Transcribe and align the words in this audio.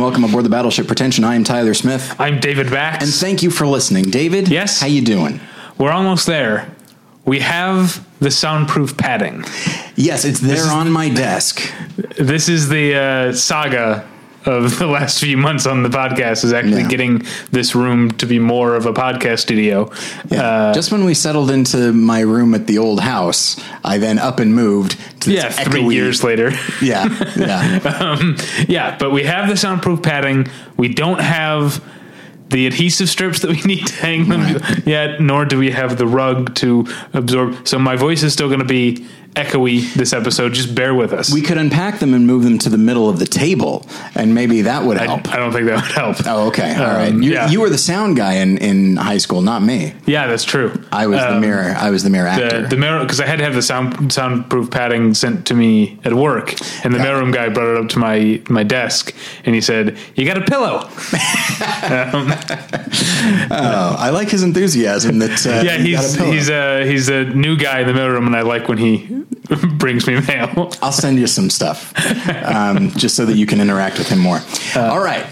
and 0.00 0.06
welcome 0.06 0.24
aboard 0.24 0.46
the 0.46 0.48
Battleship 0.48 0.86
Pretension. 0.86 1.24
I 1.24 1.34
am 1.34 1.44
Tyler 1.44 1.74
Smith, 1.74 2.16
I'm 2.18 2.40
David 2.40 2.70
Bax. 2.70 3.04
and 3.04 3.12
thank 3.12 3.42
you 3.42 3.50
for 3.50 3.66
listening, 3.66 4.04
David. 4.04 4.48
Yes? 4.48 4.80
how 4.80 4.86
you 4.86 5.02
doing? 5.02 5.40
We're 5.76 5.92
almost 5.92 6.26
there. 6.26 6.74
We 7.26 7.40
have 7.40 8.02
the 8.18 8.30
soundproof 8.30 8.96
padding. 8.96 9.44
Yes, 9.96 10.24
it's 10.24 10.40
there 10.40 10.64
on 10.72 10.90
my 10.90 11.10
desk. 11.10 11.60
This 12.18 12.48
is 12.48 12.70
the 12.70 12.94
uh, 12.94 13.32
saga 13.34 14.08
of 14.46 14.78
the 14.78 14.86
last 14.86 15.20
few 15.20 15.36
months 15.36 15.66
on 15.66 15.82
the 15.82 15.88
podcast 15.88 16.44
is 16.44 16.52
actually 16.52 16.82
Yeah. 16.82 16.88
getting 16.88 17.22
this 17.50 17.74
room 17.74 18.10
to 18.12 18.26
be 18.26 18.38
more 18.38 18.74
of 18.74 18.86
a 18.86 18.92
podcast 18.92 19.40
studio. 19.40 19.90
Yeah. 20.30 20.42
Uh, 20.42 20.74
Just 20.74 20.90
when 20.92 21.04
we 21.04 21.14
settled 21.14 21.50
into 21.50 21.92
my 21.92 22.20
room 22.20 22.54
at 22.54 22.66
the 22.66 22.78
old 22.78 23.00
house, 23.00 23.60
I 23.84 23.98
then 23.98 24.18
up 24.18 24.40
and 24.40 24.54
moved 24.54 24.96
to 25.22 25.32
yeah, 25.32 25.48
three 25.50 25.82
echoey- 25.82 25.92
years 25.94 26.24
later. 26.24 26.52
Yeah, 26.82 27.06
yeah. 27.36 27.96
um, 28.00 28.36
yeah, 28.68 28.96
but 28.98 29.10
we 29.10 29.24
have 29.24 29.48
the 29.48 29.56
soundproof 29.56 30.02
padding. 30.02 30.46
We 30.78 30.88
don't 30.88 31.20
have 31.20 31.84
the 32.48 32.66
adhesive 32.66 33.08
strips 33.08 33.40
that 33.40 33.50
we 33.50 33.60
need 33.62 33.86
to 33.86 33.94
hang 33.94 34.28
them 34.28 34.60
yet, 34.86 35.20
nor 35.20 35.44
do 35.44 35.58
we 35.58 35.70
have 35.70 35.98
the 35.98 36.06
rug 36.06 36.54
to 36.56 36.86
absorb. 37.12 37.68
So 37.68 37.78
my 37.78 37.94
voice 37.96 38.22
is 38.24 38.32
still 38.32 38.48
going 38.48 38.58
to 38.60 38.64
be 38.64 39.06
echoey 39.34 39.92
this 39.94 40.12
episode. 40.12 40.52
Just 40.52 40.74
bear 40.74 40.94
with 40.94 41.12
us. 41.12 41.32
we 41.32 41.40
could 41.42 41.56
unpack 41.58 41.98
them 42.00 42.12
and 42.14 42.26
move 42.26 42.44
them 42.44 42.58
to 42.58 42.68
the 42.68 42.78
middle 42.78 43.08
of 43.08 43.18
the 43.18 43.26
table, 43.26 43.86
and 44.14 44.34
maybe 44.34 44.62
that 44.62 44.84
would 44.84 44.98
help. 44.98 45.28
I 45.32 45.36
don't 45.36 45.52
think 45.52 45.66
that 45.66 45.76
would 45.82 45.92
help. 45.92 46.16
Oh, 46.26 46.48
okay. 46.48 46.74
All 46.74 46.82
Um, 46.84 46.96
right. 46.96 47.12
You, 47.14 47.32
yeah. 47.32 47.48
you 47.48 47.60
were 47.60 47.70
the 47.70 47.78
sound 47.78 48.16
guy 48.16 48.34
in, 48.34 48.58
in 48.58 48.96
high 48.96 49.18
school, 49.18 49.40
not 49.42 49.62
me. 49.62 49.94
Yeah, 50.06 50.26
that's 50.26 50.44
true. 50.44 50.72
I 50.92 51.06
was 51.06 51.20
the 51.20 51.34
Um, 51.34 51.40
mirror. 51.40 51.74
I 51.78 51.90
was 51.90 52.02
the 52.02 52.10
mirror 52.10 52.26
actor. 52.28 52.62
The, 52.62 52.68
the 52.68 52.76
mirror 52.76 53.00
because 53.00 53.20
I 53.20 53.26
had 53.26 53.38
to 53.38 53.44
have 53.44 53.54
the 53.54 53.62
sound 53.62 54.12
soundproof 54.12 54.70
padding 54.70 55.14
sent 55.14 55.46
to 55.46 55.54
me 55.54 55.98
at 56.04 56.12
work, 56.14 56.54
and 56.84 56.92
the 56.94 56.98
Yeah. 56.98 57.06
mailroom 57.06 57.32
guy 57.32 57.48
brought 57.48 57.76
it 57.76 57.82
up 57.84 57.88
to 57.90 57.98
my 57.98 58.40
my 58.48 58.62
desk, 58.64 59.14
and 59.44 59.54
he 59.54 59.60
said, 59.60 59.96
"You 60.16 60.24
got 60.26 60.38
a 60.38 60.42
pillow?" 60.44 60.88
oh, 63.50 63.96
I 63.98 64.10
like 64.10 64.28
his 64.30 64.42
enthusiasm. 64.42 65.18
That 65.18 65.46
uh, 65.46 65.62
yeah, 65.64 65.76
he's 65.78 66.16
a 66.16 66.24
he's 66.24 66.48
a 66.50 66.86
he's 66.86 67.08
a 67.08 67.24
new 67.24 67.56
guy 67.56 67.80
in 67.80 67.86
the 67.86 67.92
mailroom, 67.92 68.26
and 68.26 68.36
I 68.36 68.42
like 68.42 68.68
when 68.68 68.78
he 68.78 69.19
brings 69.78 70.06
me 70.06 70.20
mail. 70.20 70.72
I'll 70.82 70.92
send 70.92 71.18
you 71.18 71.26
some 71.26 71.50
stuff, 71.50 71.92
um, 72.44 72.90
just 72.90 73.16
so 73.16 73.24
that 73.26 73.36
you 73.36 73.46
can 73.46 73.60
interact 73.60 73.98
with 73.98 74.08
him 74.08 74.18
more. 74.18 74.40
All 74.76 75.00
right, 75.00 75.26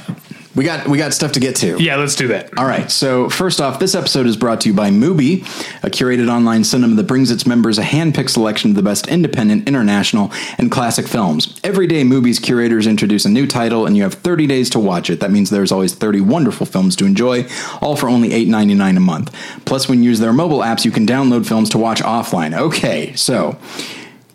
we 0.58 0.64
got 0.64 0.88
we 0.88 0.98
got 0.98 1.14
stuff 1.14 1.30
to 1.32 1.40
get 1.40 1.54
to. 1.56 1.80
Yeah, 1.80 1.94
let's 1.96 2.16
do 2.16 2.26
that. 2.28 2.58
All 2.58 2.66
right. 2.66 2.90
So 2.90 3.28
first 3.30 3.60
off, 3.60 3.78
this 3.78 3.94
episode 3.94 4.26
is 4.26 4.36
brought 4.36 4.60
to 4.62 4.68
you 4.68 4.74
by 4.74 4.90
Mubi, 4.90 5.42
a 5.84 5.88
curated 5.88 6.28
online 6.28 6.64
cinema 6.64 6.96
that 6.96 7.04
brings 7.04 7.30
its 7.30 7.46
members 7.46 7.78
a 7.78 7.84
hand-picked 7.84 8.30
selection 8.30 8.70
of 8.70 8.76
the 8.76 8.82
best 8.82 9.06
independent, 9.06 9.68
international, 9.68 10.32
and 10.58 10.68
classic 10.68 11.06
films. 11.06 11.60
Every 11.62 11.86
day, 11.86 12.02
Mubi's 12.02 12.40
curators 12.40 12.88
introduce 12.88 13.24
a 13.24 13.28
new 13.28 13.46
title, 13.46 13.86
and 13.86 13.96
you 13.96 14.02
have 14.02 14.14
30 14.14 14.48
days 14.48 14.68
to 14.70 14.80
watch 14.80 15.10
it. 15.10 15.20
That 15.20 15.30
means 15.30 15.48
there's 15.48 15.70
always 15.70 15.94
30 15.94 16.22
wonderful 16.22 16.66
films 16.66 16.96
to 16.96 17.04
enjoy, 17.04 17.46
all 17.80 17.94
for 17.94 18.08
only 18.08 18.30
$8.99 18.30 18.96
a 18.96 19.00
month. 19.00 19.62
Plus, 19.64 19.88
when 19.88 20.02
you 20.02 20.10
use 20.10 20.18
their 20.18 20.32
mobile 20.32 20.58
apps, 20.58 20.84
you 20.84 20.90
can 20.90 21.06
download 21.06 21.46
films 21.46 21.70
to 21.70 21.78
watch 21.78 22.02
offline. 22.02 22.58
Okay, 22.58 23.14
so 23.14 23.56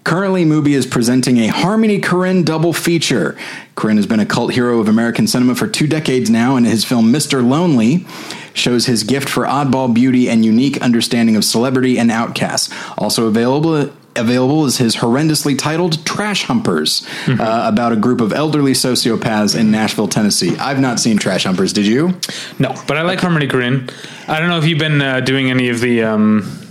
Currently, 0.03 0.43
Mubi 0.43 0.75
is 0.75 0.85
presenting 0.85 1.37
a 1.37 1.47
Harmony 1.47 1.99
Korine 2.01 2.43
double 2.43 2.73
feature. 2.73 3.37
Korine 3.75 3.95
has 3.95 4.05
been 4.05 4.19
a 4.19 4.25
cult 4.25 4.53
hero 4.53 4.79
of 4.79 4.89
American 4.89 5.27
cinema 5.27 5.55
for 5.55 5.67
two 5.67 5.87
decades 5.87 6.29
now, 6.29 6.55
and 6.57 6.65
his 6.65 6.83
film 6.83 7.11
Mr. 7.11 7.45
Lonely 7.47 8.05
shows 8.53 8.85
his 8.85 9.03
gift 9.03 9.29
for 9.29 9.45
oddball 9.45 9.93
beauty 9.93 10.29
and 10.29 10.43
unique 10.43 10.81
understanding 10.81 11.35
of 11.35 11.45
celebrity 11.45 11.97
and 11.97 12.11
outcasts. 12.11 12.73
Also 12.97 13.27
available. 13.27 13.91
Available 14.15 14.65
is 14.65 14.77
his 14.77 14.97
horrendously 14.97 15.57
titled 15.57 16.05
Trash 16.05 16.43
Humpers, 16.43 17.03
uh, 17.27 17.63
about 17.65 17.93
a 17.93 17.95
group 17.95 18.21
of 18.21 18.31
elderly 18.31 18.73
sociopaths 18.73 19.59
in 19.59 19.71
Nashville, 19.71 20.07
Tennessee. 20.07 20.55
I've 20.57 20.79
not 20.79 20.99
seen 20.99 21.17
Trash 21.17 21.45
Humpers. 21.45 21.73
Did 21.73 21.87
you? 21.87 22.13
No, 22.59 22.75
but 22.87 22.95
I 22.95 23.01
like 23.01 23.19
Harmony 23.19 23.47
Korine. 23.47 23.91
I 24.27 24.39
don't 24.39 24.49
know 24.49 24.59
if 24.59 24.67
you've 24.67 24.77
been 24.77 25.01
uh, 25.01 25.21
doing 25.21 25.49
any 25.49 25.69
of 25.69 25.79
the. 25.79 26.03
Um, 26.03 26.62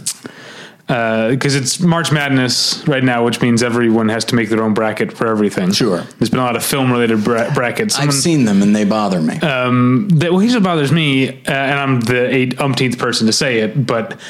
because 0.93 1.55
it's 1.55 1.81
March 1.81 2.13
Madness 2.13 2.87
right 2.87 3.03
now, 3.03 3.25
which 3.25 3.41
means 3.41 3.63
everyone 3.63 4.09
has 4.11 4.25
to 4.27 4.35
make 4.35 4.51
their 4.51 4.63
own 4.63 4.75
bracket 4.75 5.13
for 5.13 5.27
everything. 5.29 5.73
Sure. 5.73 6.03
there's 6.19 6.29
been 6.31 6.41
a 6.41 6.45
lot 6.45 6.57
of 6.57 6.63
film-related 6.65 7.25
bra- 7.25 7.53
brackets. 7.55 7.99
I've 7.99 8.13
seen 8.13 8.45
them 8.45 8.61
and 8.63 8.77
they 8.77 8.85
bother 8.85 9.21
me. 9.23 9.39
um, 9.41 10.09
that, 10.11 10.31
well, 10.31 10.41
here's 10.41 10.55
what 10.55 10.63
bothers 10.65 10.93
me, 10.93 11.29
uh, 11.31 11.33
and 11.51 11.79
I'm 11.79 12.01
the 12.01 12.29
eight 12.35 12.61
umpteenth 12.61 12.99
person 12.99 13.27
to 13.27 13.33
say 13.33 13.61
it, 13.61 13.87
but 13.87 14.21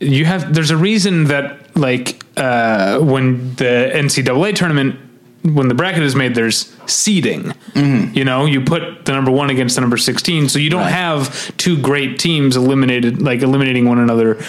you 0.00 0.24
have 0.24 0.52
there's 0.52 0.70
a 0.72 0.76
reason 0.76 1.24
that 1.24 1.76
like 1.76 2.24
uh, 2.36 2.98
when 2.98 3.54
the 3.54 3.90
NCAA 3.94 4.54
tournament 4.56 4.96
when 5.42 5.68
the 5.68 5.74
bracket 5.74 6.02
is 6.02 6.14
made, 6.16 6.34
there's 6.34 6.74
seeding. 6.86 7.52
You 7.74 8.24
know, 8.24 8.46
you 8.46 8.62
put 8.62 9.04
the 9.04 9.12
number 9.12 9.30
one 9.30 9.50
against 9.50 9.74
the 9.74 9.82
number 9.82 9.96
sixteen, 9.98 10.48
so 10.48 10.58
you 10.58 10.70
don't 10.70 10.80
Right. 10.80 10.90
have 10.90 11.54
two 11.58 11.76
great 11.80 12.18
teams 12.18 12.56
eliminated, 12.56 13.20
like 13.20 13.42
eliminating 13.42 13.86
one 13.86 13.98
another. 13.98 14.42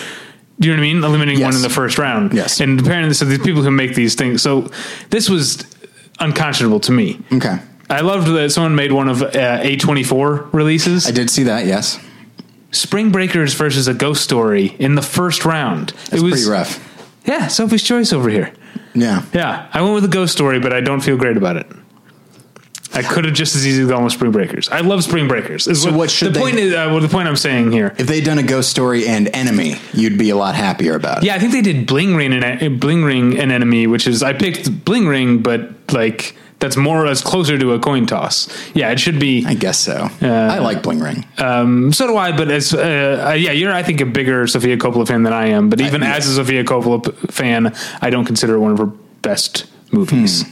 Do 0.59 0.67
you 0.69 0.73
know 0.73 0.81
what 0.81 0.85
I 0.87 0.93
mean? 0.93 1.03
Eliminating 1.03 1.43
one 1.43 1.55
in 1.55 1.61
the 1.61 1.69
first 1.69 1.97
round. 1.97 2.33
Yes. 2.33 2.59
And 2.61 2.79
apparently, 2.79 3.13
so 3.13 3.25
these 3.25 3.39
people 3.39 3.61
who 3.61 3.71
make 3.71 3.93
these 3.95 4.15
things. 4.15 4.41
So 4.41 4.69
this 5.09 5.29
was 5.29 5.65
unconscionable 6.19 6.79
to 6.81 6.91
me. 6.91 7.19
okay. 7.33 7.59
I 7.89 8.01
loved 8.01 8.27
that 8.27 8.51
someone 8.51 8.73
made 8.75 8.91
one 8.91 9.09
of 9.09 9.21
uh, 9.21 9.27
A24 9.29 10.53
releases. 10.53 11.05
I 11.07 11.11
did 11.11 11.29
see 11.29 11.43
that, 11.43 11.65
yes. 11.67 11.99
Spring 12.71 13.11
Breakers 13.11 13.53
versus 13.53 13.87
a 13.87 13.93
Ghost 13.93 14.23
Story 14.23 14.75
in 14.79 14.95
the 14.95 15.01
first 15.03 15.45
round. 15.45 15.93
It 16.11 16.19
was 16.21 16.33
pretty 16.33 16.49
rough. 16.49 16.81
Yeah, 17.25 17.47
Sophie's 17.47 17.83
Choice 17.83 18.11
over 18.11 18.29
here. 18.29 18.51
Yeah. 18.95 19.23
Yeah, 19.33 19.69
I 19.71 19.81
went 19.81 19.93
with 19.93 20.05
a 20.05 20.09
Ghost 20.09 20.33
Story, 20.33 20.59
but 20.59 20.73
I 20.73 20.81
don't 20.81 21.01
feel 21.01 21.15
great 21.17 21.37
about 21.37 21.57
it. 21.57 21.67
I 22.93 23.01
could 23.01 23.25
have 23.25 23.33
just 23.33 23.55
as 23.55 23.67
easily 23.67 23.89
gone 23.89 24.03
with 24.03 24.13
Spring 24.13 24.31
Breakers. 24.31 24.69
I 24.69 24.79
love 24.81 25.03
Spring 25.03 25.27
Breakers. 25.27 25.67
Is 25.67 25.81
So 25.81 25.91
what 25.91 26.09
should 26.11 26.27
the 26.29 26.31
they- 26.31 26.39
point 26.39 26.55
is? 26.57 26.73
Uh, 26.73 26.87
well, 26.91 26.99
the 27.01 27.09
point 27.09 27.27
I'm 27.27 27.35
saying 27.35 27.71
here. 27.71 27.93
If 27.97 28.07
they'd 28.07 28.23
done 28.23 28.37
a 28.37 28.43
ghost 28.43 28.69
story 28.69 29.07
and 29.07 29.27
enemy, 29.33 29.75
you'd 29.93 30.17
be 30.17 30.29
a 30.29 30.35
lot 30.35 30.55
happier 30.55 30.95
about 30.95 31.19
it. 31.19 31.23
Yeah, 31.25 31.35
I 31.35 31.39
think 31.39 31.51
they 31.53 31.61
did 31.61 31.87
Bling 31.87 32.15
Ring 32.15 32.31
and 32.33 32.79
Bling 32.79 33.03
Ring 33.03 33.37
an 33.39 33.51
enemy, 33.51 33.87
which 33.87 34.07
is 34.07 34.23
I 34.23 34.33
picked 34.33 34.85
Bling 34.85 35.07
Ring, 35.07 35.39
but 35.39 35.71
like 35.91 36.35
that's 36.59 36.77
more 36.77 37.05
as 37.05 37.21
closer 37.21 37.57
to 37.57 37.73
a 37.73 37.79
coin 37.79 38.05
toss. 38.05 38.47
Yeah, 38.73 38.89
it 38.91 38.99
should 38.99 39.19
be. 39.19 39.45
I 39.45 39.55
guess 39.55 39.77
so. 39.77 40.09
I 40.21 40.59
like 40.59 40.81
Bling 40.83 40.99
Ring. 41.01 41.25
Um, 41.37 41.91
so 41.91 42.07
do 42.07 42.15
I, 42.15 42.31
but 42.35 42.49
as 42.49 42.73
uh, 42.73 43.25
uh, 43.29 43.33
yeah, 43.33 43.51
you're 43.51 43.73
I 43.73 43.83
think 43.83 43.99
a 43.99 44.05
bigger 44.05 44.47
Sofia 44.47 44.77
Coppola 44.77 45.05
fan 45.07 45.23
than 45.23 45.33
I 45.33 45.47
am. 45.47 45.69
But 45.69 45.81
even 45.81 46.01
I- 46.01 46.15
as 46.15 46.27
a 46.27 46.35
Sofia 46.35 46.63
Coppola 46.63 47.13
fan, 47.31 47.75
I 48.01 48.09
don't 48.09 48.25
consider 48.25 48.55
it 48.55 48.59
one 48.59 48.71
of 48.71 48.77
her 48.77 48.85
best 49.21 49.65
movies. 49.91 50.45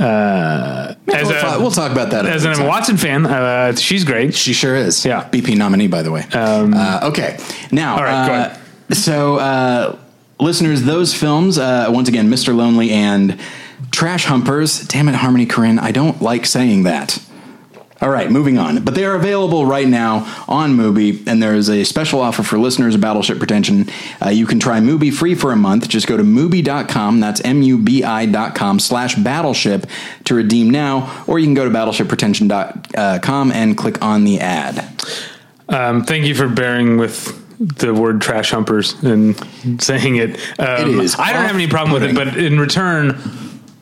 Uh, 0.00 0.94
as 1.14 1.28
we'll, 1.28 1.36
a, 1.36 1.40
talk, 1.40 1.60
we'll 1.60 1.70
talk 1.70 1.92
about 1.92 2.10
that. 2.10 2.24
as 2.26 2.44
an 2.44 2.54
time. 2.54 2.66
Watson 2.66 2.96
fan, 2.96 3.26
uh, 3.26 3.74
she's 3.76 4.04
great. 4.04 4.34
She 4.34 4.52
sure 4.52 4.74
is. 4.74 5.04
Yeah. 5.04 5.28
BP 5.28 5.56
nominee, 5.56 5.88
by 5.88 6.02
the 6.02 6.10
way. 6.10 6.26
uh, 6.32 7.08
okay. 7.10 7.38
Now, 7.70 7.96
all 7.96 8.04
right, 8.04 8.56
uh, 8.90 8.94
so 8.94 9.36
uh, 9.36 9.98
listeners, 10.38 10.82
those 10.82 11.14
films, 11.14 11.58
uh, 11.58 11.86
once 11.90 12.08
again, 12.08 12.28
Mr. 12.28 12.54
Lonely 12.54 12.90
and 12.90 13.38
Trash 13.90 14.24
Humpers. 14.24 14.86
Damn 14.88 15.08
it, 15.08 15.14
Harmony 15.14 15.46
Korine. 15.46 15.78
I 15.78 15.92
don't 15.92 16.20
like 16.22 16.46
saying 16.46 16.84
that. 16.84 17.22
All 18.00 18.08
right, 18.08 18.30
moving 18.30 18.56
on. 18.56 18.82
But 18.82 18.94
they 18.94 19.04
are 19.04 19.14
available 19.14 19.66
right 19.66 19.86
now 19.86 20.24
on 20.48 20.74
Mubi, 20.74 21.26
and 21.26 21.42
there 21.42 21.54
is 21.54 21.68
a 21.68 21.84
special 21.84 22.20
offer 22.20 22.42
for 22.42 22.58
listeners 22.58 22.94
of 22.94 23.02
Battleship 23.02 23.38
Pretension. 23.38 23.86
Uh, 24.24 24.30
you 24.30 24.46
can 24.46 24.58
try 24.58 24.80
Mubi 24.80 25.12
free 25.12 25.34
for 25.34 25.52
a 25.52 25.56
month. 25.56 25.86
Just 25.88 26.06
go 26.06 26.16
to 26.16 26.22
Mubi.com, 26.22 27.20
that's 27.20 27.42
M-U-B-I.com 27.42 28.78
slash 28.80 29.16
Battleship 29.16 29.86
to 30.24 30.34
redeem 30.34 30.70
now, 30.70 31.24
or 31.26 31.38
you 31.38 31.46
can 31.46 31.52
go 31.54 31.64
to 31.64 31.70
BattleshipPretension.com 31.70 33.52
and 33.52 33.76
click 33.76 34.02
on 34.02 34.24
the 34.24 34.40
ad. 34.40 34.78
Um, 35.68 36.02
thank 36.04 36.24
you 36.24 36.34
for 36.34 36.48
bearing 36.48 36.96
with 36.96 37.36
the 37.58 37.92
word 37.92 38.22
trash 38.22 38.50
humpers 38.50 38.94
and 39.02 39.36
saying 39.82 40.16
it. 40.16 40.36
Um, 40.58 40.98
It 40.98 41.04
is 41.04 41.16
I 41.18 41.32
don't 41.34 41.44
have 41.44 41.54
any 41.54 41.66
problem 41.68 41.92
with 41.92 42.02
it, 42.10 42.14
but 42.14 42.36
in 42.36 42.58
return, 42.58 43.10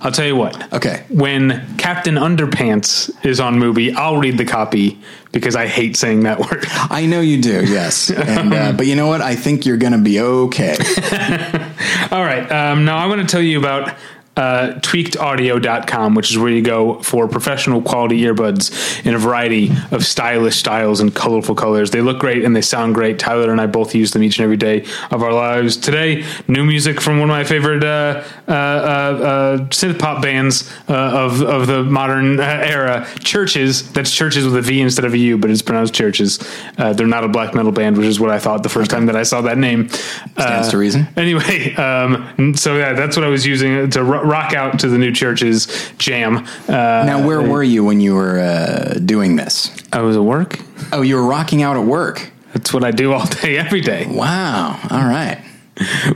I'll 0.00 0.12
tell 0.12 0.26
you 0.26 0.36
what. 0.36 0.72
Okay. 0.72 1.04
When 1.08 1.76
Captain 1.76 2.14
Underpants 2.14 3.10
is 3.26 3.40
on 3.40 3.56
Mubi, 3.58 3.92
I'll 3.94 4.18
read 4.18 4.38
the 4.38 4.44
copy 4.44 4.98
because 5.32 5.56
I 5.56 5.66
hate 5.66 5.96
saying 5.96 6.22
that 6.22 6.38
word. 6.50 6.64
I 6.68 7.06
know 7.06 7.20
you 7.20 7.42
do, 7.42 7.64
yes. 7.64 8.08
And 8.10 8.54
uh, 8.54 8.72
But 8.72 8.86
you 8.86 8.94
know 8.94 9.08
what? 9.08 9.20
I 9.22 9.34
think 9.34 9.66
you're 9.66 9.76
going 9.76 9.92
to 9.92 9.98
be 9.98 10.20
okay. 10.20 10.76
All 12.12 12.22
right. 12.22 12.50
Um, 12.50 12.84
now 12.84 12.98
I 12.98 13.06
want 13.06 13.22
to 13.22 13.26
tell 13.26 13.42
you 13.42 13.58
about 13.58 13.94
uh, 14.38 14.74
tweakedaudio.com, 14.80 16.14
which 16.14 16.30
is 16.30 16.38
where 16.38 16.50
you 16.50 16.62
go 16.62 17.00
for 17.02 17.26
professional 17.26 17.82
quality 17.82 18.20
earbuds 18.22 19.04
in 19.04 19.14
a 19.14 19.18
variety 19.18 19.70
of 19.90 20.06
stylish 20.06 20.56
styles 20.56 21.00
and 21.00 21.14
colorful 21.14 21.56
colors. 21.56 21.90
They 21.90 22.00
look 22.00 22.20
great 22.20 22.44
and 22.44 22.54
they 22.54 22.62
sound 22.62 22.94
great. 22.94 23.18
Tyler 23.18 23.50
and 23.50 23.60
I 23.60 23.66
both 23.66 23.96
use 23.96 24.12
them 24.12 24.22
each 24.22 24.38
and 24.38 24.44
every 24.44 24.56
day 24.56 24.84
of 25.10 25.24
our 25.24 25.32
lives. 25.32 25.76
Today, 25.76 26.24
new 26.46 26.64
music 26.64 27.00
from 27.00 27.18
one 27.18 27.28
of 27.28 27.34
my 27.34 27.42
favorite 27.42 27.82
uh, 27.82 28.22
uh, 28.46 28.52
uh, 28.52 28.54
uh, 28.54 29.58
synth 29.70 29.98
pop 29.98 30.22
bands 30.22 30.72
uh, 30.88 30.94
of, 30.94 31.42
of 31.42 31.66
the 31.66 31.82
modern 31.82 32.38
uh, 32.38 32.42
era, 32.42 33.08
Churches. 33.18 33.90
That's 33.90 34.14
Churches 34.14 34.44
with 34.44 34.56
a 34.56 34.62
V 34.62 34.80
instead 34.80 35.04
of 35.04 35.14
a 35.14 35.18
U, 35.18 35.36
but 35.36 35.50
it's 35.50 35.62
pronounced 35.62 35.94
Churches. 35.94 36.38
Uh, 36.78 36.92
they're 36.92 37.08
not 37.08 37.24
a 37.24 37.28
black 37.28 37.54
metal 37.54 37.72
band, 37.72 37.96
which 37.96 38.06
is 38.06 38.20
what 38.20 38.30
I 38.30 38.38
thought 38.38 38.62
the 38.62 38.68
first 38.68 38.90
time 38.90 39.06
that 39.06 39.16
I 39.16 39.24
saw 39.24 39.40
that 39.40 39.58
name. 39.58 39.88
Stands 39.88 40.68
to 40.68 40.78
reason. 40.78 41.08
Anyway, 41.16 41.74
um, 41.74 42.54
so 42.54 42.76
yeah, 42.76 42.92
that's 42.92 43.16
what 43.16 43.24
I 43.24 43.28
was 43.28 43.44
using. 43.44 43.74
A 43.74 44.04
Ru- 44.04 44.27
rock 44.28 44.52
out 44.52 44.78
to 44.80 44.88
the 44.88 44.98
new 44.98 45.12
church's 45.12 45.66
jam. 45.98 46.38
Uh, 46.68 46.72
Now, 47.06 47.26
where 47.26 47.40
were 47.42 47.62
you 47.62 47.84
when 47.84 48.00
you 48.00 48.14
were 48.14 48.38
uh, 48.38 48.94
doing 49.04 49.36
this? 49.36 49.74
I 49.92 50.02
was 50.02 50.16
at 50.16 50.22
work. 50.22 50.60
Oh, 50.92 51.02
you 51.02 51.16
were 51.16 51.26
rocking 51.26 51.62
out 51.62 51.76
at 51.76 51.84
work. 51.84 52.30
That's 52.52 52.72
what 52.72 52.84
I 52.84 52.90
do 52.90 53.12
all 53.12 53.26
day, 53.26 53.58
every 53.58 53.80
day. 53.80 54.06
Wow. 54.08 54.78
All 54.90 54.98
right. 55.04 55.42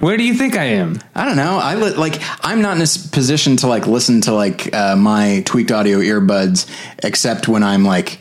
Where 0.00 0.16
do 0.16 0.24
you 0.24 0.34
think 0.34 0.56
I 0.56 0.64
am? 0.64 0.98
I 1.14 1.24
don't 1.24 1.36
know. 1.36 1.56
I 1.58 1.76
li- 1.76 1.94
like. 1.94 2.20
I'm 2.44 2.62
not 2.62 2.76
in 2.76 2.82
a 2.82 2.86
position 3.12 3.56
to 3.58 3.68
like 3.68 3.86
listen 3.86 4.20
to 4.22 4.32
like 4.32 4.74
uh, 4.74 4.96
my 4.96 5.42
tweaked 5.46 5.70
audio 5.70 5.98
earbuds, 5.98 6.66
except 7.02 7.46
when 7.46 7.62
I'm 7.62 7.84
like 7.84 8.18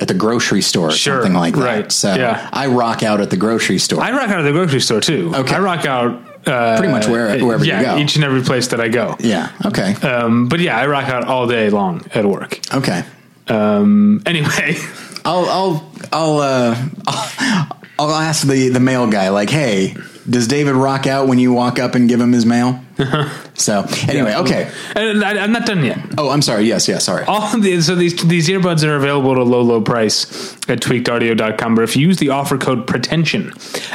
at 0.00 0.08
the 0.08 0.14
grocery 0.14 0.62
store 0.62 0.88
or 0.88 0.92
Sure, 0.92 1.16
something 1.22 1.38
like 1.38 1.54
that. 1.54 1.60
right, 1.64 1.92
So 1.92 2.14
yeah. 2.14 2.48
I 2.52 2.68
rock 2.68 3.02
out 3.02 3.20
at 3.20 3.28
the 3.30 3.36
grocery 3.36 3.78
store. 3.78 4.00
I 4.02 4.10
rock 4.12 4.30
out 4.30 4.38
at 4.40 4.42
the 4.42 4.52
grocery 4.52 4.80
store 4.80 5.00
too. 5.00 5.30
Okay. 5.34 5.54
I 5.56 5.58
rock 5.60 5.84
out 5.84 6.33
uh, 6.46 6.76
Pretty 6.78 6.92
much 6.92 7.06
where- 7.06 7.38
wherever 7.44 7.64
you 7.64 7.72
yeah, 7.72 7.82
go. 7.82 7.98
each 7.98 8.16
and 8.16 8.24
every 8.24 8.42
place 8.42 8.68
that 8.68 8.80
I 8.80 8.88
go. 8.88 9.16
yeah. 9.20 9.50
Okay. 9.66 9.94
Um, 10.06 10.48
but 10.48 10.60
yeah, 10.60 10.76
I 10.78 10.86
rock 10.86 11.08
out 11.08 11.24
all 11.24 11.46
day 11.46 11.70
long 11.70 12.02
at 12.14 12.24
work. 12.24 12.58
okay. 12.72 13.02
Um, 13.48 14.22
anyway, 14.26 14.76
I'll 15.24 15.46
I'll 15.48 15.92
I'll 16.12 16.38
uh 16.38 16.76
I'll, 17.06 17.68
I'll 17.98 18.10
ask 18.14 18.46
the 18.46 18.68
the 18.70 18.80
mail 18.80 19.06
guy 19.06 19.28
like, 19.30 19.50
hey, 19.50 19.94
does 20.28 20.48
David 20.48 20.74
rock 20.74 21.06
out 21.06 21.28
when 21.28 21.38
you 21.38 21.52
walk 21.52 21.78
up 21.78 21.94
and 21.94 22.08
give 22.08 22.20
him 22.20 22.32
his 22.32 22.46
mail? 22.46 22.80
so 23.54 23.84
anyway, 24.08 24.34
okay. 24.36 24.70
and 24.94 25.24
I, 25.24 25.42
I'm 25.42 25.52
not 25.52 25.66
done 25.66 25.84
yet. 25.84 25.98
Oh, 26.16 26.30
I'm 26.30 26.42
sorry. 26.42 26.64
Yes, 26.64 26.88
yes. 26.88 27.04
Sorry. 27.04 27.24
All 27.24 27.58
these, 27.58 27.86
so 27.86 27.94
these 27.94 28.16
these 28.26 28.48
earbuds 28.48 28.84
are 28.84 28.96
available 28.96 29.32
at 29.32 29.38
a 29.38 29.42
low 29.42 29.62
low 29.62 29.80
price 29.80 30.54
at 30.68 30.80
tweakedaudio.com. 30.80 31.74
But 31.74 31.82
if 31.82 31.96
you 31.96 32.06
use 32.06 32.18
the 32.18 32.30
offer 32.30 32.56
code 32.56 32.86
pretension 32.86 33.48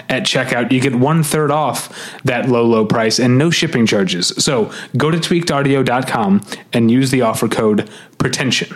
at 0.09 0.23
checkout, 0.23 0.71
you 0.71 0.81
get 0.81 0.95
one 0.95 1.23
third 1.23 1.49
off 1.49 2.21
that 2.23 2.49
low 2.49 2.65
low 2.65 2.85
price 2.85 3.19
and 3.19 3.37
no 3.37 3.49
shipping 3.49 3.85
charges. 3.85 4.27
So 4.43 4.71
go 4.97 5.09
to 5.11 5.17
tweakedaudio.com 5.17 6.45
and 6.73 6.91
use 6.91 7.11
the 7.11 7.21
offer 7.21 7.47
code 7.47 7.89
pretension. 8.17 8.75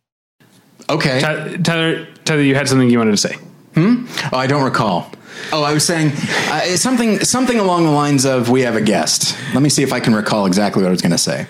Okay. 0.91 1.19
Ty- 1.19 1.57
Tyler, 1.57 2.07
Tyler, 2.25 2.41
you 2.41 2.55
had 2.55 2.67
something 2.67 2.89
you 2.89 2.97
wanted 2.97 3.11
to 3.11 3.17
say. 3.17 3.35
Hmm? 3.75 4.05
Oh, 4.31 4.37
I 4.37 4.47
don't 4.47 4.63
recall. 4.63 5.11
Oh, 5.53 5.63
I 5.63 5.73
was 5.73 5.85
saying 5.85 6.11
uh, 6.49 6.61
something 6.75 7.19
something 7.21 7.57
along 7.57 7.85
the 7.85 7.91
lines 7.91 8.25
of 8.25 8.49
we 8.49 8.61
have 8.61 8.75
a 8.75 8.81
guest. 8.81 9.35
Let 9.53 9.63
me 9.63 9.69
see 9.69 9.81
if 9.81 9.93
I 9.93 9.99
can 9.99 10.13
recall 10.13 10.45
exactly 10.45 10.83
what 10.83 10.89
I 10.89 10.91
was 10.91 11.01
going 11.01 11.13
to 11.13 11.17
say. 11.17 11.47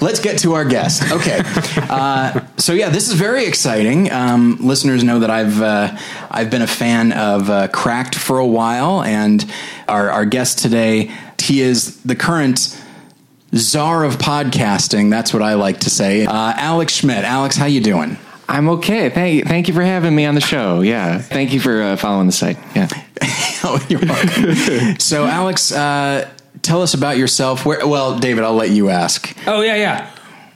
Let's 0.00 0.20
get 0.20 0.38
to 0.40 0.54
our 0.54 0.64
guest. 0.64 1.10
Okay, 1.12 1.40
uh, 1.76 2.40
so 2.56 2.72
yeah, 2.72 2.88
this 2.88 3.08
is 3.08 3.14
very 3.14 3.44
exciting. 3.46 4.10
Um, 4.10 4.56
listeners 4.60 5.04
know 5.04 5.18
that 5.18 5.30
I've 5.30 5.60
uh, 5.60 5.96
I've 6.30 6.50
been 6.50 6.62
a 6.62 6.66
fan 6.66 7.12
of 7.12 7.50
uh, 7.50 7.68
Cracked 7.68 8.14
for 8.14 8.38
a 8.38 8.46
while, 8.46 9.02
and 9.02 9.44
our 9.88 10.10
our 10.10 10.24
guest 10.24 10.58
today 10.60 11.10
he 11.38 11.60
is 11.60 12.00
the 12.02 12.16
current 12.16 12.80
czar 13.56 14.04
of 14.04 14.16
podcasting. 14.18 15.10
That's 15.10 15.32
what 15.32 15.42
I 15.42 15.54
like 15.54 15.80
to 15.80 15.90
say. 15.90 16.26
Uh, 16.26 16.32
Alex 16.56 16.94
Schmidt. 16.94 17.24
Alex, 17.24 17.56
how 17.56 17.66
you 17.66 17.80
doing? 17.80 18.16
I'm 18.48 18.68
okay. 18.70 19.08
Thank 19.10 19.34
you. 19.36 19.42
Thank 19.44 19.68
you 19.68 19.74
for 19.74 19.82
having 19.82 20.14
me 20.14 20.26
on 20.26 20.34
the 20.34 20.40
show. 20.40 20.80
Yeah. 20.82 21.18
Thank 21.18 21.52
you 21.52 21.60
for 21.60 21.80
uh, 21.82 21.96
following 21.96 22.26
the 22.26 22.32
site. 22.32 22.58
Yeah. 22.74 22.88
Oh, 23.66 23.82
you're 23.88 24.00
welcome. 24.00 24.98
so, 25.00 25.24
Alex, 25.24 25.72
uh, 25.72 26.28
tell 26.60 26.82
us 26.82 26.92
about 26.92 27.16
yourself. 27.16 27.64
Where? 27.64 27.86
Well, 27.88 28.18
David, 28.18 28.44
I'll 28.44 28.52
let 28.52 28.68
you 28.68 28.90
ask. 28.90 29.34
Oh 29.46 29.62
yeah, 29.62 29.76
yeah. 29.76 30.10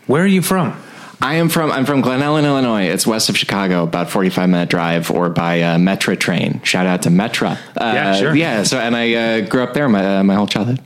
Where 0.06 0.22
are 0.22 0.26
you 0.26 0.42
from? 0.42 0.78
I 1.22 1.36
am 1.36 1.48
from 1.48 1.72
I'm 1.72 1.86
from 1.86 2.02
Glen 2.02 2.20
Ellyn, 2.20 2.44
Illinois. 2.44 2.82
It's 2.84 3.06
west 3.06 3.30
of 3.30 3.38
Chicago, 3.38 3.82
about 3.84 4.10
45 4.10 4.50
minute 4.50 4.68
drive, 4.68 5.10
or 5.10 5.30
by 5.30 5.62
uh, 5.62 5.76
Metra 5.78 6.20
train. 6.20 6.60
Shout 6.64 6.86
out 6.86 7.00
to 7.04 7.08
Metra. 7.08 7.52
Uh, 7.52 7.92
Yeah, 7.94 8.14
sure. 8.16 8.36
Yeah. 8.36 8.62
So 8.64 8.78
and 8.78 8.94
I 8.94 9.14
uh, 9.14 9.40
grew 9.48 9.62
up 9.62 9.72
there 9.72 9.88
my 9.88 10.18
uh, 10.18 10.22
my 10.22 10.34
whole 10.34 10.46
childhood. 10.46 10.80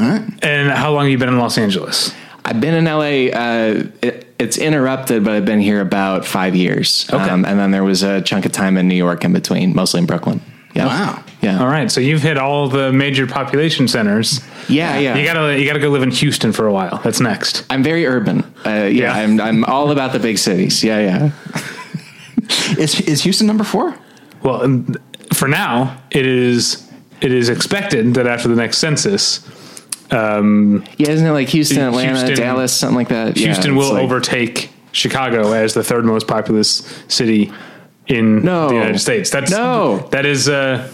Yeah. 0.00 0.28
And 0.42 0.70
how 0.70 0.92
long 0.92 1.04
have 1.04 1.10
you 1.10 1.18
been 1.18 1.28
in 1.28 1.38
Los 1.38 1.58
Angeles? 1.58 2.12
I've 2.44 2.60
been 2.60 2.74
in 2.74 2.84
LA. 2.86 3.30
Uh, 3.36 3.84
it, 4.02 4.26
it's 4.38 4.56
interrupted, 4.56 5.22
but 5.24 5.34
I've 5.34 5.44
been 5.44 5.60
here 5.60 5.80
about 5.80 6.24
five 6.24 6.56
years. 6.56 7.06
Okay. 7.12 7.22
Um, 7.22 7.44
and 7.44 7.58
then 7.58 7.70
there 7.70 7.84
was 7.84 8.02
a 8.02 8.22
chunk 8.22 8.46
of 8.46 8.52
time 8.52 8.76
in 8.78 8.88
New 8.88 8.94
York 8.96 9.24
in 9.24 9.32
between, 9.32 9.74
mostly 9.74 10.00
in 10.00 10.06
Brooklyn. 10.06 10.40
Yeah. 10.74 10.86
Wow. 10.86 11.24
Yeah. 11.42 11.60
All 11.60 11.66
right, 11.68 11.90
so 11.90 12.00
you've 12.00 12.22
hit 12.22 12.38
all 12.38 12.68
the 12.68 12.92
major 12.92 13.26
population 13.26 13.88
centers. 13.88 14.40
Yeah. 14.68 14.98
Yeah. 14.98 15.16
You 15.16 15.24
gotta 15.24 15.58
you 15.58 15.66
gotta 15.66 15.80
go 15.80 15.88
live 15.90 16.02
in 16.02 16.10
Houston 16.12 16.52
for 16.52 16.66
a 16.66 16.72
while. 16.72 17.00
That's 17.02 17.20
next. 17.20 17.64
I'm 17.70 17.82
very 17.82 18.06
urban. 18.06 18.42
Uh, 18.64 18.70
yeah, 18.70 18.88
Yeah. 18.90 19.12
I'm 19.14 19.40
I'm 19.40 19.64
all 19.64 19.90
about 19.90 20.12
the 20.12 20.18
big 20.20 20.38
cities. 20.38 20.82
Yeah, 20.84 21.00
yeah. 21.00 21.30
Is 22.78 23.00
is 23.00 23.22
Houston 23.22 23.46
number 23.46 23.64
four? 23.64 23.94
Well, 24.42 24.60
for 25.34 25.46
now, 25.48 26.00
it 26.10 26.26
is 26.26 26.88
it 27.20 27.32
is 27.32 27.48
expected 27.48 28.14
that 28.14 28.26
after 28.26 28.48
the 28.48 28.54
next 28.56 28.78
census, 28.78 29.40
um, 30.12 30.84
Yeah, 30.96 31.10
isn't 31.10 31.26
it 31.26 31.30
like 31.32 31.48
Houston, 31.48 31.78
Atlanta, 31.80 32.16
Houston- 32.26 32.36
Dallas, 32.36 32.72
something 32.72 32.96
like 32.96 33.08
that? 33.08 33.36
Yeah, 33.36 33.46
Houston 33.46 33.76
it's 33.76 33.84
will 33.86 33.94
like- 33.94 34.02
overtake 34.04 34.70
Chicago 34.92 35.52
as 35.52 35.74
the 35.74 35.84
third 35.84 36.04
most 36.04 36.26
populous 36.26 36.82
city 37.08 37.52
in 38.08 38.42
No. 38.44 38.68
the 38.68 38.74
United 38.74 38.98
States. 38.98 39.30
That's 39.30 39.50
No. 39.50 40.08
that 40.10 40.26
is 40.26 40.48
uh, 40.48 40.88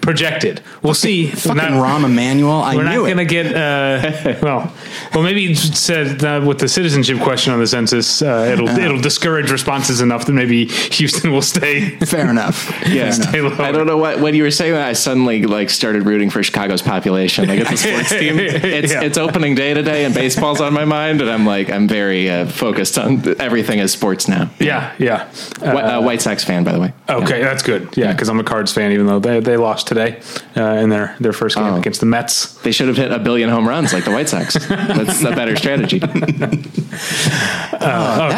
projected. 0.00 0.62
We'll 0.82 0.94
see. 0.94 1.26
Fucking 1.28 1.56
Not- 1.56 1.70
Rahm 1.72 2.04
Emanuel. 2.04 2.52
I 2.62 2.76
We're 2.76 2.84
not 2.84 2.94
going 2.96 3.16
to 3.18 3.24
get 3.24 3.46
uh, 3.54 4.38
well. 4.42 4.72
Well, 5.14 5.22
maybe 5.22 5.42
you 5.42 5.54
said 5.54 6.24
uh, 6.24 6.42
with 6.46 6.58
the 6.58 6.68
citizenship 6.68 7.18
question 7.20 7.52
on 7.52 7.58
the 7.60 7.66
census, 7.66 8.22
uh, 8.22 8.48
it'll 8.52 8.68
it'll 8.68 9.00
discourage 9.00 9.50
responses 9.50 10.00
enough 10.00 10.26
that 10.26 10.32
maybe 10.32 10.66
Houston 10.66 11.32
will 11.32 11.42
stay. 11.42 11.90
Fair 12.00 12.28
enough. 12.30 12.68
Yeah, 12.90 13.10
Stay 13.10 13.40
low. 13.40 13.52
I 13.62 13.70
don't 13.72 13.86
know 13.86 13.98
what 13.98 14.18
when 14.20 14.34
you 14.34 14.42
were 14.42 14.50
saying 14.50 14.72
that. 14.72 14.88
I 14.88 14.94
suddenly 14.94 15.44
like 15.44 15.70
started 15.70 16.06
rooting 16.06 16.28
for 16.30 16.42
Chicago's 16.42 16.82
population. 16.82 17.46
Like 17.48 17.60
it's 17.60 17.70
a 17.72 17.76
sports 17.76 18.08
team. 18.10 18.38
It's 18.40 18.92
Yeah. 18.92 19.02
it's 19.02 19.16
opening 19.18 19.54
day 19.54 19.74
today, 19.74 20.04
and 20.04 20.12
baseball's 20.14 20.60
on 20.60 20.72
my 20.72 20.84
mind, 20.84 21.20
and 21.20 21.30
I'm 21.30 21.46
like 21.46 21.70
I'm 21.70 21.86
very 21.86 22.28
uh, 22.28 22.46
focused 22.46 22.98
on 22.98 23.22
everything 23.40 23.78
as 23.80 23.92
sports 23.92 24.26
now. 24.28 24.50
Yeah, 24.58 24.92
yeah. 24.98 25.30
Uh, 25.62 25.66
uh, 25.66 26.02
White 26.02 26.20
Sox 26.22 26.42
fan, 26.42 26.64
by 26.64 26.72
the 26.72 26.80
way. 26.80 26.92
okay, 27.08 27.42
that's 27.42 27.62
good. 27.62 27.96
Yeah, 27.96 28.12
because 28.12 28.28
I'm 28.28 28.40
a 28.40 28.44
Cards 28.44 28.72
fan, 28.72 28.92
even 28.92 29.06
though 29.06 29.20
they, 29.20 29.38
they 29.40 29.56
lost 29.56 29.89
today 29.90 30.20
uh, 30.56 30.62
in 30.82 30.88
their, 30.88 31.14
their 31.20 31.32
first 31.34 31.56
game 31.56 31.64
Oh. 31.66 31.76
against 31.76 32.00
the 32.00 32.06
Mets. 32.06 32.54
They 32.62 32.72
should 32.72 32.88
have 32.88 32.96
hit 32.96 33.10
a 33.12 33.18
billion 33.18 33.50
home 33.50 33.68
runs 33.68 33.92
like 33.92 34.04
the 34.04 34.10
White 34.12 34.28
Sox. 34.30 34.54
That's 34.68 35.22
a 35.22 35.32
better 35.32 35.56
strategy. 35.56 36.00
oh, 36.04 36.08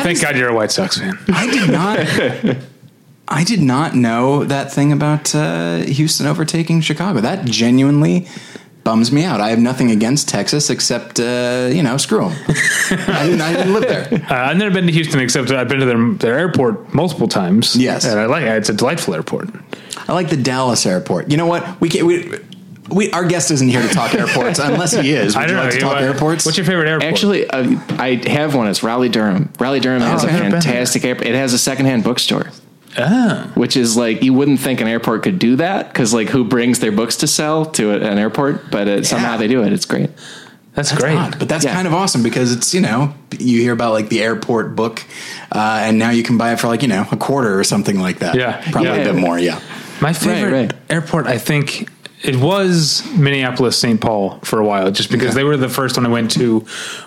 thank 0.03 0.17
is- 0.17 0.23
God 0.23 0.37
you're 0.37 0.49
a 0.49 0.55
White 0.55 0.71
Sox 0.73 0.99
fan. 0.99 1.17
I 1.29 1.47
did 1.51 1.71
not. 1.71 1.99
I 3.29 3.45
did 3.45 3.63
not 3.63 3.95
know 3.95 4.45
that 4.45 4.73
thing 4.73 4.93
about 4.93 5.35
uh, 5.35 5.77
Houston 5.79 6.27
overtaking 6.27 6.81
Chicago. 6.81 7.21
That 7.21 7.45
genuinely 7.47 8.27
bums 8.85 9.13
me 9.13 9.25
out. 9.25 9.41
I 9.41 9.51
have 9.51 9.61
nothing 9.61 9.91
against 9.93 10.29
Texas 10.29 10.69
except 10.69 11.21
uh, 11.21 11.71
you 11.73 11.83
know 11.83 11.97
screw 11.97 12.29
them. 12.29 12.33
I 13.09 13.23
didn't. 13.27 13.41
I 13.41 13.53
didn't 13.55 13.73
live 13.73 13.83
there. 13.89 14.09
Uh, 14.31 14.49
I've 14.51 14.57
never 14.57 14.75
been 14.75 14.87
to 14.87 14.93
Houston 14.93 15.21
except 15.21 15.51
I've 15.51 15.69
been 15.69 15.81
to 15.81 15.87
their, 15.87 16.11
their 16.15 16.39
airport 16.39 16.93
multiple 16.93 17.29
times. 17.29 17.77
Yes. 17.77 18.05
and 18.05 18.19
I 18.19 18.27
like 18.27 18.43
it. 18.43 18.49
It's 18.57 18.69
a 18.69 18.75
delightful 18.75 19.15
airport. 19.15 19.49
I 20.09 20.13
like 20.13 20.29
the 20.31 20.37
Dallas 20.37 20.85
airport. 20.87 21.31
You 21.31 21.37
know 21.37 21.47
what? 21.47 21.81
We 21.81 21.89
can 21.89 22.07
we. 22.07 22.31
We, 22.91 23.11
our 23.13 23.25
guest 23.25 23.51
isn't 23.53 23.69
here 23.69 23.81
to 23.81 23.89
talk 23.89 24.13
airports 24.23 24.59
unless 24.59 24.93
he 24.93 25.13
is. 25.13 25.35
Would 25.35 25.45
I 25.45 25.47
don't 25.47 25.51
you 25.51 25.57
know. 25.57 25.63
like 25.65 25.73
to 25.75 25.81
talk 25.81 25.93
what- 25.95 26.03
airports? 26.03 26.45
What's 26.45 26.59
your 26.59 26.67
favorite 26.67 26.89
airport? 26.89 27.11
Actually, 27.11 27.49
uh, 27.49 27.79
I 27.99 28.21
have 28.29 28.55
one. 28.55 28.67
It's 28.67 28.83
Raleigh 28.83 29.09
Durham. 29.09 29.51
Raleigh 29.59 29.81
Durham 29.81 30.03
has 30.03 30.25
Oh, 30.25 30.27
a 30.27 30.31
I've 30.31 30.43
never 30.43 30.61
fantastic 30.61 31.05
airport. 31.05 31.27
It 31.29 31.35
has 31.37 31.55
a 31.55 31.59
secondhand 31.59 32.05
bookstore. 32.05 32.51
Ah. 32.99 33.51
which 33.55 33.75
is 33.75 33.97
like 33.97 34.23
you 34.23 34.35
wouldn't 34.35 34.61
think 34.61 34.83
an 34.83 34.87
airport 34.87 35.23
could 35.23 35.39
do 35.39 35.57
that 35.57 35.89
because 35.89 36.13
like 36.13 36.29
who 36.29 36.45
brings 36.45 36.81
their 36.81 36.93
books 36.93 37.17
to 37.17 37.27
sell 37.27 37.65
to 37.65 37.91
a- 37.93 37.97
an 38.11 38.19
airport 38.19 38.71
but 38.71 38.87
it, 38.87 39.07
somehow 39.07 39.39
they 39.39 39.49
do 39.49 39.63
it 39.63 39.73
it's 39.73 39.87
great 39.87 40.11
that's, 40.75 40.91
That's 40.91 41.03
great. 41.03 41.17
odd, 41.17 41.39
but 41.39 41.49
that's 41.49 41.65
Yeah. 41.65 41.73
kind 41.75 41.87
of 41.87 41.95
awesome 41.95 42.23
because 42.23 42.53
it's 42.55 42.75
you 42.75 42.83
know 42.83 43.15
you 43.39 43.61
hear 43.63 43.73
about 43.73 43.93
like 43.93 44.09
the 44.11 44.23
airport 44.23 44.75
book, 44.77 45.05
uh, 45.51 45.81
and 45.85 45.99
now 45.99 46.11
you 46.11 46.23
can 46.23 46.37
buy 46.39 46.53
it 46.53 46.61
for 46.61 46.67
like 46.69 46.81
you 46.83 46.89
know 46.89 47.07
a 47.13 47.17
quarter 47.17 47.59
or 47.59 47.65
something 47.65 47.99
like 48.01 48.19
that. 48.21 48.35
Yeah. 48.35 48.59
probably 48.71 48.89
Yeah. 48.91 48.97
a 48.97 49.13
bit 49.13 49.15
more. 49.21 49.39
Yeah, 49.39 49.61
My 50.03 50.13
favorite 50.13 50.53
right. 50.53 50.73
airport, 50.91 51.27
I 51.27 51.39
think, 51.39 51.89
it 52.23 52.37
was 52.37 53.05
Minneapolis 53.17 53.79
St. 53.79 54.01
Paul 54.01 54.39
for 54.45 54.59
a 54.61 54.65
while, 54.65 54.91
just 54.91 55.11
because 55.11 55.29
Okay. 55.29 55.37
they 55.37 55.45
were 55.45 55.57
the 55.57 55.69
first 55.69 55.97
one 55.97 56.07
I 56.07 56.09
went 56.09 56.31
to 56.33 56.61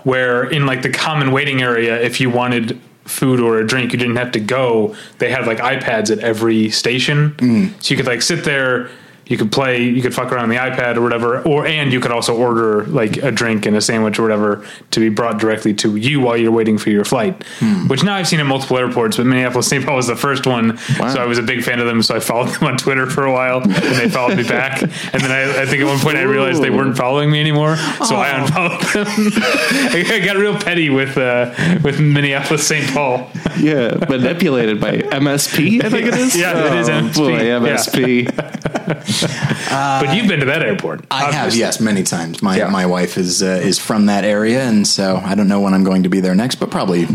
where 0.04 0.44
in 0.46 0.66
like 0.66 0.82
the 0.82 0.90
common 0.90 1.32
waiting 1.32 1.62
area, 1.62 2.02
if 2.02 2.20
you 2.20 2.30
wanted 2.30 2.80
food 3.06 3.40
or 3.40 3.60
a 3.60 3.68
drink, 3.68 3.94
you 3.94 4.00
didn't 4.00 4.16
have 4.16 4.32
to 4.32 4.40
go. 4.40 4.96
They 5.20 5.30
had 5.30 5.46
like 5.46 5.60
iPads 5.60 6.10
at 6.12 6.20
every 6.20 6.70
station. 6.70 7.32
Mm. 7.38 7.84
So 7.84 7.94
you 7.94 7.98
could 7.98 8.08
like 8.08 8.22
sit 8.22 8.44
there, 8.44 8.90
you 9.27 9.38
could 9.38 9.51
play, 9.51 9.82
you 9.84 10.01
could 10.03 10.13
fuck 10.13 10.32
around 10.32 10.44
on 10.44 10.50
the 10.50 10.55
iPad 10.58 10.98
or 10.98 11.01
whatever, 11.01 11.41
or 11.41 11.65
and 11.65 11.91
you 11.91 12.00
could 12.00 12.12
also 12.12 12.36
order 12.36 12.84
like 12.86 13.17
a 13.17 13.32
drink 13.32 13.65
and 13.65 13.75
a 13.75 13.82
sandwich 13.82 14.20
or 14.20 14.22
whatever 14.22 14.65
to 14.91 15.00
be 15.00 15.10
brought 15.10 15.39
directly 15.39 15.74
to 15.74 15.96
you 15.96 16.20
while 16.20 16.38
you're 16.38 16.51
waiting 16.51 16.77
for 16.77 16.91
your 16.91 17.03
flight. 17.03 17.44
Which 17.88 18.03
now 18.03 18.15
I've 18.15 18.27
seen 18.27 18.39
at 18.39 18.46
multiple 18.46 18.77
airports, 18.77 19.17
but 19.17 19.25
Minneapolis 19.25 19.67
St. 19.70 19.84
Paul 19.86 19.96
was 19.96 20.08
the 20.08 20.15
first 20.15 20.46
one, 20.46 20.77
so 20.77 21.03
I 21.20 21.25
was 21.25 21.38
a 21.39 21.44
big 21.44 21.63
fan 21.63 21.79
of 21.79 21.88
them. 21.88 22.01
So 22.03 22.15
I 22.15 22.20
followed 22.20 22.50
them 22.50 22.63
on 22.67 22.77
Twitter 22.77 23.08
for 23.10 23.25
a 23.25 23.32
while, 23.32 23.62
and 23.63 23.72
they 23.74 24.10
followed 24.10 24.38
me 24.38 24.44
back. 24.48 24.82
And 24.84 24.91
then 25.24 25.32
I, 25.32 25.62
I 25.63 25.65
think 25.65 25.82
at 25.82 25.88
one 25.88 26.00
point 26.00 26.17
I 26.17 26.24
realized 26.24 26.62
they 26.62 26.70
weren't 26.70 26.96
following 26.98 27.32
me 27.32 27.39
anymore, 27.41 27.77
so 27.77 28.15
I 28.15 28.29
unfollowed 28.29 28.82
them. 28.82 29.08
I 29.10 30.22
got 30.24 30.36
real 30.38 30.58
petty 30.60 30.89
with 30.89 31.17
uh, 31.17 31.53
with 31.84 32.00
Minneapolis 32.00 32.67
St. 32.67 32.88
Paul. 32.94 33.29
Yeah, 33.58 33.96
manipulated 34.10 34.79
by 34.79 34.98
MSP. 34.98 35.84
I 35.84 35.89
think 35.89 36.08
it 36.08 36.13
is. 36.13 36.36
Yeah, 36.38 36.74
it 36.74 36.79
is 36.79 36.89
Oh, 36.89 36.91
MSP. 36.91 37.15
Boy, 37.15 38.44
Yeah. 38.44 38.75
MSP. 38.86 40.01
but 40.06 40.15
you've 40.15 40.27
been 40.27 40.39
to 40.42 40.46
that 40.48 40.62
airport. 40.63 41.06
I 41.12 41.32
have, 41.32 41.56
yes, 41.56 41.80
many 41.80 42.04
times. 42.04 42.42
My 42.42 42.58
Yeah. 42.58 42.70
my 42.70 42.86
wife 42.86 43.18
is 43.18 43.42
uh, 43.44 43.62
is 43.63 43.80
from 43.80 44.06
that 44.08 44.24
area, 44.24 44.63
and 44.63 44.88
so 44.88 45.22
I 45.24 45.36
don't 45.36 45.48
know 45.48 45.60
when 45.62 45.74
I'm 45.74 45.84
going 45.84 46.04
to 46.04 46.10
be 46.10 46.20
there 46.20 46.36
next, 46.36 46.56
but 46.56 46.72
probably 46.72 47.08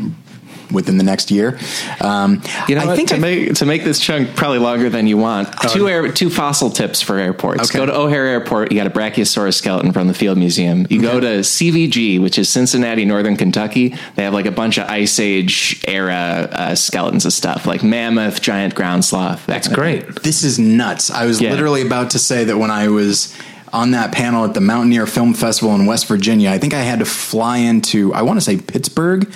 within 0.73 0.99
the 0.99 1.05
next 1.05 1.31
year. 1.31 1.59
Um, 2.00 2.43
You 2.69 2.75
know, 2.77 2.83
I 2.83 2.87
what? 2.87 2.97
think 2.97 3.09
to 3.11 3.17
I- 3.17 3.19
make 3.19 3.55
to 3.55 3.67
make 3.67 3.85
this 3.85 3.99
chunk 3.99 4.35
probably 4.37 4.59
longer 4.59 4.89
than 4.91 5.07
you 5.07 5.17
want. 5.17 5.49
two 5.71 5.89
air, 5.89 6.11
two 6.12 6.31
fossil 6.31 6.71
tips 6.71 7.00
for 7.03 7.19
airports. 7.19 7.71
Okay. 7.71 7.79
Go 7.79 7.87
to 7.87 7.95
O'Hare 7.97 8.27
Airport. 8.27 8.71
You 8.73 8.79
got 8.79 8.87
a 8.87 8.91
Brachiosaurus 8.91 9.55
skeleton 9.55 9.93
from 9.93 10.09
the 10.09 10.15
Field 10.15 10.39
Museum. 10.39 10.87
You 10.91 11.00
go 11.00 11.21
to 11.21 11.43
CVG, 11.43 12.19
which 12.21 12.39
is 12.39 12.49
Cincinnati, 12.49 13.05
Northern 13.05 13.37
Kentucky. 13.37 13.95
They 14.17 14.23
have 14.25 14.35
like 14.35 14.47
a 14.47 14.50
bunch 14.50 14.79
of 14.79 14.89
Ice 14.89 15.19
Age 15.19 15.83
era 15.87 16.49
uh, 16.53 16.75
skeletons 16.75 17.25
of 17.27 17.33
stuff, 17.33 17.67
like 17.67 17.83
mammoth, 17.83 18.41
giant 18.43 18.75
ground 18.75 19.05
sloth. 19.05 19.45
That's 19.47 19.69
Great. 19.69 20.23
This 20.23 20.43
is 20.43 20.59
nuts. 20.59 21.11
I 21.11 21.27
was 21.27 21.41
Yeah. 21.41 21.50
literally 21.50 21.83
about 21.83 22.11
to 22.11 22.19
say 22.19 22.45
that 22.45 22.59
when 22.59 22.71
I 22.71 22.89
was 22.89 23.35
on 23.73 23.93
that 23.93 24.11
panel 24.12 24.45
at 24.45 24.53
the 24.55 24.61
Mountaineer 24.61 25.07
Film 25.07 25.33
Festival 25.33 25.75
in 25.75 25.87
West 25.87 26.07
Virginia, 26.09 26.50
I 26.50 26.59
think 26.59 26.75
I 26.75 26.81
had 26.83 26.99
to 26.99 27.05
fly 27.05 27.59
into, 27.59 28.12
I 28.15 28.23
want 28.23 28.37
to 28.39 28.41
say 28.41 28.57
Pittsburgh. 28.57 29.31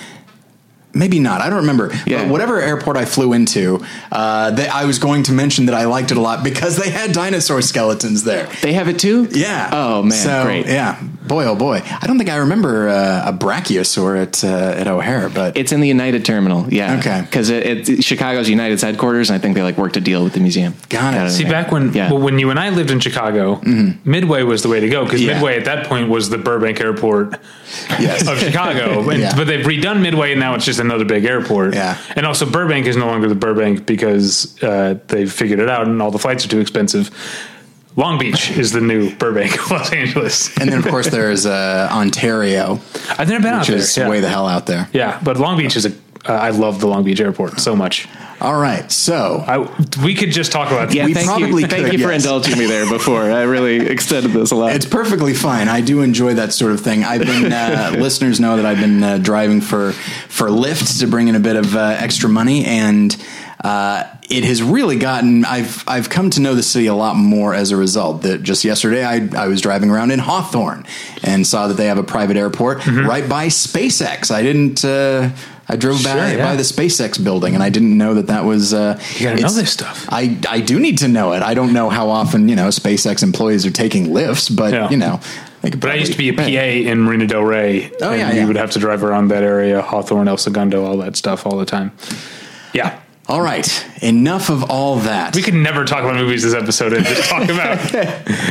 Maybe 0.94 1.18
not. 1.18 1.40
I 1.40 1.48
don't 1.50 1.60
remember. 1.60 1.90
Yeah. 2.06 2.22
But 2.24 2.28
whatever 2.30 2.60
airport 2.60 2.96
I 2.96 3.04
flew 3.04 3.32
into, 3.32 3.84
uh, 4.12 4.50
they, 4.52 4.68
I 4.68 4.84
was 4.84 4.98
going 4.98 5.24
to 5.24 5.32
mention 5.32 5.66
that 5.66 5.74
I 5.74 5.84
liked 5.86 6.10
it 6.10 6.16
a 6.16 6.20
lot 6.20 6.44
because 6.44 6.76
they 6.76 6.90
had 6.90 7.12
dinosaur 7.12 7.60
skeletons 7.62 8.24
there. 8.24 8.46
They 8.62 8.72
have 8.74 8.88
it 8.88 8.98
too. 8.98 9.28
Yeah. 9.32 9.70
Oh 9.72 10.02
man, 10.02 10.12
So, 10.12 10.44
great. 10.44 10.66
Yeah. 10.66 11.00
Boy, 11.26 11.44
oh 11.46 11.56
boy. 11.56 11.80
I 11.84 12.06
don't 12.06 12.18
think 12.18 12.28
I 12.30 12.36
remember 12.36 12.88
uh, 12.88 13.30
a 13.30 13.32
brachiosaur 13.32 14.20
at 14.20 14.44
uh, 14.44 14.48
at 14.80 14.86
O'Hare, 14.86 15.28
but 15.28 15.56
It's 15.56 15.72
in 15.72 15.80
the 15.80 15.88
United 15.88 16.24
Terminal. 16.24 16.72
Yeah. 16.72 16.98
Okay. 16.98 17.22
Because 17.22 17.48
it, 17.50 17.88
it, 17.88 18.04
Chicago's 18.04 18.48
United's 18.48 18.82
headquarters, 18.82 19.30
and 19.30 19.38
I 19.38 19.40
think 19.40 19.54
they 19.54 19.62
like 19.62 19.78
worked 19.78 19.96
a 19.96 20.00
deal 20.00 20.22
with 20.22 20.34
the 20.34 20.40
museum. 20.40 20.74
Got 20.90 21.14
it. 21.14 21.16
Got 21.18 21.30
See, 21.30 21.44
back 21.44 21.72
when 21.72 21.92
Yeah. 21.94 22.10
well, 22.12 22.20
when 22.20 22.38
you 22.38 22.50
and 22.50 22.58
I 22.60 22.68
lived 22.70 22.90
in 22.90 23.00
Chicago, 23.00 23.60
Midway 24.04 24.42
was 24.42 24.62
the 24.62 24.68
way 24.68 24.80
to 24.80 24.88
go 24.88 25.04
because 25.04 25.20
Mm-hmm. 25.20 25.28
Yeah. 25.30 25.34
Midway 25.36 25.56
at 25.56 25.64
that 25.64 25.86
point 25.86 26.08
was 26.10 26.28
the 26.28 26.38
Burbank 26.38 26.80
Airport 26.80 27.40
yes. 27.98 28.28
of 28.28 28.38
Chicago. 28.38 29.08
And- 29.10 29.20
Yeah. 29.20 29.34
But 29.34 29.46
they've 29.46 29.64
redone 29.64 30.02
Midway, 30.02 30.32
and 30.32 30.40
now 30.40 30.54
it's 30.54 30.64
just 30.66 30.80
another 30.84 31.04
big 31.04 31.24
airport. 31.24 31.74
Yeah. 31.74 31.98
And 32.16 32.26
also, 32.26 32.48
Burbank 32.48 32.86
is 32.86 32.96
no 32.96 33.06
longer 33.06 33.28
the 33.28 33.34
Burbank 33.34 33.86
because 33.86 34.62
uh, 34.62 34.98
they've 35.08 35.30
figured 35.32 35.58
it 35.60 35.68
out, 35.68 35.86
and 35.86 36.00
all 36.00 36.10
the 36.10 36.18
flights 36.18 36.44
are 36.44 36.48
too 36.48 36.60
expensive. 36.60 37.10
Long 37.96 38.18
Beach 38.18 38.50
is 38.50 38.72
the 38.72 38.80
new 38.80 39.14
Burbank 39.16 39.70
Los 39.70 39.92
Angeles. 39.92 40.56
and 40.58 40.68
then 40.68 40.80
of 40.80 40.86
course 40.86 41.08
there's 41.10 41.46
uh, 41.46 41.88
Ontario, 41.92 42.80
I've 43.10 43.28
never 43.28 43.42
been 43.42 43.54
out 43.54 43.60
which 43.60 43.68
there. 43.68 43.76
is 43.78 43.96
yeah. 43.96 44.08
way 44.08 44.18
the 44.20 44.28
hell 44.28 44.48
out 44.48 44.66
there. 44.66 44.88
yeah, 44.92 45.20
but 45.22 45.36
Long 45.36 45.56
Beach 45.56 45.76
is 45.76 45.86
a. 45.86 45.92
Uh, 46.26 46.32
I 46.32 46.50
love 46.50 46.80
the 46.80 46.86
Long 46.86 47.04
Beach 47.04 47.20
airport 47.20 47.60
so 47.60 47.76
much. 47.76 48.08
All 48.40 48.58
right, 48.58 48.90
so 48.90 49.44
I, 49.46 49.58
we 50.04 50.14
could 50.14 50.30
just 50.30 50.52
talk 50.52 50.70
about 50.70 50.92
Yeah, 50.92 51.06
We 51.06 51.14
thank 51.14 51.26
probably 51.26 51.62
you. 51.62 51.68
Thank 51.68 51.84
could, 51.86 51.92
you 51.94 52.06
for 52.06 52.12
indulging 52.12 52.58
me 52.58 52.66
there 52.66 52.88
before. 52.88 53.22
I 53.22 53.42
really 53.42 53.86
extended 53.86 54.32
this 54.32 54.50
a 54.50 54.56
lot. 54.56 54.74
It's 54.74 54.86
perfectly 54.86 55.34
fine. 55.34 55.68
I 55.68 55.80
do 55.80 56.02
enjoy 56.02 56.34
that 56.34 56.52
sort 56.52 56.72
of 56.72 56.80
thing. 56.80 57.04
I've 57.04 57.22
been 57.22 57.52
uh, 57.52 57.94
listeners 57.98 58.40
know 58.40 58.56
that 58.56 58.66
I've 58.66 58.80
been 58.80 59.02
uh, 59.02 59.18
driving 59.18 59.60
for 59.60 59.92
for 59.92 60.48
Lyft 60.48 61.00
to 61.00 61.06
bring 61.06 61.28
in 61.28 61.36
a 61.36 61.40
bit 61.40 61.56
of 61.56 61.76
uh, 61.76 61.96
extra 61.98 62.28
money, 62.28 62.64
and 62.64 63.16
uh, 63.62 64.04
it 64.28 64.44
has 64.44 64.62
really 64.62 64.98
gotten. 64.98 65.44
I've 65.44 65.84
I've 65.86 66.10
come 66.10 66.30
to 66.30 66.40
know 66.40 66.54
the 66.54 66.62
city 66.62 66.86
a 66.86 66.94
lot 66.94 67.16
more 67.16 67.54
as 67.54 67.70
a 67.70 67.76
result. 67.76 68.22
That 68.22 68.42
just 68.42 68.64
yesterday 68.64 69.04
I 69.04 69.44
I 69.44 69.48
was 69.48 69.60
driving 69.60 69.90
around 69.90 70.10
in 70.10 70.18
Hawthorne 70.18 70.86
and 71.22 71.46
saw 71.46 71.68
that 71.68 71.74
they 71.74 71.86
have 71.86 71.98
a 71.98 72.02
private 72.02 72.36
airport 72.36 72.86
right 72.86 73.28
by 73.28 73.46
SpaceX. 73.46 74.30
I 74.30 74.42
didn't. 74.42 74.84
I 75.68 75.76
drove 75.76 76.04
by, 76.04 76.32
yeah. 76.32 76.44
by 76.44 76.56
the 76.56 76.62
SpaceX 76.62 77.22
building, 77.22 77.54
and 77.54 77.62
I 77.62 77.70
didn't 77.70 77.96
know 77.96 78.14
that 78.14 78.26
that 78.26 78.44
was. 78.44 78.74
Uh, 78.74 78.98
You 79.18 79.26
gotta 79.28 79.40
know 79.42 79.48
this 79.50 79.70
stuff. 79.70 80.06
I 80.10 80.36
I 80.48 80.60
do 80.60 80.78
need 80.78 80.98
to 80.98 81.08
know 81.08 81.32
it. 81.32 81.42
I 81.42 81.54
don't 81.54 81.72
know 81.72 81.88
how 81.88 82.10
often 82.10 82.48
you 82.48 82.56
know 82.56 82.68
SpaceX 82.68 83.22
employees 83.22 83.64
are 83.64 83.70
taking 83.70 84.08
Lyfts, 84.08 84.54
but 84.54 84.72
Yeah. 84.74 84.90
you 84.90 84.96
know. 84.98 85.20
they 85.62 85.70
But 85.70 85.90
I 85.90 85.94
used 85.94 86.12
to 86.12 86.18
be 86.18 86.28
a 86.28 86.32
probably- 86.34 86.56
PA 86.56 86.90
in 86.90 87.00
Marina 87.00 87.26
Del 87.26 87.42
Rey. 87.42 87.90
Oh, 88.02 88.10
and 88.10 88.20
yeah, 88.20 88.30
we 88.32 88.36
yeah. 88.38 88.46
would 88.46 88.56
have 88.56 88.72
to 88.72 88.78
drive 88.78 89.02
around 89.02 89.28
that 89.28 89.42
area, 89.42 89.80
Hawthorne, 89.80 90.28
El 90.28 90.36
Segundo, 90.36 90.84
all 90.84 90.98
that 90.98 91.16
stuff 91.16 91.46
all 91.46 91.56
the 91.56 91.64
time. 91.64 91.92
Yeah. 92.74 92.98
All 93.26 93.40
right, 93.40 93.86
enough 94.02 94.50
of 94.50 94.70
all 94.70 94.96
that. 94.96 95.34
We 95.34 95.40
could 95.40 95.54
never 95.54 95.86
talk 95.86 96.04
about 96.04 96.16
movies 96.16 96.42
this 96.42 96.52
episode 96.52 96.92
and 96.92 97.06
just 97.06 97.28
talk 97.30 97.44
about 97.44 97.78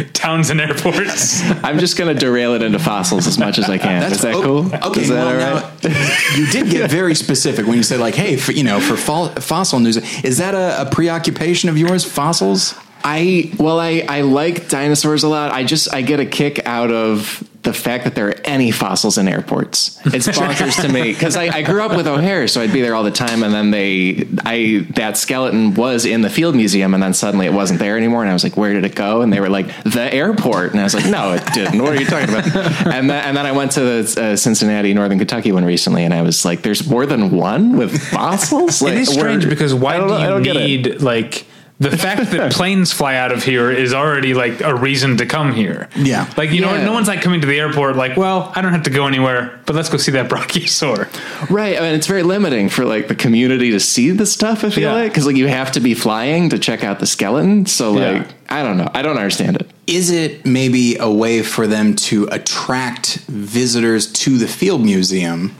towns 0.13 0.49
and 0.49 0.59
airports. 0.59 1.43
I'm 1.63 1.77
just 1.77 1.95
going 1.95 2.11
to 2.11 2.19
derail 2.19 2.55
it 2.55 2.63
into 2.63 2.79
fossils 2.79 3.27
as 3.27 3.37
much 3.37 3.59
as 3.59 3.69
I 3.69 3.77
can. 3.77 4.11
Is 4.11 4.21
that 4.21 4.33
oh, 4.33 4.41
cool? 4.41 4.75
Okay, 4.87 5.01
Is 5.01 5.09
that 5.09 5.15
well, 5.15 5.27
all 5.27 5.61
right? 5.61 5.83
now, 5.83 6.35
you 6.35 6.47
did 6.47 6.71
get 6.71 6.89
very 6.89 7.13
specific 7.13 7.67
when 7.67 7.77
you 7.77 7.83
said 7.83 7.99
like, 7.99 8.15
"Hey, 8.15 8.35
for, 8.35 8.51
you 8.51 8.63
know, 8.63 8.79
for 8.79 8.97
fo- 8.97 9.29
fossil 9.29 9.79
news, 9.79 9.97
is 10.23 10.39
that 10.39 10.55
a, 10.55 10.81
a 10.81 10.89
preoccupation 10.89 11.69
of 11.69 11.77
yours? 11.77 12.03
Fossils? 12.03 12.73
I 13.03 13.51
well, 13.59 13.79
I 13.79 14.03
I 14.09 14.21
like 14.21 14.69
dinosaurs 14.69 15.23
a 15.23 15.27
lot. 15.27 15.51
I 15.51 15.65
just 15.65 15.93
I 15.93 16.01
get 16.01 16.19
a 16.19 16.25
kick 16.25 16.65
out 16.65 16.89
of 16.89 17.47
the 17.63 17.73
fact 17.73 18.03
that 18.03 18.13
there 18.13 18.27
are 18.27 18.35
any 18.43 18.71
fossils 18.71 19.17
in 19.17 19.27
airports. 19.27 19.99
It's 20.05 20.27
bonkers 20.27 20.81
to 20.81 20.89
me 20.91 21.13
because 21.13 21.37
I, 21.37 21.43
I 21.45 21.61
grew 21.61 21.81
up 21.81 21.95
with 21.95 22.07
O'Hare, 22.07 22.47
so 22.47 22.61
I'd 22.61 22.73
be 22.73 22.81
there 22.81 22.93
all 22.93 23.03
the 23.03 23.11
time. 23.11 23.41
And 23.41 23.53
then 23.53 23.71
they, 23.71 24.27
I 24.45 24.85
that 24.91 25.17
skeleton 25.17 25.73
was 25.73 26.05
in 26.05 26.21
the 26.21 26.29
Field 26.29 26.55
Museum, 26.55 26.93
and 26.93 27.01
then 27.01 27.13
suddenly 27.13 27.45
it 27.45 27.53
wasn't 27.53 27.79
there 27.79 27.97
anymore. 27.97 28.21
And 28.21 28.29
I 28.29 28.33
was 28.33 28.43
like, 28.43 28.57
"Where 28.57 28.73
did 28.73 28.83
it 28.83 28.95
go?" 28.95 29.21
And 29.21 29.31
they 29.31 29.39
were 29.39 29.49
like, 29.49 29.67
"The 29.83 30.13
airport." 30.13 30.71
And 30.71 30.79
I 30.81 30.83
was 30.83 30.93
like, 30.93 31.05
"No, 31.05 31.33
it 31.33 31.45
didn't. 31.53 31.81
What 31.81 31.93
are 31.93 31.99
you 31.99 32.05
talking 32.05 32.29
about?" 32.29 32.45
And 32.93 33.09
then 33.09 33.23
and 33.23 33.37
then 33.37 33.45
I 33.45 33.53
went 33.53 33.71
to 33.73 33.79
the 33.79 34.21
uh, 34.21 34.35
Cincinnati, 34.35 34.93
Northern 34.93 35.17
Kentucky 35.17 35.51
one 35.51 35.65
recently, 35.65 36.03
and 36.03 36.13
I 36.13 36.21
was 36.21 36.43
like, 36.43 36.63
"There's 36.63 36.87
more 36.87 37.05
than 37.05 37.31
one 37.31 37.77
with 37.77 37.97
fossils." 38.09 38.81
Like, 38.81 38.93
it 38.93 38.99
is 38.99 39.09
strange 39.09 39.47
because 39.47 39.73
why 39.73 39.97
do 39.97 40.03
you 40.03 40.27
don't 40.27 40.43
get 40.43 40.57
it. 40.57 40.65
need 40.65 41.01
like 41.01 41.45
the 41.89 41.97
fact 41.97 42.31
that 42.31 42.51
planes 42.59 42.91
fly 42.91 43.15
out 43.15 43.31
of 43.31 43.43
here 43.43 43.69
is 43.71 43.93
already 43.93 44.33
like 44.33 44.61
a 44.61 44.73
reason 44.75 45.17
to 45.17 45.25
come 45.25 45.53
here. 45.53 45.87
Yeah. 45.95 46.31
Like 46.37 46.51
you 46.51 46.61
know, 46.61 46.75
no 46.83 46.91
one's 46.93 47.07
like 47.07 47.21
coming 47.21 47.41
to 47.41 47.47
the 47.47 47.59
airport 47.59 47.95
like, 47.95 48.17
well, 48.17 48.51
I 48.55 48.61
don't 48.61 48.73
have 48.73 48.83
to 48.83 48.89
go 48.89 49.07
anywhere, 49.07 49.59
but 49.65 49.75
let's 49.75 49.89
go 49.89 49.97
see 49.97 50.11
that 50.13 50.29
brachiosaur. 50.31 51.07
Right. 51.49 51.77
I 51.77 51.81
mean, 51.81 51.93
it's 51.95 52.07
very 52.07 52.23
limiting 52.23 52.69
for 52.69 52.85
like 52.85 53.07
the 53.07 53.15
community 53.15 53.71
to 53.71 53.79
see 53.79 54.11
the 54.11 54.25
stuff. 54.25 54.63
I 54.63 54.69
feel 54.69 54.83
Yeah. 54.83 54.93
like 54.93 55.11
because 55.11 55.25
like 55.25 55.35
you 55.35 55.47
have 55.47 55.71
to 55.73 55.79
be 55.79 55.93
flying 55.93 56.49
to 56.49 56.59
check 56.59 56.83
out 56.83 56.99
the 56.99 57.07
skeleton. 57.07 57.65
So 57.65 57.91
like 57.93 58.01
Yeah. 58.25 58.31
I 58.49 58.63
don't 58.63 58.77
know. 58.77 58.89
I 58.93 59.01
don't 59.01 59.17
understand 59.17 59.57
it. 59.57 59.69
Is 59.87 60.11
it 60.11 60.45
maybe 60.45 60.97
a 60.97 61.09
way 61.11 61.41
for 61.43 61.67
them 61.67 61.95
to 61.95 62.27
attract 62.31 63.15
visitors 63.27 64.11
to 64.13 64.37
the 64.37 64.47
Field 64.47 64.83
Museum? 64.83 65.53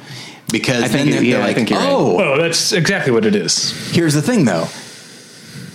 Because 0.52 0.84
I 0.84 0.88
then 0.88 1.08
think- 1.08 1.12
they're, 1.12 1.24
yeah, 1.24 1.34
they're 1.38 1.44
I 1.44 1.48
like, 1.48 1.56
think 1.56 1.70
you're 1.72 1.80
right. 1.80 1.90
oh, 1.90 2.20
Oh, 2.34 2.38
that's 2.38 2.72
exactly 2.74 3.12
what 3.12 3.26
it 3.26 3.36
is. 3.36 3.72
here's 3.92 4.14
the 4.14 4.22
thing 4.22 4.46
though. 4.46 4.68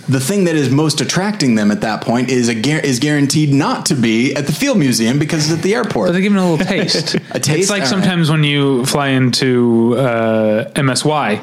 The 0.08 0.20
thing 0.20 0.44
that 0.44 0.54
is 0.54 0.70
most 0.70 1.00
attracting 1.02 1.54
them 1.54 1.70
at 1.70 1.82
that 1.82 2.00
point 2.02 2.30
is 2.30 2.48
a 2.48 2.52
is 2.86 2.98
guaranteed 2.98 3.52
not 3.52 3.84
to 3.86 3.94
be 3.94 4.34
at 4.34 4.46
the 4.46 4.52
Field 4.52 4.78
Museum 4.78 5.18
because 5.18 5.44
it's 5.50 5.58
at 5.58 5.62
the 5.62 5.74
airport. 5.74 6.08
But 6.08 6.12
they're 6.12 6.22
giving 6.22 6.38
a 6.38 6.50
little 6.50 6.64
taste. 6.66 7.14
A 7.32 7.38
taste? 7.38 7.48
It's 7.48 7.70
like 7.70 7.82
All 7.82 7.84
right. 7.84 7.88
sometimes 7.90 8.30
when 8.30 8.42
you 8.42 8.86
fly 8.86 9.08
into 9.08 9.96
uh, 9.98 10.70
MSY, 10.72 11.38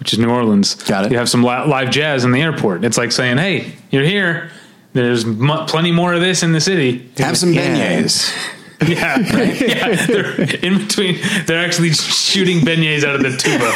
which 0.00 0.12
is 0.12 0.18
New 0.18 0.28
Orleans. 0.30 0.74
Got 0.74 1.06
it. 1.06 1.12
You 1.12 1.18
have 1.18 1.28
some 1.28 1.44
live 1.44 1.90
jazz 1.90 2.24
in 2.24 2.32
the 2.32 2.42
airport. 2.42 2.84
It's 2.84 2.98
like 2.98 3.12
saying, 3.12 3.38
"Hey, 3.38 3.72
you're 3.90 4.04
here. 4.04 4.50
There's 4.94 5.24
mu- 5.24 5.64
plenty 5.66 5.92
more 5.92 6.12
of 6.12 6.20
this 6.20 6.42
in 6.42 6.52
the 6.52 6.60
city." 6.60 7.08
Have 7.18 7.38
some 7.38 7.52
Yeah. 7.52 7.76
beignets. 8.00 8.34
Yeah, 8.88 9.18
yeah. 9.18 10.06
They're 10.06 10.40
in 10.64 10.78
between. 10.78 11.18
They're 11.46 11.64
actually 11.64 11.92
shooting 11.92 12.60
beignets 12.60 13.04
out 13.04 13.14
of 13.14 13.22
the 13.22 13.30
tuba 13.36 13.72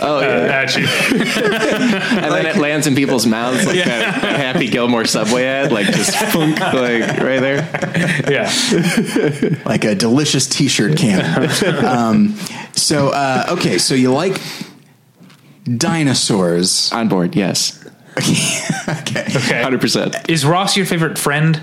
Oh 0.00 0.18
uh, 0.18 0.48
at 0.52 0.76
you. 0.76 0.84
and 2.22 2.32
then 2.32 2.46
it 2.46 2.56
lands 2.56 2.86
in 2.86 2.94
people's 2.94 3.26
mouths 3.26 3.66
like 3.66 3.76
Yeah. 3.76 3.84
that 3.86 4.14
Happy 4.36 4.68
Gilmore 4.68 5.04
subway 5.06 5.44
ad, 5.46 5.72
like 5.72 5.86
just 5.86 6.14
funk, 6.32 6.60
like 6.60 7.18
right 7.20 7.40
there. 7.40 7.56
Yeah, 8.30 8.50
like 9.64 9.84
a 9.84 9.94
delicious 9.94 10.46
T-shirt 10.48 10.96
can. 10.96 11.84
um, 11.84 12.36
so 12.72 13.08
uh, 13.10 13.46
okay, 13.50 13.78
so 13.78 13.94
you 13.94 14.12
like 14.12 14.40
dinosaurs? 15.64 16.92
On 16.92 17.08
board, 17.08 17.34
yes, 17.34 17.84
okay. 18.18 19.24
okay. 19.36 19.62
hundred 19.62 19.80
percent. 19.80 20.16
Is 20.28 20.44
Ross 20.44 20.76
your 20.76 20.86
favorite 20.86 21.18
friend? 21.18 21.60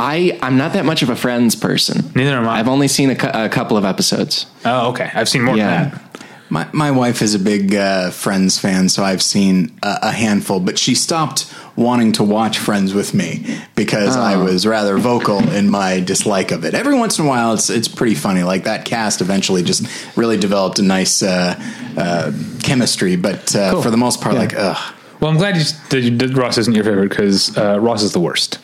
I 0.00 0.38
I'm 0.42 0.56
not 0.56 0.72
that 0.72 0.84
much 0.86 1.02
of 1.02 1.10
a 1.10 1.16
Friends 1.16 1.54
person. 1.54 2.10
Neither 2.14 2.34
am 2.36 2.48
I. 2.48 2.58
I've 2.58 2.68
only 2.68 2.88
seen 2.88 3.10
a, 3.10 3.14
cou- 3.16 3.30
a 3.34 3.48
couple 3.48 3.76
of 3.76 3.84
episodes. 3.84 4.46
Oh, 4.64 4.88
okay. 4.90 5.10
I've 5.14 5.28
seen 5.28 5.42
more 5.42 5.56
Yeah. 5.56 5.70
than 5.84 5.90
that. 5.90 6.06
My 6.52 6.66
my 6.72 6.90
wife 6.90 7.22
is 7.22 7.34
a 7.34 7.38
big 7.38 7.74
uh, 7.74 8.10
Friends 8.10 8.58
fan, 8.58 8.88
so 8.88 9.04
I've 9.04 9.22
seen 9.22 9.78
a, 9.82 9.98
a 10.04 10.10
handful. 10.10 10.58
But 10.58 10.78
she 10.78 10.94
stopped 10.96 11.46
wanting 11.76 12.12
to 12.12 12.24
watch 12.24 12.58
Friends 12.58 12.92
with 12.94 13.14
me 13.14 13.44
because 13.76 14.16
I 14.16 14.34
Oh. 14.34 14.44
was 14.44 14.66
rather 14.66 14.98
vocal 14.98 15.38
in 15.52 15.70
my 15.70 16.00
dislike 16.00 16.50
of 16.50 16.64
it. 16.64 16.74
Every 16.74 16.96
once 16.98 17.18
in 17.20 17.26
a 17.26 17.28
while, 17.28 17.52
it's 17.54 17.68
it's 17.70 17.88
pretty 17.88 18.16
funny. 18.16 18.42
Like 18.42 18.64
that 18.64 18.84
cast 18.84 19.20
eventually 19.20 19.62
just 19.62 19.84
really 20.16 20.38
developed 20.38 20.78
a 20.80 20.82
nice 20.82 21.22
uh, 21.22 21.54
uh, 21.96 22.32
chemistry. 22.62 23.16
But 23.16 23.54
uh, 23.54 23.70
Cool. 23.72 23.82
for 23.82 23.90
the 23.90 23.96
most 23.98 24.20
part, 24.20 24.34
Yeah. 24.34 24.40
like 24.40 24.54
ugh. 24.56 24.94
Well, 25.20 25.30
I'm 25.30 25.36
glad 25.36 25.56
you, 25.58 25.64
that, 25.90 26.00
you, 26.00 26.16
that 26.16 26.34
Ross 26.34 26.56
isn't 26.56 26.74
your 26.74 26.82
favorite 26.84 27.10
because 27.10 27.54
uh, 27.58 27.78
Ross 27.78 28.02
is 28.02 28.12
the 28.12 28.20
worst. 28.20 28.58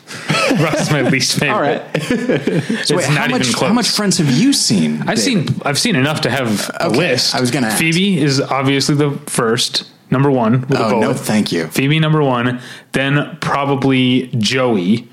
Ross 0.63 0.81
is 0.81 0.91
my 0.91 1.01
least 1.01 1.39
favorite. 1.39 1.53
All 1.55 1.61
right. 1.61 1.81
It's 1.93 2.87
So 2.89 2.95
wait, 2.97 3.05
how 3.05 3.15
not 3.15 3.31
much 3.31 3.41
even 3.41 3.53
close. 3.53 3.67
how 3.67 3.73
much 3.73 3.89
Friends 3.89 4.17
have 4.19 4.29
you 4.31 4.53
seen? 4.53 5.01
I've 5.01 5.15
Dave? 5.15 5.19
seen 5.19 5.45
I've 5.65 5.79
seen 5.79 5.95
enough 5.95 6.21
to 6.21 6.29
have 6.29 6.69
a 6.71 6.87
Okay, 6.87 6.97
list. 6.97 7.35
I 7.35 7.41
was 7.41 7.51
gonna 7.51 7.67
ask. 7.67 7.77
Phoebe 7.77 8.17
is 8.19 8.39
obviously 8.41 8.95
the 8.95 9.11
first 9.27 9.89
number 10.11 10.31
one 10.31 10.61
with 10.61 10.79
Oh 10.79 10.99
no, 10.99 11.13
thank 11.13 11.51
you. 11.51 11.67
Phoebe 11.67 11.99
number 11.99 12.21
one, 12.23 12.61
then 12.93 13.37
probably 13.41 14.27
Joey. 14.37 15.07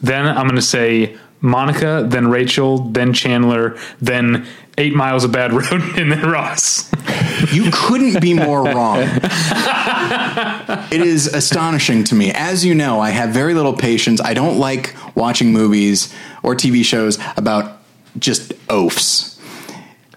Then 0.00 0.26
I'm 0.26 0.46
going 0.46 0.56
to 0.56 0.62
say 0.62 1.16
Monica, 1.40 2.04
then 2.08 2.26
Rachel, 2.28 2.78
then 2.90 3.12
Chandler, 3.12 3.76
then 4.00 4.46
Eight 4.78 4.94
Miles 4.96 5.22
of 5.22 5.30
Bad 5.30 5.52
Road, 5.52 5.80
and 5.96 6.10
then 6.10 6.28
Ross. 6.28 6.90
You 7.52 7.70
couldn't 7.72 8.20
be 8.20 8.34
more 8.34 8.64
wrong. 8.64 9.00
it 10.90 11.00
is 11.00 11.26
astonishing 11.26 12.04
to 12.04 12.14
me. 12.14 12.30
As 12.32 12.64
you 12.64 12.74
know, 12.74 13.00
I 13.00 13.10
have 13.10 13.30
very 13.30 13.54
little 13.54 13.74
patience. 13.74 14.20
I 14.20 14.34
don't 14.34 14.58
like 14.58 14.94
watching 15.14 15.52
movies 15.52 16.14
or 16.42 16.54
TV 16.54 16.84
shows 16.84 17.18
about 17.36 17.78
just 18.18 18.52
oafs. 18.68 19.38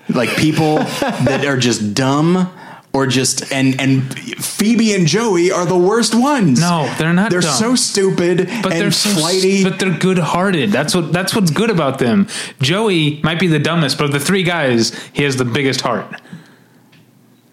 Like 0.09 0.29
people 0.37 0.75
that 0.77 1.45
are 1.45 1.57
just 1.57 1.93
dumb 1.95 2.51
or 2.93 3.07
just 3.07 3.51
and 3.51 3.79
and 3.81 4.13
Phoebe 4.43 4.93
and 4.93 5.07
Joey 5.07 5.51
are 5.51 5.65
the 5.65 5.77
worst 5.77 6.13
ones. 6.13 6.61
No, 6.61 6.93
they're 6.97 7.11
not 7.11 7.31
They're 7.31 7.41
dumb. 7.41 7.55
so 7.57 7.75
stupid 7.75 8.47
But 8.61 8.71
and 8.71 8.81
they're 8.81 8.91
so, 8.91 9.09
flighty. 9.09 9.63
but 9.63 9.79
they're 9.79 9.97
good-hearted. 9.97 10.71
That's 10.71 10.93
what 10.95 11.11
that's 11.11 11.35
what's 11.35 11.49
good 11.51 11.69
about 11.71 11.97
them. 11.99 12.27
Joey 12.61 13.19
might 13.23 13.39
be 13.39 13.47
the 13.47 13.59
dumbest, 13.59 13.97
but 13.97 14.05
of 14.05 14.11
the 14.11 14.19
three 14.19 14.43
guys, 14.43 14.93
he 15.11 15.23
has 15.23 15.35
the 15.37 15.43
biggest 15.45 15.81
heart. 15.81 16.05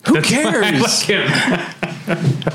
Who 0.07 0.15
That's 0.15 0.29
cares? 0.29 0.81
like 0.81 1.03
him. 1.03 1.79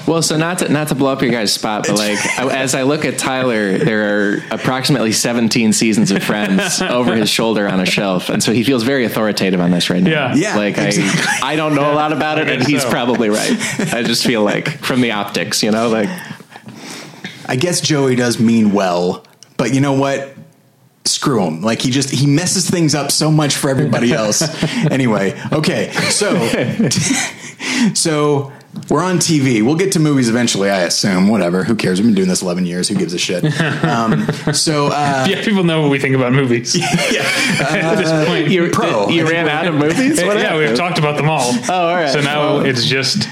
Well, 0.07 0.21
so 0.21 0.37
not 0.37 0.59
to 0.59 0.69
not 0.69 0.89
to 0.89 0.95
blow 0.95 1.11
up 1.11 1.21
your 1.21 1.31
guys' 1.31 1.53
spot, 1.53 1.85
but 1.87 1.97
like 1.97 2.17
as 2.37 2.75
I 2.75 2.83
look 2.83 3.05
at 3.05 3.17
Tyler, 3.17 3.77
there 3.77 4.35
are 4.35 4.43
approximately 4.51 5.11
17 5.11 5.73
seasons 5.73 6.11
of 6.11 6.23
Friends 6.23 6.81
over 6.81 7.15
his 7.15 7.29
shoulder 7.29 7.67
on 7.67 7.79
a 7.79 7.85
shelf, 7.85 8.29
and 8.29 8.41
so 8.43 8.53
he 8.53 8.63
feels 8.63 8.83
very 8.83 9.05
authoritative 9.05 9.59
on 9.59 9.71
this 9.71 9.89
right 9.89 10.01
now. 10.01 10.11
Yeah. 10.11 10.35
Yeah, 10.35 10.55
like 10.57 10.77
exactly. 10.77 11.25
I 11.41 11.53
I 11.53 11.55
don't 11.55 11.75
know 11.75 11.91
a 11.91 11.95
lot 11.95 12.13
about 12.13 12.39
it, 12.39 12.49
and 12.49 12.59
guess 12.59 12.69
he's 12.69 12.81
so. 12.83 12.89
probably 12.89 13.29
right. 13.29 13.51
I 13.93 14.03
just 14.03 14.25
feel 14.25 14.43
like 14.43 14.69
from 14.79 15.01
the 15.01 15.11
optics, 15.11 15.63
you 15.63 15.71
know, 15.71 15.89
like 15.89 16.09
I 17.45 17.55
guess 17.55 17.81
Joey 17.81 18.15
does 18.15 18.39
mean 18.39 18.71
well, 18.73 19.25
but 19.57 19.73
you 19.73 19.81
know 19.81 19.93
what? 19.93 20.36
Screw 21.07 21.43
him. 21.43 21.61
Like 21.61 21.81
he 21.81 21.89
just 21.91 22.09
he 22.09 22.27
messes 22.27 22.69
things 22.69 22.93
up 22.95 23.11
so 23.11 23.31
much 23.31 23.55
for 23.55 23.69
everybody 23.69 24.13
else. 24.13 24.41
anyway, 24.91 25.39
okay. 25.51 25.91
So 26.09 26.35
so 27.93 28.51
we're 28.89 29.03
on 29.03 29.17
TV. 29.17 29.63
We'll 29.63 29.75
get 29.75 29.93
to 29.93 29.99
movies 29.99 30.29
eventually, 30.29 30.69
I 30.69 30.81
assume. 30.83 31.27
Whatever. 31.29 31.63
Who 31.63 31.75
cares? 31.75 31.99
We've 31.99 32.07
been 32.07 32.15
doing 32.15 32.27
this 32.27 32.41
11 32.43 32.65
years. 32.65 32.87
Who 32.87 32.95
gives 32.95 33.13
a 33.13 33.17
shit? 33.17 33.43
Um, 33.83 34.27
so 34.53 34.87
uh, 34.87 35.25
Yeah, 35.29 35.43
people 35.43 35.63
know 35.63 35.81
what 35.81 35.89
we 35.89 35.97
think 35.99 36.15
about 36.15 36.31
movies. 36.31 36.75
Yeah. 36.75 37.23
At 37.59 37.95
this 37.95 38.27
point, 38.27 38.49
you, 38.49 38.69
Pro. 38.69 39.09
you 39.09 39.27
ran 39.27 39.49
out 39.49 39.65
of 39.67 39.73
movies. 39.75 40.21
What 40.23 40.37
yeah, 40.37 40.57
we've 40.57 40.75
talked 40.77 40.99
about 40.99 41.17
them 41.17 41.27
all. 41.29 41.51
Oh, 41.69 41.87
all 41.87 41.95
right. 41.95 42.09
So 42.09 42.21
now 42.21 42.59
it's 42.59 42.85
just 42.85 43.27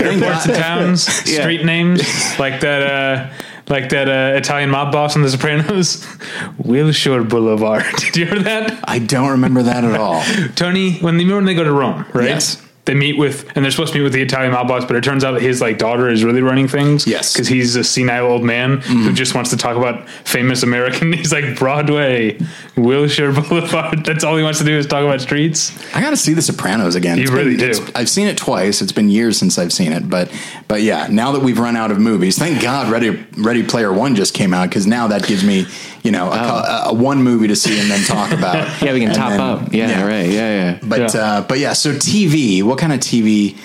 airports 0.00 0.46
and 0.46 0.54
towns, 0.56 1.06
Yeah. 1.30 1.40
street 1.42 1.64
names, 1.64 2.02
like 2.38 2.60
that, 2.62 2.82
uh, 2.82 3.30
like 3.70 3.90
that 3.90 4.08
uh, 4.08 4.36
Italian 4.36 4.70
mob 4.70 4.92
boss 4.92 5.16
on 5.16 5.22
The 5.22 5.30
Sopranos, 5.30 6.06
Wilshire 6.58 7.24
Boulevard. 7.24 7.84
Did 7.98 8.16
you 8.16 8.26
hear 8.26 8.38
that? 8.40 8.80
I 8.84 8.98
don't 8.98 9.30
remember 9.30 9.62
that 9.62 9.84
at 9.84 9.98
all. 9.98 10.22
Tony, 10.54 10.98
when 10.98 11.16
they 11.16 11.24
remember 11.24 11.36
when 11.36 11.44
they 11.44 11.54
go 11.54 11.64
to 11.64 11.72
Rome, 11.72 12.04
right? 12.12 12.28
Yes. 12.28 12.62
They 12.88 12.94
meet 12.94 13.18
with, 13.18 13.46
and 13.54 13.62
they're 13.62 13.70
supposed 13.70 13.92
to 13.92 13.98
meet 13.98 14.02
with 14.04 14.14
the 14.14 14.22
Italian 14.22 14.52
mob 14.52 14.66
boss, 14.66 14.86
but 14.86 14.96
it 14.96 15.04
turns 15.04 15.22
out 15.22 15.32
that 15.32 15.42
his 15.42 15.60
like 15.60 15.76
daughter 15.76 16.08
is 16.08 16.24
really 16.24 16.40
running 16.40 16.68
things. 16.68 17.06
Yes. 17.06 17.34
because 17.34 17.46
he's 17.46 17.76
a 17.76 17.84
senile 17.84 18.24
old 18.26 18.42
man 18.42 18.78
who 18.78 19.12
just 19.12 19.34
wants 19.34 19.50
to 19.50 19.58
talk 19.58 19.76
about 19.76 20.08
famous 20.24 20.62
American. 20.62 21.12
He's 21.12 21.30
like 21.38 21.58
Broadway, 21.58 22.38
Wilshire 22.76 23.30
Boulevard. 23.32 24.06
That's 24.06 24.24
all 24.24 24.36
he 24.38 24.42
wants 24.42 24.58
to 24.60 24.64
do 24.64 24.72
is 24.78 24.86
talk 24.86 25.04
about 25.04 25.20
streets. 25.20 25.70
I 25.94 26.00
got 26.00 26.10
to 26.10 26.16
see 26.16 26.32
The 26.32 26.40
Sopranos 26.42 26.94
again. 26.94 27.18
You 27.18 27.24
It's 27.24 27.32
really 27.32 27.56
been- 27.58 27.72
do. 27.72 27.92
I've 27.94 28.08
seen 28.08 28.26
it 28.26 28.38
twice. 28.38 28.80
It's 28.80 28.92
been 28.92 29.10
years 29.10 29.36
since 29.38 29.58
I've 29.58 29.72
seen 29.72 29.92
it, 29.92 30.08
but 30.08 30.32
but 30.66 30.80
yeah, 30.82 31.08
now 31.10 31.32
that 31.32 31.42
we've 31.42 31.58
run 31.58 31.76
out 31.76 31.90
of 31.90 31.98
movies, 32.00 32.38
thank 32.38 32.62
God 32.62 32.90
Ready 32.90 33.22
Ready 33.36 33.62
Player 33.64 33.92
One 33.92 34.14
just 34.14 34.32
came 34.32 34.54
out 34.54 34.70
because 34.70 34.86
now 34.86 35.08
that 35.08 35.26
gives 35.26 35.44
me 35.44 35.66
you 36.02 36.10
know 36.12 36.30
a, 36.30 36.36
a, 36.36 36.82
a 36.86 36.94
one 36.94 37.22
movie 37.22 37.48
to 37.48 37.56
see 37.56 37.78
and 37.80 37.90
then 37.90 38.02
talk 38.04 38.32
about. 38.32 38.56
Oh. 38.56 38.78
Yeah, 38.88 38.92
we 38.94 39.00
can 39.00 39.08
And 39.08 39.16
top 39.18 39.30
then- 39.30 39.40
up. 39.40 39.72
Yeah, 39.74 40.06
right. 40.06 40.30
Yeah, 40.30 40.72
yeah. 40.72 40.78
But 40.82 41.14
Yeah. 41.14 41.20
uh, 41.20 41.40
but 41.42 41.58
yeah, 41.58 41.72
so 41.74 41.92
TV. 41.92 42.62
What 42.62 42.77
kind 42.78 42.92
of 42.92 43.00
TV 43.00 43.58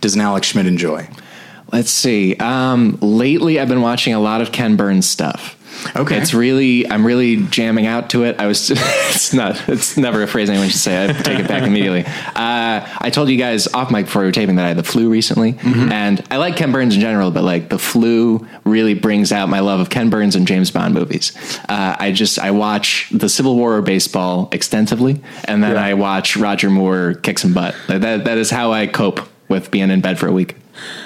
does 0.00 0.16
Alex 0.16 0.48
Schmidt 0.48 0.66
enjoy? 0.66 1.08
Let's 1.72 1.90
see. 1.90 2.36
Um, 2.36 2.98
lately, 3.00 3.58
I've 3.58 3.68
been 3.68 3.82
watching 3.82 4.14
a 4.14 4.20
lot 4.20 4.40
of 4.40 4.52
Ken 4.52 4.76
Burns 4.76 5.08
stuff. 5.08 5.55
Okay. 5.94 6.16
it's 6.18 6.34
really 6.34 6.88
I'm 6.90 7.06
really 7.06 7.36
jamming 7.48 7.86
out 7.86 8.10
to 8.10 8.24
it. 8.24 8.36
I 8.38 8.46
was 8.46 8.70
it's 8.74 9.32
not 9.32 9.68
it's 9.68 9.96
never 9.96 10.22
a 10.22 10.26
phrase 10.26 10.48
anyone 10.50 10.68
should 10.68 10.80
say. 10.80 11.04
I 11.08 11.12
take 11.12 11.38
it 11.40 11.48
back 11.48 11.62
immediately. 11.66 12.04
Uh, 12.06 12.86
I 12.98 13.10
told 13.10 13.28
you 13.28 13.36
guys 13.36 13.66
off 13.68 13.90
mic 13.90 14.06
before 14.06 14.22
we 14.22 14.26
were 14.28 14.32
taping 14.32 14.56
that 14.56 14.64
I 14.64 14.68
had 14.68 14.76
the 14.78 14.82
flu 14.82 15.08
recently, 15.08 15.54
Mm-hmm. 15.54 15.92
and 15.92 16.24
I 16.30 16.36
like 16.38 16.56
Ken 16.56 16.72
Burns 16.72 16.94
in 16.94 17.00
general, 17.00 17.30
but 17.30 17.42
like 17.44 17.68
the 17.68 17.78
flu 17.78 18.46
really 18.64 18.94
brings 18.94 19.32
out 19.32 19.48
my 19.48 19.60
love 19.60 19.80
of 19.80 19.90
Ken 19.90 20.10
Burns 20.10 20.36
and 20.36 20.46
James 20.46 20.70
Bond 20.70 20.94
movies. 20.94 21.32
Uh, 21.68 21.96
I 21.98 22.12
just 22.12 22.38
I 22.38 22.50
watch 22.50 23.08
the 23.12 23.28
Civil 23.28 23.56
War 23.56 23.76
or 23.76 23.82
baseball 23.82 24.48
extensively, 24.52 25.20
and 25.44 25.62
then 25.62 25.72
Yeah. 25.74 25.84
I 25.84 25.94
watch 25.94 26.36
Roger 26.36 26.70
Moore 26.70 27.14
kick 27.22 27.38
some 27.38 27.52
butt. 27.54 27.74
Like 27.88 28.00
that 28.02 28.24
that 28.24 28.38
is 28.38 28.50
how 28.50 28.72
I 28.72 28.86
cope 28.86 29.20
with 29.48 29.70
being 29.70 29.90
in 29.90 30.00
bed 30.00 30.18
for 30.18 30.26
a 30.26 30.32
week. 30.32 30.56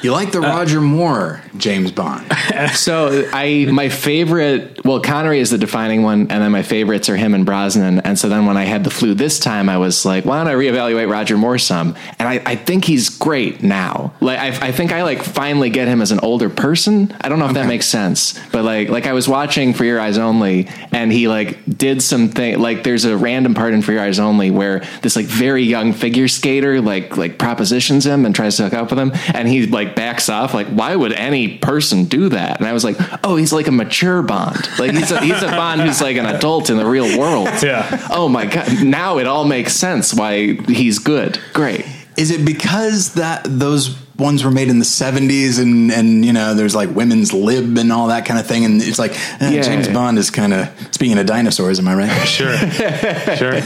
You 0.03 0.13
like 0.13 0.33
the 0.33 0.39
uh, 0.39 0.43
Roger 0.43 0.81
Moore 0.81 1.43
James 1.57 1.93
Bond? 1.93 2.31
So 2.75 3.29
I 3.33 3.67
my 3.71 3.89
favorite 3.89 4.85
well 4.85 5.01
Connery 5.01 5.41
is 5.41 5.51
the 5.51 5.59
defining 5.59 6.03
one, 6.03 6.23
and 6.23 6.43
then 6.43 6.53
my 6.53 6.63
favorites 6.63 7.09
are 7.09 7.17
him 7.17 7.35
and 7.35 7.47
Brosnan. 7.47 8.01
And 8.01 8.19
so 8.19 8.29
then 8.29 8.45
when 8.45 8.57
I 8.57 8.65
had 8.65 8.85
the 8.85 8.91
flu 8.91 9.15
this 9.15 9.39
time, 9.39 9.69
I 9.69 9.79
was 9.79 10.05
like, 10.05 10.25
why 10.25 10.39
don't 10.39 10.49
I 10.49 10.55
reevaluate 10.55 11.11
Roger 11.11 11.39
Moore 11.39 11.59
some? 11.59 11.97
And 12.19 12.29
I, 12.29 12.43
I 12.45 12.57
think 12.57 12.85
he's 12.85 13.09
great 13.09 13.63
now. 13.63 14.13
Like 14.21 14.39
I, 14.39 14.69
I 14.69 14.73
think 14.73 14.93
I 14.93 15.05
like 15.05 15.23
finally 15.23 15.71
get 15.71 15.89
him 15.89 16.03
as 16.03 16.13
an 16.13 16.21
older 16.21 16.51
person. 16.51 17.15
I 17.21 17.29
don't 17.29 17.39
know 17.39 17.47
if 17.47 17.55
that 17.55 17.67
makes 17.67 17.87
sense, 17.87 18.39
but 18.49 18.65
like 18.65 18.89
like 18.89 19.07
I 19.07 19.13
was 19.13 19.29
watching 19.29 19.73
For 19.73 19.85
Your 19.85 20.01
Eyes 20.01 20.19
Only, 20.19 20.69
and 20.93 21.11
he 21.13 21.29
like 21.29 21.65
did 21.65 22.03
something 22.03 22.59
like 22.59 22.85
there's 22.85 23.05
a 23.05 23.17
random 23.17 23.55
part 23.55 23.73
in 23.73 23.83
For 23.83 23.93
Your 23.93 24.03
Eyes 24.03 24.19
Only 24.19 24.51
where 24.51 24.81
this 25.03 25.17
like 25.17 25.27
very 25.27 25.63
young 25.63 25.93
figure 25.93 26.29
skater 26.29 26.81
like 26.81 27.17
like 27.17 27.39
propositions 27.39 28.07
him 28.07 28.27
and 28.27 28.35
tries 28.35 28.57
to 28.59 28.65
hook 28.65 28.75
up 28.75 28.91
with 28.91 28.99
him, 28.99 29.13
and 29.35 29.49
he 29.49 29.60
like 29.67 29.95
backs 29.97 30.29
off. 30.29 30.55
Like 30.55 30.69
why 30.69 30.95
would 30.95 31.13
any 31.13 31.59
person 31.59 32.05
do 32.05 32.29
that? 32.31 32.59
And 32.59 32.67
I 32.67 32.73
was 32.73 32.85
like, 32.85 32.97
oh, 33.25 33.37
he's 33.37 33.53
like 33.53 33.67
a 33.67 33.73
mature 33.73 34.23
Bond. 34.23 34.57
Like 34.79 34.93
he's 34.93 35.11
a, 35.11 35.21
he's 35.21 35.43
a 35.43 35.49
Bond 35.49 35.81
who's 35.81 36.01
like 36.01 36.17
an 36.17 36.27
adult 36.27 36.71
in 36.71 36.77
the 36.77 36.87
real 36.87 37.19
world. 37.19 37.49
Yeah. 37.63 38.09
Oh 38.11 38.29
my 38.29 38.47
god! 38.47 38.83
Now 38.85 39.19
it 39.19 39.27
all 39.27 39.45
makes 39.45 39.75
sense 39.75 40.15
why 40.15 40.55
he's 40.55 40.99
good. 40.99 41.39
Great. 41.53 41.85
Is 42.17 42.31
it 42.31 42.45
because 42.45 43.15
that 43.15 43.43
those 43.45 43.97
ones 44.17 44.45
were 44.45 44.51
made 44.51 44.69
in 44.69 44.79
the 44.79 44.85
70s 44.85 45.59
and 45.61 45.91
and 45.91 46.25
you 46.25 46.33
know 46.33 46.55
there's 46.55 46.75
like 46.75 46.91
women's 46.95 47.33
lib 47.33 47.79
and 47.79 47.91
all 47.93 48.09
that 48.09 48.27
kind 48.27 48.39
of 48.39 48.47
thing 48.47 48.65
and 48.67 48.83
it's 48.83 48.99
like 48.99 49.13
eh, 49.41 49.51
Yeah. 49.51 49.63
James 49.63 49.89
Bond 49.89 50.19
is 50.19 50.31
kind 50.31 50.53
of 50.53 50.69
speaking 50.93 51.19
of 51.19 51.25
dinosaurs 51.27 51.79
am 51.79 51.89
I 51.89 51.95
right? 51.95 52.27
Sure, 52.27 52.57
sure. 53.37 53.61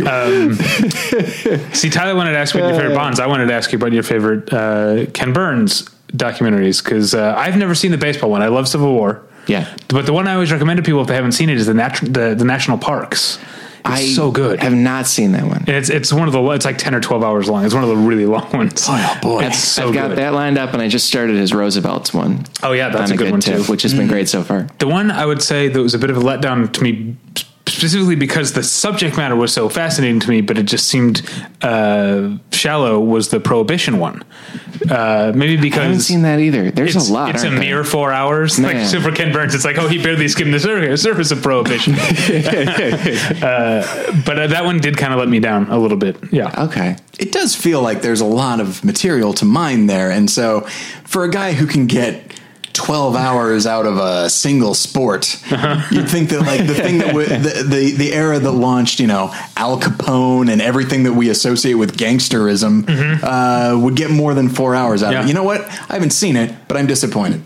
Um, 0.00 0.54
see, 1.72 1.90
Tyler 1.90 2.14
wanted 2.14 2.32
to 2.32 2.38
ask 2.38 2.54
you 2.54 2.60
about 2.60 2.70
your 2.70 2.80
favorite 2.80 2.94
Bonds. 2.96 3.20
I 3.20 3.26
wanted 3.26 3.46
to 3.46 3.54
ask 3.54 3.72
you 3.72 3.76
about 3.76 3.92
your 3.92 4.02
favorite 4.02 4.52
uh, 4.52 5.06
Ken 5.12 5.32
Burns 5.32 5.82
documentaries 6.12 6.82
because 6.82 7.14
uh, 7.14 7.34
I've 7.36 7.56
never 7.56 7.74
seen 7.74 7.90
the 7.90 7.98
baseball 7.98 8.30
one. 8.30 8.42
I 8.42 8.48
love 8.48 8.68
Civil 8.68 8.92
War. 8.92 9.22
Yeah. 9.48 9.74
but 9.88 10.06
the 10.06 10.12
one 10.12 10.28
I 10.28 10.34
always 10.34 10.52
recommend 10.52 10.76
to 10.76 10.82
people 10.84 11.00
if 11.00 11.08
they 11.08 11.16
haven't 11.16 11.32
seen 11.32 11.50
it 11.50 11.56
is 11.56 11.66
the 11.66 11.74
nat- 11.74 11.98
the, 12.02 12.34
the 12.36 12.44
national 12.44 12.78
parks. 12.78 13.38
It's 13.84 13.90
I 13.90 14.06
so 14.06 14.30
good. 14.30 14.60
I 14.60 14.64
have 14.64 14.74
not 14.74 15.08
seen 15.08 15.32
that 15.32 15.44
one. 15.44 15.64
It's 15.66 15.90
it's 15.90 16.12
one 16.12 16.28
of 16.28 16.32
the 16.32 16.40
it's 16.50 16.64
like 16.64 16.78
ten 16.78 16.94
or 16.94 17.00
twelve 17.00 17.24
hours 17.24 17.48
long. 17.50 17.64
It's 17.64 17.74
one 17.74 17.82
of 17.82 17.88
the 17.88 17.96
really 17.96 18.26
long 18.26 18.48
ones. 18.52 18.84
Oh 18.88 19.18
boy. 19.20 19.44
It's 19.46 19.58
so 19.58 19.88
I've 19.88 19.94
got 19.94 20.08
good. 20.10 20.18
that 20.18 20.34
lined 20.34 20.56
up, 20.56 20.72
and 20.72 20.80
I 20.80 20.86
just 20.86 21.08
started 21.08 21.34
his 21.34 21.52
Roosevelt's 21.52 22.14
one. 22.14 22.44
Oh 22.62 22.70
yeah, 22.70 22.90
that's 22.90 23.10
on 23.10 23.16
a 23.16 23.18
good 23.18 23.32
one 23.32 23.40
too. 23.40 23.64
which 23.64 23.82
has 23.82 23.92
been 23.92 24.06
great 24.06 24.28
so 24.28 24.44
far. 24.44 24.68
The 24.78 24.86
one 24.86 25.10
I 25.10 25.26
would 25.26 25.42
say 25.42 25.66
that 25.66 25.82
was 25.82 25.94
a 25.94 25.98
bit 25.98 26.10
of 26.10 26.16
a 26.16 26.20
letdown 26.20 26.72
to 26.72 26.80
me 26.80 27.16
specifically 27.82 28.14
because 28.14 28.52
the 28.52 28.62
subject 28.62 29.16
matter 29.16 29.34
was 29.34 29.52
so 29.52 29.68
fascinating 29.68 30.20
to 30.20 30.30
me, 30.30 30.40
but 30.40 30.56
it 30.56 30.66
just 30.66 30.86
seemed 30.86 31.28
uh, 31.62 32.36
shallow. 32.52 33.00
Was 33.00 33.30
the 33.30 33.40
prohibition 33.40 33.98
one? 33.98 34.22
Uh, 34.88 35.32
maybe 35.34 35.56
because 35.56 35.80
I 35.80 35.82
haven't 35.84 36.00
seen 36.00 36.22
that 36.22 36.38
either. 36.38 36.70
There's 36.70 36.94
it's, 36.94 37.10
a 37.10 37.12
lot. 37.12 37.30
It's 37.30 37.42
a 37.42 37.48
aren't 37.48 37.58
there? 37.58 37.74
mere 37.74 37.82
four 37.82 38.12
hours. 38.12 38.56
Like 38.56 38.76
Man. 38.76 38.88
super 38.88 39.10
Ken 39.10 39.32
Burns. 39.32 39.52
It's 39.56 39.64
like 39.64 39.78
oh, 39.78 39.88
he 39.88 40.00
barely 40.00 40.28
skimmed 40.28 40.54
the 40.54 40.60
surface 40.96 41.30
of 41.32 41.42
prohibition. 41.42 41.94
uh, 43.42 44.22
but 44.24 44.38
uh, 44.38 44.46
that 44.46 44.64
one 44.64 44.78
did 44.78 44.96
kind 44.96 45.12
of 45.12 45.18
let 45.18 45.28
me 45.28 45.40
down 45.40 45.68
a 45.68 45.76
little 45.76 45.98
bit. 45.98 46.16
Yeah. 46.32 46.66
Okay. 46.66 46.96
it 47.18 47.32
does 47.32 47.56
feel 47.56 47.82
like 47.82 48.02
there's 48.02 48.20
a 48.20 48.26
lot 48.26 48.60
of 48.60 48.84
material 48.84 49.32
to 49.34 49.44
mine 49.44 49.88
there. 49.88 50.12
And 50.12 50.30
so 50.30 50.60
for 51.02 51.24
a 51.24 51.30
guy 51.30 51.52
who 51.52 51.66
can 51.66 51.88
get 51.88 52.32
12 52.74 53.16
hours 53.16 53.66
out 53.66 53.86
of 53.86 53.98
a 53.98 54.28
single 54.30 54.74
sport, 54.74 55.34
you'd 55.90 56.08
think 56.08 56.30
that 56.30 56.42
like 56.46 56.66
the 56.66 56.74
thing 56.74 56.98
that 56.98 57.08
w- 57.08 57.26
the, 57.26 57.64
the, 57.68 57.92
the 57.92 58.12
era 58.12 58.38
that 58.38 58.50
launched, 58.52 58.98
you 59.00 59.06
know, 59.06 59.30
Al 59.56 59.78
Capone 59.80 60.50
and 60.50 60.60
everything 60.62 61.02
that 61.04 61.12
we 61.12 61.28
associate 61.30 61.74
with 61.74 61.96
gangsterism 61.96 62.84
uh, 63.22 63.78
would 63.78 63.94
get 63.96 64.10
more 64.10 64.34
than 64.34 64.48
four 64.48 64.74
hours 64.74 65.02
out 65.02 65.14
of 65.14 65.24
it. 65.24 65.28
You 65.28 65.34
know 65.34 65.44
what? 65.44 65.60
I 65.62 65.94
haven't 65.94 66.10
seen 66.10 66.36
it, 66.36 66.54
but 66.68 66.76
I'm 66.76 66.86
disappointed. 66.86 67.42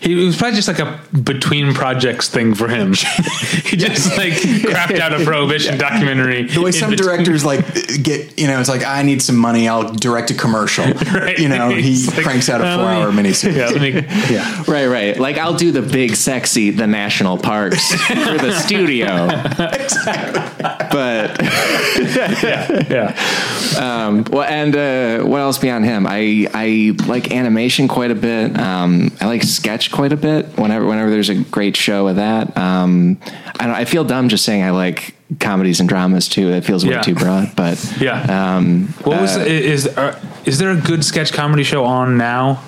He 0.00 0.20
it 0.20 0.24
was 0.24 0.36
probably 0.36 0.56
just 0.56 0.68
like 0.68 0.78
a 0.78 1.00
between 1.18 1.74
projects 1.74 2.28
thing 2.28 2.54
for 2.54 2.68
him. 2.68 2.88
he 3.64 3.76
just 3.76 4.16
like 4.16 4.32
crapped 4.32 4.98
out 4.98 5.18
a 5.20 5.24
prohibition 5.24 5.76
documentary. 5.78 6.44
The 6.44 6.60
way 6.62 6.72
some 6.72 6.90
between- 6.90 7.08
directors 7.08 7.44
like 7.44 7.64
get, 8.02 8.38
you 8.38 8.46
know, 8.46 8.58
it's 8.60 8.68
like 8.68 8.84
I 8.84 9.02
need 9.02 9.20
some 9.22 9.36
money, 9.36 9.68
I'll 9.68 9.92
direct 9.92 10.30
a 10.30 10.34
commercial. 10.34 10.84
Right. 11.08 11.38
You 11.38 11.48
know, 11.48 11.70
he 11.70 12.04
like, 12.06 12.22
cranks 12.22 12.48
out 12.48 12.60
a 12.60 12.64
uh, 12.64 12.76
four 12.76 12.84
let 12.84 13.02
hour 13.02 13.12
me- 13.12 13.22
miniseries. 13.24 13.56
Yeah, 13.56 14.30
yeah. 14.30 14.62
Right, 14.68 14.86
right. 14.86 15.18
Like 15.18 15.38
I'll 15.38 15.54
do 15.56 15.72
the 15.72 15.82
big, 15.82 16.14
sexy, 16.14 16.70
the 16.70 16.86
national 16.86 17.38
parks 17.38 17.90
for 18.06 18.36
the 18.38 18.52
studio. 18.64 19.28
But 20.90 21.40
Yeah. 22.42 22.86
yeah. 22.90 23.76
um, 23.78 24.24
well, 24.30 24.42
and 24.48 24.74
uh, 24.76 25.24
what 25.24 25.40
else 25.40 25.58
beyond 25.58 25.84
him? 25.84 26.06
I 26.08 26.48
I 26.54 26.96
like 27.06 27.30
animation 27.32 27.88
quite 27.88 28.10
a 28.10 28.14
bit. 28.14 28.58
Um, 28.58 29.12
I 29.20 29.26
like 29.26 29.42
sketch 29.42 29.90
quite 29.92 30.12
a 30.12 30.16
bit. 30.16 30.46
Whenever 30.58 30.86
whenever 30.86 31.10
there's 31.10 31.28
a 31.28 31.34
great 31.36 31.76
show 31.76 32.08
of 32.08 32.16
that, 32.16 32.56
um, 32.56 33.18
I 33.60 33.66
don't. 33.66 33.74
I 33.76 33.84
feel 33.84 34.04
dumb 34.04 34.28
just 34.28 34.44
saying 34.44 34.62
I 34.62 34.70
like 34.70 35.14
comedies 35.40 35.78
and 35.80 35.88
dramas 35.88 36.28
too. 36.28 36.50
That 36.50 36.64
feels 36.64 36.84
way 36.84 36.92
Yeah. 36.92 37.02
too 37.02 37.14
broad. 37.14 37.54
But 37.54 37.78
Yeah. 38.00 38.56
um, 38.56 38.88
What 39.04 39.20
was 39.20 39.36
uh, 39.36 39.40
is 39.42 39.86
uh, 39.86 40.18
is 40.44 40.58
there 40.58 40.70
a 40.70 40.76
good 40.76 41.04
sketch 41.04 41.32
comedy 41.32 41.64
show 41.64 41.84
on 41.84 42.16
now? 42.16 42.60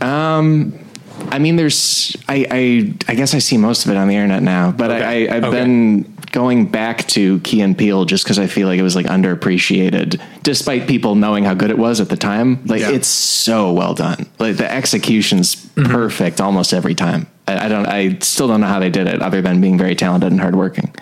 I 0.00 1.38
mean, 1.38 1.56
there's. 1.56 2.16
I, 2.28 2.46
I 2.50 2.94
I 3.08 3.14
guess 3.14 3.34
I 3.34 3.38
see 3.38 3.56
most 3.56 3.84
of 3.86 3.90
it 3.90 3.96
on 3.96 4.08
the 4.08 4.14
internet 4.14 4.42
now, 4.42 4.70
but 4.70 4.90
Okay. 4.90 5.28
I, 5.28 5.34
I, 5.34 5.36
I've 5.36 5.44
Okay. 5.44 5.58
been 5.58 6.16
going 6.32 6.66
back 6.66 7.06
to 7.08 7.40
Key 7.40 7.62
and 7.62 7.76
Peele 7.78 8.04
just 8.04 8.24
because 8.24 8.38
I 8.38 8.46
feel 8.46 8.68
like 8.68 8.78
it 8.78 8.82
was 8.82 8.94
like 8.94 9.06
underappreciated, 9.06 10.20
despite 10.42 10.86
people 10.86 11.14
knowing 11.14 11.44
how 11.44 11.54
good 11.54 11.70
it 11.70 11.78
was 11.78 12.00
at 12.00 12.10
the 12.10 12.16
time. 12.16 12.60
Like 12.66 12.82
Yeah. 12.82 12.90
it's 12.90 13.08
so 13.08 13.72
well 13.72 13.94
done. 13.94 14.26
Like 14.38 14.56
the 14.56 14.70
execution's 14.70 15.56
Mm-hmm. 15.76 15.92
perfect 15.92 16.40
almost 16.40 16.72
every 16.72 16.94
time. 16.94 17.26
I, 17.46 17.66
I 17.66 17.68
don't. 17.68 17.86
I 17.86 18.18
still 18.20 18.48
don't 18.48 18.62
know 18.62 18.66
how 18.66 18.78
they 18.80 18.88
did 18.88 19.06
it, 19.06 19.20
other 19.20 19.42
than 19.42 19.60
being 19.60 19.76
very 19.76 19.94
talented 19.94 20.32
and 20.32 20.40
hardworking. 20.40 20.94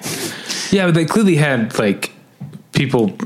Yeah, 0.72 0.86
but 0.86 0.94
they 0.94 1.04
clearly 1.04 1.36
had 1.36 1.78
like 1.78 2.10
people, 2.74 3.16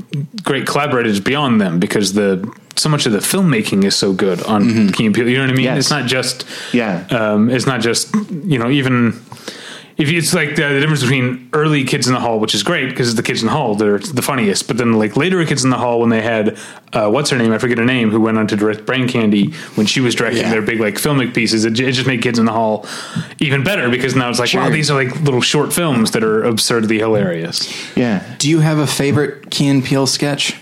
great 0.43 0.65
collaborators 0.65 1.19
beyond 1.19 1.59
them 1.59 1.79
because 1.79 2.13
the 2.13 2.49
so 2.75 2.87
much 2.87 3.05
of 3.05 3.11
the 3.11 3.19
filmmaking 3.19 3.83
is 3.83 3.95
so 3.95 4.13
good 4.13 4.41
on 4.43 4.89
Key 4.93 5.07
and 5.07 5.13
Peele. 5.15 5.27
You 5.27 5.37
know 5.37 5.43
what 5.43 5.49
I 5.49 5.53
mean? 5.53 5.65
Yes. 5.65 5.77
It's 5.79 5.89
not 5.89 6.05
just 6.05 6.45
Yeah. 6.73 7.05
Um, 7.09 7.49
it's 7.49 7.65
not 7.65 7.81
just 7.81 8.13
you 8.45 8.57
know 8.57 8.69
even. 8.69 9.19
If 9.99 10.09
it's 10.09 10.33
like 10.33 10.55
the, 10.55 10.61
the 10.69 10.79
difference 10.79 11.01
between 11.01 11.49
early 11.51 11.83
Kids 11.83 12.07
in 12.07 12.13
the 12.13 12.21
Hall, 12.21 12.39
which 12.39 12.55
is 12.55 12.63
great 12.63 12.87
because 12.89 13.09
it's 13.09 13.17
the 13.17 13.21
Kids 13.23 13.41
in 13.41 13.47
the 13.47 13.51
Hall, 13.51 13.75
they're 13.75 13.99
the 13.99 14.21
funniest. 14.21 14.67
But 14.67 14.77
then 14.77 14.93
like 14.93 15.17
later 15.17 15.45
Kids 15.45 15.65
in 15.65 15.69
the 15.71 15.77
Hall, 15.77 15.99
when 15.99 16.09
they 16.09 16.21
had 16.21 16.57
uh, 16.93 17.09
what's 17.11 17.29
her 17.31 17.37
name? 17.37 17.51
I 17.51 17.57
forget 17.57 17.77
her 17.77 17.85
name, 17.85 18.09
who 18.09 18.21
went 18.21 18.37
on 18.37 18.47
to 18.47 18.55
direct 18.55 18.85
Brain 18.85 19.09
Candy 19.09 19.51
when 19.75 19.85
she 19.85 19.99
was 19.99 20.15
directing 20.15 20.43
Yeah. 20.43 20.51
their 20.51 20.61
big 20.61 20.79
like 20.79 20.95
filmic 20.95 21.33
pieces. 21.35 21.65
It, 21.65 21.77
it 21.77 21.91
just 21.91 22.07
made 22.07 22.21
Kids 22.21 22.39
in 22.39 22.45
the 22.45 22.53
Hall 22.53 22.85
even 23.39 23.61
better 23.63 23.89
because 23.89 24.15
now 24.15 24.29
it's 24.29 24.39
like 24.39 24.53
wow, 24.53 24.69
these 24.69 24.89
are 24.89 25.03
like 25.03 25.13
little 25.21 25.41
short 25.41 25.73
films 25.73 26.11
that 26.11 26.23
are 26.23 26.43
absurdly 26.45 26.97
hilarious. 26.99 27.69
Yeah. 27.97 28.23
Do 28.39 28.49
you 28.49 28.61
have 28.61 28.77
a 28.77 28.87
favorite 28.87 29.51
Key 29.51 29.67
and 29.67 29.83
Peele 29.83 30.07
sketch? 30.07 30.55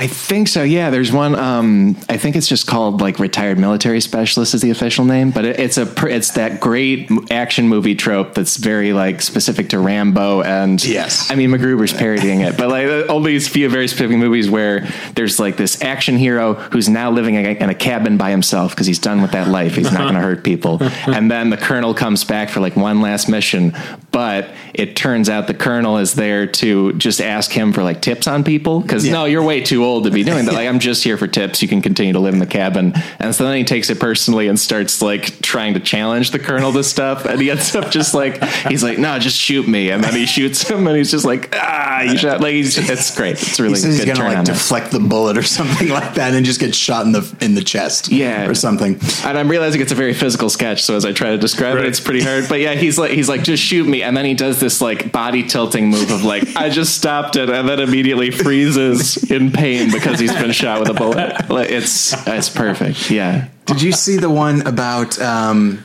I 0.00 0.06
think 0.06 0.48
so. 0.48 0.62
Yeah, 0.62 0.88
there's 0.88 1.12
one. 1.12 1.34
Um, 1.34 1.94
I 2.08 2.16
think 2.16 2.34
it's 2.34 2.48
just 2.48 2.66
called 2.66 3.02
like 3.02 3.18
retired 3.18 3.58
military 3.58 4.00
specialist 4.00 4.54
is 4.54 4.62
the 4.62 4.70
official 4.70 5.04
name, 5.04 5.30
but 5.30 5.44
it, 5.44 5.60
it's 5.60 5.76
a 5.76 5.86
it's 6.06 6.30
that 6.30 6.58
great 6.58 7.10
action 7.30 7.68
movie 7.68 7.94
trope 7.94 8.32
that's 8.32 8.56
very 8.56 8.94
like 8.94 9.20
specific 9.20 9.68
to 9.68 9.78
Rambo 9.78 10.40
and 10.40 10.82
Yes. 10.82 11.30
I 11.30 11.34
mean 11.34 11.50
MacGruber's 11.50 11.92
parodying 11.92 12.40
it, 12.40 12.56
but 12.56 12.70
like 12.70 13.10
all 13.10 13.20
these 13.20 13.46
few 13.46 13.68
very 13.68 13.88
specific 13.88 14.16
movies 14.16 14.48
where 14.48 14.88
there's 15.16 15.38
like 15.38 15.58
this 15.58 15.82
action 15.82 16.16
hero 16.16 16.54
who's 16.54 16.88
now 16.88 17.10
living 17.10 17.34
in 17.34 17.44
a, 17.44 17.50
in 17.64 17.68
a 17.68 17.74
cabin 17.74 18.16
by 18.16 18.30
himself 18.30 18.70
because 18.70 18.86
he's 18.86 18.98
done 18.98 19.20
with 19.20 19.32
that 19.32 19.48
life. 19.48 19.74
He's 19.74 19.92
not 19.92 20.00
going 20.04 20.14
to 20.14 20.20
hurt 20.22 20.44
people, 20.44 20.78
and 21.06 21.30
then 21.30 21.50
the 21.50 21.58
colonel 21.58 21.92
comes 21.92 22.24
back 22.24 22.48
for 22.48 22.60
like 22.60 22.74
one 22.74 23.02
last 23.02 23.28
mission, 23.28 23.76
but 24.12 24.48
it 24.72 24.96
turns 24.96 25.28
out 25.28 25.46
the 25.46 25.52
colonel 25.52 25.98
is 25.98 26.14
there 26.14 26.46
to 26.46 26.94
just 26.94 27.20
ask 27.20 27.50
him 27.52 27.74
for 27.74 27.82
like 27.82 28.00
tips 28.00 28.26
on 28.26 28.44
people 28.44 28.80
because 28.80 29.04
Yeah. 29.04 29.12
no, 29.12 29.24
you're 29.26 29.42
way 29.42 29.60
too 29.60 29.84
old 29.84 29.89
to 30.02 30.10
be 30.10 30.22
doing 30.22 30.44
that. 30.46 30.54
Like, 30.54 30.68
I'm 30.68 30.78
just 30.78 31.02
here 31.04 31.16
for 31.16 31.26
tips. 31.26 31.60
You 31.62 31.68
can 31.68 31.82
continue 31.82 32.12
to 32.12 32.18
live 32.20 32.32
in 32.34 32.40
the 32.40 32.46
cabin. 32.46 32.94
And 33.18 33.34
so 33.34 33.44
then 33.44 33.56
he 33.56 33.64
takes 33.64 33.90
it 33.90 33.98
personally 34.00 34.46
and 34.48 34.58
starts 34.58 35.02
like 35.02 35.40
trying 35.42 35.74
to 35.74 35.80
challenge 35.80 36.30
the 36.30 36.38
colonel 36.38 36.72
to 36.72 36.84
stuff. 36.84 37.24
And 37.26 37.40
he 37.40 37.50
ends 37.50 37.74
up 37.74 37.90
just 37.90 38.14
like, 38.14 38.42
he's 38.68 38.82
like, 38.82 38.98
no, 38.98 39.18
just 39.18 39.36
shoot 39.36 39.66
me. 39.66 39.90
And 39.90 40.02
then 40.04 40.14
he 40.14 40.26
shoots 40.26 40.68
him 40.68 40.86
and 40.86 40.96
he's 40.96 41.10
just 41.10 41.24
like, 41.24 41.48
ah, 41.54 42.02
you 42.02 42.16
shot. 42.16 42.40
Like, 42.40 42.54
he's, 42.54 42.78
it's 42.78 43.14
great. 43.16 43.32
It's 43.42 43.58
really 43.58 43.74
he 43.74 43.80
says 43.80 43.96
he's 43.96 44.04
good 44.04 44.16
gonna 44.16 44.28
like 44.28 44.38
on 44.38 44.42
it. 44.44 44.46
deflect 44.46 44.90
the 44.92 45.00
bullet 45.00 45.36
or 45.36 45.42
something 45.60 45.88
like 45.88 46.14
that, 46.14 46.32
and 46.34 46.46
just 46.46 46.60
get 46.60 46.74
shot 46.74 47.04
in 47.06 47.12
the 47.12 47.36
in 47.40 47.54
the 47.54 47.62
chest, 47.64 48.08
Yeah. 48.12 48.46
or 48.48 48.54
something. 48.54 48.98
And 49.24 49.36
I'm 49.38 49.48
realizing 49.50 49.80
it's 49.80 49.92
a 49.92 49.96
very 49.96 50.14
physical 50.14 50.48
sketch, 50.50 50.82
so 50.82 50.94
as 50.96 51.04
I 51.04 51.12
try 51.12 51.30
to 51.30 51.38
describe 51.38 51.76
Right. 51.76 51.84
it, 51.84 51.88
it's 51.88 52.00
pretty 52.00 52.22
hard. 52.22 52.46
But 52.48 52.60
yeah, 52.60 52.74
he's 52.74 52.98
like 52.98 53.10
he's 53.12 53.28
like 53.28 53.42
just 53.42 53.62
shoot 53.62 53.86
me, 53.86 54.02
and 54.02 54.16
then 54.16 54.24
he 54.24 54.34
does 54.34 54.60
this 54.60 54.80
like 54.80 55.10
body 55.12 55.42
tilting 55.42 55.88
move 55.88 56.10
of 56.10 56.22
like 56.24 56.56
I 56.56 56.68
just 56.68 56.94
stopped 56.96 57.36
it, 57.36 57.48
and 57.48 57.68
then 57.68 57.80
immediately 57.80 58.30
freezes 58.30 59.30
in 59.30 59.50
pain 59.52 59.79
because 59.92 60.18
he's 60.20 60.32
been 60.34 60.52
shot 60.52 60.80
with 60.80 60.88
a 60.90 60.94
bullet. 60.94 61.36
It's 61.70 62.14
it's 62.26 62.48
perfect. 62.48 63.10
Yeah. 63.10 63.48
Did 63.66 63.80
you 63.82 63.92
see 63.92 64.16
the 64.16 64.30
one 64.30 64.66
about 64.66 65.20
um, 65.20 65.84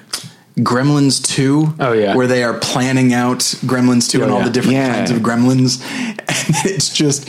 Gremlins 0.58 1.23
Two? 1.25 1.73
Oh, 1.79 1.93
yeah. 1.93 2.15
where 2.15 2.27
they 2.27 2.43
are 2.43 2.58
planning 2.60 3.13
out 3.13 3.39
Gremlins 3.39 4.10
Two 4.10 4.21
Oh, 4.21 4.23
and 4.23 4.31
all 4.31 4.39
yeah. 4.39 4.45
the 4.45 4.51
different 4.51 4.75
Yeah. 4.77 4.95
kinds 4.95 5.12
of 5.12 5.17
Gremlins, 5.19 5.81
and 6.10 6.19
it's 6.65 6.89
just. 6.93 7.27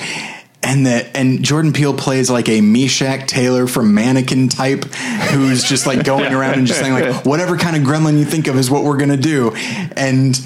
And 0.62 0.86
that 0.86 1.14
and 1.14 1.44
Jordan 1.44 1.72
Peele 1.72 1.94
plays 1.94 2.28
like 2.28 2.48
a 2.48 2.60
Meshach 2.60 3.28
Taylor 3.28 3.68
from 3.68 3.94
Mannequin 3.94 4.48
type, 4.48 4.84
who's 5.30 5.62
just 5.62 5.86
like 5.86 6.02
going 6.02 6.32
around 6.34 6.54
and 6.58 6.66
just 6.66 6.80
saying 6.80 6.92
like 6.92 7.24
whatever 7.24 7.56
kind 7.56 7.76
of 7.76 7.82
gremlin 7.82 8.18
you 8.18 8.24
think 8.24 8.48
of 8.48 8.56
is 8.56 8.68
what 8.68 8.82
we're 8.82 8.96
gonna 8.96 9.16
do, 9.16 9.52
and 9.96 10.44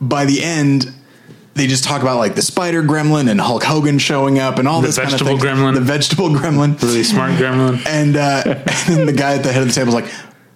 by 0.00 0.24
the 0.24 0.44
end 0.44 0.92
they 1.60 1.66
just 1.66 1.84
talk 1.84 2.00
about 2.02 2.16
like 2.16 2.34
the 2.34 2.42
spider 2.42 2.82
gremlin 2.82 3.30
and 3.30 3.38
Hulk 3.40 3.62
Hogan 3.62 3.98
showing 3.98 4.38
up 4.38 4.58
and 4.58 4.66
all 4.66 4.80
The 4.80 4.88
this 4.88 4.96
kind 4.96 5.06
of 5.08 5.12
vegetable 5.12 5.38
thing. 5.38 5.46
gremlin. 5.46 5.74
the 5.74 5.80
vegetable 5.82 6.28
gremlin, 6.30 6.80
Really 6.82 7.02
smart 7.04 7.32
gremlin. 7.32 7.86
and, 7.86 8.16
uh, 8.16 8.42
and 8.46 8.64
then 8.96 9.06
the 9.06 9.12
guy 9.12 9.34
at 9.34 9.42
the 9.42 9.52
head 9.52 9.60
of 9.62 9.68
the 9.68 9.74
table 9.74 9.88
is 9.88 9.94
like, 9.94 10.10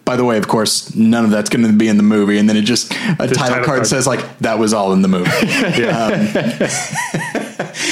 by 0.07 0.17
the 0.17 0.25
way, 0.25 0.37
of 0.39 0.49
course, 0.49 0.95
none 0.95 1.25
of 1.25 1.31
that's 1.31 1.49
going 1.51 1.65
to 1.67 1.73
be 1.73 1.89
in 1.89 1.97
the 1.97 2.03
movie. 2.03 2.37
And 2.39 2.47
then 2.49 2.57
it 2.59 2.63
just, 2.63 2.93
a 2.93 2.97
title, 3.17 3.35
title 3.37 3.55
card, 3.57 3.67
card. 3.67 3.87
says, 3.87 4.07
like, 4.07 4.39
that 4.41 4.59
was 4.59 4.75
all 4.75 4.93
in 4.93 5.03
the 5.03 5.09
movie. 5.09 5.31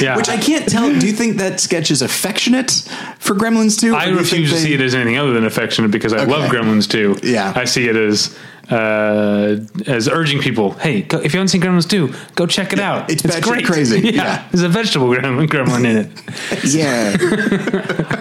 Yeah, 0.01 0.17
Which 0.17 0.29
I 0.29 0.37
can't 0.37 0.69
tell. 0.69 0.89
Do 0.99 1.07
you 1.07 1.13
think 1.13 1.39
that 1.39 1.61
sketch 1.61 1.91
is 1.91 2.03
affectionate 2.03 2.71
for 3.19 3.35
Gremlins 3.35 3.81
2? 3.81 3.95
I 3.95 4.09
refuse 4.09 4.51
to 4.53 4.59
see 4.59 4.75
it 4.75 4.81
as 4.81 4.95
anything 4.95 5.17
other 5.19 5.33
than 5.33 5.45
affectionate 5.45 5.91
because 5.91 6.13
I 6.13 6.25
love 6.25 6.51
Gremlins 6.51 6.89
too. 6.91 7.17
Yeah. 7.23 7.53
I 7.55 7.65
see 7.65 7.89
it 7.89 7.97
as 7.97 8.37
uh, 8.71 9.57
as 9.87 10.09
urging 10.09 10.41
people. 10.41 10.73
Hey, 10.73 11.03
go, 11.03 11.19
if 11.19 11.33
you 11.35 11.39
haven't 11.39 11.49
seen 11.49 11.61
Gremlins 11.61 11.89
two, 11.89 12.13
go 12.35 12.47
check 12.47 12.73
it 12.73 12.79
out. 12.79 13.11
it's 13.11 13.23
batshit 13.23 13.65
crazy. 13.65 14.01
Yeah, 14.05 14.11
Yeah. 14.13 14.49
there's 14.51 14.63
a 14.63 14.69
vegetable 14.69 15.09
gremlin, 15.09 15.47
gremlin 15.49 15.85
in 15.85 15.97
it. 15.97 16.65
Yeah. 16.65 17.17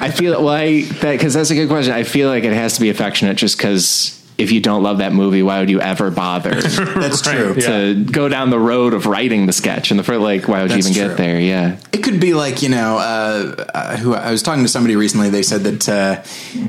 I 0.01 0.09
feel 0.11 0.43
well, 0.43 0.53
I 0.53 0.81
that 1.01 1.11
because 1.13 1.33
that's 1.33 1.49
a 1.51 1.55
good 1.55 1.69
question. 1.69 1.93
I 1.93 2.03
feel 2.03 2.29
like 2.29 2.43
it 2.43 2.53
has 2.53 2.75
to 2.75 2.81
be 2.81 2.89
affectionate, 2.89 3.37
just 3.37 3.57
because 3.57 4.20
if 4.37 4.51
you 4.51 4.59
don't 4.59 4.81
love 4.83 4.97
that 4.99 5.13
movie, 5.13 5.43
why 5.43 5.59
would 5.59 5.69
you 5.69 5.79
ever 5.81 6.09
bother 6.09 6.59
That's 6.61 7.25
Right, 7.27 7.35
true. 7.37 7.55
yeah. 7.57 7.67
to 7.93 8.03
go 8.05 8.27
down 8.29 8.49
the 8.49 8.59
road 8.59 8.93
of 8.93 9.05
writing 9.05 9.45
the 9.45 9.53
sketch? 9.53 9.91
And 9.91 9.99
the 9.99 10.03
first, 10.03 10.19
like, 10.21 10.47
why 10.47 10.61
would 10.63 10.71
That's 10.71 10.85
you 10.87 10.91
even 10.91 11.01
true. 11.01 11.09
get 11.09 11.17
there? 11.17 11.39
Yeah. 11.39 11.77
It 11.91 12.03
could 12.03 12.19
be 12.19 12.33
like 12.33 12.61
you 12.61 12.69
know, 12.69 12.97
uh, 12.97 13.65
uh, 13.73 13.97
who 13.97 14.13
I 14.15 14.31
was 14.31 14.41
talking 14.41 14.63
to 14.63 14.69
somebody 14.69 14.95
recently. 14.95 15.29
They 15.29 15.43
said 15.43 15.61
that 15.61 15.87
uh, 15.89 16.15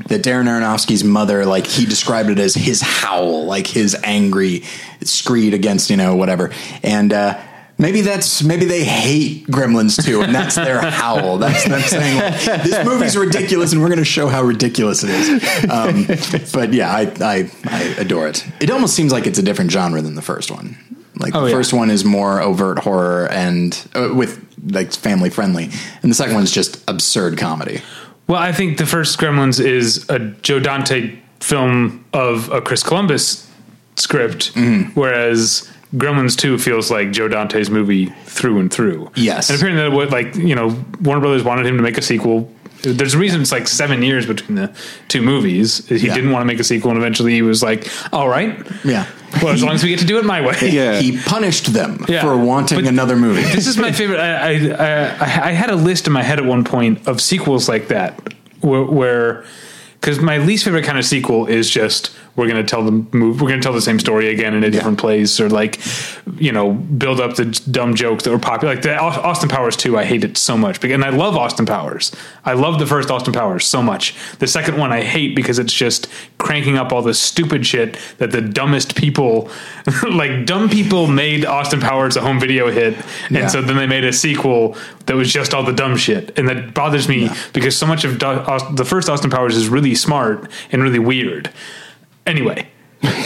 that 0.07 0.21
Darren 0.23 0.45
Aronofsky's 0.45 1.03
mother, 1.03 1.45
like 1.45 1.65
he 1.65 1.85
described 1.85 2.29
it 2.29 2.39
as 2.39 2.53
his 2.53 2.81
howl, 2.81 3.45
like 3.45 3.65
his 3.67 3.95
angry 4.03 4.63
screed 5.01 5.53
against 5.53 5.89
you 5.89 5.97
know 5.97 6.15
whatever, 6.15 6.51
and. 6.83 7.13
Maybe 7.79 8.01
that's 8.01 8.43
maybe 8.43 8.65
they 8.65 8.83
hate 8.83 9.47
Gremlins 9.47 10.01
too, 10.03 10.21
and 10.21 10.33
that's 10.33 10.55
their 10.55 10.79
howl. 10.91 11.37
That's 11.39 11.63
them 11.65 11.81
saying 11.81 12.17
like, 12.19 12.63
this 12.63 12.85
movie's 12.85 13.17
ridiculous, 13.17 13.73
and 13.73 13.81
we're 13.81 13.87
going 13.89 13.97
to 13.99 14.05
show 14.05 14.27
how 14.27 14.43
ridiculous 14.43 15.03
it 15.03 15.09
is. 15.09 15.69
Um, 15.69 16.05
but 16.53 16.71
yeah, 16.71 16.91
I, 16.93 17.01
I 17.19 17.51
I 17.65 17.81
adore 17.97 18.27
it. 18.27 18.45
It 18.61 18.69
almost 18.69 18.95
seems 18.95 19.11
like 19.11 19.25
it's 19.25 19.39
a 19.39 19.43
different 19.43 19.71
genre 19.71 20.01
than 20.01 20.13
the 20.15 20.21
first 20.21 20.51
one. 20.51 20.77
Like 21.17 21.33
Oh, 21.35 21.41
the 21.41 21.49
yeah. 21.49 21.55
first 21.55 21.73
one 21.73 21.89
is 21.89 22.05
more 22.05 22.41
overt 22.41 22.79
horror 22.79 23.27
and 23.31 23.75
uh, 23.95 24.11
with 24.13 24.39
like 24.71 24.93
family 24.93 25.29
friendly, 25.31 25.69
and 26.03 26.11
the 26.11 26.15
second 26.15 26.35
one's 26.35 26.51
just 26.51 26.81
absurd 26.87 27.37
comedy. 27.39 27.81
Well, 28.27 28.39
I 28.39 28.51
think 28.51 28.77
the 28.77 28.85
first 28.85 29.19
Gremlins 29.19 29.59
is 29.59 30.07
a 30.09 30.19
Joe 30.19 30.59
Dante 30.59 31.17
film 31.39 32.05
of 32.13 32.49
a 32.51 32.61
Chris 32.61 32.83
Columbus 32.83 33.49
script, 33.95 34.53
Mm-hmm. 34.53 34.91
whereas 34.99 35.69
Gremlins 35.95 36.35
2 36.37 36.57
feels 36.57 36.89
like 36.89 37.11
Joe 37.11 37.27
Dante's 37.27 37.69
movie 37.69 38.07
through 38.25 38.59
and 38.59 38.73
through. 38.73 39.11
Yes. 39.15 39.49
And 39.49 39.57
apparently, 39.59 39.83
that 39.83 39.91
what 39.95 40.09
like 40.09 40.35
you 40.35 40.55
know, 40.55 40.75
Warner 41.01 41.21
Brothers 41.21 41.43
wanted 41.43 41.65
him 41.65 41.77
to 41.77 41.83
make 41.83 41.97
a 41.97 42.01
sequel. 42.01 42.51
There's 42.81 43.13
a 43.13 43.17
reason 43.17 43.41
it's 43.41 43.51
like 43.53 43.67
seven 43.67 44.03
years 44.03 44.25
between 44.25 44.55
the 44.55 44.75
two 45.07 45.21
movies. 45.21 45.87
He 45.87 45.95
Yeah. 46.07 46.13
didn't 46.15 46.31
want 46.31 46.41
to 46.41 46.45
make 46.45 46.59
a 46.59 46.63
sequel, 46.65 46.89
and 46.91 46.97
eventually 46.99 47.31
he 47.33 47.41
was 47.41 47.63
like, 47.63 47.87
"All 48.11 48.27
right, 48.27 48.57
Yeah. 48.83 49.05
well, 49.41 49.53
as 49.53 49.63
long 49.63 49.75
as 49.75 49.83
we 49.83 49.89
get 49.89 49.99
to 49.99 50.05
do 50.05 50.17
it 50.17 50.25
my 50.25 50.41
way." 50.41 50.57
Yeah. 50.69 50.99
He 50.99 51.17
punished 51.17 51.71
them 51.71 52.03
Yeah. 52.09 52.21
for 52.21 52.35
wanting 52.35 52.79
But 52.81 52.87
another 52.87 53.15
movie. 53.15 53.43
this 53.43 53.67
is 53.67 53.77
my 53.77 53.91
favorite. 53.99 54.19
I, 54.19 54.73
I, 54.73 55.15
I, 55.19 55.49
I 55.49 55.51
had 55.53 55.69
a 55.69 55.75
list 55.77 56.07
in 56.07 56.13
my 56.13 56.23
head 56.23 56.39
at 56.39 56.45
one 56.45 56.65
point 56.65 57.07
of 57.07 57.21
sequels 57.21 57.69
like 57.69 57.87
that, 57.87 58.19
where 58.61 59.45
because 60.01 60.19
my 60.19 60.37
least 60.39 60.65
favorite 60.65 60.83
kind 60.83 60.97
of 60.97 61.05
sequel 61.05 61.45
is 61.45 61.69
just 61.69 62.11
we're 62.35 62.47
going 62.47 62.63
to 62.63 62.67
tell 62.69 62.83
the 62.83 62.91
move, 62.91 63.41
we're 63.41 63.47
going 63.49 63.59
to 63.61 63.63
tell 63.63 63.73
the 63.73 63.81
same 63.81 63.99
story 63.99 64.29
again 64.29 64.53
in 64.55 64.63
a 64.63 64.71
different 64.71 64.97
place, 64.97 65.39
or 65.39 65.49
like 65.49 65.79
you 66.37 66.51
know 66.51 66.73
build 66.73 67.19
up 67.19 67.35
the 67.35 67.45
dumb 67.69 67.93
jokes 67.95 68.23
that 68.23 68.31
were 68.31 68.39
popular. 68.39 68.73
Like 68.73 68.83
the 68.83 68.97
Austin 68.97 69.49
Powers 69.49 69.75
two, 69.75 69.97
I 69.97 70.03
hate 70.05 70.23
it 70.23 70.37
so 70.37 70.57
much, 70.57 70.79
Because- 70.81 70.95
and 70.95 71.05
I 71.05 71.09
love 71.09 71.35
Austin 71.37 71.65
Powers. 71.65 72.11
I 72.45 72.53
love 72.53 72.79
the 72.79 72.85
first 72.87 73.11
Austin 73.11 73.33
Powers 73.33 73.65
so 73.65 73.81
much. 73.81 74.15
The 74.39 74.47
second 74.47 74.77
one 74.77 74.91
I 74.91 75.01
hate 75.03 75.35
because 75.35 75.59
it's 75.59 75.73
just 75.73 76.07
cranking 76.39 76.77
up 76.77 76.91
all 76.91 77.01
the 77.01 77.13
stupid 77.13 77.65
shit 77.65 77.97
that 78.17 78.31
the 78.31 78.41
dumbest 78.41 78.95
people, 78.95 79.49
like 80.09 80.45
dumb 80.45 80.69
people, 80.69 81.07
made 81.07 81.45
Austin 81.45 81.79
Powers 81.79 82.17
a 82.17 82.21
home 82.21 82.39
video 82.39 82.69
hit, 82.71 82.95
and 83.27 83.37
Yeah. 83.37 83.47
so 83.47 83.61
then 83.61 83.75
they 83.77 83.87
made 83.87 84.03
a 84.05 84.11
sequel 84.13 84.75
that 85.05 85.15
was 85.15 85.31
just 85.31 85.53
all 85.53 85.63
the 85.63 85.71
dumb 85.73 85.97
shit, 85.97 86.37
and 86.37 86.47
that 86.49 86.73
bothers 86.73 87.07
me 87.07 87.29
because 87.53 87.77
so 87.77 87.85
much 87.85 88.03
of 88.05 88.19
the 88.19 88.85
first 88.85 89.07
Austin 89.09 89.29
Powers 89.29 89.55
is 89.55 89.69
really 89.69 89.93
smart 89.95 90.49
and 90.71 90.81
really 90.81 90.99
weird. 90.99 91.49
Anyway. 92.25 92.67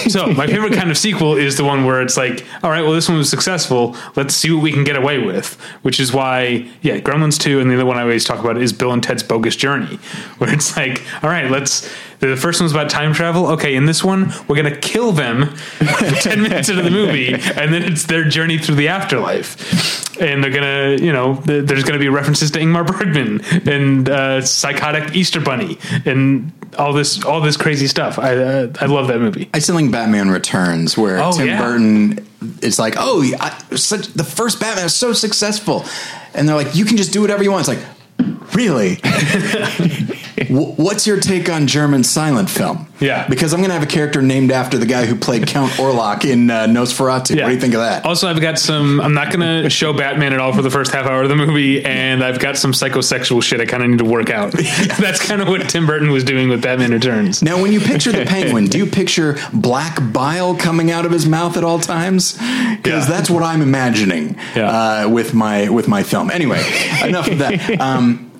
so 0.08 0.26
my 0.28 0.48
favorite 0.48 0.74
kind 0.74 0.90
of 0.90 0.98
sequel 0.98 1.36
is 1.36 1.56
the 1.58 1.64
one 1.64 1.86
where 1.86 2.02
it's 2.02 2.18
like, 2.18 2.44
all 2.64 2.72
right, 2.72 2.82
well, 2.82 2.94
this 2.94 3.08
one 3.08 3.18
was 3.18 3.30
successful. 3.30 3.96
Let's 4.16 4.34
see 4.34 4.52
what 4.52 4.64
we 4.64 4.72
can 4.72 4.84
get 4.84 4.96
away 4.96 5.20
with. 5.20 5.54
Which 5.84 6.00
is 6.00 6.12
why, 6.12 6.68
yeah, 6.82 6.98
Gremlins 6.98 7.40
two, 7.40 7.60
and 7.60 7.70
the 7.70 7.76
other 7.76 7.86
one 7.86 7.98
I 7.98 8.02
always 8.02 8.26
talk 8.26 8.40
about 8.40 8.58
is 8.58 8.74
Bill 8.74 8.92
and 8.92 9.04
Ted's 9.04 9.22
Bogus 9.22 9.56
Journey, 9.56 9.98
where 10.40 10.52
it's 10.52 10.76
like, 10.76 11.04
all 11.24 11.30
right, 11.30 11.52
let's. 11.52 11.94
The 12.20 12.36
first 12.36 12.60
one's 12.60 12.72
about 12.72 12.90
time 12.90 13.14
travel. 13.14 13.46
Okay, 13.48 13.76
in 13.76 13.86
this 13.86 14.04
one, 14.04 14.32
we're 14.48 14.56
gonna 14.56 14.76
kill 14.76 15.12
them 15.12 15.54
ten 16.22 16.42
minutes 16.42 16.68
into 16.68 16.82
the 16.82 16.90
movie, 16.90 17.34
and 17.34 17.72
then 17.74 17.84
it's 17.84 18.06
their 18.06 18.24
journey 18.24 18.58
through 18.58 18.74
the 18.76 18.88
afterlife, 18.88 20.20
and 20.20 20.44
they're 20.44 20.50
gonna, 20.52 20.98
you 21.00 21.14
know, 21.14 21.36
th- 21.36 21.66
there's 21.66 21.84
gonna 21.84 22.00
be 22.00 22.10
references 22.10 22.50
to 22.52 22.60
Ingmar 22.60 22.88
Bergman 22.92 23.42
and 23.72 24.10
uh, 24.10 24.42
psychotic 24.42 25.16
Easter 25.16 25.40
Bunny 25.40 25.78
and 26.06 26.52
all 26.78 26.92
this, 26.92 27.24
all 27.24 27.40
this 27.40 27.56
crazy 27.56 27.86
stuff. 27.88 28.18
I 28.18 28.36
uh, 28.36 28.74
I 28.82 28.88
love 28.88 29.08
that 29.10 29.20
movie. 29.20 29.48
I 29.54 29.60
still 29.60 29.78
think 29.78 29.92
Batman 29.92 30.30
Returns, 30.32 30.98
where 30.98 31.20
Oh, 31.20 31.32
Tim 31.38 31.48
yeah. 31.48 31.62
Burton, 31.62 32.28
it's 32.64 32.80
like, 32.80 32.96
oh, 32.98 33.24
I, 33.40 33.76
such, 33.76 34.08
the 34.08 34.24
first 34.24 34.60
Batman 34.60 34.86
is 34.88 34.96
so 34.96 35.14
successful, 35.14 35.86
and 36.34 36.50
they're 36.50 36.56
like, 36.56 36.74
you 36.76 36.84
can 36.86 36.98
just 36.98 37.14
do 37.14 37.22
whatever 37.22 37.44
you 37.44 37.52
want. 37.52 37.68
It's 37.68 37.78
like, 37.78 38.56
really? 38.56 38.98
What's 40.50 41.08
your 41.08 41.19
take 41.19 41.50
on 41.50 41.65
German 41.65 42.04
silent 42.04 42.50
film? 42.50 42.88
Yeah. 43.00 43.28
because 43.28 43.54
I'm 43.54 43.60
going 43.60 43.69
to 43.69 43.73
have 43.76 43.84
a 43.84 43.88
character 43.88 44.21
named 44.23 44.52
after 44.52 44.78
the 44.80 44.86
guy 44.86 45.06
who 45.06 45.15
played 45.15 45.45
Count 45.47 45.71
Orlok 45.73 46.26
in 46.26 46.50
uh, 46.50 46.65
Nosferatu. 46.65 47.36
What 47.41 47.47
do 47.47 47.54
you 47.54 47.60
think 47.60 47.73
of 47.76 47.80
that? 47.82 48.06
Also, 48.06 48.28
I've 48.28 48.41
got 48.41 48.58
some. 48.60 49.00
I'm 49.02 49.13
not 49.13 49.32
going 49.32 49.63
to 49.63 49.69
show 49.69 49.93
Batman 49.93 50.34
at 50.34 50.39
all 50.39 50.54
for 50.54 50.62
the 50.62 50.69
first 50.71 50.91
half 50.91 51.06
hour 51.06 51.23
of 51.23 51.30
the 51.30 51.36
movie, 51.36 51.84
and 51.86 52.23
I've 52.23 52.39
got 52.39 52.58
some 52.58 52.71
psychosexual 52.71 53.41
shit 53.43 53.62
I 53.62 53.65
kind 53.65 53.84
of 53.84 53.89
need 53.89 53.97
to 54.00 54.06
work 54.06 54.30
out. 54.30 54.52
That's 55.00 55.19
kind 55.26 55.41
of 55.41 55.47
what 55.47 55.67
Tim 55.69 55.86
Burton 55.88 56.12
was 56.12 56.23
doing 56.23 56.50
with 56.50 56.62
Batman 56.62 56.91
Returns. 56.91 57.41
Now, 57.41 57.62
when 57.62 57.71
you 57.71 57.80
picture 57.80 58.12
the 58.12 58.26
penguin, 58.28 58.65
do 58.65 58.78
you 58.78 58.86
picture 58.86 59.38
black 59.54 59.97
bile 60.13 60.56
coming 60.56 60.91
out 60.91 61.06
of 61.06 61.12
his 61.12 61.26
mouth 61.28 61.58
at 61.58 61.63
all 61.63 61.80
times? 61.80 62.34
Because 62.34 63.08
Yeah. 63.08 63.15
that's 63.15 63.30
what 63.30 63.43
I'm 63.43 63.62
imagining 63.62 64.38
Yeah. 64.56 64.69
uh, 65.06 65.10
with 65.10 65.34
my 65.34 65.69
with 65.69 65.88
my 65.88 66.04
film. 66.04 66.30
Anyway, 66.32 66.63
enough 67.04 67.28
of 67.28 67.39
that. 67.39 67.80
Um, 67.82 68.32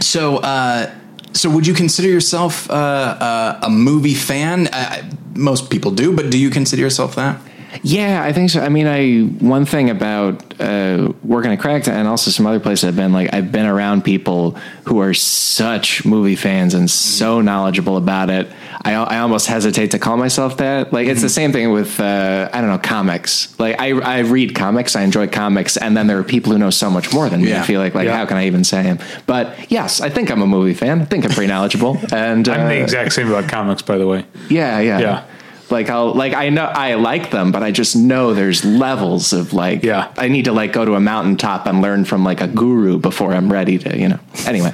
so, 0.00 0.36
uh, 0.38 0.90
so 1.32 1.50
would 1.50 1.66
you 1.66 1.74
consider 1.74 2.08
yourself 2.08 2.70
uh, 2.70 2.74
uh, 2.74 3.60
a 3.62 3.70
movie 3.70 4.14
fan? 4.14 4.68
Uh, 4.68 5.10
most 5.34 5.70
people 5.70 5.90
do, 5.90 6.14
but 6.14 6.30
do 6.30 6.38
you 6.38 6.50
consider 6.50 6.82
yourself 6.82 7.14
that? 7.14 7.40
Yeah, 7.82 8.22
I 8.22 8.32
think 8.32 8.50
so. 8.50 8.60
I 8.60 8.68
mean, 8.68 8.86
I 8.86 9.22
one 9.44 9.64
thing 9.64 9.88
about 9.90 10.60
uh, 10.60 11.12
working 11.24 11.52
at 11.52 11.58
Cracked 11.60 11.88
and 11.88 12.06
also 12.06 12.30
some 12.30 12.46
other 12.46 12.60
places 12.60 12.84
I've 12.84 12.96
been 12.96 13.12
like 13.12 13.32
I've 13.32 13.50
been 13.50 13.66
around 13.66 14.02
people 14.04 14.52
who 14.84 15.00
are 15.00 15.14
such 15.14 16.04
movie 16.04 16.36
fans 16.36 16.74
and 16.74 16.90
so 16.90 17.40
knowledgeable 17.40 17.96
about 17.96 18.28
it. 18.30 18.48
I, 18.84 18.94
I 18.94 19.18
almost 19.20 19.46
hesitate 19.46 19.92
to 19.92 19.98
call 19.98 20.16
myself 20.16 20.56
that. 20.58 20.92
Like 20.92 21.06
it's 21.06 21.22
the 21.22 21.28
same 21.28 21.52
thing 21.52 21.72
with 21.72 21.98
uh, 22.00 22.50
I 22.52 22.60
don't 22.60 22.68
know 22.70 22.78
comics. 22.78 23.58
Like 23.58 23.80
I 23.80 23.92
I 23.92 24.18
read 24.20 24.54
comics, 24.54 24.94
I 24.96 25.02
enjoy 25.02 25.28
comics, 25.28 25.76
and 25.76 25.96
then 25.96 26.06
there 26.08 26.18
are 26.18 26.24
people 26.24 26.52
who 26.52 26.58
know 26.58 26.70
so 26.70 26.90
much 26.90 27.12
more 27.14 27.28
than 27.28 27.42
me. 27.42 27.50
Yeah. 27.50 27.62
I 27.62 27.66
feel 27.66 27.80
like 27.80 27.94
like 27.94 28.06
Yeah. 28.06 28.16
how 28.18 28.26
can 28.26 28.36
I 28.36 28.46
even 28.46 28.64
say 28.64 28.82
him? 28.82 28.98
But 29.26 29.70
yes, 29.70 30.00
I 30.00 30.10
think 30.10 30.30
I'm 30.30 30.42
a 30.42 30.46
movie 30.46 30.74
fan. 30.74 31.00
I 31.00 31.04
think 31.06 31.24
I'm 31.24 31.30
pretty 31.30 31.48
knowledgeable. 31.48 31.98
And 32.12 32.46
I'm 32.48 32.68
the 32.68 32.80
uh, 32.80 32.82
exact 32.82 33.12
same 33.14 33.28
about 33.28 33.48
comics, 33.48 33.82
by 33.82 33.96
the 33.98 34.06
way. 34.06 34.24
yeah, 34.50 34.78
yeah. 34.80 34.98
Yeah. 35.00 35.24
Like 35.72 35.90
I'll 35.90 36.14
like 36.14 36.34
I 36.34 36.50
know 36.50 36.66
I 36.66 36.94
like 36.94 37.30
them, 37.30 37.50
but 37.50 37.62
I 37.62 37.72
just 37.72 37.96
know 37.96 38.34
there's 38.34 38.64
levels 38.64 39.32
of 39.32 39.52
like 39.52 39.82
Yeah. 39.82 40.12
I 40.16 40.28
need 40.28 40.44
to 40.44 40.52
like 40.52 40.72
go 40.72 40.84
to 40.84 40.94
a 40.94 41.00
mountaintop 41.00 41.66
and 41.66 41.80
learn 41.80 42.04
from 42.04 42.22
like 42.22 42.40
a 42.40 42.46
guru 42.46 42.98
before 42.98 43.34
I'm 43.34 43.50
ready 43.50 43.78
to, 43.78 43.98
you 43.98 44.08
know. 44.08 44.20
Anyway. 44.46 44.72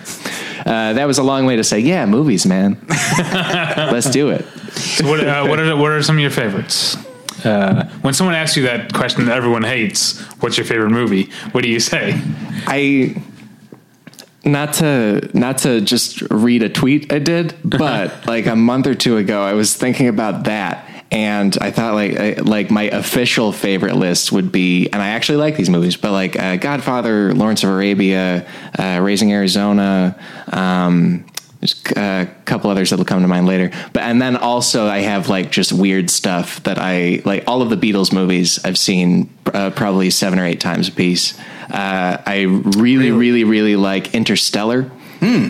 Uh, 0.67 0.93
that 0.93 1.07
was 1.07 1.17
a 1.17 1.23
long 1.23 1.47
way 1.47 1.57
to 1.57 1.65
say, 1.65 1.79
yeah, 1.79 2.05
movies, 2.05 2.45
man. 2.45 2.77
Let's 2.89 4.11
do 4.11 4.29
it. 4.31 4.45
So 4.73 5.09
what, 5.09 5.21
uh, 5.21 5.47
what 5.47 5.59
are 5.59 5.77
what 5.77 5.93
are 5.93 6.03
some 6.03 6.17
of 6.17 6.21
your 6.21 6.31
favorites? 6.31 6.97
Uh, 7.45 7.89
when 8.03 8.13
someone 8.13 8.35
asks 8.35 8.57
you 8.57 8.65
that 8.65 8.93
question 8.93 9.25
that 9.27 9.37
everyone 9.37 9.63
hates, 9.63 10.21
what's 10.41 10.59
your 10.59 10.67
favorite 10.67 10.91
movie? 10.91 11.31
What 11.53 11.63
do 11.63 11.71
you 11.71 11.81
say? 11.81 12.21
I 12.67 13.23
not 14.45 14.75
to 14.75 15.31
not 15.35 15.59
to 15.59 15.81
just 15.81 16.23
read 16.23 16.63
a 16.63 16.69
tweet 16.69 17.13
I 17.13 17.19
did, 17.19 17.55
but 17.65 18.27
like 18.27 18.47
a 18.47 18.57
month 18.57 18.87
or 18.87 18.95
two 18.95 19.17
ago, 19.17 19.43
I 19.43 19.53
was 19.53 19.75
thinking 19.75 20.09
about 20.09 20.45
that, 20.45 20.88
and 21.11 21.57
I 21.61 21.71
thought 21.71 21.95
like 21.95 22.17
I, 22.19 22.33
like 22.35 22.71
my 22.71 22.85
official 22.85 23.53
favorite 23.53 23.97
list 23.97 24.33
would 24.33 24.53
be, 24.53 24.89
and 24.89 25.01
I 25.01 25.09
actually 25.09 25.39
like 25.39 25.57
these 25.57 25.71
movies, 25.71 25.97
but 25.97 26.13
like 26.13 26.39
uh, 26.39 26.57
Godfather, 26.57 27.35
Lawrence 27.35 27.65
of 27.65 27.71
Arabia, 27.71 28.47
uh, 28.79 29.01
Raising 29.03 29.33
Arizona. 29.33 30.19
Um, 30.53 31.25
there's 31.61 31.83
a 31.97 32.29
couple 32.45 32.71
others 32.71 32.91
that'll 32.91 33.05
come 33.05 33.23
to 33.23 33.29
mind 33.29 33.47
later, 33.47 33.71
but 33.93 34.03
and 34.03 34.23
then 34.23 34.37
also 34.37 34.87
I 34.87 34.99
have 34.99 35.29
like 35.29 35.51
just 35.51 35.73
weird 35.73 36.09
stuff 36.11 36.63
that 36.65 36.79
I 36.79 37.23
like. 37.25 37.45
All 37.49 37.63
of 37.63 37.71
the 37.71 37.77
Beatles 37.77 38.13
movies 38.13 38.65
I've 38.65 38.79
seen 38.79 39.29
uh, 39.47 39.71
probably 39.71 40.11
seven 40.11 40.39
or 40.39 40.45
eight 40.45 40.61
times 40.61 40.89
a 40.89 40.93
piece. 40.93 41.39
Uh, 41.71 42.23
I 42.25 42.43
really, 42.43 43.11
really, 43.11 43.45
really 43.45 43.77
like 43.77 44.15
Interstellar. 44.15 44.91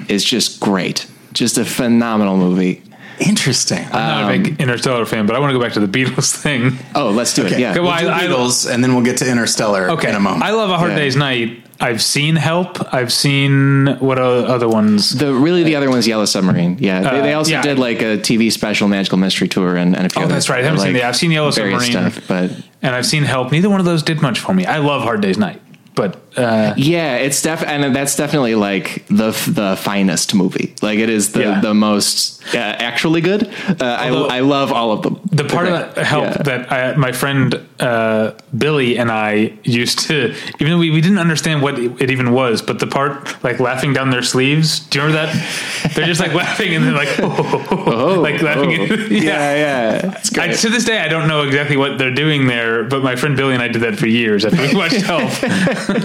It's 0.08 0.24
just 0.24 0.60
great, 0.60 1.06
just 1.32 1.58
a 1.58 1.64
phenomenal 1.64 2.36
movie. 2.36 2.82
Interesting. 3.20 3.84
I'm 3.86 3.92
not 3.92 4.34
a 4.34 4.38
big 4.38 4.60
Interstellar 4.60 5.04
fan, 5.06 5.26
but 5.26 5.34
I 5.36 5.38
want 5.38 5.50
to 5.52 5.58
go 5.58 5.62
back 5.64 5.72
to 5.74 5.80
the 5.80 5.86
Beatles 5.88 6.34
thing. 6.42 6.78
Oh, 6.94 7.10
let's 7.10 7.34
do 7.34 7.42
it. 7.46 7.52
okay, 7.52 7.60
Yeah, 7.60 7.74
Well, 7.74 7.82
we'll 7.84 7.92
I- 7.92 8.00
do 8.02 8.08
I- 8.10 8.22
Beatles, 8.24 8.70
and 8.72 8.82
then 8.82 8.94
we'll 8.94 9.04
get 9.04 9.18
to 9.18 9.30
Interstellar 9.30 9.90
Okay, 9.92 10.10
in 10.10 10.14
a 10.14 10.20
moment. 10.20 10.42
I 10.44 10.50
love 10.52 10.70
A 10.70 10.78
Hard 10.78 10.92
Yeah. 10.92 10.98
Day's 10.98 11.16
Night. 11.16 11.64
I've 11.80 12.02
seen 12.02 12.34
Help. 12.34 12.92
I've 12.92 13.12
seen 13.12 13.86
what 14.00 14.18
o- 14.18 14.44
other 14.46 14.68
ones? 14.68 15.10
the 15.16 15.32
really 15.32 15.62
the 15.62 15.76
other 15.76 15.88
one's 15.88 16.08
Yellow 16.08 16.24
Submarine. 16.24 16.76
Yeah, 16.80 17.02
they, 17.02 17.20
they 17.20 17.32
Uh, 17.34 17.38
also 17.38 17.52
yeah. 17.52 17.62
did 17.62 17.78
like 17.78 18.00
a 18.02 18.18
TV 18.18 18.50
special, 18.50 18.88
Magical 18.88 19.16
Mystery 19.18 19.46
Tour, 19.46 19.76
and, 19.76 19.96
and 19.96 20.06
a 20.06 20.08
few. 20.08 20.22
Oh, 20.22 20.24
other, 20.24 20.34
that's 20.34 20.48
right. 20.48 20.58
I 20.60 20.62
haven't 20.64 20.78
like, 20.80 20.86
seen 20.86 20.94
the- 20.94 21.04
I've 21.04 21.16
seen 21.16 21.30
Yellow 21.30 21.50
Submarine. 21.52 21.80
stuff, 21.90 22.20
but 22.26 22.50
and 22.82 22.94
I've 22.96 23.06
seen 23.06 23.22
Help. 23.22 23.52
Neither 23.52 23.70
one 23.70 23.78
of 23.78 23.86
those 23.86 24.02
did 24.02 24.20
much 24.20 24.40
for 24.40 24.52
me. 24.54 24.66
I 24.66 24.78
love 24.78 25.02
Hard 25.02 25.20
Day's 25.20 25.38
Night, 25.38 25.60
but 25.94 26.27
uh, 26.36 26.74
Yeah, 26.76 27.16
it's 27.16 27.40
def 27.42 27.62
and 27.66 27.94
that's 27.94 28.16
definitely 28.16 28.54
like 28.54 29.04
the 29.08 29.30
the 29.54 29.76
finest 29.80 30.34
movie. 30.34 30.74
Like 30.82 30.98
it 30.98 31.08
is 31.10 31.32
the 31.32 31.40
Yeah. 31.40 31.60
the 31.60 31.74
most 31.74 32.42
uh, 32.54 32.58
actually 32.58 33.20
good. 33.20 33.42
Uh, 33.68 33.84
I 33.84 34.10
Although- 34.10 34.28
I 34.28 34.40
love 34.40 34.72
all 34.72 34.92
of 34.92 35.02
them. 35.02 35.18
the 35.30 35.44
part 35.44 35.66
Okay. 35.68 35.76
of 35.88 35.94
that 35.94 36.04
help 36.06 36.24
Yeah. 36.24 36.42
that 36.44 36.72
I, 36.72 36.96
my 36.96 37.12
friend 37.12 37.60
uh, 37.80 38.32
Billy 38.56 38.98
and 38.98 39.10
I 39.10 39.52
used 39.64 39.98
to, 40.08 40.34
even 40.60 40.72
though 40.72 40.78
we, 40.78 40.90
we 40.90 41.00
didn't 41.00 41.18
understand 41.18 41.62
what 41.62 41.78
it, 41.78 41.92
it 42.00 42.10
even 42.10 42.32
was, 42.32 42.62
but 42.62 42.78
the 42.78 42.86
part 42.86 43.12
like 43.44 43.60
laughing 43.60 43.92
down 43.92 44.10
their 44.10 44.22
sleeves. 44.22 44.80
Do 44.80 44.98
you 44.98 45.04
remember 45.06 45.26
that? 45.32 45.92
They're 45.94 46.06
just 46.06 46.20
like 46.20 46.34
laughing 46.44 46.74
and 46.74 46.84
they're 46.84 46.92
like, 47.04 47.20
oh, 47.20 48.18
like 48.20 48.40
laughing. 48.42 48.70
oh. 48.80 48.94
yeah, 49.10 49.54
yeah. 49.54 50.16
It's 50.18 50.36
I, 50.38 50.48
to 50.48 50.68
this 50.70 50.84
day, 50.84 50.98
I 51.00 51.08
don't 51.08 51.28
know 51.28 51.42
exactly 51.42 51.76
what 51.76 51.98
they're 51.98 52.14
doing 52.14 52.46
there, 52.46 52.84
but 52.84 53.02
my 53.02 53.16
friend 53.16 53.36
Billy 53.36 53.54
and 53.54 53.62
I 53.62 53.68
did 53.68 53.82
that 53.82 53.96
for 53.98 54.06
years 54.06 54.44
after 54.44 54.60
we 54.62 54.74
watched 54.74 55.02
Help. 55.02 55.30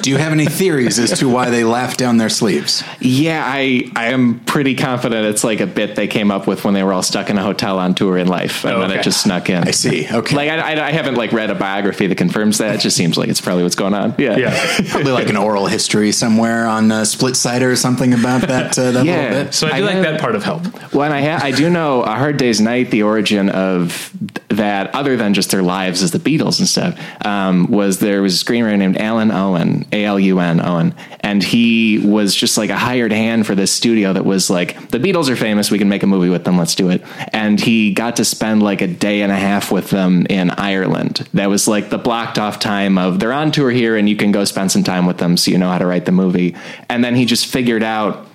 do 0.04 0.10
you 0.10 0.18
have 0.24 0.32
any 0.32 0.46
theories 0.46 0.98
as 1.00 1.20
to 1.20 1.30
why 1.30 1.50
they 1.50 1.64
laugh 1.64 1.98
down 1.98 2.18
their 2.18 2.30
sleeves? 2.30 2.84
yeah, 3.00 3.44
I 3.46 3.90
I 3.96 4.06
am 4.08 4.40
pretty 4.42 4.76
confident 4.76 5.26
it's 5.28 5.44
like 5.44 5.60
a 5.60 5.68
bit 5.68 5.96
they 5.96 6.08
came 6.08 6.32
up 6.32 6.48
with 6.48 6.64
when 6.66 6.74
they 6.74 6.84
were 6.84 6.94
all 6.94 7.04
stuck 7.04 7.30
in 7.30 7.38
a 7.38 7.44
hotel 7.44 7.78
on 7.80 7.94
tour 7.96 8.18
in 8.18 8.28
life, 8.28 8.66
and 8.66 8.74
Oh, 8.76 8.80
then 8.82 8.92
it 8.92 9.04
just 9.04 9.22
snuck 9.22 9.50
in. 9.50 9.64
I 9.68 9.72
see. 9.72 10.08
Okay. 10.12 10.36
Like 10.36 10.50
I, 10.50 10.74
I, 10.76 10.88
I 10.88 10.92
haven't 10.92 11.16
like 11.16 11.32
read 11.32 11.50
a 11.50 11.56
biography 11.56 12.08
that 12.08 12.18
confirms 12.18 12.58
that. 12.60 12.76
It 12.76 12.82
just 12.82 12.98
seems 12.98 13.18
like 13.18 13.30
it's 13.30 13.42
probably 13.42 13.64
what's 13.64 13.76
going 13.76 13.94
on. 13.94 14.16
Yeah. 14.18 14.38
Yeah. 14.38 14.78
Probably 14.90 15.12
like 15.12 15.30
an 15.30 15.38
oral 15.38 15.66
history 15.68 16.12
somewhere 16.12 16.66
on 16.68 16.92
uh, 16.92 17.02
Splitsider 17.02 17.72
or 17.72 17.76
something 17.76 18.14
about 18.14 18.42
that. 18.42 18.78
Uh, 18.78 18.92
that 18.92 19.06
Yeah. 19.06 19.22
little 19.30 19.44
bit. 19.46 19.54
So 19.54 19.68
I 19.68 19.72
do 19.72 19.76
I 19.76 19.80
like 19.80 19.96
know- 19.98 20.02
that 20.04 20.22
part 20.22 20.36
of 20.36 20.44
help. 20.44 20.64
Well, 20.94 21.04
and 21.04 21.14
I 21.14 21.22
ha- 21.22 21.44
I 21.46 21.52
do 21.52 21.70
know 21.70 22.02
a 22.04 22.12
Hard 22.16 22.38
Day's 22.38 22.62
Night. 22.62 22.92
The 22.92 23.04
origin 23.04 23.50
of 23.50 24.12
that, 24.58 24.94
other 24.96 25.18
than 25.18 25.34
just 25.34 25.52
their 25.52 25.64
lives 25.64 26.02
as 26.02 26.12
the 26.12 26.20
Beatles 26.20 26.60
and 26.60 26.68
stuff, 26.68 27.00
um, 27.26 27.68
was 27.68 28.00
there 28.00 28.22
was 28.22 28.42
a 28.42 28.46
screenwriter 28.46 28.78
named 28.78 28.98
Alun 28.98 29.34
Owen, 29.34 29.86
A 29.92 30.06
L 30.06 30.20
U 30.20 30.40
N 30.40 30.60
Owen, 30.60 30.96
and 31.20 31.44
he 31.44 32.00
was 32.00 32.36
just 32.36 32.58
like 32.58 32.70
a 32.70 32.78
hired 32.78 33.12
hand 33.12 33.46
for 33.46 33.56
this 33.56 33.72
studio 33.72 34.14
that 34.14 34.26
was 34.26 34.50
like 34.50 34.90
the 34.90 35.00
Beatles 35.00 35.30
are 35.30 35.36
famous. 35.36 35.72
We 35.72 35.78
can 35.78 35.90
make 35.90 36.04
a 36.04 36.08
movie 36.08 36.30
with 36.30 36.44
them. 36.44 36.58
Let's 36.58 36.76
do 36.76 36.90
it. 36.90 37.04
And 37.32 37.60
he 37.60 37.94
got 37.94 38.18
to 38.18 38.26
spend 38.26 38.64
like 38.64 38.82
a 38.82 38.88
day 38.88 39.22
and 39.22 39.32
a 39.32 39.36
half 39.36 39.72
with 39.72 39.90
them 39.90 40.26
in 40.30 40.52
Ireland. 40.52 41.28
That 41.34 41.50
was 41.50 41.68
like 41.68 41.90
the 41.90 41.98
blocked 41.98 42.38
off 42.38 42.60
time 42.60 42.98
of 42.98 43.20
they're 43.20 43.34
on 43.34 43.52
tour 43.52 43.72
here, 43.72 43.96
and 43.98 44.08
you 44.08 44.16
can 44.16 44.32
go 44.32 44.46
spend 44.46 44.72
some 44.72 44.84
time 44.84 45.06
with 45.06 45.18
them, 45.18 45.38
so 45.38 45.52
you 45.52 45.58
know 45.58 45.70
how 45.70 45.78
to 45.78 45.86
write 45.86 46.06
the 46.06 46.12
movie. 46.12 46.56
And 46.90 47.04
then 47.04 47.16
he 47.16 47.26
just 47.26 47.48
figured 47.48 47.84
out 47.84 48.28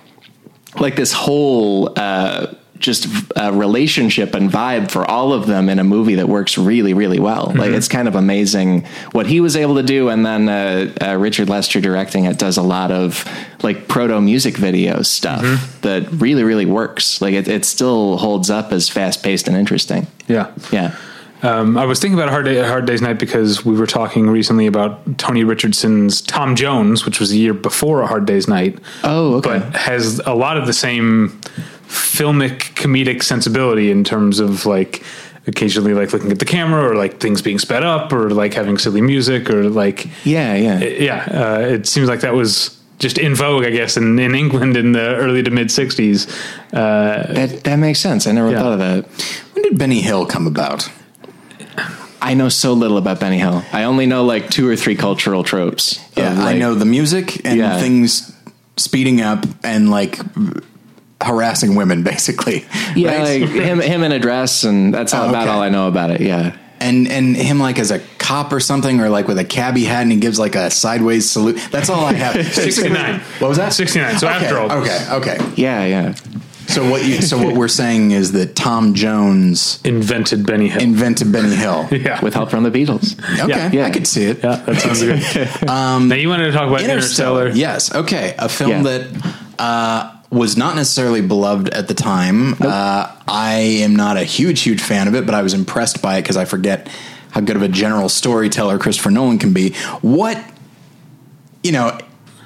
like 0.79 0.95
this 0.95 1.11
whole 1.13 1.93
uh, 1.97 2.53
just 2.79 3.07
a 3.35 3.51
relationship 3.51 4.33
and 4.33 4.49
vibe 4.49 4.89
for 4.89 5.03
all 5.05 5.33
of 5.33 5.47
them 5.47 5.69
in 5.69 5.79
a 5.79 5.83
movie 5.83 6.15
that 6.15 6.27
works 6.29 6.57
really 6.57 6.93
really 6.93 7.19
well 7.19 7.51
like 7.55 7.71
it's 7.71 7.87
kind 7.87 8.07
of 8.07 8.15
amazing 8.15 8.85
what 9.11 9.25
he 9.27 9.41
was 9.41 9.55
able 9.55 9.75
to 9.75 9.83
do 9.83 10.09
and 10.09 10.25
then 10.25 10.47
uh, 10.49 10.91
uh, 11.01 11.15
richard 11.17 11.49
lester 11.49 11.81
directing 11.81 12.25
it 12.25 12.37
does 12.39 12.57
a 12.57 12.61
lot 12.61 12.89
of 12.91 13.25
like 13.63 13.87
proto 13.87 14.19
music 14.21 14.55
video 14.57 15.01
stuff 15.01 15.43
that 15.81 16.09
really 16.13 16.43
really 16.43 16.65
works 16.65 17.21
like 17.21 17.33
it, 17.33 17.47
it 17.47 17.65
still 17.65 18.17
holds 18.17 18.49
up 18.49 18.71
as 18.71 18.87
fast 18.89 19.21
paced 19.23 19.47
and 19.47 19.57
interesting 19.57 20.07
Yeah. 20.27 20.51
yeah 20.71 20.95
Um, 21.41 21.77
I 21.77 21.85
was 21.85 21.99
thinking 22.01 22.19
about 22.19 22.29
hard, 22.31 22.43
day, 22.45 22.61
hard 22.61 22.85
Day's 22.85 23.01
Night 23.01 23.17
because 23.17 23.63
we 23.63 23.73
were 23.77 23.87
talking 23.87 24.29
recently 24.29 24.67
about 24.67 25.17
Tony 25.17 25.45
Richardson's 25.45 26.19
Tom 26.21 26.53
Jones, 26.57 27.05
which 27.05 27.17
was 27.21 27.31
a 27.31 27.37
year 27.37 27.53
before 27.53 28.01
A 28.01 28.07
Hard 28.07 28.25
Day's 28.25 28.49
Night. 28.49 28.77
Oh, 29.05 29.35
okay. 29.35 29.59
But 29.59 29.75
has 29.77 30.19
a 30.25 30.33
lot 30.33 30.57
of 30.57 30.67
the 30.67 30.73
same 30.73 31.39
filmic 31.89 32.59
comedic 32.75 33.23
sensibility 33.23 33.89
in 33.91 34.03
terms 34.03 34.39
of 34.39 34.65
like 34.65 35.03
occasionally 35.47 35.93
like 35.95 36.13
looking 36.13 36.31
at 36.31 36.37
the 36.39 36.45
camera 36.45 36.87
or 36.87 36.95
like 36.95 37.19
things 37.19 37.41
being 37.41 37.57
sped 37.57 37.83
up 37.83 38.13
or 38.13 38.29
like 38.29 38.53
having 38.53 38.77
silly 38.77 39.01
music 39.01 39.49
or 39.49 39.67
like 39.69 40.05
yeah 40.23 40.53
yeah 40.55 40.79
yeah. 40.79 41.27
Uh, 41.31 41.59
it 41.59 41.87
seems 41.87 42.07
like 42.07 42.21
that 42.21 42.33
was 42.35 42.77
just 42.99 43.17
in 43.17 43.33
vogue, 43.33 43.63
I 43.65 43.69
guess, 43.69 43.95
in, 43.95 44.19
in 44.19 44.35
England 44.35 44.75
in 44.75 44.91
the 44.91 45.15
early 45.15 45.41
to 45.41 45.49
mid 45.49 45.67
'60s. 45.69 46.29
Uh, 46.73 47.33
that, 47.33 47.63
that 47.63 47.77
makes 47.77 47.99
sense 47.99 48.27
i 48.27 48.31
never 48.31 48.51
Yeah. 48.51 48.59
thought 48.59 48.73
of 48.73 48.79
that 48.79 49.05
When 49.55 49.63
did 49.63 49.77
Benny 49.79 50.01
Hill 50.01 50.25
come 50.27 50.45
about? 50.45 50.89
i 52.21 52.33
know 52.33 52.49
so 52.49 52.73
little 52.73 52.97
about 52.97 53.17
benny 53.19 53.39
hill 53.39 53.63
i 53.71 53.83
only 53.85 54.05
know 54.05 54.25
like 54.25 54.49
two 54.49 54.67
or 54.67 54.75
three 54.75 54.95
cultural 54.95 55.41
tropes 55.43 55.97
of, 55.97 56.17
Yeah, 56.17 56.43
I 56.43 56.53
know 56.57 56.75
the 56.75 56.85
music 56.85 57.45
and 57.45 57.57
Yeah. 57.57 57.79
things 57.79 58.35
speeding 58.75 59.21
up 59.21 59.45
and 59.63 59.89
like 59.89 60.19
harassing 61.21 61.75
women, 61.75 62.03
basically. 62.13 62.65
Yeah, 62.95 63.21
right? 63.21 63.41
like 63.41 63.49
him, 63.51 63.79
him 63.81 64.03
in 64.03 64.11
a 64.11 64.19
dress, 64.19 64.63
and 64.63 64.93
that's 64.93 65.13
all 65.13 65.25
Oh, 65.25 65.29
about 65.29 65.43
okay. 65.47 65.51
all 65.51 65.61
I 65.61 65.69
know 65.69 65.87
about 65.87 66.11
it. 66.11 66.21
Yeah, 66.21 66.55
and 66.79 67.07
and 67.07 67.35
him 67.35 67.59
like 67.59 67.79
as 67.79 67.91
a 67.91 67.99
cop 68.17 68.53
or 68.53 68.59
something, 68.59 68.99
or 69.01 69.09
like 69.09 69.27
with 69.27 69.37
a 69.39 69.45
cabbie 69.45 69.85
hat, 69.85 70.03
and 70.03 70.11
he 70.11 70.17
gives 70.19 70.39
like 70.39 70.55
a 70.55 70.69
sideways 70.71 71.29
salute. 71.29 71.59
That's 71.71 71.89
all 71.89 72.05
I 72.05 72.13
have. 72.13 72.45
69. 72.53 73.19
What 73.39 73.47
was 73.49 73.57
that? 73.57 73.73
69. 73.73 74.17
So 74.19 74.27
okay, 74.27 74.35
after 74.35 74.57
all. 74.59 74.71
okay, 74.81 75.07
okay. 75.11 75.37
yeah, 75.55 75.85
yeah. 75.85 76.13
So 76.67 76.87
what 76.87 77.03
you 77.03 77.19
so 77.23 77.43
what 77.43 77.55
we're 77.55 77.67
saying 77.67 78.11
is 78.11 78.33
that 78.33 78.55
Tom 78.55 78.93
Jones 78.93 79.81
invented 79.83 80.45
Benny 80.45 80.67
Hill. 80.67 80.83
invented 80.83 81.31
Benny 81.31 81.55
Hill. 81.55 81.87
yeah. 81.91 82.21
With 82.23 82.35
help 82.35 82.51
from 82.51 82.61
the 82.63 82.69
Beatles. 82.69 83.17
Okay, 83.43 83.71
Yeah. 83.75 83.87
I 83.87 83.89
could 83.89 84.05
see 84.05 84.25
it. 84.25 84.43
yeah, 84.43 84.57
that 84.57 84.79
sounds 84.79 85.01
good. 85.01 85.65
now 85.67 86.13
you 86.15 86.29
wanted 86.29 86.45
to 86.45 86.51
talk 86.51 86.67
about 86.67 86.81
Interstellar. 86.81 87.49
Yes. 87.49 87.91
Okay. 87.95 88.35
A 88.37 88.47
film 88.47 88.69
Yeah. 88.69 88.83
that 88.83 89.33
uh, 89.57 90.15
was 90.31 90.55
not 90.55 90.75
necessarily 90.75 91.21
beloved 91.21 91.69
at 91.69 91.87
the 91.87 91.93
time. 91.93 92.53
Uh, 92.61 93.15
I 93.27 93.53
am 93.81 93.95
not 93.95 94.17
a 94.17 94.23
huge, 94.23 94.61
huge 94.61 94.81
fan 94.81 95.07
of 95.07 95.15
it, 95.15 95.25
but 95.25 95.33
I 95.33 95.41
was 95.41 95.53
impressed 95.53 96.01
by 96.01 96.17
it 96.17 96.21
because 96.21 96.37
I 96.37 96.45
forget 96.45 96.87
how 97.31 97.41
good 97.41 97.55
of 97.55 97.61
a 97.61 97.67
general 97.67 98.09
storyteller 98.09 98.77
Christopher 98.77 99.11
Nolan 99.11 99.39
can 99.39 99.53
be. 99.53 99.73
What, 100.01 100.43
you 101.63 101.71
know, 101.71 101.97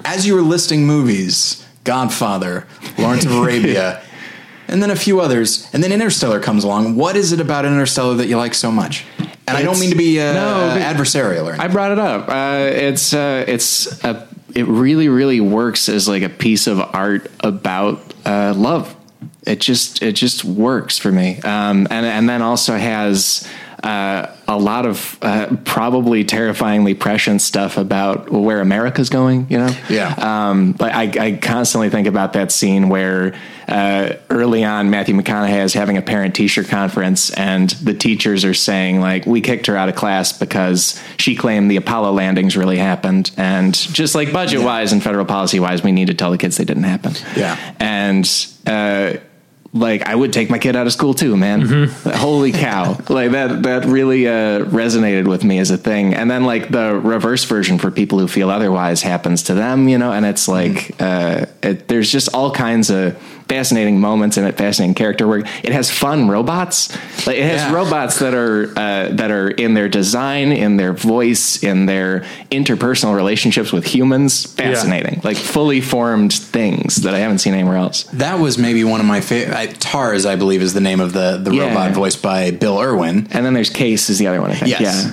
as 0.04 0.26
you 0.26 0.34
were 0.34 0.42
listing 0.42 0.86
movies, 0.86 1.66
Godfather, 1.84 2.66
Lawrence 2.98 3.26
of 3.26 3.32
Arabia, 3.32 4.02
and 4.68 4.82
then 4.82 4.90
a 4.90 4.96
few 4.96 5.20
others, 5.20 5.68
and 5.74 5.82
then 5.82 5.92
Interstellar 5.92 6.40
comes 6.40 6.64
along. 6.64 6.96
What 6.96 7.16
is 7.16 7.32
it 7.32 7.40
about 7.40 7.66
Interstellar 7.66 8.14
that 8.14 8.26
you 8.26 8.36
like 8.36 8.54
so 8.54 8.70
much? 8.70 9.04
And 9.46 9.58
I 9.58 9.62
don't 9.62 9.78
mean 9.78 9.90
to 9.90 9.96
be 9.96 10.18
uh, 10.18 10.32
No, 10.32 10.78
adversarial 10.80 11.44
or 11.44 11.48
anything. 11.50 11.60
I 11.60 11.68
brought 11.68 11.92
it 11.92 11.98
up. 11.98 12.28
Uh, 12.28 12.70
it's 12.70 13.12
uh, 13.12 13.44
it's 13.46 14.02
a, 14.02 14.26
it 14.54 14.66
really 14.66 15.08
really 15.08 15.40
works 15.40 15.88
as 15.88 16.08
like 16.08 16.22
a 16.22 16.28
piece 16.28 16.66
of 16.66 16.80
art 16.80 17.30
about 17.40 18.14
uh, 18.24 18.54
love. 18.56 18.94
It 19.46 19.60
just 19.60 20.02
it 20.02 20.12
just 20.12 20.44
works 20.44 20.98
for 20.98 21.12
me. 21.12 21.40
Um, 21.40 21.86
and 21.90 22.06
and 22.06 22.28
then 22.28 22.42
also 22.42 22.76
has. 22.76 23.48
Uh, 23.84 24.34
a 24.48 24.58
lot 24.58 24.86
of 24.86 25.18
uh, 25.20 25.54
probably 25.64 26.24
terrifyingly 26.24 26.94
prescient 26.94 27.42
stuff 27.42 27.76
about 27.76 28.30
where 28.30 28.62
America's 28.62 29.10
going, 29.10 29.46
you 29.50 29.58
know? 29.58 29.70
Yeah. 29.90 30.14
Um, 30.16 30.74
like 30.78 31.18
I, 31.18 31.26
I 31.26 31.32
constantly 31.36 31.90
think 31.90 32.06
about 32.06 32.32
that 32.32 32.50
scene 32.50 32.88
where 32.88 33.34
uh, 33.68 34.14
early 34.30 34.64
on 34.64 34.88
Matthew 34.88 35.14
McConaughey 35.14 35.62
is 35.62 35.74
having 35.74 35.98
a 35.98 36.02
parent 36.02 36.34
teacher 36.34 36.64
conference 36.64 37.30
and 37.34 37.70
the 37.70 37.92
teachers 37.92 38.42
are 38.46 38.54
saying 38.54 39.02
like 39.02 39.26
we 39.26 39.42
kicked 39.42 39.66
her 39.66 39.76
out 39.76 39.90
of 39.90 39.94
class 39.94 40.32
because 40.32 40.98
she 41.18 41.36
claimed 41.36 41.70
the 41.70 41.76
Apollo 41.76 42.12
landings 42.12 42.56
really 42.56 42.78
happened 42.78 43.32
and 43.36 43.74
just 43.74 44.14
like 44.14 44.32
budget 44.32 44.62
wise 44.62 44.94
and 44.94 45.02
federal 45.02 45.26
policy 45.26 45.60
wise 45.60 45.82
we 45.82 45.92
need 45.92 46.06
to 46.06 46.14
tell 46.14 46.30
the 46.30 46.38
kids 46.38 46.56
they 46.56 46.64
didn't 46.64 46.84
happen. 46.84 47.12
Yeah. 47.36 47.58
And 47.78 48.24
uh, 48.66 49.18
like 49.74 50.02
I 50.02 50.14
would 50.14 50.32
take 50.32 50.48
my 50.48 50.58
kid 50.58 50.76
out 50.76 50.86
of 50.86 50.92
school 50.92 51.14
too, 51.14 51.36
man. 51.36 51.88
Holy 51.88 52.52
cow! 52.52 52.96
Like 53.08 53.32
that 53.32 53.64
that 53.64 53.84
really 53.84 54.28
uh, 54.28 54.60
resonated 54.66 55.26
with 55.26 55.42
me 55.42 55.58
as 55.58 55.70
a 55.72 55.76
thing. 55.76 56.14
And 56.14 56.30
then 56.30 56.44
like 56.44 56.70
the 56.70 56.94
reverse 56.94 57.44
version 57.44 57.78
for 57.78 57.90
people 57.90 58.20
who 58.20 58.28
feel 58.28 58.50
otherwise 58.50 59.02
happens 59.02 59.42
to 59.44 59.54
them, 59.54 59.88
you 59.88 59.98
know. 59.98 60.12
And 60.12 60.24
it's 60.24 60.46
like 60.46 60.94
uh, 61.02 61.46
it, 61.62 61.88
there's 61.88 62.10
just 62.10 62.32
all 62.32 62.52
kinds 62.52 62.88
of 62.88 63.18
fascinating 63.48 64.00
moments 64.00 64.36
in 64.36 64.44
it, 64.44 64.56
fascinating 64.56 64.94
character 64.94 65.26
work. 65.26 65.46
It 65.64 65.72
has 65.72 65.90
fun 65.90 66.28
robots. 66.28 66.96
Like 67.26 67.36
it 67.38 67.44
has 67.44 67.60
Yeah. 67.62 67.72
robots 67.72 68.18
that 68.18 68.34
are 68.34 68.70
uh, 68.76 69.08
that 69.12 69.30
are 69.30 69.48
in 69.50 69.74
their 69.74 69.88
design, 69.88 70.52
in 70.52 70.76
their 70.76 70.92
voice, 70.92 71.62
in 71.62 71.86
their 71.86 72.24
interpersonal 72.50 73.14
relationships 73.16 73.72
with 73.72 73.86
humans. 73.86 74.44
Fascinating, 74.54 75.20
like 75.24 75.36
fully 75.36 75.80
formed 75.80 76.32
things 76.32 76.96
that 76.96 77.14
I 77.14 77.18
haven't 77.18 77.38
seen 77.38 77.54
anywhere 77.54 77.76
else. 77.76 78.04
That 78.12 78.38
was 78.40 78.58
maybe 78.58 78.84
one 78.84 79.00
of 79.00 79.06
my 79.06 79.20
favorite. 79.20 79.80
Tars, 79.80 80.26
I 80.26 80.36
believe, 80.36 80.62
is 80.62 80.74
the 80.74 80.80
name 80.80 81.00
of 81.00 81.12
the 81.12 81.38
the 81.42 81.52
Yeah. 81.54 81.68
robot 81.68 81.92
voiced 81.92 82.22
by 82.22 82.50
Bill 82.50 82.80
Irwin. 82.80 83.28
And 83.30 83.44
then 83.46 83.54
there's 83.54 83.70
Case 83.70 84.10
is 84.10 84.18
the 84.18 84.26
other 84.26 84.40
one, 84.40 84.50
I 84.50 84.54
think. 84.54 84.70
Yes. 84.80 85.04
Yeah. 85.06 85.12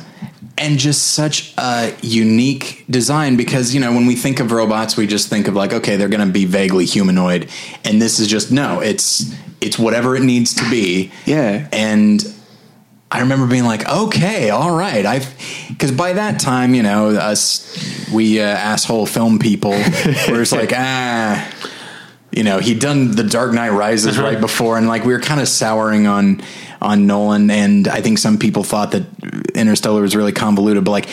And 0.58 0.78
just 0.78 1.14
such 1.14 1.54
a 1.58 1.92
unique 2.04 2.86
design 2.88 3.36
because, 3.36 3.74
you 3.74 3.80
know, 3.80 3.94
when 3.94 4.06
we 4.06 4.16
think 4.16 4.40
of 4.40 4.52
robots, 4.52 4.96
we 4.96 5.08
just 5.08 5.28
think 5.28 5.48
of 5.48 5.56
like, 5.56 5.74
okay, 5.74 5.96
they're 5.96 6.10
going 6.10 6.28
to 6.28 6.32
be 6.32 6.46
vaguely 6.46 6.86
humanoid. 6.86 7.50
And 7.84 8.00
this 8.00 8.20
is 8.20 8.28
just, 8.28 8.52
no, 8.52 8.80
it's, 8.80 9.34
it's 9.62 9.80
whatever 9.80 10.16
it 10.16 10.24
needs 10.24 10.56
to 10.56 10.70
be. 10.70 11.12
Yeah. 11.26 11.68
And 11.72 12.22
I 13.12 13.22
remember 13.22 13.48
being 13.48 13.66
like, 13.66 13.88
okay, 13.88 14.50
all 14.50 14.76
right. 14.76 15.06
I've, 15.06 15.34
cause 15.78 15.92
by 15.92 16.14
that 16.14 16.40
time, 16.40 16.74
you 16.74 16.84
know, 16.84 17.10
us, 17.10 18.10
we 18.12 18.42
uh, 18.42 18.46
asshole 18.46 19.06
film 19.06 19.40
people 19.40 19.72
were 20.30 20.38
just 20.38 20.52
like, 20.52 20.74
ah, 20.74 21.54
you 22.32 22.44
know, 22.44 22.60
he'd 22.60 22.80
done 22.80 23.12
The 23.12 23.24
Dark 23.24 23.54
Knight 23.54 23.72
Rises 23.72 24.18
right 24.18 24.40
before, 24.40 24.78
and 24.78 24.88
like 24.88 25.04
we 25.04 25.14
were 25.14 25.20
kind 25.20 25.42
of 25.42 25.48
souring 25.48 26.08
on 26.08 26.42
on 26.82 27.06
Nolan, 27.06 27.52
and 27.52 27.88
I 27.88 28.02
think 28.02 28.18
some 28.18 28.40
people 28.40 28.64
thought 28.64 28.92
that 28.92 29.04
Interstellar 29.54 30.02
was 30.02 30.16
really 30.16 30.32
convoluted, 30.32 30.84
but 30.84 30.92
like 30.92 31.10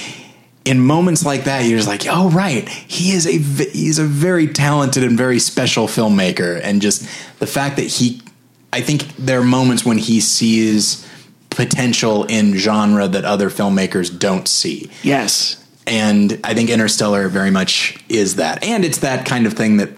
in 0.65 0.81
moments 0.81 1.25
like 1.25 1.45
that, 1.45 1.65
you're 1.65 1.79
just 1.79 1.89
like, 1.89 2.05
oh 2.09 2.31
right, 2.31 2.69
he 2.69 3.13
is 3.13 3.27
a 3.27 3.33
he's 3.33 3.99
a 3.99 4.05
very 4.05 4.47
talented 4.47 5.03
and 5.03 5.19
very 5.19 5.39
special 5.39 5.87
filmmaker, 5.87 6.61
and 6.63 6.81
just 6.81 7.03
the 7.41 7.47
fact 7.47 7.77
that 7.77 7.87
he, 7.87 8.23
I 8.73 8.81
think 8.83 9.17
there 9.17 9.41
are 9.41 9.45
moments 9.45 9.85
when 9.85 9.99
he 9.99 10.21
sees 10.21 11.07
potential 11.51 12.25
in 12.25 12.55
genre 12.55 13.09
that 13.09 13.25
other 13.25 13.49
filmmakers 13.51 14.17
don't 14.17 14.47
see 14.47 14.91
Yes. 15.03 15.57
and 15.87 16.39
I 16.45 16.55
think 16.55 16.69
Interstellar 16.71 17.29
very 17.29 17.51
much 17.51 17.97
is 18.09 18.37
that, 18.37 18.63
and 18.63 18.85
it's 18.85 18.99
that 18.99 19.25
kind 19.27 19.47
of 19.47 19.55
thing 19.55 19.79
that 19.79 19.91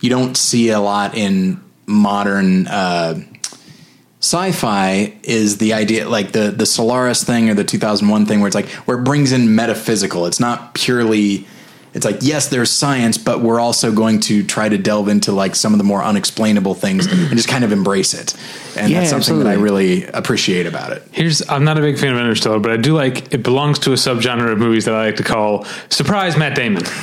you 0.00 0.10
don't 0.10 0.36
see 0.36 0.70
a 0.70 0.80
lot 0.80 1.14
in 1.16 1.60
modern 1.86 2.66
uh, 2.66 3.20
sci-fi. 4.20 5.14
Is 5.22 5.58
the 5.58 5.72
idea 5.74 6.08
like 6.08 6.32
the 6.32 6.50
the 6.50 6.66
Solaris 6.66 7.22
thing 7.24 7.48
or 7.50 7.54
the 7.54 7.64
2001 7.64 8.26
thing, 8.26 8.40
where 8.40 8.48
it's 8.48 8.54
like 8.54 8.68
where 8.86 8.98
it 8.98 9.04
brings 9.04 9.32
in 9.32 9.54
metaphysical. 9.54 10.26
It's 10.26 10.40
not 10.40 10.74
purely 10.74 11.46
it's 11.92 12.04
like 12.04 12.18
yes, 12.20 12.48
there's 12.48 12.70
science, 12.70 13.18
but 13.18 13.40
we're 13.40 13.60
also 13.60 13.92
going 13.92 14.20
to 14.20 14.42
try 14.44 14.68
to 14.68 14.78
delve 14.78 15.08
into 15.08 15.32
like 15.32 15.54
some 15.56 15.72
of 15.74 15.78
the 15.78 15.84
more 15.84 16.02
unexplainable 16.02 16.74
things 16.74 17.06
and 17.06 17.28
just 17.30 17.48
kind 17.48 17.64
of 17.64 17.72
embrace 17.72 18.14
it. 18.14 18.34
And 18.76 18.90
Yeah, 18.90 19.00
that's 19.00 19.10
something 19.10 19.38
that 19.40 19.48
I 19.48 19.54
really 19.54 20.04
appreciate 20.06 20.66
about 20.66 20.92
it. 20.92 21.02
Here's 21.10 21.42
I'm 21.48 21.64
not 21.64 21.76
a 21.78 21.80
big 21.80 21.98
fan 21.98 22.12
of 22.12 22.18
Interstellar, 22.20 22.60
but 22.60 22.70
I 22.70 22.76
do 22.76 22.94
like 22.94 23.34
it 23.34 23.42
belongs 23.42 23.78
to 23.80 23.90
a 23.92 23.96
subgenre 23.96 24.52
of 24.52 24.58
movies 24.58 24.84
that 24.84 24.94
I 24.94 25.06
like 25.06 25.16
to 25.16 25.24
call 25.24 25.64
surprise 25.88 26.36
Matt 26.36 26.54
Damon. 26.54 26.84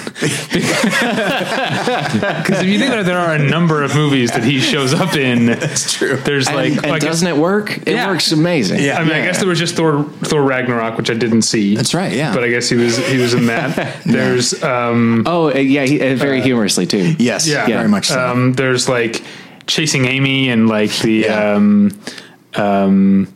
Because 1.28 2.62
if 2.62 2.68
you 2.68 2.80
think 2.80 2.90
about 2.92 3.00
it, 3.02 3.06
there 3.06 3.18
are 3.18 3.34
a 3.36 3.40
number 3.40 3.84
of 3.84 3.94
movies 3.96 4.32
that 4.32 4.44
he 4.44 4.60
shows 4.60 4.94
up 4.94 5.16
in. 5.16 5.46
That's 5.60 5.94
true. 5.94 6.16
There's 6.18 6.48
And, 6.48 6.56
like, 6.56 6.72
and 6.74 6.88
like 6.88 7.02
doesn't 7.02 7.28
it 7.28 7.36
work? 7.38 7.78
It 7.80 7.90
Yeah. 7.90 8.08
works 8.08 8.32
amazing. 8.32 8.82
Yeah. 8.82 8.98
I 9.00 9.04
mean, 9.04 9.14
I 9.14 9.22
guess 9.26 9.40
there 9.40 9.48
was 9.48 9.60
just 9.60 9.76
Thor 9.76 10.04
Thor 10.24 10.42
Ragnarok, 10.44 10.98
which 10.98 11.10
I 11.10 11.14
didn't 11.14 11.42
see. 11.44 11.76
That's 11.76 11.94
right, 11.94 12.14
yeah. 12.14 12.34
But 12.34 12.44
I 12.44 12.50
guess 12.50 12.70
he 12.70 12.76
was 12.78 12.98
he 13.10 13.18
was 13.18 13.34
in 13.34 13.48
that. 13.48 14.02
There's 14.06 14.54
uh, 14.64 14.77
um 14.86 15.24
Oh, 15.26 15.50
uh, 15.52 15.58
yeah, 15.58 15.86
he, 15.86 16.00
uh, 16.00 16.16
very 16.16 16.42
humorously 16.42 16.86
too. 16.86 17.16
Yes, 17.20 17.48
yeah, 17.48 17.66
very 17.66 17.88
much 17.90 18.08
so. 18.08 18.20
Um, 18.20 18.54
there's 18.54 18.88
like 18.90 19.24
chasing 19.68 20.06
Amy 20.06 20.50
and 20.50 20.68
like 20.70 20.92
the 21.00 21.14
Yeah. 21.26 21.54
um 21.56 21.92
um 22.56 23.28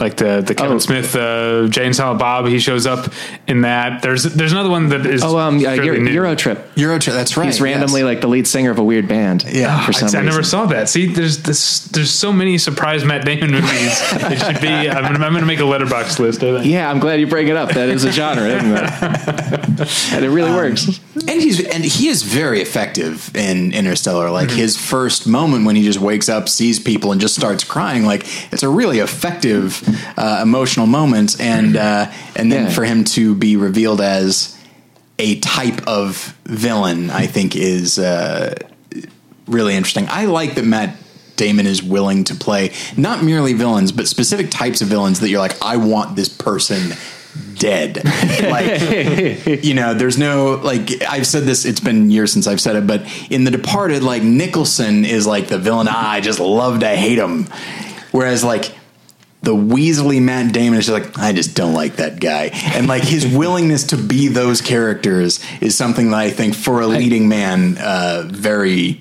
like 0.00 0.16
the 0.16 0.40
the 0.40 0.54
Kevin 0.54 0.76
Oh. 0.76 0.78
Smith 0.78 1.14
uh, 1.14 1.68
Jay 1.68 1.86
and 1.86 1.94
Silent 1.94 2.18
Bob. 2.18 2.46
He 2.46 2.58
shows 2.58 2.86
up 2.86 3.12
in 3.46 3.62
that. 3.62 4.02
There's 4.02 4.24
there's 4.24 4.52
another 4.52 4.70
one 4.70 4.88
that 4.90 5.06
is 5.06 5.22
Oh, 5.22 5.38
um, 5.38 5.58
uh, 5.58 5.60
fairly 5.60 5.84
Euro, 5.86 6.00
new. 6.00 6.10
Euro 6.12 6.34
Trip. 6.34 6.74
Eurotrip, 6.74 7.12
that's 7.12 7.36
right. 7.36 7.46
He's 7.46 7.60
randomly 7.60 8.00
yes. 8.00 8.06
like 8.06 8.20
the 8.20 8.28
lead 8.28 8.46
singer 8.46 8.70
of 8.70 8.78
a 8.78 8.84
weird 8.84 9.06
band. 9.08 9.44
Yeah. 9.48 9.84
for 9.84 9.90
I, 9.90 10.08
some 10.08 10.20
I 10.20 10.24
never 10.24 10.42
saw 10.42 10.66
that. 10.66 10.88
See, 10.88 11.06
there's 11.06 11.42
this, 11.42 11.84
there's 11.86 12.10
so 12.10 12.32
many 12.32 12.58
surprise 12.58 13.04
Matt 13.04 13.24
Damon 13.24 13.50
movies. 13.50 13.70
it 14.12 14.38
should 14.38 14.60
be. 14.60 14.68
I'm, 14.68 15.02
gonna- 15.12 15.24
I'm 15.24 15.32
going 15.32 15.40
to 15.42 15.46
make 15.46 15.58
a 15.60 15.62
Letterboxd 15.62 16.18
list. 16.18 16.42
I. 16.42 16.62
Yeah, 16.62 16.90
I'm 16.90 16.98
glad 17.00 17.20
you 17.20 17.26
bring 17.26 17.48
it 17.48 17.56
up. 17.56 17.70
That 17.74 17.88
is 17.88 18.04
a 18.04 18.10
genre, 18.12 18.46
isn't 18.46 18.72
it? 18.72 20.12
and 20.14 20.24
it 20.24 20.30
really 20.30 20.50
works. 20.50 21.00
And 21.16 21.40
he's 21.40 21.64
and 21.66 21.84
he 21.84 22.08
is 22.08 22.22
very 22.22 22.60
effective 22.60 23.34
in 23.36 23.72
Interstellar. 23.72 24.30
Like 24.30 24.48
Mm-hmm. 24.50 24.56
his 24.58 24.76
first 24.76 25.26
moment 25.26 25.66
when 25.66 25.76
he 25.76 25.82
just 25.84 26.00
wakes 26.00 26.28
up, 26.28 26.48
sees 26.48 26.78
people, 26.80 27.12
and 27.12 27.20
just 27.20 27.34
starts 27.36 27.62
crying. 27.62 28.04
Like 28.04 28.22
it's 28.52 28.62
a 28.62 28.68
really 28.68 28.98
effective, 29.00 29.82
uh, 30.16 30.40
emotional 30.42 30.86
moments, 30.86 31.38
And 31.40 31.76
uh, 31.76 32.10
and 32.36 32.50
then 32.50 32.64
Yeah. 32.66 32.70
for 32.70 32.84
him 32.84 33.04
to 33.16 33.34
be 33.34 33.56
revealed 33.56 34.00
as 34.00 34.56
a 35.18 35.38
type 35.40 35.86
of 35.86 36.34
villain, 36.46 37.10
I 37.10 37.26
think 37.26 37.54
is 37.56 37.98
uh, 37.98 38.54
really 39.46 39.74
interesting. 39.76 40.06
I 40.08 40.26
like 40.26 40.54
that 40.56 40.64
Matt. 40.64 40.96
Damon 41.36 41.66
is 41.66 41.82
willing 41.82 42.24
to 42.24 42.34
play 42.34 42.70
not 42.98 43.24
merely 43.24 43.54
villains, 43.54 43.92
but 43.92 44.06
specific 44.06 44.50
types 44.50 44.82
of 44.82 44.88
villains 44.88 45.20
that 45.20 45.30
you're 45.30 45.40
like, 45.40 45.56
I 45.62 45.78
want 45.78 46.14
this 46.14 46.28
person 46.28 46.92
dead. 47.54 48.04
like, 48.42 49.64
you 49.64 49.72
know, 49.72 49.94
there's 49.94 50.18
no 50.18 50.56
like 50.62 51.02
I've 51.08 51.26
said 51.26 51.44
this. 51.44 51.64
It's 51.64 51.80
been 51.80 52.10
years 52.10 52.30
since 52.30 52.46
I've 52.46 52.60
said 52.60 52.76
it, 52.76 52.86
but 52.86 53.04
in 53.30 53.44
The 53.44 53.50
Departed, 53.50 54.02
like 54.02 54.22
Nicholson 54.22 55.06
is 55.06 55.26
like 55.26 55.46
the 55.48 55.56
villain. 55.58 55.86
Ah, 55.88 56.10
I 56.10 56.20
just 56.20 56.40
love 56.40 56.80
to 56.80 56.88
hate 56.88 57.16
him. 57.18 57.46
Whereas 58.12 58.44
like 58.44 58.74
the 59.42 59.54
Weasley 59.54 60.20
Matt 60.20 60.52
Damon 60.52 60.78
is 60.78 60.86
just 60.86 61.02
like 61.02 61.18
I 61.18 61.32
just 61.32 61.56
don't 61.56 61.74
like 61.74 61.96
that 61.96 62.20
guy, 62.20 62.50
and 62.52 62.86
like 62.86 63.02
his 63.02 63.26
willingness 63.36 63.84
to 63.88 63.96
be 63.96 64.28
those 64.28 64.60
characters 64.60 65.40
is 65.60 65.76
something 65.76 66.10
that 66.10 66.18
I 66.18 66.30
think 66.30 66.54
for 66.54 66.80
a 66.80 66.86
leading 66.86 67.28
man, 67.28 67.78
uh, 67.78 68.24
very 68.26 69.00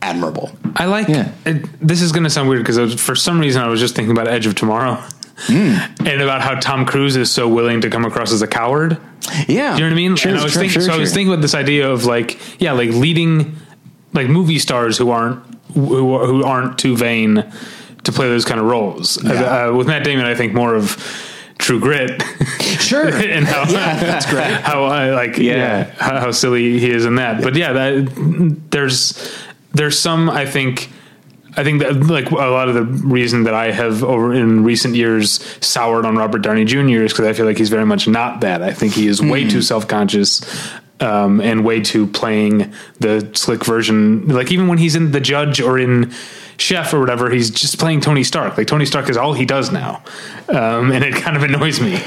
admirable. 0.00 0.52
I 0.76 0.86
like. 0.86 1.08
Yeah. 1.08 1.32
It, 1.44 1.66
this 1.80 2.02
is 2.02 2.12
going 2.12 2.24
to 2.24 2.30
sound 2.30 2.48
weird 2.48 2.64
because 2.64 3.00
for 3.00 3.14
some 3.14 3.40
reason 3.40 3.62
I 3.62 3.68
was 3.68 3.80
just 3.80 3.94
thinking 3.94 4.12
about 4.12 4.28
Edge 4.28 4.46
of 4.46 4.54
Tomorrow. 4.54 5.02
Hmm. 5.44 5.76
And 6.06 6.20
about 6.20 6.40
how 6.40 6.60
Tom 6.60 6.86
Cruise 6.86 7.16
is 7.16 7.28
so 7.30 7.48
willing 7.48 7.80
to 7.80 7.90
come 7.90 8.04
across 8.04 8.32
as 8.32 8.42
a 8.42 8.46
coward. 8.46 8.98
Yeah, 9.48 9.48
Do 9.48 9.58
you 9.58 9.58
know 9.58 9.72
what 9.72 9.92
I 9.92 9.94
mean? 9.94 10.14
Sure, 10.14 10.30
and 10.30 10.40
I 10.40 10.44
was 10.44 10.52
sure, 10.52 10.60
thinking, 10.60 10.80
sure, 10.80 10.82
so 10.82 10.92
I 10.92 10.98
was 10.98 11.12
thinking 11.12 11.32
about 11.32 11.42
this 11.42 11.54
idea 11.54 11.90
of 11.90 12.04
like, 12.04 12.38
yeah, 12.60 12.72
like 12.72 12.90
leading, 12.90 13.56
like 14.12 14.28
movie 14.28 14.60
stars 14.60 14.98
who 14.98 15.10
aren't 15.10 15.42
who, 15.74 16.18
who 16.24 16.44
aren't 16.44 16.78
too 16.78 16.96
vain 16.96 17.50
to 18.04 18.12
play 18.12 18.28
those 18.28 18.44
kind 18.44 18.60
of 18.60 18.66
roles. 18.66 19.22
Yeah. 19.22 19.68
Uh, 19.68 19.72
with 19.72 19.86
Matt 19.86 20.04
Damon, 20.04 20.24
I 20.26 20.34
think 20.34 20.52
more 20.52 20.74
of 20.74 20.96
True 21.58 21.78
Grit. 21.80 22.22
Sure. 22.80 23.06
and 23.14 23.44
how 23.46 23.64
that's 23.64 24.26
great. 24.26 24.44
how 24.62 24.84
I 24.84 25.10
like 25.10 25.38
yeah, 25.38 25.54
Yeah. 25.54 25.84
how, 25.98 26.20
how 26.20 26.30
silly 26.32 26.78
he 26.78 26.90
is 26.90 27.04
in 27.04 27.14
that. 27.16 27.42
But 27.42 27.54
yeah, 27.54 27.72
that 27.72 28.64
there's 28.70 29.32
there's 29.72 29.98
some 29.98 30.28
I 30.28 30.44
think 30.46 30.90
I 31.56 31.64
think 31.64 31.82
that 31.82 32.00
like 32.06 32.30
a 32.30 32.34
lot 32.34 32.68
of 32.68 32.74
the 32.74 32.82
reason 32.82 33.44
that 33.44 33.54
I 33.54 33.70
have 33.70 34.02
over 34.02 34.32
in 34.32 34.64
recent 34.64 34.94
years 34.94 35.40
soured 35.64 36.04
on 36.06 36.16
Robert 36.16 36.40
Downey 36.40 36.64
Jr. 36.64 37.02
is 37.02 37.12
because 37.12 37.26
I 37.26 37.32
feel 37.34 37.46
like 37.46 37.58
he's 37.58 37.68
very 37.70 37.86
much 37.86 38.08
not 38.08 38.40
that. 38.40 38.62
I 38.62 38.72
think 38.72 38.94
he 38.94 39.06
is 39.06 39.20
way 39.22 39.48
too 39.48 39.62
self 39.62 39.86
conscious. 39.86 40.40
Um, 41.00 41.40
and 41.40 41.64
way 41.64 41.80
too 41.80 42.06
playing 42.06 42.72
the 43.00 43.28
slick 43.34 43.64
version. 43.64 44.28
Like 44.28 44.52
even 44.52 44.68
when 44.68 44.78
he's 44.78 44.94
in 44.94 45.10
The 45.10 45.18
Judge 45.20 45.60
or 45.60 45.76
in 45.76 46.12
Chef 46.62 46.94
or 46.94 47.00
whatever, 47.00 47.28
he's 47.30 47.50
just 47.50 47.78
playing 47.78 48.00
Tony 48.00 48.22
Stark. 48.24 48.56
Like 48.56 48.66
Tony 48.68 48.86
Stark 48.86 49.10
is 49.10 49.16
all 49.16 49.32
he 49.34 49.44
does 49.44 49.72
now, 49.72 50.02
um, 50.48 50.92
and 50.92 51.02
it 51.04 51.14
kind 51.16 51.36
of 51.36 51.42
annoys 51.48 51.80
me. 51.80 51.98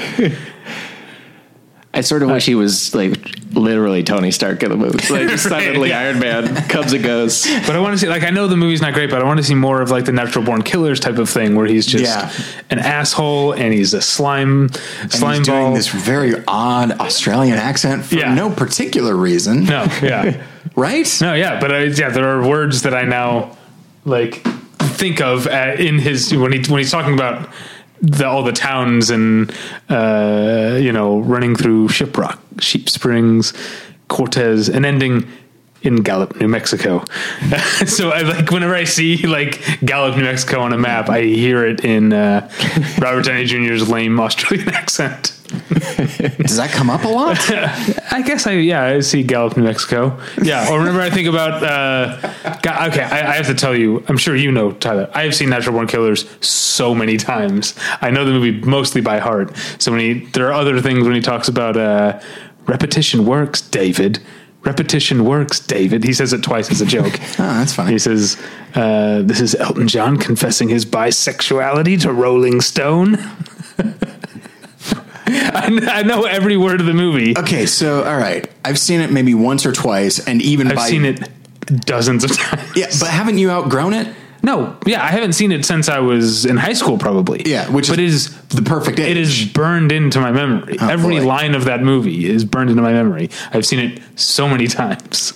I 1.94 2.02
sort 2.02 2.22
of 2.22 2.28
wish 2.28 2.44
he 2.44 2.54
was 2.54 2.94
like 2.94 3.16
literally 3.52 4.02
Tony 4.02 4.30
Stark 4.30 4.62
in 4.62 4.68
the 4.68 4.76
movie. 4.76 4.98
Like 5.10 5.28
just 5.28 5.44
suddenly 5.48 5.88
yeah. 5.90 6.00
Iron 6.00 6.18
Man 6.18 6.54
comes 6.68 6.92
and 6.92 7.02
goes. 7.02 7.46
But 7.66 7.74
I 7.74 7.80
want 7.80 7.94
to 7.94 7.98
see, 7.98 8.06
like, 8.06 8.22
I 8.22 8.28
know 8.28 8.48
the 8.48 8.56
movie's 8.56 8.82
not 8.82 8.92
great, 8.92 9.08
but 9.08 9.22
I 9.22 9.24
want 9.24 9.38
to 9.38 9.42
see 9.44 9.54
more 9.54 9.80
of 9.80 9.90
like 9.90 10.04
the 10.04 10.12
natural 10.12 10.44
born 10.44 10.62
killers 10.62 11.00
type 11.00 11.16
of 11.16 11.30
thing, 11.30 11.54
where 11.56 11.64
he's 11.66 11.86
just 11.86 12.04
Yeah. 12.04 12.30
an 12.68 12.80
asshole 12.80 13.52
and 13.52 13.72
he's 13.72 13.94
a 13.94 14.02
slime, 14.02 14.68
And 15.00 15.10
slime 15.12 15.38
he's 15.38 15.48
ball. 15.48 15.62
doing 15.62 15.74
this 15.74 15.88
very 15.88 16.34
odd 16.46 16.92
Australian 17.00 17.56
accent 17.56 18.04
for 18.04 18.16
Yeah. 18.16 18.34
no 18.34 18.50
particular 18.50 19.14
reason. 19.16 19.64
no, 19.64 19.84
yeah, 20.02 20.42
Right? 20.76 21.08
no, 21.22 21.32
yeah. 21.32 21.60
But 21.60 21.72
I, 21.72 21.82
yeah, 21.84 22.10
there 22.10 22.28
are 22.28 22.46
words 22.46 22.82
that 22.82 22.92
I 22.92 23.04
now 23.04 23.56
like 24.06 24.42
think 24.96 25.20
of 25.20 25.46
uh, 25.46 25.74
in 25.78 25.98
his 25.98 26.34
when 26.34 26.52
he 26.52 26.58
when 26.70 26.78
he's 26.78 26.90
talking 26.90 27.12
about 27.12 27.48
the, 28.00 28.26
all 28.26 28.42
the 28.42 28.52
towns 28.52 29.10
and 29.10 29.52
uh, 29.88 30.78
you 30.80 30.92
know 30.92 31.20
running 31.20 31.54
through 31.54 31.88
Shiprock, 31.88 32.38
Sheep 32.60 32.88
Springs, 32.88 33.52
Cortez, 34.08 34.68
and 34.68 34.86
ending. 34.86 35.28
In 35.82 35.96
Gallup, 36.02 36.40
New 36.40 36.48
Mexico. 36.48 37.04
so 37.86 38.10
I 38.10 38.22
like 38.22 38.50
whenever 38.50 38.74
I 38.74 38.82
see 38.82 39.24
like 39.24 39.62
Gallup, 39.84 40.16
New 40.16 40.24
Mexico 40.24 40.60
on 40.60 40.72
a 40.72 40.78
map, 40.78 41.08
I 41.08 41.22
hear 41.22 41.64
it 41.64 41.84
in 41.84 42.12
uh, 42.12 42.50
Robert 42.98 43.26
Downey 43.26 43.44
Jr.'s 43.44 43.88
lame 43.88 44.18
Australian 44.18 44.70
accent. 44.74 45.35
Does 45.46 46.56
that 46.56 46.70
come 46.70 46.90
up 46.90 47.04
a 47.04 47.08
lot? 47.08 47.38
I 48.12 48.22
guess 48.22 48.46
I 48.46 48.52
yeah 48.52 48.84
I 48.84 49.00
see 49.00 49.22
Gallup, 49.22 49.56
New 49.56 49.64
Mexico. 49.64 50.18
Yeah, 50.42 50.70
or 50.70 50.78
whenever 50.78 51.00
I 51.00 51.10
think 51.10 51.28
about 51.28 51.62
uh, 51.62 52.20
God, 52.62 52.90
okay, 52.90 53.02
I, 53.02 53.32
I 53.32 53.36
have 53.36 53.46
to 53.46 53.54
tell 53.54 53.74
you, 53.74 54.04
I'm 54.08 54.16
sure 54.16 54.34
you 54.36 54.50
know 54.50 54.72
Tyler. 54.72 55.10
I 55.14 55.22
have 55.22 55.34
seen 55.34 55.50
Natural 55.50 55.74
Born 55.74 55.86
Killers 55.86 56.26
so 56.40 56.94
many 56.94 57.16
times. 57.16 57.74
I 58.00 58.10
know 58.10 58.24
the 58.24 58.32
movie 58.32 58.60
mostly 58.66 59.00
by 59.00 59.18
heart. 59.18 59.56
So 59.78 59.92
when 59.92 60.00
he 60.00 60.26
there 60.26 60.48
are 60.48 60.52
other 60.52 60.80
things 60.80 61.04
when 61.04 61.14
he 61.14 61.20
talks 61.20 61.48
about 61.48 61.76
uh, 61.76 62.20
repetition 62.66 63.26
works, 63.26 63.60
David. 63.60 64.20
Repetition 64.62 65.24
works, 65.24 65.60
David. 65.60 66.02
He 66.02 66.12
says 66.12 66.32
it 66.32 66.42
twice 66.42 66.72
as 66.72 66.80
a 66.80 66.86
joke. 66.86 67.20
Oh, 67.20 67.36
that's 67.36 67.72
funny. 67.72 67.92
He 67.92 67.98
says, 68.00 68.36
uh, 68.74 69.22
"This 69.22 69.40
is 69.40 69.54
Elton 69.54 69.86
John 69.86 70.16
confessing 70.16 70.68
his 70.68 70.84
bisexuality 70.84 72.00
to 72.02 72.12
Rolling 72.12 72.60
Stone." 72.60 73.18
I, 75.28 76.02
know 76.04 76.24
every 76.24 76.56
word 76.56 76.80
of 76.80 76.86
the 76.86 76.94
movie. 76.94 77.36
Okay, 77.36 77.66
so 77.66 78.04
all 78.04 78.16
right, 78.16 78.48
I've 78.64 78.78
seen 78.78 79.00
it 79.00 79.10
maybe 79.10 79.34
once 79.34 79.66
or 79.66 79.72
twice, 79.72 80.24
and 80.26 80.40
even 80.42 80.68
I've 80.68 80.76
by, 80.76 80.88
seen 80.88 81.04
it 81.04 81.28
dozens 81.84 82.24
of 82.24 82.30
times. 82.36 82.76
Yeah, 82.76 82.86
but 83.00 83.08
haven't 83.08 83.38
you 83.38 83.50
outgrown 83.50 83.92
it? 83.92 84.14
No, 84.42 84.78
yeah, 84.86 85.02
I 85.02 85.08
haven't 85.08 85.32
seen 85.32 85.50
it 85.50 85.64
since 85.64 85.88
I 85.88 85.98
was 85.98 86.44
in 86.46 86.56
high 86.56 86.74
school, 86.74 86.98
probably. 86.98 87.42
Yeah, 87.44 87.68
which 87.70 87.88
but 87.88 87.98
is 87.98 88.28
is 88.28 88.40
the 88.48 88.62
perfect 88.62 89.00
age. 89.00 89.10
it 89.10 89.16
is 89.16 89.44
burned 89.46 89.90
into 89.90 90.20
my 90.20 90.30
memory. 90.30 90.76
Oh, 90.80 90.88
Every 90.88 91.18
boy. 91.18 91.26
line 91.26 91.54
of 91.56 91.64
that 91.64 91.82
movie 91.82 92.26
is 92.26 92.44
burned 92.44 92.70
into 92.70 92.82
my 92.82 92.92
memory. 92.92 93.30
I've 93.52 93.66
seen 93.66 93.80
it 93.80 94.00
so 94.14 94.48
many 94.48 94.66
times. 94.68 95.32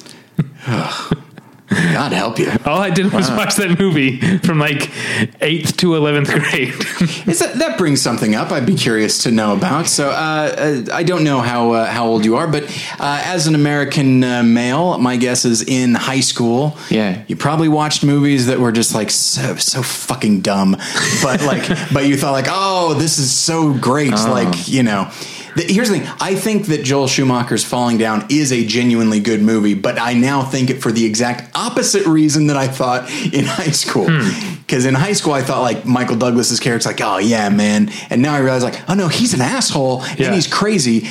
God 1.70 2.12
help 2.12 2.38
you. 2.38 2.50
All 2.64 2.80
I 2.80 2.90
did 2.90 3.12
was 3.12 3.30
watch 3.30 3.54
that 3.56 3.78
movie 3.78 4.18
from 4.38 4.58
like 4.58 4.90
eighth 5.40 5.76
to 5.78 5.94
eleventh 5.94 6.28
grade. 6.28 6.74
Is 7.28 7.38
that 7.38 7.54
that 7.58 7.78
brings 7.78 8.02
something 8.02 8.34
up? 8.34 8.50
I'd 8.50 8.66
be 8.66 8.74
curious 8.74 9.22
to 9.22 9.30
know 9.30 9.54
about. 9.54 9.86
So 9.86 10.10
uh, 10.10 10.12
uh, 10.12 10.84
I 10.92 11.04
don't 11.04 11.22
know 11.22 11.40
how 11.40 11.72
uh, 11.72 11.86
how 11.86 12.06
old 12.06 12.24
you 12.24 12.36
are, 12.36 12.48
but 12.48 12.64
uh, 12.98 13.22
as 13.24 13.46
an 13.46 13.54
American 13.54 14.24
uh, 14.24 14.42
male, 14.42 14.98
my 14.98 15.16
guess 15.16 15.44
is 15.44 15.62
in 15.62 15.94
high 15.94 16.20
school. 16.20 16.76
Yeah. 16.90 17.22
you 17.28 17.36
probably 17.36 17.68
watched 17.68 18.02
movies 18.02 18.46
that 18.46 18.58
were 18.58 18.72
just 18.72 18.92
like 18.92 19.10
so 19.10 19.54
so 19.54 19.82
fucking 19.82 20.40
dumb, 20.40 20.76
but 21.22 21.42
like 21.42 21.68
but 21.92 22.06
you 22.06 22.16
thought 22.16 22.32
like, 22.32 22.48
oh, 22.48 22.94
this 22.94 23.18
is 23.18 23.30
so 23.32 23.72
great. 23.72 24.10
Like 24.10 24.66
you 24.68 24.82
know. 24.82 25.10
The, 25.57 25.62
here's 25.62 25.88
the 25.90 25.98
thing. 25.98 26.09
I 26.20 26.34
think 26.34 26.66
that 26.66 26.84
Joel 26.84 27.07
Schumacher's 27.09 27.64
Falling 27.64 27.98
Down 27.98 28.26
is 28.30 28.53
a 28.53 28.64
genuinely 28.64 29.20
good 29.20 29.42
movie, 29.42 29.74
but 29.74 29.98
I 29.98 30.14
now 30.14 30.42
think 30.42 30.70
it 30.70 30.82
for 30.82 30.92
the 30.92 31.05
exact 31.05 31.57
opposite 31.57 32.07
reason 32.07 32.46
that 32.48 32.57
I 32.57 32.68
thought 32.68 33.11
in 33.32 33.44
high 33.44 33.70
school. 33.70 34.07
Hmm. 34.09 34.57
Because 34.61 34.86
in 34.86 34.94
high 34.94 35.12
school, 35.14 35.32
I 35.32 35.42
thought 35.42 35.62
like 35.62 35.84
Michael 35.84 36.16
Douglas's 36.16 36.61
character's 36.61 36.86
like, 36.86 37.01
oh 37.03 37.18
yeah, 37.18 37.48
man, 37.48 37.90
and 38.09 38.22
now 38.22 38.34
I 38.34 38.38
realize 38.38 38.62
like, 38.62 38.88
oh 38.88 38.94
no, 38.94 39.09
he's 39.09 39.34
an 39.34 39.40
asshole 39.40 40.03
Yeah. 40.16 40.26
and 40.26 40.34
he's 40.34 40.46
crazy. 40.46 41.09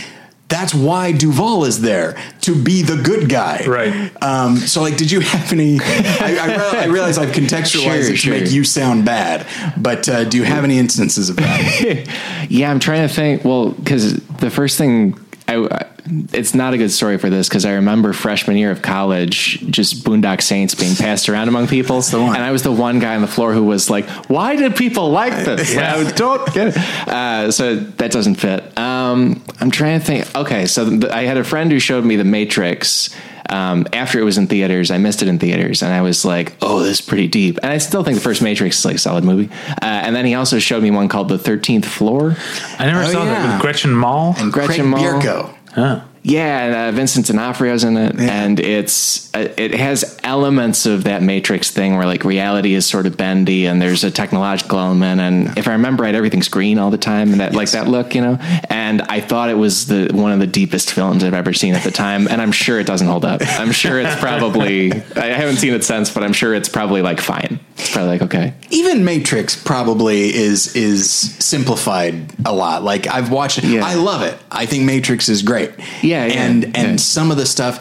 That's 0.49 0.73
why 0.73 1.11
Duval 1.13 1.63
is 1.65 1.79
there 1.81 2.17
to 2.41 2.55
be 2.61 2.81
the 2.81 2.97
good 3.01 3.29
guy. 3.29 3.63
Right. 3.65 4.11
Um, 4.23 4.57
so, 4.57 4.81
like, 4.81 4.97
did 4.97 5.11
you 5.11 5.19
have 5.21 5.53
any? 5.53 5.79
I, 5.81 6.37
I, 6.41 6.47
real- 6.55 6.81
I 6.81 6.85
realize 6.87 7.17
I've 7.17 7.29
contextualized 7.35 7.81
Sure, 7.83 7.93
it 7.93 8.07
to 8.07 8.15
sure. 8.17 8.33
make 8.39 8.51
you 8.51 8.63
sound 8.63 9.05
bad, 9.05 9.45
but 9.77 10.09
uh, 10.09 10.23
do 10.25 10.37
you 10.37 10.43
have 10.43 10.63
any 10.63 10.77
instances 10.79 11.29
of 11.29 11.37
that? 11.37 12.07
Yeah, 12.49 12.71
I'm 12.71 12.79
trying 12.79 13.07
to 13.07 13.13
think. 13.13 13.45
Well, 13.45 13.69
because 13.69 14.15
the 14.15 14.49
first 14.49 14.77
thing 14.77 15.17
I, 15.47 15.85
it's 16.33 16.53
not 16.53 16.73
a 16.73 16.77
good 16.77 16.91
story 16.91 17.17
for 17.17 17.29
this 17.29 17.47
because 17.49 17.65
I 17.65 17.73
remember 17.73 18.13
freshman 18.13 18.57
year 18.57 18.71
of 18.71 18.81
college, 18.81 19.59
just 19.69 20.03
Boondock 20.03 20.41
Saints 20.41 20.75
being 20.75 20.95
passed 20.95 21.29
around 21.29 21.47
among 21.47 21.67
people, 21.67 22.01
the 22.01 22.19
one. 22.19 22.35
and 22.35 22.43
I 22.43 22.51
was 22.51 22.63
the 22.63 22.71
one 22.71 22.99
guy 22.99 23.15
on 23.15 23.21
the 23.21 23.27
floor 23.27 23.53
who 23.53 23.63
was 23.63 23.89
like, 23.89 24.07
"Why 24.29 24.55
did 24.55 24.75
people 24.75 25.11
like 25.11 25.45
this? 25.45 25.75
I 25.77 26.11
don't 26.11 26.53
get 26.53 26.67
it." 26.69 26.77
Uh, 27.07 27.51
so 27.51 27.75
that 27.75 28.11
doesn't 28.11 28.35
fit. 28.35 28.77
Um, 28.77 29.43
I'm 29.59 29.71
trying 29.71 29.99
to 29.99 30.05
think. 30.05 30.35
Okay, 30.35 30.65
so 30.65 30.89
th- 30.89 31.05
I 31.05 31.23
had 31.23 31.37
a 31.37 31.43
friend 31.43 31.71
who 31.71 31.79
showed 31.79 32.03
me 32.05 32.15
The 32.15 32.23
Matrix. 32.23 33.09
Um, 33.51 33.87
after 33.93 34.19
it 34.19 34.23
was 34.23 34.37
in 34.37 34.45
theaters, 34.45 34.91
I 34.91 34.99
missed 34.99 35.23
it 35.23 35.27
in 35.27 35.39
theaters, 35.39 35.81
and 35.81 35.91
I 35.91 36.01
was 36.03 36.23
like, 36.23 36.53
"Oh, 36.61 36.81
this 36.83 36.99
is 36.99 37.01
pretty 37.01 37.27
deep." 37.27 37.57
And 37.63 37.71
I 37.71 37.79
still 37.79 38.03
think 38.03 38.15
the 38.17 38.21
first 38.23 38.43
Matrix 38.43 38.77
is 38.77 38.85
like 38.85 38.97
a 38.97 38.99
solid 38.99 39.23
movie. 39.23 39.49
Uh, 39.69 39.85
and 39.85 40.15
then 40.15 40.25
he 40.25 40.35
also 40.35 40.59
showed 40.59 40.83
me 40.83 40.91
one 40.91 41.07
called 41.07 41.29
The 41.29 41.39
Thirteenth 41.39 41.85
Floor. 41.85 42.35
I 42.77 42.85
never 42.85 43.01
Oh, 43.01 43.11
saw 43.11 43.23
yeah. 43.23 43.33
that 43.33 43.53
with 43.53 43.61
Gretchen 43.63 43.91
Mol. 43.91 44.35
And 44.37 44.53
Gretchen 44.53 44.75
Craig 44.75 44.85
Mol. 44.85 44.99
Bierko. 45.21 45.49
Huh. 45.79 46.01
Yeah, 46.21 46.65
and, 46.65 46.75
uh, 46.75 46.91
Vincent 46.91 47.27
D'Onofrio's 47.27 47.85
in 47.85 47.95
it, 47.95 48.19
and 48.19 48.59
it's 48.59 49.33
uh, 49.33 49.47
it 49.55 49.73
has 49.73 50.19
elements 50.21 50.85
of 50.85 51.05
that 51.05 51.23
Matrix 51.23 51.71
thing 51.71 51.95
where 51.95 52.05
like 52.05 52.25
reality 52.25 52.73
is 52.73 52.85
sort 52.85 53.05
of 53.05 53.15
bendy, 53.15 53.65
and 53.65 53.81
there's 53.81 54.03
a 54.03 54.11
technological 54.11 54.77
element, 54.77 55.21
and 55.21 55.57
if 55.57 55.69
I 55.69 55.71
remember 55.71 56.03
right, 56.03 56.13
everything's 56.13 56.49
green 56.49 56.77
all 56.77 56.91
the 56.91 56.97
time, 56.97 57.31
and 57.31 57.39
that 57.39 57.53
like 57.53 57.71
that 57.71 57.87
look, 57.87 58.15
you 58.15 58.21
know. 58.21 58.37
And 58.69 59.01
I 59.03 59.21
thought 59.21 59.49
it 59.49 59.57
was 59.57 59.87
the 59.87 60.09
one 60.11 60.33
of 60.33 60.39
the 60.39 60.47
deepest 60.47 60.91
films 60.91 61.23
I've 61.23 61.33
ever 61.33 61.53
seen 61.53 61.73
at 61.73 61.85
the 61.85 61.91
time, 61.91 62.27
and 62.27 62.41
I'm 62.41 62.51
sure 62.51 62.81
it 62.81 62.85
doesn't 62.85 63.07
hold 63.07 63.23
up. 63.23 63.41
I'm 63.41 63.71
sure 63.71 64.01
it's 64.01 64.19
probably 64.19 64.91
I 65.15 65.27
haven't 65.27 65.57
seen 65.57 65.73
it 65.73 65.85
since, 65.85 66.13
but 66.13 66.23
I'm 66.23 66.33
sure 66.33 66.53
it's 66.53 66.69
probably 66.69 67.01
like 67.01 67.21
fine. 67.21 67.61
It's 67.79 67.91
probably 67.91 68.09
like 68.11 68.21
okay. 68.23 68.53
Even 68.69 69.05
Matrix 69.05 69.61
probably 69.61 70.33
is 70.33 70.75
is 70.75 71.09
simplified 71.09 72.33
a 72.45 72.53
lot. 72.53 72.83
Like 72.83 73.07
I've 73.07 73.31
watched 73.31 73.57
it. 73.57 73.63
Yeah. 73.63 73.85
I 73.85 73.95
love 73.95 74.21
it. 74.21 74.37
I 74.51 74.65
think 74.65 74.83
Matrix 74.83 75.29
is 75.29 75.41
great. 75.41 75.71
Yeah, 76.01 76.25
yeah, 76.25 76.33
and 76.33 76.65
and 76.65 76.75
yeah. 76.75 76.95
some 76.97 77.31
of 77.31 77.37
the 77.37 77.45
stuff. 77.45 77.79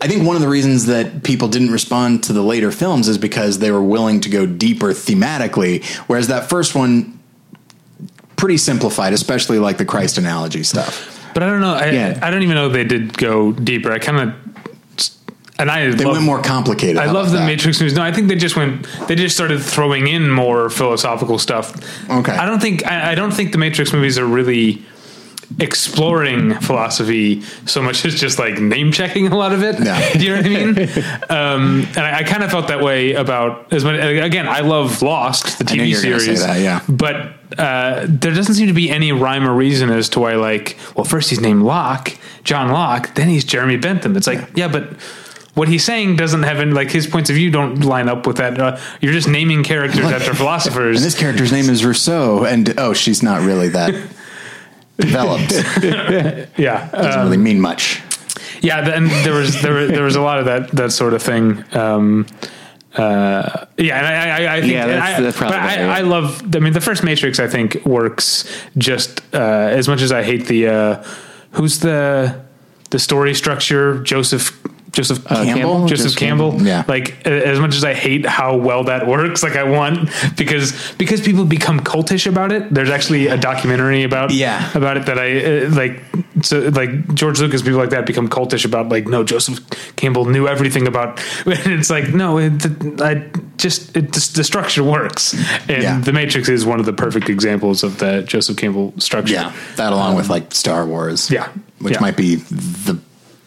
I 0.00 0.06
think 0.06 0.24
one 0.24 0.36
of 0.36 0.42
the 0.42 0.48
reasons 0.48 0.86
that 0.86 1.24
people 1.24 1.48
didn't 1.48 1.72
respond 1.72 2.22
to 2.24 2.32
the 2.32 2.42
later 2.42 2.70
films 2.70 3.08
is 3.08 3.18
because 3.18 3.58
they 3.58 3.72
were 3.72 3.82
willing 3.82 4.20
to 4.20 4.30
go 4.30 4.46
deeper 4.46 4.90
thematically, 4.90 5.84
whereas 6.06 6.28
that 6.28 6.48
first 6.48 6.76
one 6.76 7.18
pretty 8.36 8.58
simplified, 8.58 9.12
especially 9.12 9.58
like 9.58 9.78
the 9.78 9.84
Christ 9.84 10.16
analogy 10.16 10.62
stuff. 10.62 11.16
But 11.34 11.42
I 11.42 11.46
don't 11.46 11.60
know. 11.60 11.74
I, 11.74 11.90
Yeah. 11.90 12.18
I 12.22 12.30
don't 12.30 12.42
even 12.42 12.54
know 12.54 12.68
if 12.68 12.72
they 12.72 12.84
did 12.84 13.18
go 13.18 13.52
deeper. 13.52 13.92
I 13.92 13.98
kind 13.98 14.30
of. 14.30 14.47
And 15.60 15.70
I 15.70 15.90
They 15.90 16.04
love, 16.04 16.14
went 16.14 16.24
more 16.24 16.40
complicated. 16.40 16.98
I 16.98 17.10
love 17.10 17.32
the 17.32 17.38
that? 17.38 17.46
Matrix 17.46 17.80
movies. 17.80 17.94
No, 17.94 18.02
I 18.02 18.12
think 18.12 18.28
they 18.28 18.36
just 18.36 18.54
went. 18.54 18.86
They 19.08 19.16
just 19.16 19.34
started 19.34 19.60
throwing 19.60 20.06
in 20.06 20.30
more 20.30 20.70
philosophical 20.70 21.38
stuff. 21.38 21.74
Okay. 22.08 22.32
I 22.32 22.46
don't 22.46 22.60
think. 22.60 22.86
I, 22.86 23.12
I 23.12 23.14
don't 23.16 23.32
think 23.32 23.50
the 23.52 23.58
Matrix 23.58 23.92
movies 23.92 24.18
are 24.18 24.24
really 24.26 24.80
exploring 25.60 26.54
philosophy 26.60 27.40
so 27.64 27.80
much 27.82 28.04
as 28.04 28.14
just 28.20 28.38
like 28.38 28.58
name 28.60 28.92
checking 28.92 29.28
a 29.28 29.36
lot 29.36 29.52
of 29.52 29.62
it. 29.62 29.76
Yeah. 29.82 30.12
Do 30.18 30.18
you 30.24 30.30
know 30.30 30.36
what 30.36 30.46
I 30.46 30.48
mean? 30.48 30.78
um, 31.30 31.86
and 31.96 31.98
I, 31.98 32.18
I 32.18 32.22
kind 32.22 32.42
of 32.42 32.50
felt 32.50 32.68
that 32.68 32.82
way 32.82 33.14
about 33.14 33.72
as 33.72 33.84
much. 33.84 33.98
Again, 33.98 34.46
I 34.46 34.60
love 34.60 35.02
Lost, 35.02 35.58
the 35.58 35.64
TV 35.64 35.88
you 35.88 35.96
were 35.96 36.02
gonna 36.02 36.20
say 36.20 36.24
series. 36.36 36.46
that, 36.46 36.60
yeah. 36.60 36.82
But 36.88 37.32
uh, 37.58 38.06
there 38.08 38.34
doesn't 38.34 38.54
seem 38.54 38.68
to 38.68 38.74
be 38.74 38.90
any 38.90 39.12
rhyme 39.12 39.48
or 39.48 39.54
reason 39.54 39.90
as 39.90 40.08
to 40.10 40.20
why, 40.20 40.34
like, 40.34 40.76
well, 40.94 41.04
first 41.04 41.30
he's 41.30 41.40
named 41.40 41.62
Locke, 41.62 42.16
John 42.44 42.70
Locke, 42.70 43.14
then 43.14 43.28
he's 43.28 43.44
Jeremy 43.44 43.76
Bentham. 43.76 44.16
It's 44.16 44.26
like, 44.26 44.50
yeah, 44.54 44.68
but 44.68 44.88
what 45.58 45.68
he's 45.68 45.84
saying 45.84 46.16
doesn't 46.16 46.44
have 46.44 46.58
any, 46.60 46.70
like, 46.72 46.90
his 46.90 47.06
points 47.06 47.28
of 47.30 47.36
view 47.36 47.50
don't 47.50 47.80
line 47.80 48.08
up 48.08 48.26
with 48.26 48.36
that. 48.38 48.58
Uh, 48.60 48.78
you're 49.00 49.12
just 49.12 49.28
naming 49.28 49.62
characters 49.64 50.04
after 50.06 50.32
philosophers. 50.42 50.96
And 50.98 51.04
this 51.04 51.18
character's 51.18 51.52
name 51.52 51.68
is 51.68 51.84
Rousseau, 51.84 52.44
and 52.44 52.72
oh, 52.78 52.92
she's 52.94 53.22
not 53.22 53.42
really 53.42 53.68
that 53.70 53.92
developed. 54.98 55.52
yeah. 56.58 56.88
Doesn't 56.90 57.20
Um, 57.20 57.24
really 57.26 57.36
mean 57.36 57.60
much. 57.60 58.00
yeah. 58.62 58.88
And 58.88 59.10
there 59.24 59.34
was, 59.34 59.60
there, 59.62 59.72
was- 59.74 59.90
there 59.90 60.04
was 60.04 60.16
a 60.16 60.20
lot 60.22 60.38
of 60.38 60.44
that, 60.46 60.70
that 60.72 60.92
sort 60.92 61.12
of 61.14 61.22
thing. 61.22 61.64
Um, 61.74 62.26
uh, 62.96 63.66
yeah, 63.76 63.98
and 63.98 64.06
I, 64.06 64.12
I, 64.44 64.56
I 64.56 64.60
think 64.60 64.72
Yeah, 64.72 64.86
that's- 64.86 65.18
I, 65.18 65.22
that's 65.22 65.36
probably 65.36 65.56
but 65.56 65.62
I, 65.62 65.66
better, 65.76 65.84
yeah. 65.86 65.94
I 65.94 66.00
love. 66.00 66.56
I 66.56 66.58
mean, 66.58 66.72
the 66.72 66.80
first 66.80 67.04
Matrix, 67.04 67.38
I 67.38 67.46
think, 67.46 67.84
works 67.84 68.50
just 68.76 69.20
uh, 69.34 69.38
as 69.38 69.86
much 69.88 70.02
as 70.02 70.10
I 70.10 70.22
hate 70.22 70.46
the. 70.46 70.66
Uh, 70.68 71.04
who's 71.52 71.78
the 71.80 72.40
the 72.90 72.98
story 72.98 73.34
structure? 73.34 74.02
Joseph 74.02 74.57
Joseph 74.98 75.20
Uh, 75.30 75.44
Campbell? 75.44 75.86
Joseph 75.86 76.04
Joseph 76.06 76.18
Campbell. 76.18 76.50
Campbell, 76.50 76.66
yeah. 76.66 76.84
Like 76.88 77.24
as 77.26 77.58
much 77.60 77.74
as 77.76 77.84
I 77.84 77.94
hate 77.94 78.26
how 78.26 78.56
well 78.56 78.82
that 78.84 79.06
works, 79.14 79.42
like 79.42 79.54
I 79.56 79.62
want 79.62 80.10
because 80.36 80.72
because 80.98 81.20
people 81.20 81.44
become 81.44 81.78
cultish 81.80 82.26
about 82.26 82.50
it. 82.52 82.62
There's 82.74 82.90
actually 82.90 83.28
a 83.28 83.36
documentary 83.36 84.02
about 84.02 84.30
Yeah. 84.32 84.58
about 84.76 84.96
it 84.96 85.06
that 85.06 85.18
I 85.18 85.28
uh, 85.66 85.70
like. 85.82 86.02
So 86.42 86.58
like 86.80 87.14
George 87.14 87.40
Lucas, 87.40 87.62
people 87.62 87.78
like 87.78 87.90
that 87.90 88.06
become 88.06 88.28
cultish 88.28 88.64
about 88.64 88.88
like 88.88 89.06
no 89.08 89.22
Joseph 89.24 89.58
Campbell 89.96 90.24
knew 90.24 90.46
everything 90.48 90.86
about. 90.86 91.20
And 91.46 91.72
it's 91.78 91.90
like 91.90 92.12
no, 92.14 92.38
it, 92.38 92.52
I 93.00 93.24
just 93.56 93.96
it, 93.96 94.12
the, 94.12 94.30
the 94.34 94.44
structure 94.44 94.84
works, 94.84 95.34
and 95.68 95.82
Yeah. 95.82 96.00
the 96.00 96.12
Matrix 96.12 96.48
is 96.48 96.64
one 96.64 96.80
of 96.80 96.86
the 96.86 96.92
perfect 96.92 97.28
examples 97.28 97.82
of 97.82 97.98
the 97.98 98.22
Joseph 98.22 98.56
Campbell 98.56 98.94
structure. 98.98 99.34
Yeah, 99.34 99.52
that 99.76 99.92
along 99.92 100.16
with 100.16 100.28
like 100.30 100.54
Star 100.54 100.86
Wars. 100.86 101.30
yeah, 101.30 101.48
which 101.80 101.94
yeah. 101.94 102.00
might 102.00 102.16
be 102.16 102.36
the 102.36 102.98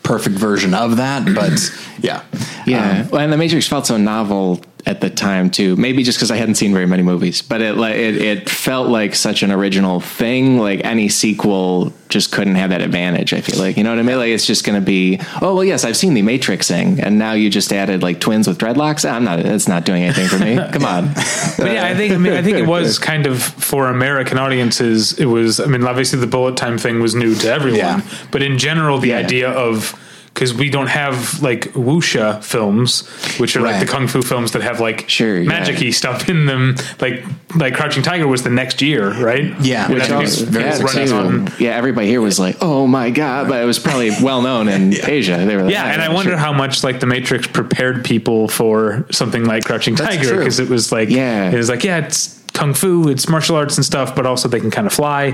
perfect 0.04 0.36
version 0.36 0.74
of 0.74 0.98
that, 0.98 1.26
but 1.36 1.72
yeah, 2.00 2.24
Yeah, 2.66 3.02
um, 3.02 3.10
well, 3.10 3.22
and 3.22 3.34
the 3.34 3.38
Matrix 3.38 3.68
felt 3.68 3.88
so 3.88 3.98
novel 3.98 4.62
at 4.86 5.02
the 5.02 5.10
time 5.10 5.50
too. 5.50 5.76
Maybe 5.76 6.04
just 6.04 6.18
because 6.18 6.32
I 6.32 6.38
hadn't 6.38 6.56
seen 6.56 6.74
very 6.74 6.86
many 6.88 7.04
movies, 7.04 7.42
but 7.42 7.62
it 7.62 7.78
like 7.78 7.96
it, 7.96 8.16
it 8.22 8.50
felt 8.50 8.90
like 8.90 9.16
such 9.16 9.44
an 9.44 9.52
original 9.52 10.00
thing. 10.00 10.58
Like 10.58 10.82
any 10.84 11.10
sequel 11.10 11.94
just 12.10 12.32
couldn't 12.32 12.56
have 12.56 12.72
that 12.72 12.82
advantage. 12.82 13.34
I 13.34 13.42
feel 13.42 13.60
like 13.60 13.78
you 13.78 13.84
know 13.84 13.92
what 13.92 14.00
I 14.00 14.04
mean. 14.04 14.18
Like 14.18 14.30
it's 14.30 14.46
just 14.46 14.66
going 14.66 14.80
to 14.80 14.86
be 14.86 15.20
oh 15.42 15.56
well, 15.56 15.64
yes, 15.64 15.84
I've 15.86 15.98
seen 15.98 16.14
the 16.14 16.22
Matrixing, 16.22 17.00
and 17.02 17.18
now 17.20 17.34
you 17.34 17.50
just 17.50 17.72
added 17.72 18.02
like 18.04 18.20
twins 18.20 18.48
with 18.48 18.58
dreadlocks. 18.58 19.10
I'm 19.10 19.24
not. 19.24 19.40
It's 19.40 19.68
not 19.68 19.86
doing 19.86 20.04
anything 20.04 20.28
for 20.28 20.40
me. 20.40 20.56
Come 20.74 20.86
on. 20.86 21.14
But 21.58 21.72
yeah, 21.72 21.86
I 21.86 21.96
think 21.96 22.14
I 22.14 22.18
mean 22.18 22.34
I 22.34 22.42
think 22.42 22.58
it 22.58 22.68
was 22.68 22.98
kind 23.00 23.28
of 23.28 23.42
for 23.42 23.88
American 23.90 24.38
audiences. 24.38 25.14
It 25.20 25.26
was 25.26 25.60
I 25.60 25.66
mean 25.66 25.84
obviously 25.84 26.20
the 26.20 26.28
bullet 26.28 26.58
time 26.58 26.78
thing 26.78 27.00
was 27.02 27.16
new 27.16 27.36
to 27.36 27.52
everyone, 27.52 27.78
Yeah. 27.80 28.02
but 28.32 28.42
in 28.42 28.58
general 28.58 28.98
the 29.00 29.10
Yeah. 29.10 29.18
idea 29.20 29.50
of 29.50 29.96
because 30.34 30.54
we 30.54 30.70
don't 30.70 30.88
have 30.88 31.42
like 31.42 31.74
wuxia 31.74 32.44
films, 32.44 33.08
which 33.40 33.56
are 33.56 33.62
like 33.62 33.80
the 33.80 33.86
kung 33.86 34.08
fu 34.08 34.22
films 34.22 34.52
that 34.54 34.62
have 34.62 34.80
like 34.80 35.08
Sure, 35.10 35.40
yeah. 35.42 35.92
stuff 35.92 36.30
in 36.30 36.46
them. 36.46 36.76
Like 37.00 37.24
like 37.56 37.74
Crouching 37.76 38.02
Tiger 38.02 38.28
was 38.28 38.44
the 38.44 38.50
next 38.50 38.82
year, 38.82 39.12
right? 39.24 39.54
Yeah, 39.60 39.86
And 39.86 39.94
which 39.96 40.10
was 40.10 40.42
very 40.42 40.64
running 40.66 40.88
successful. 40.88 41.20
on- 41.20 41.50
yeah, 41.60 41.72
everybody 41.72 42.08
here 42.08 42.22
was 42.22 42.40
like, 42.40 42.58
"Oh 42.62 42.88
my 42.88 43.10
god!" 43.10 43.50
But 43.50 43.62
it 43.62 43.66
was 43.66 43.78
probably 43.78 44.10
well 44.24 44.42
known 44.42 44.68
in 44.70 44.94
Asia. 44.94 45.38
They 45.46 45.56
were 45.56 45.64
like, 45.64 45.74
Yeah, 45.74 45.86
"Oh, 45.86 45.90
and 45.92 46.02
I 46.02 46.08
oh, 46.08 46.14
wonder 46.14 46.32
sure." 46.32 46.38
how 46.38 46.54
much 46.54 46.84
like 46.84 47.00
the 47.02 47.08
Matrix 47.08 47.48
prepared 47.48 48.06
people 48.06 48.48
for 48.48 49.06
something 49.12 49.44
like 49.46 49.66
Crouching 49.66 49.96
Tiger 49.96 50.38
because 50.38 50.60
it 50.60 50.70
was 50.70 50.92
like 50.92 51.10
Yeah. 51.10 51.52
it 51.52 51.58
was 51.58 51.70
like 51.70 51.84
yeah 51.84 52.06
it's 52.06 52.41
kung 52.62 52.74
fu 52.78 53.10
it's 53.10 53.26
martial 53.28 53.56
arts 53.58 53.76
and 53.78 53.86
stuff 53.86 54.14
but 54.16 54.26
also 54.30 54.48
they 54.48 54.60
can 54.62 54.70
kind 54.70 54.86
of 54.86 54.94
fly 54.94 55.34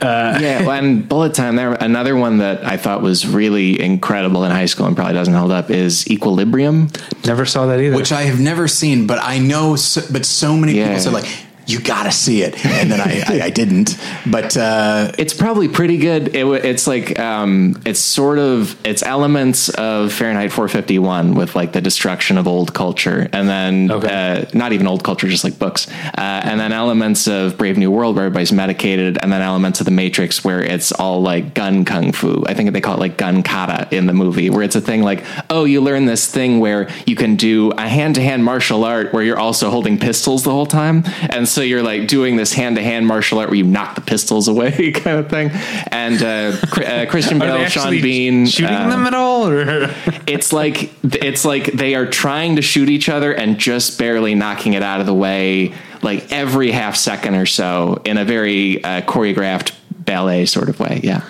uh, 0.00 0.38
yeah, 0.40 0.62
well, 0.62 0.78
and 0.78 1.08
Bullet 1.08 1.34
Time. 1.34 1.56
There, 1.56 1.72
another 1.74 2.14
one 2.14 2.38
that 2.38 2.64
I 2.64 2.76
thought 2.76 3.02
was 3.02 3.26
really 3.26 3.80
incredible 3.82 4.44
in 4.44 4.52
high 4.52 4.66
school 4.70 4.86
and 4.86 4.94
probably 4.94 5.14
doesn't 5.14 5.34
hold 5.34 5.50
up 5.50 5.70
is 5.70 6.08
Equilibrium. 6.08 6.86
never 7.26 7.44
saw 7.44 7.66
that 7.66 7.80
either 7.80 7.96
which 7.96 8.12
I 8.12 8.22
have 8.30 8.38
never 8.38 8.68
seen, 8.68 9.08
but 9.08 9.18
I 9.20 9.40
know. 9.40 9.74
So, 9.74 10.02
but 10.12 10.24
so 10.24 10.56
many 10.56 10.74
Yeah. 10.74 10.86
people 10.86 11.00
said 11.02 11.12
like, 11.14 11.26
"You 11.68 11.80
got 11.80 12.04
to 12.04 12.12
see 12.12 12.42
it," 12.42 12.64
and 12.64 12.90
then 12.90 13.00
I, 13.00 13.22
I, 13.26 13.40
I 13.46 13.50
didn't. 13.50 13.96
But 14.26 14.56
uh, 14.56 15.12
It's 15.18 15.34
probably 15.34 15.68
pretty 15.68 15.98
good. 15.98 16.34
It, 16.34 16.46
it's 16.64 16.86
like 16.86 17.18
um, 17.18 17.80
it's 17.84 18.00
sort 18.00 18.38
of 18.38 18.76
it's 18.86 19.02
elements 19.02 19.68
of 19.70 20.12
Fahrenheit 20.12 20.50
451 20.52 21.34
with 21.34 21.54
like 21.54 21.72
the 21.72 21.80
destruction 21.80 22.38
of 22.38 22.46
old 22.48 22.74
culture, 22.74 23.28
and 23.32 23.48
then 23.48 23.90
Okay. 23.90 24.08
uh, 24.08 24.44
not 24.54 24.72
even 24.72 24.86
old 24.86 25.02
culture, 25.04 25.28
just 25.28 25.44
like 25.44 25.58
books, 25.58 25.88
uh, 25.90 26.20
and 26.44 26.58
then 26.60 26.72
elements 26.72 27.26
of 27.28 27.56
Brave 27.58 27.76
New 27.78 27.90
World 27.90 28.16
where 28.16 28.24
everybody's 28.26 28.52
medicated, 28.52 29.18
and 29.22 29.30
then 29.32 29.42
elements 29.42 29.80
of 29.80 29.84
the 29.84 29.90
Matrix 29.92 30.44
where 30.44 30.62
it's 30.62 30.92
all 30.92 31.20
like 31.22 31.54
gun 31.54 31.84
kung 31.84 32.12
fu. 32.12 32.44
I 32.46 32.54
think 32.54 32.72
they 32.72 32.80
call 32.80 32.94
it 32.94 33.00
like 33.00 33.16
gun 33.16 33.42
kata 33.42 33.88
in 33.94 34.06
the 34.06 34.12
movie, 34.14 34.50
where 34.50 34.62
it's 34.62 34.76
a 34.76 34.80
thing 34.80 35.02
like 35.02 35.24
oh, 35.50 35.64
you 35.64 35.80
learn 35.80 36.06
this 36.06 36.30
thing 36.30 36.60
where 36.60 36.88
you 37.06 37.16
can 37.16 37.36
do 37.36 37.70
a 37.72 37.88
hand 37.88 38.14
to 38.16 38.22
hand 38.22 38.44
martial 38.44 38.84
art 38.84 39.12
where 39.12 39.22
you're 39.22 39.38
also 39.38 39.70
holding 39.70 39.98
pistols 39.98 40.42
the 40.44 40.50
whole 40.50 40.66
time, 40.66 41.02
and 41.30 41.48
so 41.48 41.57
you're 41.62 41.82
like 41.82 42.08
doing 42.08 42.36
this 42.36 42.52
hand 42.52 42.76
to 42.76 42.82
hand 42.82 43.06
martial 43.06 43.38
art 43.38 43.48
where 43.50 43.56
you 43.56 43.64
knock 43.64 43.94
the 43.94 44.00
pistols 44.00 44.48
away 44.48 44.92
kind 44.92 45.18
of 45.18 45.28
thing. 45.28 45.50
And 45.90 46.22
uh, 46.22 46.56
uh, 46.84 47.06
Christian 47.10 47.40
Are 47.42 47.46
Bale, 47.46 47.68
Sean 47.68 47.90
Bean, 48.00 48.46
shooting 48.46 48.74
uh, 48.74 48.88
them 48.90 49.06
at 49.06 49.14
all 49.14 49.48
or 49.48 49.94
it's 50.26 50.52
like 50.52 50.90
it's 51.04 51.44
like 51.44 51.66
they 51.72 51.94
are 51.94 52.06
trying 52.06 52.56
to 52.56 52.62
shoot 52.62 52.88
each 52.88 53.08
other 53.08 53.32
and 53.32 53.58
just 53.58 53.98
barely 53.98 54.34
knocking 54.34 54.72
it 54.74 54.82
out 54.82 55.00
of 55.00 55.06
the 55.06 55.14
way, 55.14 55.74
like 56.02 56.32
every 56.32 56.70
half 56.70 56.96
second 56.96 57.34
or 57.34 57.46
so, 57.46 58.00
in 58.04 58.18
a 58.18 58.24
very 58.24 58.82
uh, 58.84 59.00
choreographed 59.02 59.72
ballet 59.90 60.46
sort 60.46 60.68
of 60.68 60.78
way. 60.80 61.00
Yeah. 61.02 61.22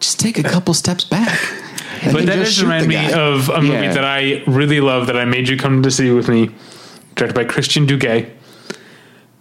just 0.00 0.20
take 0.20 0.38
a 0.38 0.42
couple 0.42 0.72
steps 0.74 1.04
back. 1.04 1.40
and 2.02 2.12
But 2.12 2.26
that 2.26 2.36
just 2.38 2.56
does 2.56 2.62
remind 2.62 2.86
me 2.88 2.94
guy. 2.94 3.12
of 3.12 3.48
a 3.48 3.60
movie 3.60 3.72
Yeah. 3.74 3.92
that 3.94 4.04
I 4.04 4.42
really 4.46 4.80
love 4.80 5.06
that 5.08 5.16
I 5.16 5.24
made 5.24 5.48
you 5.48 5.56
come 5.56 5.82
to 5.82 5.90
see 5.90 6.10
with 6.10 6.28
me, 6.28 6.50
directed 7.16 7.34
by 7.34 7.44
Christian 7.44 7.86
Duguay, 7.86 8.28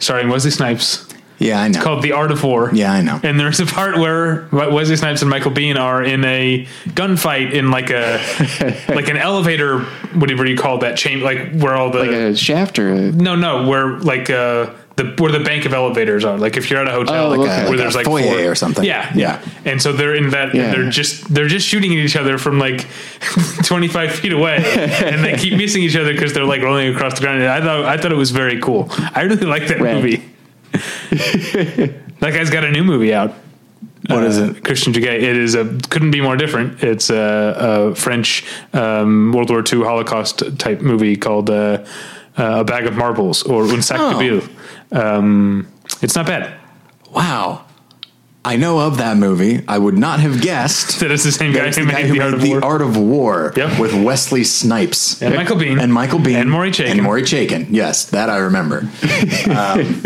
starring 0.01 0.29
Wesley 0.29 0.51
Snipes, 0.51 1.07
yeah, 1.41 1.59
I 1.59 1.69
know. 1.69 1.77
It's 1.77 1.83
called 1.83 2.03
The 2.03 2.11
Art 2.11 2.31
of 2.31 2.43
War. 2.43 2.69
Yeah, 2.71 2.93
I 2.93 3.01
know. 3.01 3.19
And 3.23 3.39
there's 3.39 3.59
a 3.59 3.65
part 3.65 3.97
where 3.97 4.47
Wesley 4.51 4.95
Snipes 4.95 5.21
and 5.21 5.29
Michael 5.29 5.51
Biehn 5.51 5.75
are 5.75 6.03
in 6.03 6.23
a 6.23 6.67
gunfight 6.89 7.53
in 7.53 7.71
like 7.71 7.89
a 7.89 8.21
like 8.93 9.09
an 9.09 9.17
elevator, 9.17 9.79
whatever 10.13 10.45
you 10.45 10.55
call 10.55 10.77
that 10.79 10.97
chain, 10.97 11.21
like 11.21 11.51
where 11.53 11.73
all 11.73 11.89
the 11.89 11.99
Like 11.99 12.11
a 12.11 12.35
shaft 12.35 12.77
or 12.77 12.91
a, 12.91 13.11
no 13.11 13.35
no 13.35 13.67
where 13.67 13.97
like 13.99 14.29
uh 14.29 14.71
the 14.97 15.15
where 15.19 15.31
the 15.31 15.39
bank 15.39 15.65
of 15.65 15.73
elevators 15.73 16.25
are. 16.25 16.37
Like 16.37 16.57
if 16.57 16.69
you're 16.69 16.79
at 16.81 16.87
a 16.87 16.91
hotel, 16.91 17.27
Oh, 17.27 17.29
like 17.29 17.39
okay. 17.39 17.47
where 17.47 17.65
Like 17.69 17.73
a 17.73 17.77
there's 17.77 17.95
like 17.95 18.05
foyer 18.05 18.23
four- 18.41 18.51
or 18.51 18.55
something. 18.55 18.83
Yeah, 18.83 19.11
Yeah. 19.15 19.41
And 19.65 19.81
so 19.81 19.93
they're 19.93 20.15
in 20.15 20.31
that. 20.31 20.53
Yeah. 20.53 20.71
They're 20.71 20.89
just 20.89 21.33
they're 21.33 21.47
just 21.47 21.65
shooting 21.67 21.91
at 21.93 21.97
each 21.99 22.15
other 22.17 22.37
from 22.37 22.59
like 22.59 22.85
25 23.65 24.11
feet 24.11 24.33
away, 24.33 24.57
and 25.03 25.23
they 25.23 25.35
keep 25.37 25.53
missing 25.57 25.81
each 25.83 25.95
other 25.95 26.11
because 26.13 26.33
they're 26.33 26.45
like 26.45 26.61
rolling 26.61 26.93
across 26.93 27.15
the 27.15 27.21
ground. 27.21 27.41
And 27.41 27.49
I 27.49 27.61
thought 27.61 27.85
I 27.85 27.97
thought 27.97 28.11
it 28.11 28.17
was 28.17 28.31
very 28.31 28.59
cool. 28.59 28.87
I 29.15 29.21
really 29.21 29.45
like 29.45 29.67
that 29.67 29.79
Rad. 29.79 29.95
movie. 30.03 30.23
that 32.19 32.31
guy's 32.33 32.49
got 32.49 32.63
a 32.63 32.71
new 32.71 32.83
movie 32.83 33.13
out. 33.13 33.33
What 34.07 34.23
is 34.23 34.39
Uh, 34.39 34.45
it? 34.55 34.63
Christian 34.63 34.93
Duguay. 34.93 35.15
It 35.21 35.37
is 35.37 35.53
a 35.55 35.65
couldn't 35.89 36.11
be 36.11 36.21
more 36.21 36.35
different. 36.35 36.83
It's 36.83 37.09
a, 37.09 37.91
a 37.91 37.95
French 37.95 38.43
um, 38.73 39.31
World 39.31 39.49
War 39.49 39.59
II 39.71 39.83
Holocaust 39.83 40.43
type 40.57 40.81
movie 40.81 41.15
called 41.15 41.49
uh, 41.49 41.83
uh, 42.37 42.59
A 42.59 42.63
Bag 42.63 42.87
of 42.87 42.95
Marbles 42.95 43.43
or 43.43 43.63
Un 43.65 43.81
Sac 43.81 43.99
Oh. 43.99 44.13
de 44.13 44.17
Billes. 44.19 44.49
Um, 44.91 45.67
it's 46.01 46.15
not 46.15 46.25
bad. 46.25 46.53
Wow. 47.11 47.65
I 48.43 48.55
know 48.55 48.79
of 48.79 48.97
that 48.97 49.17
movie. 49.17 49.63
I 49.67 49.77
would 49.77 49.97
not 49.97 50.19
have 50.19 50.41
guessed. 50.41 50.99
that 51.01 51.11
it's 51.11 51.23
the 51.23 51.31
same 51.31 51.53
guy 51.53 51.67
who 51.71 51.85
the 51.85 51.91
guy 51.91 52.01
made 52.03 52.05
who 52.07 52.13
The 52.15 52.21
Art 52.21 52.31
made 52.37 52.41
of 52.41 52.49
War. 52.49 52.63
Art 52.71 52.81
of 52.81 52.97
War 52.97 53.53
Yep. 53.55 53.79
with 53.79 53.93
Wesley 54.03 54.43
Snipes. 54.43 55.21
And 55.21 55.35
Michael 55.35 55.57
Biehn. 55.57 55.79
And 55.81 55.93
Michael 55.93 56.19
Biehn. 56.19 56.41
And 56.41 56.49
Maury 56.51 56.71
Chaykin. 56.71 56.91
And 56.91 57.03
Maury 57.03 57.21
Chaykin. 57.21 57.67
Yes, 57.69 58.05
that 58.07 58.29
I 58.29 58.37
remember. 58.37 58.87
Um, 59.49 60.03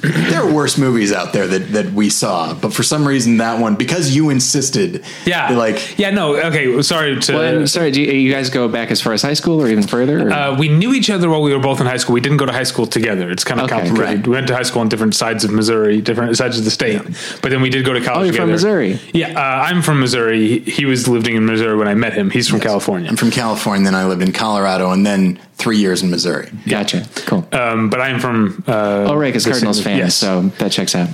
there 0.00 0.42
are 0.42 0.52
worse 0.52 0.78
movies 0.78 1.12
out 1.12 1.32
there 1.32 1.46
that, 1.46 1.72
that 1.72 1.92
we 1.92 2.10
saw, 2.10 2.54
but 2.54 2.72
for 2.72 2.82
some 2.82 3.06
reason 3.06 3.38
that 3.38 3.60
one, 3.60 3.76
because 3.76 4.14
you 4.14 4.30
insisted, 4.30 5.04
Yeah, 5.26 5.50
like 5.50 5.98
yeah, 5.98 6.10
no, 6.10 6.36
okay. 6.36 6.80
Sorry 6.82 7.18
to. 7.20 7.32
well, 7.34 7.66
sorry, 7.66 7.90
do 7.90 8.02
you, 8.02 8.12
you 8.12 8.32
guys 8.32 8.50
go 8.50 8.68
back 8.68 8.90
as 8.90 9.00
far 9.00 9.12
as 9.12 9.22
high 9.22 9.34
school 9.34 9.60
or 9.62 9.68
even 9.68 9.86
further? 9.86 10.28
or- 10.28 10.32
Uh, 10.32 10.56
we 10.58 10.68
knew 10.68 10.92
each 10.94 11.10
other 11.10 11.28
while 11.28 11.42
we 11.42 11.52
were 11.52 11.60
both 11.60 11.80
in 11.80 11.86
high 11.86 11.96
school. 11.98 12.14
We 12.14 12.20
didn't 12.20 12.38
go 12.38 12.46
to 12.46 12.52
high 12.52 12.62
school 12.64 12.86
together. 12.86 13.30
It's 13.30 13.44
kind 13.44 13.60
of 13.60 13.66
Okay, 13.66 13.76
complicated. 13.86 14.18
right. 14.18 14.26
We 14.26 14.32
went 14.34 14.46
to 14.48 14.54
high 14.56 14.62
school 14.62 14.80
on 14.80 14.88
different 14.88 15.14
sides 15.14 15.44
of 15.44 15.50
Missouri, 15.52 16.00
different 16.00 16.36
sides 16.36 16.58
of 16.58 16.64
the 16.64 16.70
state. 16.70 17.00
But 17.42 17.50
then 17.50 17.60
we 17.62 17.70
did 17.70 17.84
go 17.84 17.92
to 17.92 18.00
college. 18.00 18.20
Oh, 18.20 18.24
you're 18.24 18.32
from 18.34 18.48
together. 18.48 18.52
Missouri. 18.52 18.98
Yeah, 19.12 19.38
uh, 19.38 19.64
I'm 19.68 19.82
from 19.82 20.00
Missouri. 20.00 20.58
He, 20.60 20.70
he 20.70 20.84
was 20.84 21.08
living 21.08 21.36
in 21.36 21.46
Missouri 21.46 21.76
when 21.76 21.88
I 21.88 21.94
met 21.94 22.12
him. 22.14 22.30
He's 22.30 22.48
from 22.48 22.60
California. 22.60 23.08
I'm 23.08 23.16
from 23.16 23.30
California, 23.30 23.84
then 23.84 23.94
I 23.94 24.04
lived 24.06 24.22
in 24.22 24.32
Colorado, 24.32 24.90
and 24.90 25.04
then 25.06 25.38
three 25.54 25.76
years 25.76 26.02
in 26.02 26.10
Missouri. 26.10 26.48
gotcha. 26.66 27.06
Cool. 27.26 27.46
Um, 27.52 27.90
but 27.90 28.00
I'm 28.00 28.18
from. 28.18 28.64
Uh, 28.66 29.08
oh, 29.10 29.14
right, 29.14 29.28
because 29.28 29.44
the 29.44 29.50
Cardinals 29.78 29.82
fan, 29.84 29.98
Yes. 29.98 30.14
so 30.16 30.42
that 30.58 30.72
checks 30.72 30.94
out. 30.94 31.08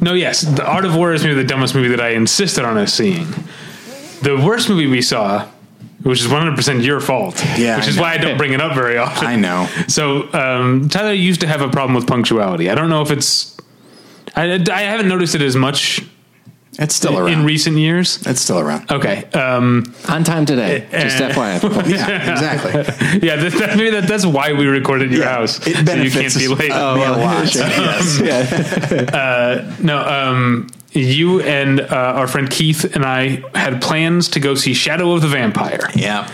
No, 0.00 0.12
yes. 0.12 0.42
The 0.42 0.64
Art 0.66 0.84
of 0.84 0.94
War 0.94 1.12
is 1.14 1.22
maybe 1.24 1.34
the 1.34 1.44
dumbest 1.44 1.74
movie 1.74 1.88
that 1.88 2.00
I 2.00 2.10
insisted 2.10 2.64
on 2.64 2.76
us 2.76 2.92
seeing. 2.92 3.26
The 4.22 4.36
worst 4.44 4.68
movie 4.68 4.86
we 4.86 5.00
saw, 5.02 5.46
which 6.02 6.20
is 6.20 6.26
100% 6.28 6.84
your 6.84 7.00
fault, 7.00 7.42
Yeah, 7.56 7.76
which 7.76 7.86
I 7.86 7.88
is 7.88 7.96
know. 7.96 8.02
why 8.02 8.12
I 8.14 8.18
don't 8.18 8.36
bring 8.36 8.52
it 8.52 8.60
up 8.60 8.74
very 8.74 8.98
often. 8.98 9.26
I 9.34 9.36
know. 9.36 9.66
So 9.88 10.30
um, 10.34 10.88
Tyler 10.90 11.12
used 11.12 11.40
to 11.40 11.46
have 11.46 11.62
a 11.62 11.68
problem 11.68 11.94
with 11.94 12.06
punctuality. 12.06 12.68
I 12.70 12.74
don't 12.74 12.90
know 12.90 13.02
if 13.02 13.10
it's. 13.10 13.56
I, 14.34 14.62
I 14.70 14.80
haven't 14.82 15.08
noticed 15.08 15.34
it 15.34 15.40
as 15.42 15.56
much 15.56 16.02
It's 16.78 16.94
still 16.94 17.18
around. 17.18 17.32
in 17.32 17.44
recent 17.44 17.76
years. 17.78 18.18
it's 18.26 18.40
still 18.40 18.58
around. 18.58 18.90
Okay. 18.90 19.24
Um, 19.32 19.94
On 20.08 20.24
time 20.24 20.44
today. 20.46 20.86
Just 20.90 21.20
Uh, 21.20 21.28
FYI. 21.30 21.62
Yeah, 21.88 22.32
exactly. 22.32 22.72
yeah, 23.26 23.36
that, 23.36 23.52
that, 23.52 23.76
maybe 23.76 23.90
that, 23.90 24.08
that's 24.08 24.26
why 24.26 24.52
we 24.52 24.66
recorded 24.66 25.08
at 25.08 25.12
your 25.14 25.24
Yeah, 25.24 25.34
house. 25.36 25.58
it 25.66 25.86
so 25.86 25.94
you 25.94 26.10
can't 26.10 26.34
be 26.34 26.48
late. 26.48 26.70
Oh, 26.74 26.96
a 26.96 27.16
lot. 27.16 27.54
yes. 27.54 28.18
No, 29.80 29.98
um, 29.98 30.68
you 30.92 31.40
and 31.42 31.80
uh, 31.80 31.86
our 32.16 32.26
friend 32.26 32.50
Keith 32.50 32.94
and 32.94 33.04
I 33.04 33.42
had 33.54 33.82
plans 33.82 34.28
to 34.30 34.40
go 34.40 34.54
see 34.54 34.74
Shadow 34.74 35.12
of 35.12 35.22
the 35.22 35.28
Vampire. 35.28 35.90
Yeah. 35.94 36.28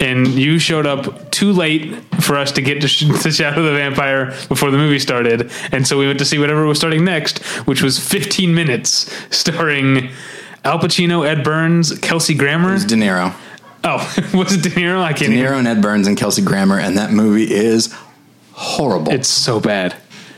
And 0.00 0.26
you 0.28 0.58
showed 0.58 0.86
up 0.86 1.30
too 1.30 1.52
late 1.52 1.94
for 2.20 2.36
us 2.36 2.52
to 2.52 2.62
get 2.62 2.80
to, 2.82 2.88
sh- 2.88 3.04
to 3.22 3.30
Shadow 3.30 3.62
the 3.62 3.72
Vampire 3.72 4.26
before 4.48 4.70
the 4.70 4.78
movie 4.78 4.98
started, 4.98 5.50
and 5.72 5.86
so 5.86 5.98
we 5.98 6.06
went 6.06 6.18
to 6.18 6.24
see 6.24 6.38
whatever 6.38 6.64
was 6.66 6.78
starting 6.78 7.04
next, 7.04 7.38
which 7.66 7.82
was 7.82 7.98
15 7.98 8.54
minutes, 8.54 9.12
starring 9.36 10.10
Al 10.64 10.78
Pacino, 10.78 11.26
Ed 11.26 11.42
Burns, 11.44 11.98
Kelsey 12.00 12.34
Grammer. 12.34 12.78
De 12.78 12.94
Niro. 12.94 13.34
Oh, 13.84 13.98
was 14.34 14.52
it 14.54 14.62
De 14.62 14.70
Niro? 14.70 15.00
I 15.00 15.12
can't. 15.12 15.30
De 15.30 15.38
even- 15.38 15.44
Niro 15.52 15.58
and 15.58 15.68
Ed 15.68 15.80
Burns 15.80 16.06
and 16.06 16.16
Kelsey 16.16 16.42
Grammer, 16.42 16.78
and 16.78 16.98
that 16.98 17.10
movie 17.12 17.50
is 17.52 17.94
horrible. 18.52 19.12
It's 19.12 19.28
so 19.28 19.60
bad. 19.60 19.94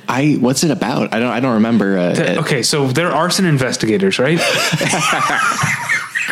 I 0.08 0.32
what's 0.40 0.64
it 0.64 0.72
about? 0.72 1.14
I 1.14 1.20
don't 1.20 1.30
I 1.30 1.38
don't 1.38 1.54
remember. 1.54 1.96
Uh, 1.96 2.10
it. 2.10 2.38
Okay, 2.38 2.62
so 2.64 2.88
they're 2.88 3.12
arson 3.12 3.44
investigators, 3.46 4.18
right? 4.18 4.40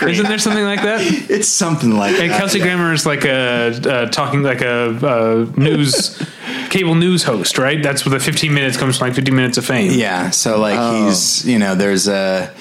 Isn't 0.02 0.26
there 0.26 0.38
something 0.38 0.64
like 0.64 0.82
that? 0.82 1.00
It's 1.30 1.48
something 1.48 1.96
like 1.96 2.18
And 2.18 2.30
that. 2.30 2.38
Kelsey 2.38 2.60
Grammer 2.60 2.92
is 2.92 3.04
like 3.06 3.24
a 3.24 3.68
uh, 3.90 4.06
talking 4.10 4.42
like 4.42 4.60
a, 4.60 4.90
a 5.02 5.60
news 5.60 6.20
cable 6.70 6.94
news 6.94 7.22
host, 7.24 7.58
right? 7.58 7.82
That's 7.82 8.04
where 8.06 8.18
the 8.18 8.24
15 8.24 8.52
minutes 8.52 8.76
comes 8.76 8.98
from, 8.98 9.08
like 9.08 9.14
15 9.16 9.34
minutes 9.34 9.58
of 9.58 9.64
fame. 9.66 9.92
Yeah, 9.98 10.30
so 10.30 10.58
like 10.60 10.76
Oh. 10.78 11.06
he's 11.06 11.44
you 11.46 11.58
know 11.58 11.74
there's 11.74 12.08
a 12.08 12.52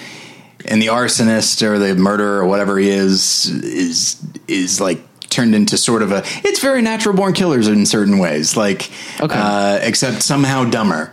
and 0.65 0.81
the 0.81 0.87
arsonist 0.87 1.61
or 1.61 1.77
the 1.79 1.95
murderer 1.95 2.39
or 2.41 2.45
whatever 2.47 2.77
he 2.77 2.89
is 2.89 3.45
is 3.63 4.17
is 4.47 4.81
like 4.81 4.99
turned 5.29 5.53
into 5.53 5.77
sort 5.77 6.01
of 6.01 6.11
a 6.11 6.23
it's 6.43 6.59
very 6.61 6.81
natural 6.81 7.13
born 7.15 7.33
killers 7.33 7.67
in 7.67 7.85
certain 7.85 8.17
ways 8.17 8.55
like 8.57 8.89
Okay. 9.21 9.35
uh, 9.37 9.77
except 9.83 10.23
somehow 10.23 10.63
dumber. 10.65 11.11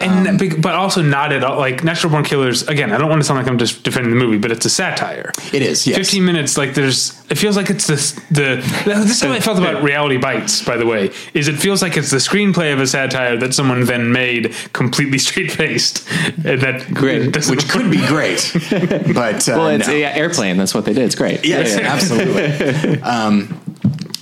And 0.00 0.38
big- 0.38 0.60
but 0.60 0.74
also 0.74 1.02
not 1.02 1.32
at 1.32 1.44
all 1.44 1.56
like 1.56 1.84
natural 1.84 2.10
born 2.10 2.24
killers 2.24 2.66
again 2.66 2.92
i 2.92 2.98
don't 2.98 3.08
want 3.08 3.20
to 3.20 3.24
sound 3.24 3.38
like 3.38 3.46
i'm 3.46 3.58
just 3.58 3.84
defending 3.84 4.10
the 4.10 4.16
movie 4.18 4.38
but 4.38 4.50
it's 4.50 4.64
a 4.66 4.70
satire 4.70 5.30
It 5.52 5.62
is 5.62 5.86
yes. 5.86 5.96
15 5.96 6.24
minutes 6.24 6.58
like 6.58 6.74
there's 6.74 7.12
it 7.30 7.36
feels 7.38 7.56
like 7.56 7.70
it's 7.70 7.86
the 7.86 7.94
the 8.30 8.56
this 8.84 9.10
is 9.10 9.20
how 9.22 9.30
i 9.32 9.38
felt 9.38 9.58
about 9.58 9.84
reality 9.84 10.16
bites 10.16 10.64
by 10.64 10.76
the 10.76 10.84
way 10.86 11.10
is 11.32 11.46
it 11.46 11.54
feels 11.56 11.80
like 11.80 11.96
it's 11.96 12.10
the 12.10 12.16
screenplay 12.16 12.72
of 12.72 12.80
a 12.80 12.86
satire 12.88 13.36
that 13.36 13.54
someone 13.54 13.84
then 13.84 14.10
made 14.10 14.52
completely 14.72 15.18
straight 15.26 15.52
faced 15.52 16.06
and 16.44 16.60
that 16.60 16.92
Great. 16.92 17.48
which 17.48 17.68
could 17.68 17.90
be 17.90 18.04
great, 18.06 18.50
but 19.14 19.48
uh, 19.48 19.52
well, 19.56 19.68
it's 19.68 19.86
no. 19.86 19.94
yeah, 19.94 20.14
airplane. 20.14 20.56
That's 20.56 20.74
what 20.74 20.84
they 20.84 20.92
did. 20.92 21.04
It's 21.04 21.14
great. 21.14 21.44
Yes, 21.44 21.76
absolutely. 21.76 23.00
um, 23.02 23.60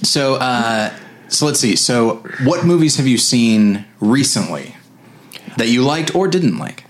so, 0.03 0.35
uh, 0.37 0.93
so 1.29 1.47
let's 1.47 1.61
see. 1.61 1.77
So, 1.77 2.17
what 2.45 2.65
movies 2.65 2.97
have 2.97 3.07
you 3.07 3.19
seen 3.19 3.85
recently 4.01 4.77
that 5.57 5.69
you 5.69 5.85
liked 5.85 6.15
or 6.15 6.29
didn't 6.29 6.59
like? 6.59 6.85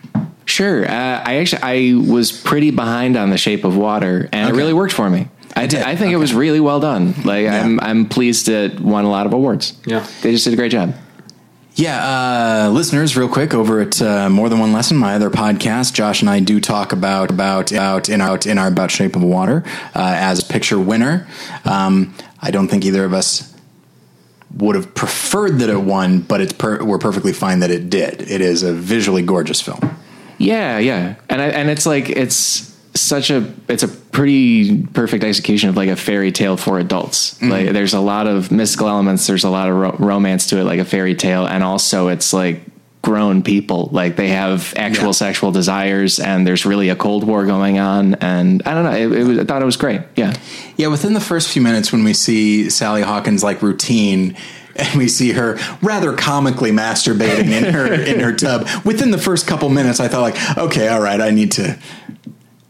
Sure. 0.45 0.85
Uh, 0.85 1.23
I 1.25 1.37
actually 1.37 1.63
I 1.63 1.95
was 2.11 2.33
pretty 2.33 2.71
behind 2.71 3.17
on 3.17 3.31
The 3.31 3.39
Shape 3.39 3.65
of 3.65 3.77
Water, 3.77 4.29
and 4.33 4.49
it 4.49 4.57
really 4.57 4.73
worked 4.73 4.93
for 4.93 5.09
me. 5.09 5.29
I, 5.55 5.67
did? 5.67 5.83
I 5.83 5.97
think 5.97 6.13
it 6.13 6.17
was 6.17 6.35
really 6.35 6.61
well 6.61 6.81
done. 6.81 7.15
Like 7.25 7.47
I'm 7.47 7.79
I'm 7.81 8.09
pleased 8.09 8.49
it 8.49 8.81
won 8.81 9.05
a 9.05 9.11
lot 9.11 9.27
of 9.27 9.33
awards. 9.33 9.75
Yeah. 9.87 10.07
they 10.23 10.33
just 10.33 10.45
did 10.45 10.55
a 10.55 10.57
great 10.57 10.73
job. 10.73 10.95
Yeah, 11.75 12.67
uh, 12.67 12.71
listeners, 12.71 13.17
real 13.17 13.31
quick 13.31 13.55
over 13.55 13.81
at 13.81 14.01
uh, 14.03 14.29
More 14.29 14.51
Than 14.51 14.59
One 14.59 14.75
Lesson, 14.75 14.99
my 14.99 15.15
other 15.15 15.31
podcast, 15.31 15.95
Josh 15.95 16.21
and 16.21 16.29
I 16.29 16.41
do 16.41 16.61
talk 16.61 16.93
about 16.93 17.31
about 17.31 17.73
out 17.73 18.11
in 18.11 18.21
our 18.21 18.39
in 18.45 18.59
our 18.59 18.69
about 18.69 18.91
Shape 18.91 19.17
of 19.17 19.23
Water 19.23 19.63
uh, 19.95 20.15
as 20.17 20.43
a 20.43 20.53
picture 20.53 20.79
winner. 20.79 21.27
Um, 21.65 22.15
I 22.41 22.51
don't 22.51 22.69
think 22.69 22.85
either 22.85 23.05
of 23.05 23.15
us 23.15 23.52
would 24.57 24.77
have 24.77 24.95
preferred 24.95 25.59
that 25.59 25.69
it 25.69 25.81
won, 25.81 26.21
but 26.21 26.41
it's 26.41 26.53
per- 26.53 26.83
we're 26.83 26.99
perfectly 26.99 27.33
fine 27.33 27.61
that 27.61 27.71
it 27.71 27.91
did. 27.91 28.23
It 28.23 28.41
is 28.41 28.63
a 28.63 28.73
visually 28.73 29.23
gorgeous 29.23 29.61
film. 29.61 29.99
Yeah, 30.39 30.79
yeah, 30.79 31.15
and 31.29 31.41
I, 31.41 31.47
and 31.49 31.71
it's 31.71 31.87
like 31.87 32.09
it's 32.11 32.73
such 32.95 33.31
a 33.31 33.53
it's 33.69 33.83
a 33.83 33.89
pretty 33.89 34.85
perfect 34.89 35.25
execution 35.25 35.69
of 35.69 35.77
like 35.77 35.89
a 35.89 35.97
fairy 35.97 36.33
tale 36.33 36.57
for 36.57 36.79
adults. 36.79 37.35
Mm-hmm. 37.35 37.51
Like 37.51 37.71
there's 37.71 37.95
a 37.95 38.01
lot 38.01 38.27
of 38.27 38.51
mystical 38.51 38.89
elements. 38.89 39.27
There's 39.27 39.45
a 39.45 39.51
lot 39.51 39.69
of 39.69 39.75
ro- 39.77 39.97
romance 39.99 40.49
to 40.49 40.59
it, 40.59 40.65
like 40.65 40.81
a 40.81 40.85
fairy 40.85 41.15
tale, 41.15 41.47
and 41.47 41.63
also 41.63 42.09
it's 42.09 42.33
like 42.33 42.61
grown 43.03 43.43
people. 43.43 43.89
Like 43.93 44.17
they 44.17 44.29
have 44.29 44.73
actual 44.77 45.07
Yeah. 45.07 45.13
sexual 45.13 45.51
desires, 45.53 46.19
and 46.21 46.47
there's 46.47 46.65
really 46.65 46.89
a 46.89 46.97
cold 46.97 47.25
war 47.25 47.45
going 47.47 47.79
on. 47.79 48.15
And 48.15 48.63
I 48.65 48.75
don't 48.75 48.85
know. 48.85 48.93
It, 48.93 49.13
it 49.21 49.25
was, 49.25 49.39
I 49.41 49.45
thought 49.45 49.61
it 49.61 49.67
was 49.67 49.77
great. 49.77 50.01
Yeah. 50.17 50.33
Yeah, 50.77 50.87
within 50.87 51.13
the 51.13 51.21
first 51.21 51.49
few 51.49 51.63
minutes 51.63 51.93
when 51.93 52.05
we 52.05 52.15
see 52.15 52.71
Sally 52.71 53.03
Hawkins 53.03 53.43
like 53.43 53.61
routine 53.61 54.37
and 54.77 54.95
we 54.99 55.07
see 55.09 55.33
her 55.33 55.59
rather 55.83 56.15
comically 56.17 56.71
masturbating 56.71 57.51
in 57.51 57.75
her 57.75 57.93
in 57.93 58.21
her 58.21 58.33
tub, 58.37 58.67
within 58.85 59.11
the 59.11 59.19
first 59.19 59.47
couple 59.47 59.69
minutes 59.69 60.01
I 60.01 60.09
thought 60.09 60.23
like, 60.23 60.59
okay, 60.59 60.89
all 60.89 61.01
right, 61.03 61.21
I 61.21 61.31
need 61.31 61.53
to 61.53 61.79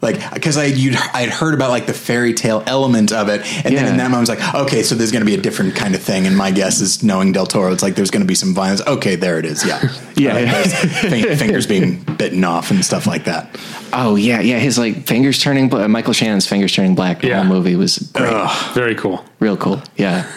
Like, 0.03 0.35
because 0.35 0.57
I 0.57 0.65
you'd 0.65 0.97
I'd 1.15 1.29
heard 1.29 1.55
about 1.55 1.71
like 1.71 1.87
the 1.87 1.95
fairy 1.95 2.35
tale 2.35 2.63
element 2.67 3.13
of 3.13 3.29
it, 3.29 3.41
and 3.65 3.75
then 3.77 3.87
in 3.87 3.97
that 3.99 4.11
moment 4.11 4.29
I 4.29 4.33
was 4.33 4.41
like, 4.41 4.55
okay, 4.67 4.83
so 4.83 4.97
there's 4.97 5.13
going 5.13 5.21
to 5.25 5.27
be 5.27 5.35
a 5.35 5.41
different 5.41 5.77
kind 5.77 5.95
of 5.95 6.03
thing. 6.03 6.27
And 6.27 6.37
my 6.37 6.51
guess 6.51 6.81
is 6.81 7.05
knowing 7.05 7.31
Del 7.31 7.47
Toro, 7.47 7.73
it's 7.73 7.85
like 7.85 7.95
there's 7.95 8.11
going 8.11 8.23
to 8.23 8.27
be 8.27 8.35
some 8.35 8.53
violence. 8.53 8.81
Okay, 8.85 9.15
there 9.15 9.39
it 9.39 9.45
is. 9.45 9.65
Yeah, 9.65 9.81
Yeah. 10.17 10.35
Like, 10.35 10.45
there's 10.47 10.75
fin- 11.01 11.37
fingers 11.37 11.67
being 11.69 12.03
bitten 12.17 12.43
off 12.43 12.73
and 12.73 12.85
stuff 12.85 13.07
like 13.07 13.25
that. 13.25 13.57
Oh 13.93 14.17
yeah, 14.17 14.41
yeah. 14.41 14.59
His 14.59 14.77
like 14.77 15.07
fingers 15.07 15.39
turning. 15.41 15.69
Bla- 15.69 15.85
uh, 15.85 15.89
Michael 15.89 16.13
Shannon's 16.15 16.47
fingers 16.47 16.73
turning 16.75 16.95
black. 16.97 17.21
The 17.21 17.31
whole 17.31 17.45
movie 17.45 17.77
was 17.77 17.99
great. 17.99 18.51
Very 18.75 18.97
cool. 18.97 19.25
Real 19.39 19.57
cool. 19.57 19.81
Yeah. 19.97 20.29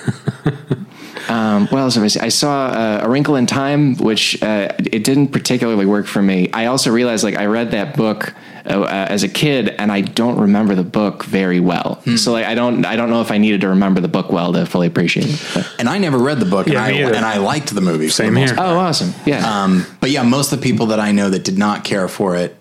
um, 1.29 1.67
what 1.67 1.79
else? 1.79 1.95
Have 1.95 2.03
I, 2.03 2.07
seen? 2.07 2.23
I 2.23 2.29
saw 2.29 2.67
uh, 2.67 2.99
A 3.03 3.09
Wrinkle 3.09 3.35
in 3.35 3.45
Time, 3.45 3.95
which 3.97 4.41
uh, 4.43 4.69
it 4.79 5.03
didn't 5.03 5.29
particularly 5.29 5.85
work 5.85 6.05
for 6.07 6.21
me. 6.21 6.49
I 6.53 6.65
also 6.67 6.91
realized 6.91 7.23
like 7.23 7.35
I 7.35 7.45
read 7.45 7.71
that 7.71 7.95
book 7.97 8.33
uh, 8.65 8.81
uh, 8.81 8.85
as 9.09 9.23
a 9.23 9.27
kid, 9.29 9.69
and 9.69 9.91
I 9.91 10.01
don't 10.01 10.39
remember 10.39 10.75
the 10.75 10.83
book 10.83 11.23
very 11.23 11.59
well. 11.59 12.01
Hmm. 12.05 12.15
So 12.17 12.31
like 12.31 12.45
I 12.45 12.55
don't 12.55 12.85
I 12.85 12.95
don't 12.95 13.09
know 13.09 13.21
if 13.21 13.31
I 13.31 13.37
needed 13.37 13.61
to 13.61 13.69
remember 13.69 14.01
the 14.01 14.07
book 14.07 14.31
well 14.31 14.53
to 14.53 14.65
fully 14.65 14.87
appreciate 14.87 15.27
it. 15.29 15.41
But- 15.53 15.71
And 15.79 15.89
I 15.89 15.97
never 15.97 16.17
read 16.17 16.39
the 16.39 16.45
book, 16.45 16.67
Yeah, 16.67 16.85
and, 16.85 17.05
I, 17.07 17.17
and 17.17 17.25
I 17.25 17.37
liked 17.37 17.73
the 17.73 17.81
movie. 17.81 18.07
for 18.07 18.13
Same 18.13 18.33
the 18.33 18.39
here. 18.41 18.55
part. 18.55 18.69
oh, 18.69 18.77
awesome! 18.77 19.13
Yeah. 19.25 19.63
Um, 19.63 19.85
but 19.99 20.09
yeah, 20.11 20.23
most 20.23 20.51
of 20.51 20.59
the 20.59 20.63
people 20.63 20.87
that 20.87 20.99
I 20.99 21.11
know 21.11 21.29
that 21.29 21.43
did 21.43 21.57
not 21.57 21.83
care 21.83 22.07
for 22.07 22.35
it 22.35 22.55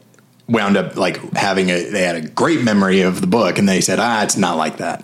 wound 0.46 0.76
up 0.76 0.96
like 0.96 1.16
having 1.32 1.70
a 1.70 1.88
they 1.90 2.02
had 2.02 2.16
a 2.16 2.20
great 2.20 2.62
memory 2.62 3.00
of 3.00 3.20
the 3.22 3.26
book 3.26 3.58
and 3.58 3.66
they 3.66 3.80
said 3.80 3.98
ah 3.98 4.22
it's 4.22 4.36
not 4.36 4.56
like 4.58 4.76
that 4.76 5.00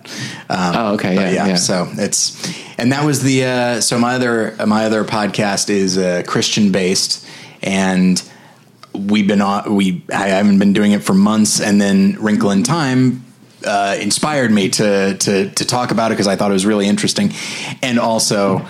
um, 0.49 0.75
Oh, 0.75 0.93
okay, 0.93 1.15
but 1.15 1.33
yeah, 1.33 1.47
yeah. 1.47 1.55
so 1.55 1.87
it's 1.93 2.37
and 2.77 2.91
that 2.91 3.03
was 3.03 3.23
the 3.23 3.45
uh, 3.45 3.81
so 3.81 3.97
my 3.97 4.13
other 4.15 4.55
my 4.67 4.85
other 4.85 5.03
podcast 5.03 5.69
is 5.71 5.97
uh, 5.97 6.21
christian 6.27 6.71
based 6.71 7.25
and 7.63 8.21
we've 8.93 9.25
been 9.27 9.41
on 9.41 9.73
we 9.73 10.03
i 10.13 10.27
haven't 10.27 10.59
been 10.59 10.73
doing 10.73 10.91
it 10.91 11.01
for 11.01 11.13
months 11.15 11.59
and 11.59 11.81
then 11.81 12.17
wrinkle 12.19 12.51
in 12.51 12.61
time 12.61 13.25
uh, 13.65 13.97
inspired 13.99 14.51
me 14.51 14.69
to 14.69 15.17
to 15.17 15.49
to 15.49 15.65
talk 15.65 15.89
about 15.89 16.11
it 16.11 16.15
because 16.15 16.27
i 16.27 16.35
thought 16.35 16.51
it 16.51 16.53
was 16.53 16.67
really 16.67 16.87
interesting 16.87 17.31
and 17.81 17.97
also 17.99 18.63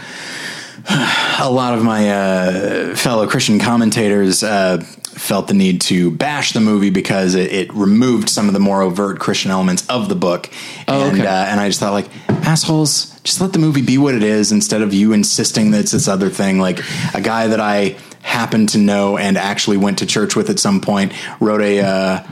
a 1.39 1.49
lot 1.51 1.77
of 1.77 1.83
my 1.83 2.09
uh, 2.09 2.95
fellow 2.95 3.27
Christian 3.27 3.59
commentators 3.59 4.41
uh, 4.41 4.83
felt 5.11 5.47
the 5.47 5.53
need 5.53 5.81
to 5.81 6.11
bash 6.11 6.53
the 6.53 6.59
movie 6.59 6.89
because 6.89 7.35
it, 7.35 7.51
it 7.51 7.73
removed 7.73 8.29
some 8.29 8.47
of 8.47 8.53
the 8.53 8.59
more 8.59 8.81
overt 8.81 9.19
Christian 9.19 9.51
elements 9.51 9.85
of 9.87 10.09
the 10.09 10.15
book. 10.15 10.49
Oh, 10.87 11.09
and, 11.09 11.19
okay. 11.19 11.27
uh, 11.27 11.45
and 11.45 11.59
I 11.59 11.67
just 11.69 11.79
thought, 11.79 11.93
like, 11.93 12.09
assholes, 12.29 13.19
just 13.21 13.41
let 13.41 13.53
the 13.53 13.59
movie 13.59 13.81
be 13.81 13.97
what 13.97 14.15
it 14.15 14.23
is 14.23 14.51
instead 14.51 14.81
of 14.81 14.93
you 14.93 15.13
insisting 15.13 15.71
that 15.71 15.81
it's 15.81 15.91
this 15.91 16.07
other 16.07 16.29
thing. 16.29 16.59
Like, 16.59 16.79
a 17.13 17.21
guy 17.21 17.47
that 17.47 17.59
I 17.59 17.97
happened 18.21 18.69
to 18.69 18.77
know 18.77 19.17
and 19.17 19.37
actually 19.37 19.77
went 19.77 19.99
to 19.99 20.05
church 20.05 20.35
with 20.35 20.49
at 20.49 20.59
some 20.59 20.81
point 20.81 21.13
wrote 21.39 21.61
a. 21.61 21.81
Uh, 21.81 22.23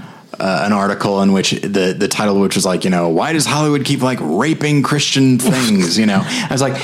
uh, 0.41 0.61
an 0.63 0.71
article 0.71 1.21
in 1.21 1.33
which 1.33 1.51
the 1.51 1.93
the 1.99 2.07
title 2.07 2.35
of 2.35 2.41
which 2.41 2.55
was 2.55 2.65
like 2.65 2.85
you 2.85 2.89
know 2.89 3.09
why 3.09 3.33
does 3.33 3.45
Hollywood 3.45 3.83
keep 3.83 4.01
like 4.01 4.19
raping 4.21 4.83
Christian 4.83 5.37
things 5.39 5.97
you 5.97 6.05
know 6.05 6.21
I 6.23 6.47
was 6.49 6.61
like 6.61 6.81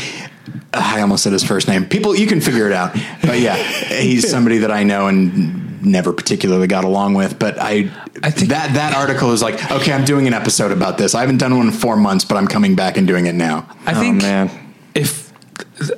I 0.76 1.02
almost 1.02 1.24
said 1.24 1.34
his 1.34 1.44
first 1.44 1.68
name. 1.68 1.86
People, 1.86 2.16
you 2.16 2.28
can 2.28 2.42
figure 2.42 2.68
it 2.68 2.74
out. 2.74 2.94
But 3.22 3.40
yeah, 3.40 3.56
he's 3.56 4.30
somebody 4.32 4.60
that 4.60 4.72
I 4.72 4.84
know 4.84 5.08
and 5.08 5.65
never 5.86 6.14
particularly 6.14 6.68
got 6.68 6.84
along 6.84 7.14
with. 7.14 7.38
But 7.40 7.58
I, 7.60 7.92
I 8.24 8.32
think- 8.32 8.50
that 8.50 8.74
that 8.74 8.96
article 8.96 9.32
is 9.32 9.42
like, 9.42 9.56
okay, 9.72 9.92
I'm 9.92 10.06
doing 10.06 10.28
an 10.28 10.34
episode 10.34 10.72
about 10.72 10.98
this. 10.98 11.16
I 11.16 11.22
haven't 11.22 11.38
done 11.38 11.58
one 11.58 11.68
in 11.68 11.74
four 11.74 11.96
months, 11.96 12.26
but 12.26 12.36
I'm 12.38 12.48
coming 12.48 12.76
back 12.76 12.98
and 12.98 13.08
doing 13.08 13.26
it 13.26 13.36
now. 13.36 13.68
I 13.86 13.92
oh, 13.94 14.00
think 14.00 14.22
oh 14.22 14.26
man. 14.26 14.74
if 14.94 15.26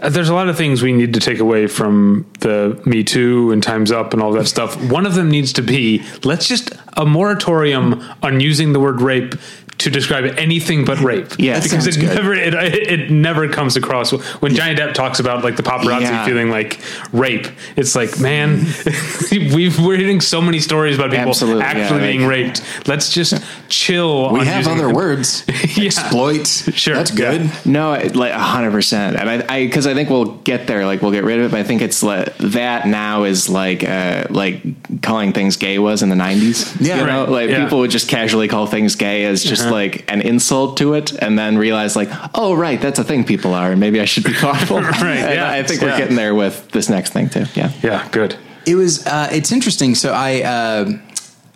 there's 0.09 0.29
a 0.29 0.33
lot 0.33 0.49
of 0.49 0.57
things 0.57 0.81
we 0.81 0.93
need 0.93 1.13
to 1.13 1.19
take 1.19 1.39
away 1.39 1.67
from 1.67 2.29
the 2.39 2.79
Me 2.85 3.03
Too 3.03 3.51
and 3.51 3.61
Times 3.61 3.91
Up 3.91 4.13
and 4.13 4.21
all 4.21 4.31
that 4.33 4.47
stuff. 4.47 4.75
One 4.91 5.05
of 5.05 5.15
them 5.15 5.29
needs 5.29 5.53
to 5.53 5.61
be 5.61 6.03
let's 6.23 6.47
just 6.47 6.71
a 6.95 7.05
moratorium 7.05 8.03
on 8.21 8.39
using 8.39 8.73
the 8.73 8.79
word 8.79 9.01
rape 9.01 9.35
to 9.88 9.91
describe 9.99 10.25
anything 10.38 10.83
but 10.83 10.99
rape. 10.99 11.27
Yeah, 11.39 11.61
because 11.61 11.88
it 11.88 11.97
good. 11.99 12.13
never 12.15 12.33
it, 12.33 12.53
it 12.53 13.09
never 13.09 13.47
comes 13.47 13.77
across 13.77 14.11
when 14.41 14.53
Johnny 14.53 14.75
Depp 14.75 14.93
talks 14.93 15.19
about 15.19 15.43
like 15.45 15.55
the 15.55 15.63
paparazzi 15.63 16.01
Yeah. 16.01 16.25
feeling 16.25 16.49
like 16.49 16.79
rape. 17.13 17.47
It's 17.77 17.95
like 17.95 18.19
man, 18.19 18.65
we've 19.31 19.79
we're 19.79 19.97
hearing 19.97 20.21
so 20.21 20.41
many 20.41 20.59
stories 20.59 20.97
about 20.97 21.11
people 21.11 21.29
Absolutely, 21.29 21.63
actually 21.63 21.99
like- 22.01 22.09
being 22.11 22.25
raped. 22.27 22.61
Let's 22.88 23.13
just 23.13 23.41
chill. 23.69 24.33
We 24.33 24.41
on 24.41 24.45
have 24.45 24.57
using- 24.65 24.73
other 24.73 24.93
words. 24.93 25.43
Yeah. 25.77 25.85
Exploit. 25.88 26.47
Sure. 26.47 26.95
That's 26.95 27.11
Yeah. 27.11 27.38
good. 27.38 27.51
No, 27.65 27.93
it- 27.93 28.15
like 28.15 28.31
hundred 28.33 28.71
percent, 28.71 29.15
and 29.17 29.29
I, 29.29 29.45
I, 29.55 29.65
because 29.65 29.85
I 29.85 29.93
think 29.93 30.09
we'll 30.09 30.35
get 30.38 30.65
there. 30.67 30.85
Like 30.85 31.01
we'll 31.01 31.11
get 31.11 31.23
rid 31.23 31.39
of 31.39 31.45
it. 31.45 31.51
But 31.51 31.59
I 31.59 31.63
think 31.63 31.81
it's 31.81 32.01
like, 32.03 32.35
that 32.38 32.88
now 32.88 33.23
is 33.23 33.47
like, 33.49 33.83
uh, 33.83 34.25
like 34.29 35.01
calling 35.01 35.33
things 35.33 35.55
gay 35.57 35.77
was 35.79 36.01
in 36.03 36.09
the 36.09 36.15
nineties. 36.15 36.75
Yeah. 36.81 36.99
you 37.01 37.05
know, 37.05 37.25
like 37.25 37.49
Yeah. 37.49 37.63
people 37.63 37.79
would 37.79 37.91
just 37.91 38.07
casually 38.09 38.47
call 38.47 38.65
things 38.67 38.95
gay 38.95 39.25
as 39.25 39.43
just 39.43 39.69
like 39.78 40.11
an 40.11 40.21
insult 40.21 40.78
to 40.78 40.93
it, 40.95 41.13
and 41.21 41.38
then 41.38 41.57
realize 41.57 41.95
like, 41.95 42.09
oh 42.36 42.53
right, 42.55 42.82
that's 42.82 42.99
a 42.99 43.03
thing 43.03 43.23
people 43.23 43.53
are, 43.53 43.71
and 43.71 43.80
maybe 43.80 44.01
I 44.01 44.05
should 44.05 44.23
be 44.23 44.34
thoughtful. 44.45 44.82
Right, 44.82 45.17
And 45.30 45.36
yeah. 45.36 45.51
I 45.51 45.63
think 45.63 45.82
Yeah. 45.82 45.88
we're 45.91 45.97
getting 45.97 46.15
there 46.17 46.36
with 46.36 46.69
this 46.71 46.89
next 46.89 47.13
thing 47.13 47.30
too. 47.30 47.45
Yeah. 47.55 47.71
Yeah, 47.84 48.07
good. 48.11 48.36
It 48.65 48.75
was. 48.75 49.05
Uh, 49.05 49.30
it's 49.32 49.51
interesting. 49.51 49.95
So 49.95 50.11
I. 50.13 50.41
Uh, 50.43 50.97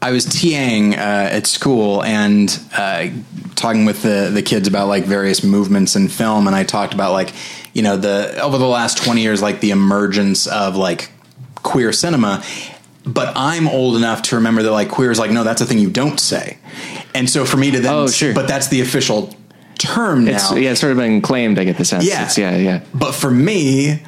I 0.03 0.09
was 0.11 0.25
TAing 0.25 0.93
uh, 0.93 0.97
at 1.37 1.45
school 1.45 2.03
and 2.03 2.49
uh, 2.75 3.09
talking 3.55 3.85
with 3.85 4.01
the 4.01 4.31
the 4.33 4.41
kids 4.41 4.67
about 4.67 4.87
like 4.87 5.03
various 5.05 5.43
movements 5.43 5.95
in 5.95 6.07
film, 6.07 6.47
and 6.47 6.55
I 6.55 6.63
talked 6.63 6.95
about 6.95 7.11
like 7.11 7.33
you 7.75 7.83
know 7.83 7.97
the 7.97 8.39
over 8.41 8.57
the 8.57 8.65
last 8.67 8.97
twenty 9.03 9.21
years, 9.21 9.43
like 9.43 9.59
the 9.61 9.69
emergence 9.69 10.47
of 10.47 10.75
like 10.75 11.11
queer 11.61 11.93
cinema. 11.93 12.41
But 13.05 13.33
I'm 13.35 13.67
old 13.67 13.95
enough 13.95 14.21
to 14.23 14.35
remember 14.35 14.61
that 14.63 14.71
like 14.71 14.89
queer 14.89 15.09
is 15.11 15.17
like 15.19 15.31
no, 15.31 15.43
that's 15.43 15.61
a 15.61 15.65
thing 15.65 15.79
you 15.79 15.89
don't 15.89 16.19
say, 16.19 16.57
and 17.15 17.27
so 17.29 17.45
for 17.45 17.57
me 17.57 17.71
to 17.71 17.79
then, 17.79 17.93
Oh, 17.93 18.07
sure. 18.07 18.33
but 18.33 18.47
that's 18.47 18.67
the 18.67 18.81
official 18.81 19.33
term 19.79 20.27
It's 20.27 20.51
now. 20.51 20.57
yeah, 20.57 20.71
it's 20.71 20.81
sort 20.81 20.91
of 20.91 20.97
been 20.99 21.21
claimed. 21.21 21.57
I 21.57 21.63
get 21.63 21.77
the 21.77 21.85
sense. 21.85 22.05
Yeah. 22.05 22.25
It's, 22.25 22.37
yeah, 22.37 22.55
yeah. 22.57 22.83
But 22.93 23.13
for 23.13 23.31
me 23.31 24.03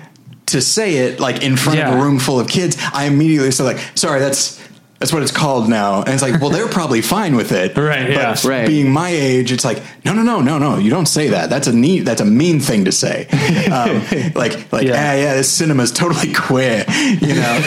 to 0.47 0.61
say 0.61 0.97
it 0.97 1.19
like 1.19 1.41
in 1.41 1.57
front 1.57 1.79
of 1.79 1.93
a 1.93 2.03
room 2.03 2.19
full 2.19 2.39
of 2.39 2.47
kids, 2.47 2.77
I 2.93 3.05
immediately 3.05 3.49
said 3.51 3.63
like, 3.63 3.79
sorry, 3.95 4.19
that's 4.19 4.61
that's 5.04 5.12
what 5.12 5.22
it's 5.22 5.34
called 5.34 5.68
now. 5.68 5.99
And 6.01 6.14
it's 6.14 6.22
like, 6.22 6.39
well, 6.39 6.49
they're 6.49 6.70
probably 6.80 7.01
fine 7.01 7.36
with 7.36 7.51
it. 7.51 7.76
Right, 7.76 8.10
yeah. 8.10 8.32
But 8.36 8.43
Right. 8.45 8.66
being 8.66 8.89
my 8.89 9.10
age, 9.10 9.51
it's 9.51 9.66
like, 9.66 9.84
no, 10.06 10.14
no, 10.14 10.22
no, 10.24 10.39
no, 10.39 10.58
no, 10.58 10.78
you 10.78 10.89
don't 10.89 11.08
say 11.08 11.28
that. 11.28 11.49
That's 11.49 11.68
a 11.68 11.74
neat, 11.74 12.06
that's 12.06 12.22
a 12.22 12.26
mean 12.26 12.62
thing 12.62 12.86
to 12.86 12.91
say. 12.93 13.28
Um, 13.74 14.01
like, 14.36 14.72
like, 14.72 14.84
Yeah. 14.88 14.93
yeah. 14.93 15.16
yeah, 15.16 15.34
this 15.34 15.49
cinema's 15.51 15.91
totally 15.91 16.32
queer, 16.34 16.86
you 17.20 17.36
know? 17.36 17.60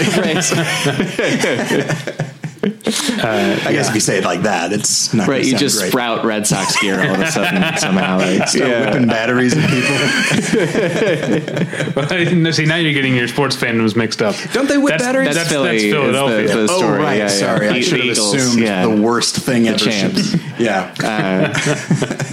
I 2.66 3.72
guess 3.72 3.88
if 3.88 3.94
you 3.94 4.00
say 4.00 4.18
it 4.18 4.24
like 4.24 4.42
that, 4.42 4.72
it's 4.72 5.14
not 5.14 5.28
Right, 5.28 5.36
gonna 5.38 5.44
you 5.44 5.50
sound 5.52 5.60
just 5.60 5.78
great. 5.80 5.90
sprout 5.92 6.24
Red 6.24 6.46
Sox 6.46 6.80
gear 6.80 7.00
all 7.00 7.14
of 7.14 7.20
a 7.20 7.30
sudden 7.30 7.76
somehow. 7.78 8.18
Like, 8.18 8.48
Start 8.48 8.86
whipping 8.86 9.06
batteries 9.08 9.54
at 9.56 9.68
people. 9.70 9.96
No, 12.36 12.50
See, 12.50 12.64
now 12.64 12.76
you're 12.76 12.92
getting 12.92 13.14
your 13.14 13.28
sports 13.28 13.56
fandoms 13.56 13.96
mixed 13.96 14.22
up. 14.22 14.34
Don't 14.52 14.68
they 14.68 14.78
whip 14.78 14.92
that's, 14.92 15.02
batteries? 15.04 15.34
That's, 15.34 15.50
That's 15.50 15.50
that's, 15.50 15.52
Philly 15.52 15.76
is 15.76 15.82
the- 15.84 15.90
Philadelphia. 15.92 16.48
the- 16.48 16.66
Oh 16.70 16.90
right, 16.96 17.16
yeah, 17.16 17.22
yeah. 17.24 17.28
sorry. 17.28 17.68
I 17.68 17.72
The 17.74 17.82
should 17.82 18.00
have 18.00 18.08
assumed 18.10 18.60
yeah. 18.60 18.86
the 18.86 19.00
worst 19.02 19.36
thing 19.36 19.68
ever. 19.68 19.78
champs. 19.78 20.30
should- 20.30 20.40
yeah, 20.58 21.52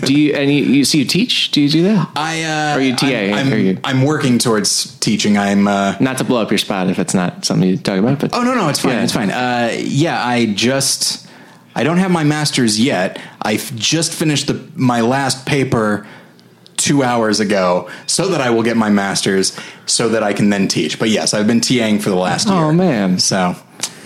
Do 0.06 0.14
you 0.14 0.34
and 0.34 0.52
you, 0.54 0.64
you 0.66 0.86
so 0.86 0.98
you 0.98 1.06
teach? 1.06 1.52
Do 1.52 1.62
you 1.62 1.70
do 1.70 1.84
that? 1.84 2.10
I 2.16 2.44
uh, 2.44 2.78
Are 2.78 2.82
you 2.82 2.96
TA? 2.96 3.08
I'm, 3.08 3.34
I'm, 3.54 3.60
you- 3.60 3.78
I'm 3.84 4.04
working 4.04 4.38
towards 4.40 4.98
teaching. 5.00 5.38
I'm. 5.38 5.68
Uh, 5.68 5.96
Not 6.00 6.18
to 6.20 6.24
blow 6.24 6.42
up 6.42 6.52
your 6.52 6.58
spot 6.58 6.90
if 6.90 7.00
it's 7.00 7.14
not 7.14 7.46
something 7.46 7.68
you 7.68 7.78
talk 7.78 8.00
about, 8.00 8.20
but 8.20 8.34
oh 8.34 8.44
no, 8.44 8.56
no, 8.56 8.70
it's 8.70 8.80
fine. 8.80 8.94
Yeah. 8.94 9.04
It's 9.04 9.14
fine. 9.14 9.32
Uh, 9.32 9.72
yeah, 9.78 10.23
I 10.24 10.48
just. 10.48 11.28
I 11.76 11.84
don't 11.84 11.98
have 11.98 12.12
my 12.12 12.24
master's 12.24 12.80
yet. 12.80 13.20
I 13.42 13.58
just 13.58 14.14
finished 14.14 14.48
the 14.48 14.64
my 14.76 15.02
last 15.02 15.46
paper 15.46 16.06
two 16.78 17.02
hours 17.02 17.40
ago, 17.40 17.90
so 18.06 18.28
that 18.28 18.42
I 18.42 18.50
will 18.50 18.64
get 18.64 18.78
my 18.78 18.90
master's, 18.90 19.58
so 19.86 20.10
that 20.10 20.22
I 20.22 20.34
can 20.34 20.50
then 20.50 20.68
teach. 20.68 21.00
But 21.00 21.10
yes, 21.10 21.34
I've 21.34 21.48
been 21.48 21.62
TAing 21.62 22.02
for 22.02 22.10
the 22.10 22.16
last 22.16 22.48
oh, 22.48 22.54
year. 22.54 22.64
Oh, 22.66 22.74
man. 22.74 23.20
so 23.20 23.56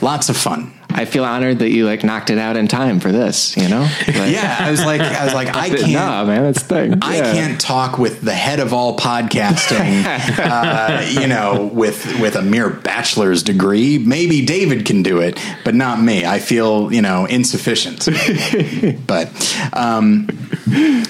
lots 0.02 0.30
of 0.30 0.38
fun. 0.38 0.77
I 0.98 1.06
feel 1.06 1.24
honored 1.24 1.60
that 1.60 1.70
you 1.70 1.86
like 1.86 2.04
knocked 2.04 2.30
it 2.30 2.38
out 2.38 2.58
in 2.58 2.68
time 2.68 3.00
for 3.00 3.12
this. 3.12 3.56
You 3.56 3.70
know? 3.70 3.88
Like, 4.08 4.32
Yeah, 4.34 4.58
I 4.60 4.72
was 4.72 4.84
like, 4.84 5.02
I 5.02 5.26
was 5.26 5.34
like, 5.34 5.56
I 5.56 5.70
can't. 5.70 5.92
Nah, 5.92 6.26
man, 6.26 6.44
that's 6.44 6.64
the 6.64 6.68
thing. 6.68 6.94
I 7.02 7.20
can't 7.20 7.60
talk 7.62 7.98
with 8.00 8.22
the 8.22 8.34
head 8.34 8.60
of 8.60 8.74
all 8.74 8.98
podcasting, 8.98 10.04
uh, 10.40 11.02
you 11.22 11.28
know, 11.28 11.70
with 11.74 12.20
with 12.20 12.36
a 12.36 12.42
mere 12.42 12.70
bachelor's 12.70 13.44
degree. 13.44 13.98
Maybe 14.00 14.46
David 14.46 14.86
can 14.86 15.04
do 15.04 15.20
it, 15.20 15.40
but 15.64 15.76
not 15.76 16.02
me. 16.02 16.26
I 16.26 16.40
feel, 16.40 16.92
you 16.92 17.02
know, 17.02 17.26
insufficient. 17.26 18.08
but 19.08 19.30
um, 19.74 20.28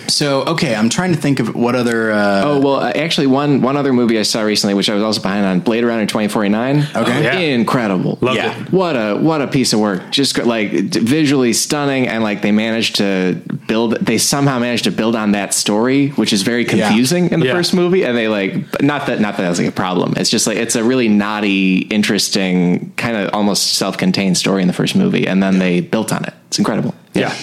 so 0.07 0.43
okay, 0.45 0.75
I'm 0.75 0.89
trying 0.89 1.13
to 1.13 1.19
think 1.19 1.39
of 1.39 1.55
what 1.55 1.75
other. 1.75 2.11
Uh, 2.11 2.27
Oh 2.47 2.59
well, 2.61 2.75
uh, 2.75 2.91
actually, 2.91 3.27
one 3.27 3.61
one 3.61 3.77
other 3.77 3.93
movie 3.93 4.19
I 4.19 4.23
saw 4.23 4.41
recently, 4.41 4.73
which 4.73 4.89
I 4.89 4.93
was 4.93 5.03
also 5.03 5.21
behind 5.21 5.45
on, 5.45 5.59
Blade 5.59 5.83
Runner 5.83 6.05
2049. 6.05 6.87
Okay. 6.95 7.23
Yeah. 7.23 7.37
incredible. 7.55 8.17
Loved 8.21 8.37
Yeah. 8.37 8.61
it. 8.61 8.71
What 8.71 8.95
a 8.95 9.15
what 9.15 9.41
a 9.41 9.47
piece 9.47 9.73
of 9.73 9.76
of 9.77 9.81
work. 9.81 10.11
Just 10.11 10.37
like 10.45 10.71
visually 10.71 11.53
stunning, 11.53 12.07
and 12.07 12.23
like 12.23 12.41
they 12.41 12.51
managed 12.51 12.95
to 12.97 13.41
build. 13.67 13.93
They 14.05 14.17
somehow 14.17 14.59
managed 14.59 14.83
to 14.85 14.91
build 14.91 15.15
on 15.15 15.31
that 15.31 15.53
story, 15.53 16.09
which 16.09 16.33
is 16.33 16.41
very 16.41 16.65
confusing 16.65 17.29
in 17.31 17.39
the 17.39 17.45
Yeah. 17.47 17.53
first 17.53 17.73
movie. 17.73 18.03
And 18.03 18.17
they 18.17 18.27
like, 18.27 18.81
not 18.81 19.07
that 19.07 19.19
not 19.21 19.37
that 19.37 19.43
that's 19.43 19.59
like 19.59 19.67
a 19.67 19.71
problem. 19.71 20.13
It's 20.17 20.29
just 20.29 20.47
like 20.47 20.57
it's 20.57 20.75
a 20.75 20.83
really 20.83 21.07
naughty, 21.07 21.77
interesting, 21.89 22.91
kind 22.97 23.15
of 23.15 23.29
almost 23.33 23.73
self-contained 23.75 24.37
story 24.37 24.61
in 24.61 24.67
the 24.67 24.73
first 24.73 24.95
movie, 24.95 25.27
and 25.27 25.41
then 25.41 25.59
they 25.59 25.79
built 25.81 26.11
on 26.11 26.23
it. 26.25 26.33
It's 26.47 26.59
incredible. 26.59 26.93
Yeah. 27.13 27.33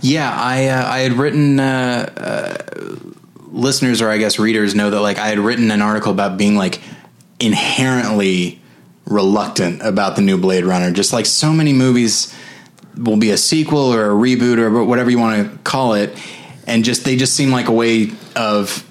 Yeah, 0.00 0.30
I 0.32 0.66
uh, 0.68 0.86
I 0.88 0.98
had 1.00 1.12
written 1.14 1.58
uh, 1.58 2.08
uh, 2.16 2.96
listeners 3.50 4.00
or 4.00 4.10
I 4.10 4.18
guess 4.18 4.38
readers 4.38 4.74
know 4.74 4.90
that 4.90 5.00
like 5.00 5.18
I 5.18 5.26
had 5.26 5.38
written 5.40 5.70
an 5.72 5.82
article 5.82 6.12
about 6.12 6.36
being 6.38 6.54
like 6.54 6.80
inherently 7.40 8.60
reluctant 9.08 9.82
about 9.82 10.16
the 10.16 10.22
new 10.22 10.38
Blade 10.38 10.64
Runner. 10.64 10.90
Just 10.92 11.12
like 11.12 11.26
so 11.26 11.52
many 11.52 11.72
movies 11.72 12.34
will 12.96 13.16
be 13.16 13.30
a 13.30 13.36
sequel 13.36 13.92
or 13.92 14.10
a 14.10 14.14
reboot 14.14 14.58
or 14.58 14.84
whatever 14.84 15.10
you 15.10 15.18
want 15.18 15.50
to 15.50 15.58
call 15.58 15.94
it, 15.94 16.16
and 16.66 16.84
just 16.84 17.04
they 17.04 17.16
just 17.16 17.34
seem 17.34 17.50
like 17.50 17.68
a 17.68 17.72
way 17.72 18.10
of 18.36 18.84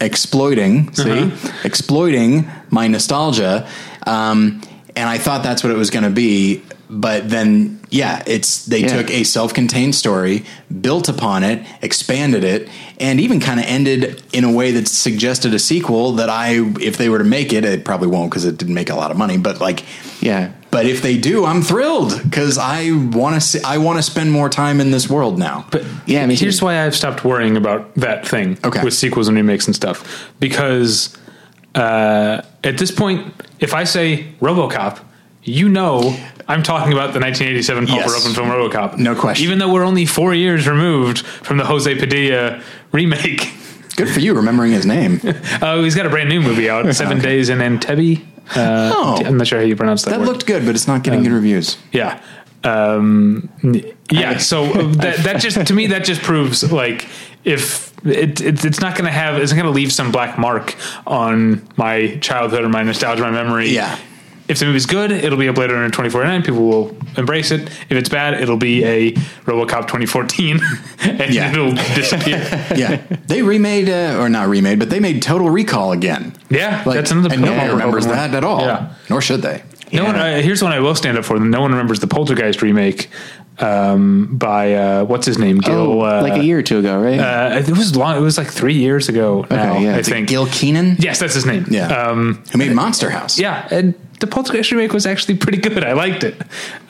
exploiting, 0.00 0.92
see, 0.94 1.32
exploiting 1.64 2.50
my 2.70 2.88
nostalgia. 2.88 3.68
Um, 4.06 4.60
and 4.96 5.08
I 5.08 5.18
thought 5.18 5.42
that's 5.42 5.62
what 5.64 5.72
it 5.72 5.76
was 5.76 5.90
going 5.90 6.04
to 6.04 6.10
be. 6.10 6.62
But 6.90 7.30
then, 7.30 7.80
yeah, 7.90 8.22
it's 8.26 8.66
they 8.66 8.80
Yeah. 8.80 8.96
took 8.96 9.10
a 9.10 9.24
self-contained 9.24 9.94
story, 9.94 10.44
built 10.80 11.08
upon 11.08 11.42
it, 11.42 11.64
expanded 11.82 12.44
it, 12.44 12.68
and 13.00 13.20
even 13.20 13.40
kind 13.40 13.58
of 13.58 13.66
ended 13.66 14.22
in 14.32 14.44
a 14.44 14.50
way 14.52 14.70
that 14.72 14.86
suggested 14.88 15.54
a 15.54 15.58
sequel. 15.58 16.12
That 16.12 16.28
I, 16.28 16.60
if 16.80 16.96
they 16.98 17.08
were 17.08 17.18
to 17.18 17.24
make 17.24 17.52
it, 17.52 17.64
it 17.64 17.84
probably 17.84 18.08
won't 18.08 18.30
because 18.30 18.44
it 18.44 18.58
didn't 18.58 18.74
make 18.74 18.90
a 18.90 18.94
lot 18.94 19.10
of 19.10 19.16
money. 19.16 19.38
But 19.38 19.60
like, 19.60 19.82
Yeah. 20.20 20.48
but 20.70 20.84
if 20.86 21.00
they 21.02 21.16
do, 21.16 21.44
I'm 21.46 21.62
thrilled 21.62 22.20
because 22.22 22.58
I 22.58 22.90
want 22.92 23.34
to 23.36 23.40
see. 23.40 23.60
I 23.64 23.78
want 23.78 23.96
to 23.98 24.02
spend 24.02 24.30
more 24.30 24.48
time 24.50 24.80
in 24.80 24.90
this 24.90 25.08
world 25.08 25.38
now. 25.38 25.64
But 25.70 25.84
Yeah, 26.06 26.26
me 26.26 26.36
too. 26.36 26.44
here's 26.44 26.60
why 26.60 26.84
I've 26.84 26.94
stopped 26.94 27.24
worrying 27.24 27.56
about 27.56 27.94
that 27.96 28.26
thing 28.28 28.58
Okay. 28.62 28.82
with 28.82 28.92
sequels 28.94 29.28
and 29.28 29.36
remakes 29.36 29.66
and 29.66 29.74
stuff. 29.74 30.04
Because 30.40 31.16
uh, 31.74 32.42
at 32.62 32.78
this 32.78 32.90
point, 32.90 33.32
if 33.58 33.72
I 33.74 33.84
say 33.84 34.26
RoboCop, 34.40 34.98
you 35.44 35.68
know 35.68 36.16
I'm 36.48 36.62
talking 36.62 36.92
about 36.92 37.12
the 37.14 37.20
1987 37.20 37.86
Paul 37.86 37.96
Yes. 37.96 38.10
Verhoeven 38.10 38.34
film 38.34 38.48
RoboCop. 38.48 38.98
No 38.98 39.14
question. 39.14 39.44
Even 39.46 39.58
though 39.58 39.72
we're 39.72 39.84
only 39.84 40.04
four 40.06 40.34
years 40.34 40.66
removed 40.68 41.24
from 41.24 41.56
the 41.58 41.64
Jose 41.64 41.94
Padilha 41.96 42.62
remake. 42.92 43.52
Good 43.96 44.08
for 44.10 44.20
you 44.20 44.34
remembering 44.34 44.72
his 44.72 44.84
name. 44.84 45.20
Oh, 45.62 45.82
he's 45.84 45.94
got 45.94 46.04
a 46.06 46.10
brand 46.10 46.28
new 46.28 46.40
movie 46.42 46.68
out, 46.68 46.92
Seven 46.94 47.20
Days 47.20 47.48
in 47.48 47.58
Entebbe. 47.58 48.22
Uh, 48.56 48.92
Oh. 48.94 49.22
I'm 49.24 49.36
not 49.38 49.46
sure 49.46 49.58
how 49.60 49.64
you 49.64 49.76
pronounce 49.76 50.02
that. 50.02 50.10
That 50.10 50.20
word. 50.20 50.28
looked 50.28 50.46
good, 50.46 50.66
but 50.66 50.74
it's 50.74 50.86
not 50.88 51.02
getting 51.04 51.22
good 51.22 51.32
reviews. 51.32 51.78
Yeah. 51.92 52.20
Um, 52.64 53.48
yeah. 54.10 54.38
So 54.38 54.64
uh, 54.64 54.92
that, 54.94 55.18
that 55.24 55.40
just, 55.40 55.66
to 55.66 55.72
me, 55.74 55.86
that 55.88 56.04
just 56.04 56.22
proves 56.22 56.70
like 56.72 57.06
if 57.44 57.92
it, 58.06 58.40
it 58.40 58.64
it's 58.64 58.80
not 58.80 58.94
going 58.96 59.04
to 59.06 59.12
have, 59.12 59.36
it's 59.40 59.52
not 59.52 59.56
going 59.56 59.72
to 59.72 59.76
leave 59.76 59.92
some 59.92 60.10
black 60.12 60.38
mark 60.38 60.74
on 61.06 61.66
my 61.76 62.16
childhood 62.16 62.64
or 62.64 62.68
my 62.68 62.82
nostalgia, 62.82 63.22
my 63.22 63.30
memory. 63.30 63.68
Yeah. 63.70 63.98
If 64.46 64.58
the 64.58 64.66
movie's 64.66 64.84
good, 64.84 65.10
it'll 65.10 65.38
be 65.38 65.46
a 65.46 65.52
Blade 65.54 65.70
Runner 65.70 65.86
2049. 65.86 66.42
People 66.42 66.66
will 66.68 66.96
embrace 67.16 67.50
it. 67.50 67.62
If 67.62 67.92
it's 67.92 68.10
bad, 68.10 68.34
it'll 68.42 68.58
be 68.58 68.84
a 68.84 69.12
RoboCop 69.46 69.82
2014, 69.88 70.60
and 71.00 71.32
Yeah. 71.34 71.50
it'll 71.50 71.72
disappear. 71.72 72.36
yeah, 72.76 73.02
they 73.26 73.40
remade 73.42 73.88
uh, 73.88 74.18
or 74.20 74.28
not 74.28 74.48
remade, 74.48 74.78
but 74.78 74.90
they 74.90 75.00
made 75.00 75.22
Total 75.22 75.48
Recall 75.48 75.92
again. 75.92 76.34
Yeah, 76.50 76.82
Like, 76.84 76.96
that's 76.96 77.10
another 77.10 77.32
and 77.32 77.40
no 77.42 77.56
one 77.56 77.68
remembers 77.70 78.04
Verhoeven 78.04 78.08
one. 78.08 78.16
that 78.16 78.34
at 78.34 78.44
all. 78.44 78.60
Yeah. 78.60 78.92
nor 79.08 79.22
should 79.22 79.40
they. 79.40 79.62
No 79.92 80.04
one. 80.04 80.16
Uh, 80.16 80.40
here's 80.42 80.62
one 80.62 80.72
I 80.72 80.80
will 80.80 80.94
stand 80.94 81.16
up 81.16 81.24
for. 81.24 81.38
No 81.38 81.60
one 81.60 81.70
remembers 81.70 82.00
the 82.00 82.06
Poltergeist 82.08 82.60
remake 82.62 83.08
um, 83.60 84.36
by 84.36 84.74
uh, 84.74 85.04
what's 85.04 85.24
his 85.26 85.38
name? 85.38 85.58
Gil. 85.58 85.72
Oh, 85.74 86.00
uh, 86.00 86.20
like 86.22 86.40
a 86.40 86.44
year 86.44 86.58
or 86.58 86.62
two 86.62 86.78
ago, 86.80 87.00
right? 87.00 87.18
Uh, 87.20 87.58
it 87.66 87.70
was 87.70 87.94
long. 87.96 88.16
It 88.16 88.20
was 88.20 88.36
like 88.36 88.48
three 88.48 88.74
years 88.74 89.08
ago. 89.08 89.46
now, 89.50 89.78
yeah. 89.78 89.94
I 89.94 89.98
Is 90.00 90.08
think. 90.08 90.28
Gil 90.28 90.46
Kenan. 90.46 90.96
yes, 90.98 91.20
that's 91.20 91.34
his 91.34 91.46
name. 91.46 91.66
Yeah, 91.70 91.86
Um, 91.88 92.42
who 92.50 92.58
made 92.58 92.72
Monster 92.72 93.10
House? 93.10 93.38
yeah, 93.38 93.68
and 93.70 93.94
the 94.24 94.30
Poltergeist 94.30 94.72
remake 94.72 94.92
was 94.92 95.04
actually 95.04 95.36
pretty 95.36 95.58
good. 95.58 95.84
I 95.84 95.92
liked 95.92 96.24
it. 96.24 96.40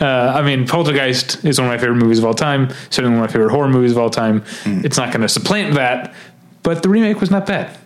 Uh, 0.01 0.07
I 0.07 0.43
mean, 0.43 0.67
Poltergeist 0.67 1.45
is 1.45 1.59
one 1.59 1.69
of 1.69 1.73
my 1.73 1.79
favorite 1.79 1.97
movies 1.97 2.19
of 2.19 2.25
all 2.25 2.35
time. 2.35 2.71
Certainly 2.91 3.17
one 3.17 3.25
of 3.25 3.31
my 3.31 3.33
favorite 3.33 3.51
horror 3.51 3.69
movies 3.69 3.91
of 3.91 3.99
all 3.99 4.11
time. 4.11 4.45
Hmm. 4.63 4.85
It's 4.85 4.97
not 4.97 5.11
going 5.11 5.23
to 5.23 5.29
supplant 5.29 5.75
that, 5.75 6.15
but 6.63 6.83
the 6.83 6.89
remake 6.89 7.21
was 7.21 7.31
not 7.31 7.47
bad. 7.47 7.77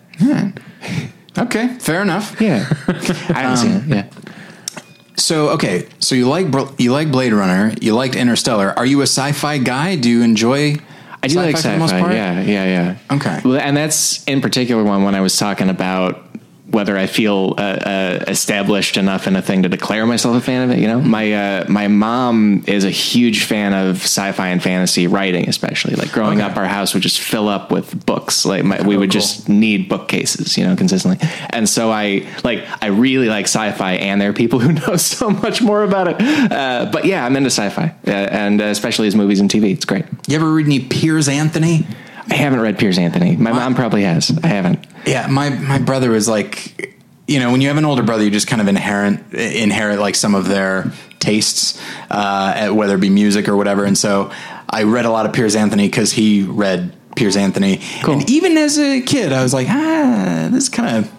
Okay, 1.38 1.68
fair 1.78 2.02
enough. 2.02 2.38
yeah. 2.40 2.66
I 2.88 3.40
haven't 3.40 3.56
seen 3.56 3.72
it. 3.76 3.82
Yeah. 3.86 4.32
So 5.16 5.50
okay, 5.50 5.88
so 5.98 6.14
you 6.14 6.28
like 6.28 6.46
you 6.78 6.92
like 6.92 7.10
Blade 7.10 7.32
Runner, 7.32 7.74
you 7.80 7.94
liked 7.94 8.16
Interstellar. 8.16 8.70
Are 8.76 8.86
you 8.86 9.00
a 9.00 9.06
sci-fi 9.06 9.58
guy? 9.58 9.96
Do 9.96 10.08
you 10.08 10.22
enjoy? 10.22 10.76
I 11.22 11.26
do 11.26 11.36
like 11.36 11.56
sci-fi. 11.56 11.72
the 11.72 11.78
most 11.78 11.92
part? 11.92 12.12
Yeah, 12.12 12.40
yeah, 12.40 12.64
yeah. 12.64 13.16
Okay. 13.16 13.40
Well, 13.44 13.58
and 13.58 13.76
that's 13.76 14.24
in 14.24 14.40
particular 14.40 14.84
one 14.84 15.04
when 15.04 15.14
I 15.14 15.20
was 15.20 15.36
talking 15.36 15.68
about 15.68 16.27
whether 16.70 16.98
I 16.98 17.06
feel 17.06 17.54
uh, 17.56 17.60
uh, 17.62 18.24
established 18.28 18.96
enough 18.98 19.26
in 19.26 19.36
a 19.36 19.42
thing 19.42 19.62
to 19.62 19.68
declare 19.68 20.04
myself 20.06 20.36
a 20.36 20.40
fan 20.40 20.68
of 20.68 20.76
it. 20.76 20.80
You 20.80 20.86
know, 20.88 21.00
my 21.00 21.32
uh, 21.32 21.64
my 21.68 21.88
mom 21.88 22.62
is 22.66 22.84
a 22.84 22.90
huge 22.90 23.44
fan 23.44 23.72
of 23.72 23.96
sci-fi 24.02 24.48
and 24.48 24.62
fantasy 24.62 25.06
writing, 25.06 25.48
especially. 25.48 25.94
Like 25.94 26.12
growing 26.12 26.38
Okay. 26.42 26.50
up, 26.50 26.56
our 26.58 26.66
house 26.66 26.92
would 26.94 27.02
just 27.02 27.20
fill 27.20 27.48
up 27.48 27.70
with 27.72 28.04
books. 28.04 28.44
Like 28.44 28.64
my, 28.64 28.82
we 28.82 28.96
would 28.96 29.10
cool. 29.10 29.20
just 29.20 29.48
need 29.48 29.88
bookcases, 29.88 30.58
you 30.58 30.64
know, 30.66 30.76
consistently. 30.76 31.26
And 31.50 31.66
so 31.68 31.90
I 31.90 32.26
like 32.44 32.64
I 32.82 32.86
really 32.88 33.28
like 33.28 33.46
sci-fi, 33.46 33.92
and 33.94 34.20
there 34.20 34.28
are 34.30 34.34
people 34.34 34.58
who 34.64 34.72
know 34.72 34.96
so 34.96 35.30
much 35.30 35.62
more 35.62 35.82
about 35.84 36.08
it. 36.08 36.16
Uh, 36.52 36.90
but 36.92 37.04
yeah, 37.06 37.24
I'm 37.24 37.34
into 37.36 37.50
sci-fi, 37.50 37.94
uh, 38.06 38.10
and 38.10 38.60
uh, 38.60 38.64
especially 38.64 39.06
his 39.06 39.14
movies 39.16 39.40
and 39.40 39.48
TV. 39.50 39.72
It's 39.72 39.84
great. 39.86 40.04
You 40.26 40.36
ever 40.36 40.52
read 40.52 40.66
any 40.66 40.80
Piers 40.80 41.28
Anthony? 41.28 41.86
I 42.30 42.34
haven't 42.34 42.60
read 42.60 42.78
Piers 42.78 42.98
Anthony. 42.98 43.36
My 43.36 43.52
mom 43.52 43.74
probably 43.74 44.02
has. 44.02 44.30
I 44.42 44.48
haven't. 44.48 44.84
Yeah, 45.08 45.26
my 45.26 45.48
my 45.50 45.78
brother 45.78 46.10
was 46.10 46.28
like, 46.28 46.96
you 47.26 47.38
know, 47.40 47.50
when 47.50 47.60
you 47.60 47.68
have 47.68 47.76
an 47.76 47.84
older 47.84 48.02
brother, 48.02 48.24
you 48.24 48.30
just 48.30 48.46
kind 48.46 48.60
of 48.60 48.68
inherent 48.68 49.32
inherit 49.34 49.98
like 49.98 50.14
some 50.14 50.34
of 50.34 50.46
their 50.48 50.92
tastes, 51.18 51.80
uh, 52.10 52.52
at- 52.54 52.74
whether 52.74 52.94
it 52.94 53.00
be 53.00 53.10
music 53.10 53.48
or 53.48 53.56
whatever. 53.56 53.84
And 53.84 53.96
so 53.96 54.30
I 54.70 54.84
read 54.84 55.04
a 55.04 55.10
lot 55.10 55.26
of 55.26 55.32
Piers 55.32 55.56
Anthony 55.56 55.88
because 55.88 56.12
he 56.12 56.42
read 56.42 56.92
Piers 57.16 57.36
Anthony. 57.36 57.80
Cool. 58.02 58.20
And 58.20 58.30
even 58.30 58.56
as 58.56 58.78
a 58.78 59.00
kid, 59.00 59.32
I 59.32 59.42
was 59.42 59.52
like, 59.52 59.66
ah, 59.68 60.48
this 60.52 60.68
kind 60.68 60.96
of 60.98 61.10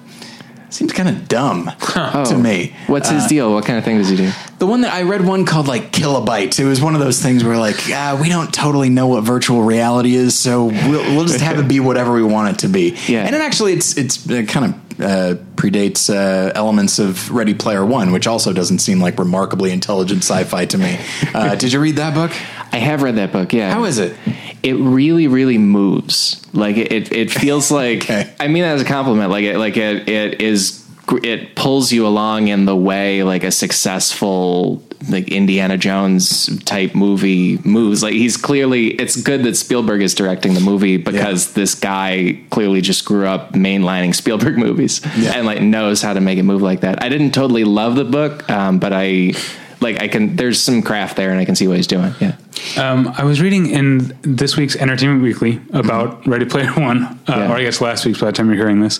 seems 0.73 0.93
kind 0.93 1.09
of 1.09 1.27
dumb 1.27 1.71
to 1.93 2.37
me. 2.37 2.73
Oh. 2.73 2.91
What's 2.91 3.09
his 3.09 3.25
deal? 3.27 3.53
What 3.53 3.65
kind 3.65 3.77
of 3.77 3.85
thing 3.85 3.97
does 3.97 4.09
he 4.09 4.15
do? 4.15 4.31
The 4.59 4.67
one 4.67 4.81
that 4.81 4.93
I 4.93 5.03
read 5.03 5.25
one 5.25 5.45
called 5.45 5.67
like 5.67 5.91
kilobytes. 5.91 6.59
It 6.59 6.65
was 6.65 6.81
one 6.81 6.93
of 6.93 6.99
those 6.99 7.21
things 7.21 7.43
where 7.43 7.57
like 7.57 7.77
ah, 7.89 8.17
we 8.21 8.29
don't 8.29 8.53
totally 8.53 8.89
know 8.89 9.07
what 9.07 9.23
virtual 9.23 9.63
reality 9.63 10.15
is, 10.15 10.37
so 10.37 10.65
we'll, 10.65 11.15
we'll 11.15 11.25
just 11.25 11.41
have 11.41 11.59
it 11.59 11.67
be 11.67 11.79
whatever 11.79 12.13
we 12.13 12.23
want 12.23 12.55
it 12.55 12.59
to 12.59 12.67
be. 12.67 12.97
Yeah. 13.07 13.25
and 13.25 13.35
it 13.35 13.41
actually 13.41 13.73
it's 13.73 13.97
it's 13.97 14.29
uh, 14.29 14.43
kind 14.47 14.65
of 14.65 14.89
uh, 14.99 15.35
predates 15.55 16.13
uh, 16.13 16.51
elements 16.55 16.99
of 16.99 17.31
Ready 17.31 17.53
Player 17.53 17.85
One, 17.85 18.11
which 18.11 18.27
also 18.27 18.51
doesn't 18.51 18.79
seem 18.79 18.99
like 18.99 19.17
remarkably 19.17 19.71
intelligent 19.71 20.23
sci-fi 20.23 20.65
to 20.65 20.77
me. 20.77 20.99
Uh, 21.33 21.55
did 21.55 21.71
you 21.71 21.79
read 21.79 21.95
that 21.95 22.13
book? 22.13 22.31
I 22.71 22.77
have 22.77 23.01
read 23.01 23.15
that 23.15 23.31
book. 23.31 23.53
Yeah. 23.53 23.71
How 23.73 23.85
is 23.85 23.97
it? 23.97 24.15
It 24.63 24.73
really, 24.73 25.27
really 25.27 25.57
moves. 25.57 26.45
Like 26.53 26.77
it, 26.77 26.91
it, 26.91 27.11
it 27.11 27.31
feels 27.31 27.71
like. 27.81 28.03
Okay. 28.03 28.33
I 28.39 28.47
mean 28.47 28.63
that 28.63 28.75
as 28.75 28.81
a 28.81 28.85
compliment. 28.85 29.29
Like 29.31 29.43
it, 29.45 29.57
like 29.57 29.77
it, 29.77 30.07
it 30.09 30.41
is. 30.41 30.85
It 31.23 31.55
pulls 31.55 31.91
you 31.91 32.05
along 32.05 32.49
in 32.49 32.65
the 32.65 32.75
way 32.75 33.23
like 33.23 33.43
a 33.43 33.49
successful 33.51 34.83
like 35.09 35.29
Indiana 35.29 35.77
Jones 35.77 36.61
type 36.65 36.93
movie 36.93 37.57
moves. 37.63 38.03
Like 38.03 38.13
he's 38.13 38.37
clearly. 38.37 38.89
It's 38.89 39.19
good 39.21 39.43
that 39.43 39.55
Spielberg 39.55 40.01
is 40.03 40.13
directing 40.13 40.53
the 40.53 40.59
movie 40.59 40.97
because 40.97 41.53
this 41.53 41.73
guy 41.73 42.39
clearly 42.51 42.81
just 42.81 43.05
grew 43.05 43.25
up 43.25 43.53
mainlining 43.53 44.13
Spielberg 44.13 44.57
movies 44.65 45.01
Yeah. 45.17 45.31
and 45.35 45.47
like 45.47 45.61
knows 45.61 46.01
how 46.03 46.13
to 46.13 46.21
make 46.21 46.37
it 46.37 46.43
move 46.43 46.61
like 46.61 46.81
that. 46.81 47.01
I 47.03 47.09
didn't 47.09 47.31
totally 47.31 47.63
love 47.63 47.95
the 47.95 48.05
book, 48.05 48.47
um, 48.49 48.79
but 48.79 48.93
I. 48.93 49.33
Like 49.81 50.01
I 50.01 50.09
can, 50.09 50.35
there's 50.35 50.61
some 50.61 50.81
craft 50.81 51.15
there, 51.15 51.31
and 51.31 51.39
I 51.39 51.45
can 51.45 51.55
see 51.55 51.65
what 51.65 51.77
he's 51.77 51.87
doing. 51.87 52.13
Yeah. 52.19 52.35
Um, 52.77 53.13
I 53.17 53.23
was 53.23 53.41
reading 53.41 53.67
in 53.69 54.17
this 54.21 54.55
week's 54.57 54.75
Entertainment 54.75 55.21
Weekly 55.23 55.61
about 55.71 56.25
Ready 56.27 56.45
Player 56.45 56.71
One, 56.73 57.03
uh, 57.03 57.17
Yeah. 57.27 57.49
or 57.51 57.55
I 57.55 57.63
guess 57.63 57.81
last 57.81 58.05
week's 58.05 58.19
by 58.19 58.27
the 58.27 58.31
time 58.31 58.47
you're 58.47 58.57
hearing 58.57 58.79
this, 58.81 58.99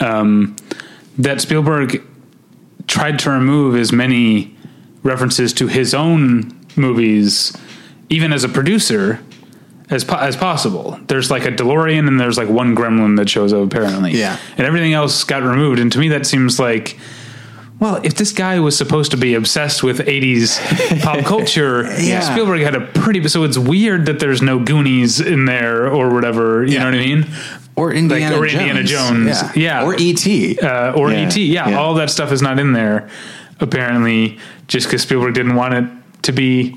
um, 0.00 0.54
that 1.18 1.40
Spielberg 1.40 2.02
tried 2.86 3.18
to 3.20 3.30
remove 3.30 3.74
as 3.76 3.92
many 3.92 4.54
references 5.02 5.52
to 5.54 5.66
his 5.66 5.94
own 5.94 6.54
movies, 6.76 7.56
even 8.10 8.32
as 8.32 8.44
a 8.44 8.48
producer, 8.48 9.20
as 9.90 10.04
po- 10.04 10.16
as 10.18 10.36
possible. 10.36 10.98
There's 11.06 11.30
like 11.30 11.44
a 11.46 11.52
DeLorean 11.52 12.06
and 12.08 12.18
there's 12.20 12.36
like 12.36 12.48
one 12.48 12.74
Gremlin 12.76 13.16
that 13.16 13.28
shows 13.28 13.52
up 13.52 13.62
apparently, 13.64 14.12
Yeah. 14.18 14.36
and 14.58 14.66
everything 14.66 14.92
else 14.92 15.24
got 15.24 15.42
removed. 15.42 15.78
And 15.78 15.90
to 15.92 15.98
me, 15.98 16.08
that 16.08 16.26
seems 16.26 16.58
like. 16.58 16.98
Well, 17.78 18.00
if 18.02 18.14
this 18.14 18.32
guy 18.32 18.58
was 18.60 18.76
supposed 18.76 19.10
to 19.10 19.16
be 19.18 19.34
obsessed 19.34 19.82
with 19.82 19.98
80s 19.98 20.58
pop 21.02 21.24
culture, 21.26 21.82
Yeah. 22.00 22.20
Spielberg 22.20 22.60
had 22.62 22.74
a 22.74 22.80
pretty. 22.80 23.26
So 23.28 23.44
it's 23.44 23.58
weird 23.58 24.06
that 24.06 24.18
there's 24.18 24.40
no 24.40 24.58
Goonies 24.58 25.20
in 25.20 25.44
there 25.44 25.86
or 25.88 26.12
whatever. 26.12 26.64
You 26.64 26.72
Yeah. 26.74 26.78
know 26.80 26.84
what 26.86 26.94
I 26.94 27.04
mean? 27.06 27.26
Or 27.76 27.92
Indiana 27.92 28.36
or 28.40 28.46
Jones? 28.46 28.54
Indiana 28.54 28.82
Jones. 28.84 29.42
Yeah. 29.56 29.84
Or 29.84 29.94
E 29.94 29.98
E.T. 30.10 30.58
Uh, 30.60 30.92
or 30.92 31.10
Yeah. 31.10 31.18
ET. 31.26 31.36
Yeah, 31.36 31.68
Yeah. 31.68 31.76
all 31.78 31.94
that 31.94 32.08
stuff 32.10 32.32
is 32.32 32.40
not 32.40 32.58
in 32.58 32.72
there 32.72 33.08
apparently, 33.60 34.38
just 34.68 34.86
because 34.86 35.02
Spielberg 35.02 35.34
didn't 35.34 35.54
want 35.56 35.74
it 35.74 35.84
to 36.22 36.32
be. 36.32 36.76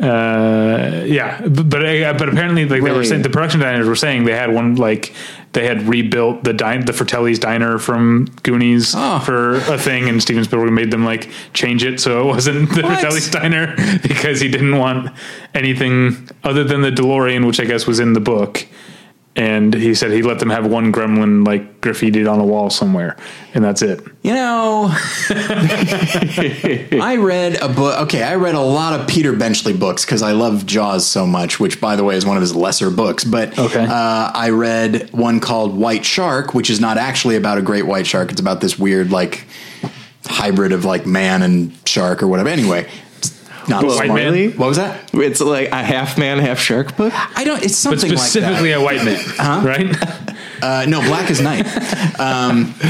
Uh, 0.00 1.02
yeah, 1.04 1.40
b- 1.42 1.62
but 1.62 1.84
uh, 1.84 2.14
but 2.14 2.28
apparently, 2.30 2.64
like 2.66 2.82
they 2.82 2.90
were 2.90 3.04
saying, 3.04 3.20
the 3.22 3.28
production 3.28 3.60
designers 3.60 3.86
were 3.86 3.94
saying 3.94 4.24
they 4.24 4.32
had 4.34 4.52
one 4.52 4.74
like 4.76 5.12
they 5.52 5.66
had 5.66 5.82
rebuilt 5.88 6.44
the 6.44 6.52
dine 6.52 6.84
the 6.86 6.92
Fratelli's 6.92 7.38
diner 7.38 7.78
from 7.78 8.26
Goonies 8.42 8.94
Oh. 8.96 9.18
for 9.20 9.56
a 9.72 9.78
thing, 9.78 10.08
and 10.08 10.22
Steven 10.22 10.44
Spielberg 10.44 10.72
made 10.72 10.90
them 10.90 11.04
like 11.04 11.28
change 11.52 11.84
it 11.84 12.00
so 12.00 12.22
it 12.22 12.24
wasn't 12.32 12.70
the 12.74 12.82
What? 12.82 12.98
Fratelli's 13.00 13.30
diner 13.30 13.74
because 14.02 14.40
he 14.40 14.48
didn't 14.48 14.78
want 14.78 15.10
anything 15.54 16.28
other 16.42 16.64
than 16.64 16.80
the 16.82 16.90
DeLorean, 16.90 17.46
which 17.46 17.60
I 17.60 17.64
guess 17.64 17.86
was 17.86 18.00
in 18.00 18.12
the 18.14 18.20
book. 18.20 18.66
And 19.34 19.72
he 19.72 19.94
said 19.94 20.10
he 20.10 20.20
let 20.22 20.40
them 20.40 20.50
have 20.50 20.66
one 20.66 20.92
gremlin 20.92 21.46
like 21.46 21.80
graffitied 21.80 22.30
on 22.30 22.38
a 22.38 22.44
wall 22.44 22.68
somewhere, 22.68 23.16
and 23.54 23.64
that's 23.64 23.80
it. 23.80 24.00
You 24.22 24.34
know, 24.34 24.88
I 27.00 27.16
read 27.18 27.60
a 27.62 27.68
book. 27.68 28.00
Okay, 28.02 28.22
I 28.22 28.34
read 28.34 28.54
a 28.54 28.60
lot 28.60 28.98
of 29.00 29.06
Peter 29.08 29.32
Benchley 29.32 29.72
books 29.72 30.04
because 30.04 30.22
I 30.22 30.32
love 30.32 30.66
Jaws 30.66 31.06
so 31.06 31.26
much, 31.26 31.58
which, 31.58 31.80
by 31.80 31.96
the 31.96 32.04
way, 32.04 32.16
is 32.16 32.26
one 32.26 32.36
of 32.36 32.40
his 32.42 32.54
lesser 32.54 32.90
books. 32.90 33.24
But 33.24 33.58
Okay. 33.58 33.84
uh, 33.86 34.30
I 34.34 34.50
read 34.50 35.10
one 35.12 35.40
called 35.40 35.74
White 35.76 36.04
Shark, 36.04 36.54
which 36.54 36.68
is 36.70 36.80
not 36.80 36.98
actually 36.98 37.36
about 37.36 37.58
a 37.58 37.62
great 37.62 37.86
white 37.86 38.06
shark. 38.06 38.30
It's 38.32 38.40
about 38.40 38.60
this 38.60 38.78
weird, 38.78 39.10
like, 39.10 39.46
hybrid 40.26 40.72
of 40.72 40.84
like 40.84 41.04
man 41.06 41.42
and 41.42 41.72
shark 41.86 42.22
or 42.22 42.26
whatever. 42.28 42.48
Anyway, 42.48 42.86
not 43.68 43.82
Well, 43.84 43.92
smart. 43.92 44.10
White 44.10 44.32
man? 44.32 44.50
What 44.52 44.68
was 44.68 44.76
that? 44.76 45.10
It's 45.12 45.40
like 45.40 45.68
a 45.70 45.82
half 45.82 46.18
man, 46.18 46.38
half 46.38 46.58
shark 46.58 46.96
book. 46.96 47.12
I 47.36 47.44
don't. 47.44 47.62
It's 47.62 47.82
But 47.84 47.98
something 48.00 48.10
like 48.10 48.18
that. 48.18 48.24
specifically 48.24 48.72
a 48.72 48.80
white 48.80 49.04
man, 49.04 49.24
right? 49.64 49.96
Uh, 50.62 50.86
no, 50.86 51.00
black 51.00 51.28
is 51.28 51.40
night. 51.40 51.66
Um, 52.20 52.72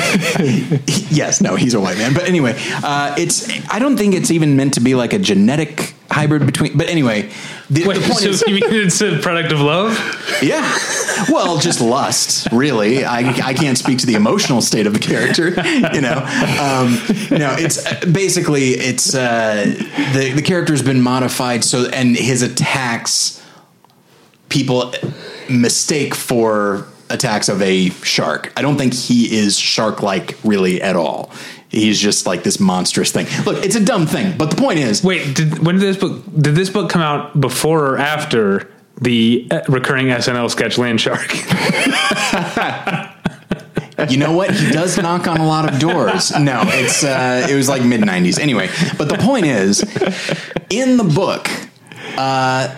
yes, 1.11 1.41
no, 1.41 1.57
he's 1.57 1.73
a 1.73 1.81
white 1.81 1.97
man. 1.97 2.13
But 2.13 2.25
anyway, 2.29 2.55
uh, 2.85 3.15
it's. 3.17 3.49
I 3.71 3.79
don't 3.79 3.97
think 3.97 4.15
it's 4.15 4.31
even 4.31 4.57
meant 4.57 4.75
to 4.75 4.81
be 4.81 4.95
like 4.95 5.15
a 5.15 5.19
genetic 5.19 5.95
hybrid 6.11 6.45
between. 6.45 6.77
But 6.77 6.89
anyway, 6.91 7.31
the, 7.71 7.87
Wait, 7.87 7.95
the 7.99 8.09
point 8.09 8.21
so 8.21 8.29
is, 8.29 8.45
you 8.47 8.55
mean 8.55 8.65
it's 8.67 9.01
a 9.01 9.19
product 9.19 9.53
of 9.53 9.61
love? 9.61 9.93
yeah. 10.43 10.63
Well, 11.31 11.59
just 11.59 11.81
lust, 11.81 12.49
really. 12.53 13.05
I, 13.05 13.21
I 13.21 13.55
can't 13.55 13.79
speak 13.79 13.99
to 13.99 14.07
the 14.07 14.15
emotional 14.15 14.61
state 14.61 14.87
of 14.87 14.93
the 14.93 14.99
character. 14.99 15.51
You 15.93 16.01
know, 16.01 16.19
um, 16.61 16.99
no. 17.31 17.55
It's 17.59 17.85
uh, 17.85 18.01
basically 18.11 18.71
it's 18.71 19.15
uh, 19.15 19.65
the 20.15 20.33
the 20.35 20.43
character's 20.43 20.83
been 20.83 21.01
modified 21.01 21.65
so, 21.65 21.89
and 21.89 22.17
his 22.17 22.43
attacks 22.43 23.43
people 24.49 24.95
mistake 25.49 26.15
for 26.15 26.87
attacks 27.11 27.49
of 27.49 27.61
a 27.63 27.91
shark. 27.91 28.53
I 28.57 28.63
don't 28.63 28.77
think 28.77 28.95
he 28.95 29.37
is 29.37 29.59
shark 29.59 30.03
like 30.03 30.37
really 30.45 30.81
at 30.83 30.97
all. 30.97 31.31
He's 31.73 31.99
just 31.99 32.27
like 32.27 32.43
this 32.43 32.61
monstrous 32.61 33.13
thing. 33.13 33.27
Look, 33.47 33.65
it's 33.65 33.77
a 33.77 33.83
dumb 33.83 34.07
thing, 34.07 34.37
but 34.37 34.51
the 34.51 34.57
point 34.57 34.79
is, 34.79 35.03
Wait, 35.03 35.35
did, 35.35 35.65
when 35.65 35.77
did 35.77 35.83
this 35.83 35.97
book? 35.97 36.23
Did 36.39 36.55
this 36.55 36.69
book 36.69 36.91
come 36.91 37.01
out 37.01 37.41
before 37.41 37.87
or 37.87 37.99
after 37.99 38.71
the 39.01 39.49
uh, 39.51 39.63
recurring 39.69 40.09
SNL 40.09 40.51
sketch 40.51 40.77
Land 40.77 41.01
Shark? 41.01 41.33
you 44.11 44.19
know 44.19 44.37
what? 44.37 44.51
He 44.51 44.71
does 44.71 44.99
knock 44.99 45.27
on 45.27 45.39
a 45.39 45.47
lot 45.47 45.73
of 45.73 45.81
doors. 45.81 46.31
No, 46.39 46.61
it's 46.67 47.05
uh, 47.05 47.47
it 47.49 47.55
was 47.55 47.71
like 47.71 47.83
mid 47.83 48.03
'90s. 48.03 48.39
Anyway, 48.39 48.69
but 48.99 49.09
the 49.09 49.17
point 49.17 49.47
is, 49.47 49.81
in 50.69 50.99
the 50.99 51.05
book, 51.05 51.49
uh, 52.19 52.69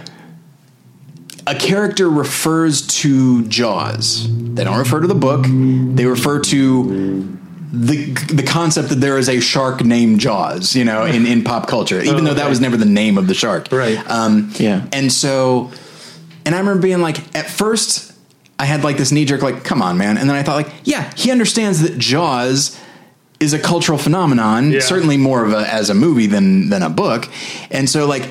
a 1.49 1.55
character 1.57 2.09
refers 2.09 2.86
to 3.01 3.45
Jaws. 3.49 4.28
They 4.55 4.62
don't 4.62 4.78
refer 4.78 5.01
to 5.01 5.09
the 5.09 5.16
book. 5.16 5.47
They 5.49 6.07
refer 6.07 6.38
to 6.38 7.40
the 7.74 8.12
the 8.32 8.42
concept 8.42 8.88
that 8.90 9.00
there 9.00 9.18
is 9.18 9.28
a 9.28 9.40
shark 9.40 9.84
named 9.84 10.20
Jaws. 10.20 10.74
You 10.74 10.84
know, 10.84 11.04
in 11.04 11.26
in 11.26 11.44
pop 11.44 11.68
culture, 11.68 12.00
even 12.00 12.24
though 12.24 12.34
that 12.34 12.42
okay. 12.42 12.48
was 12.48 12.60
never 12.60 12.76
the 12.76 12.84
name 12.84 13.18
of 13.18 13.26
the 13.26 13.34
shark. 13.34 13.68
Right. 13.70 13.98
Um, 14.10 14.50
Yeah. 14.58 14.86
And 14.92 15.12
so, 15.12 15.72
and 16.44 16.54
I 16.54 16.58
remember 16.58 16.82
being 16.82 17.00
like, 17.00 17.34
at 17.36 17.50
first, 17.50 18.12
I 18.58 18.64
had 18.64 18.84
like 18.84 18.96
this 18.96 19.12
knee 19.12 19.24
jerk, 19.24 19.42
like, 19.42 19.64
come 19.64 19.82
on, 19.82 19.98
man. 19.98 20.16
And 20.16 20.28
then 20.28 20.36
I 20.36 20.42
thought, 20.42 20.56
like, 20.56 20.72
yeah, 20.84 21.12
he 21.16 21.30
understands 21.30 21.80
that 21.80 21.98
Jaws 21.98 22.78
is 23.40 23.52
a 23.52 23.58
cultural 23.58 23.98
phenomenon, 23.98 24.70
Yeah. 24.70 24.80
certainly 24.80 25.16
more 25.16 25.44
of 25.44 25.52
a 25.52 25.72
as 25.72 25.90
a 25.90 25.94
movie 25.94 26.26
than 26.26 26.70
than 26.70 26.82
a 26.82 26.90
book. 26.90 27.28
And 27.70 27.90
so, 27.90 28.06
like, 28.06 28.30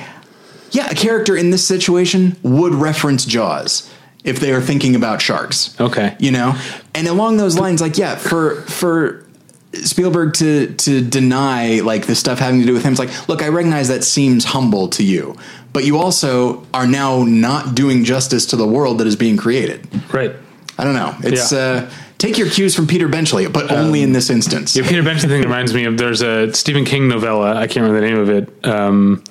yeah, 0.71 0.89
a 0.89 0.95
character 0.95 1.35
in 1.35 1.51
this 1.51 1.65
situation 1.67 2.35
would 2.41 2.73
reference 2.73 3.25
Jaws 3.25 3.89
if 4.23 4.39
they 4.39 4.53
are 4.53 4.61
thinking 4.61 4.95
about 4.95 5.21
sharks. 5.21 5.75
Okay. 5.79 6.15
You 6.17 6.31
know? 6.31 6.55
And 6.95 7.07
along 7.07 7.37
those 7.37 7.57
lines, 7.59 7.81
like, 7.81 7.97
yeah, 7.97 8.15
for 8.15 8.61
for 8.61 9.22
Spielberg 9.73 10.33
to 10.35 10.73
to 10.73 11.01
deny 11.01 11.79
like 11.79 12.05
the 12.05 12.15
stuff 12.15 12.39
having 12.39 12.59
to 12.61 12.65
do 12.65 12.73
with 12.73 12.83
him, 12.83 12.93
it's 12.93 12.99
like, 12.99 13.27
look, 13.27 13.41
I 13.41 13.47
recognize 13.49 13.87
that 13.87 14.03
seems 14.03 14.45
humble 14.45 14.87
to 14.89 15.03
you, 15.03 15.35
but 15.73 15.83
you 15.85 15.97
also 15.97 16.65
are 16.73 16.85
now 16.87 17.23
not 17.23 17.75
doing 17.75 18.03
justice 18.03 18.45
to 18.47 18.55
the 18.55 18.67
world 18.67 18.99
that 18.99 19.07
is 19.07 19.15
being 19.15 19.37
created. 19.37 19.87
right. 20.13 20.35
I 20.77 20.83
don't 20.85 20.95
know. 20.95 21.15
It's 21.23 21.51
Yeah. 21.51 21.57
uh, 21.59 21.89
take 22.17 22.37
your 22.39 22.49
cues 22.49 22.73
from 22.73 22.87
Peter 22.87 23.07
Benchley, 23.07 23.47
but 23.47 23.71
only 23.71 24.01
in 24.01 24.11
this 24.11 24.29
instance. 24.31 24.73
The 24.73 24.81
Peter 24.81 25.03
Benchley 25.03 25.29
thing 25.29 25.41
reminds 25.43 25.71
me 25.73 25.85
of 25.85 25.97
there's 25.97 26.21
a 26.23 26.51
Stephen 26.53 26.83
King 26.83 27.07
novella. 27.07 27.55
I 27.55 27.67
can't 27.67 27.85
remember 27.85 28.01
the 28.01 28.07
name 28.07 28.17
of 28.19 28.29
it. 28.29 28.65
Um, 28.65 29.23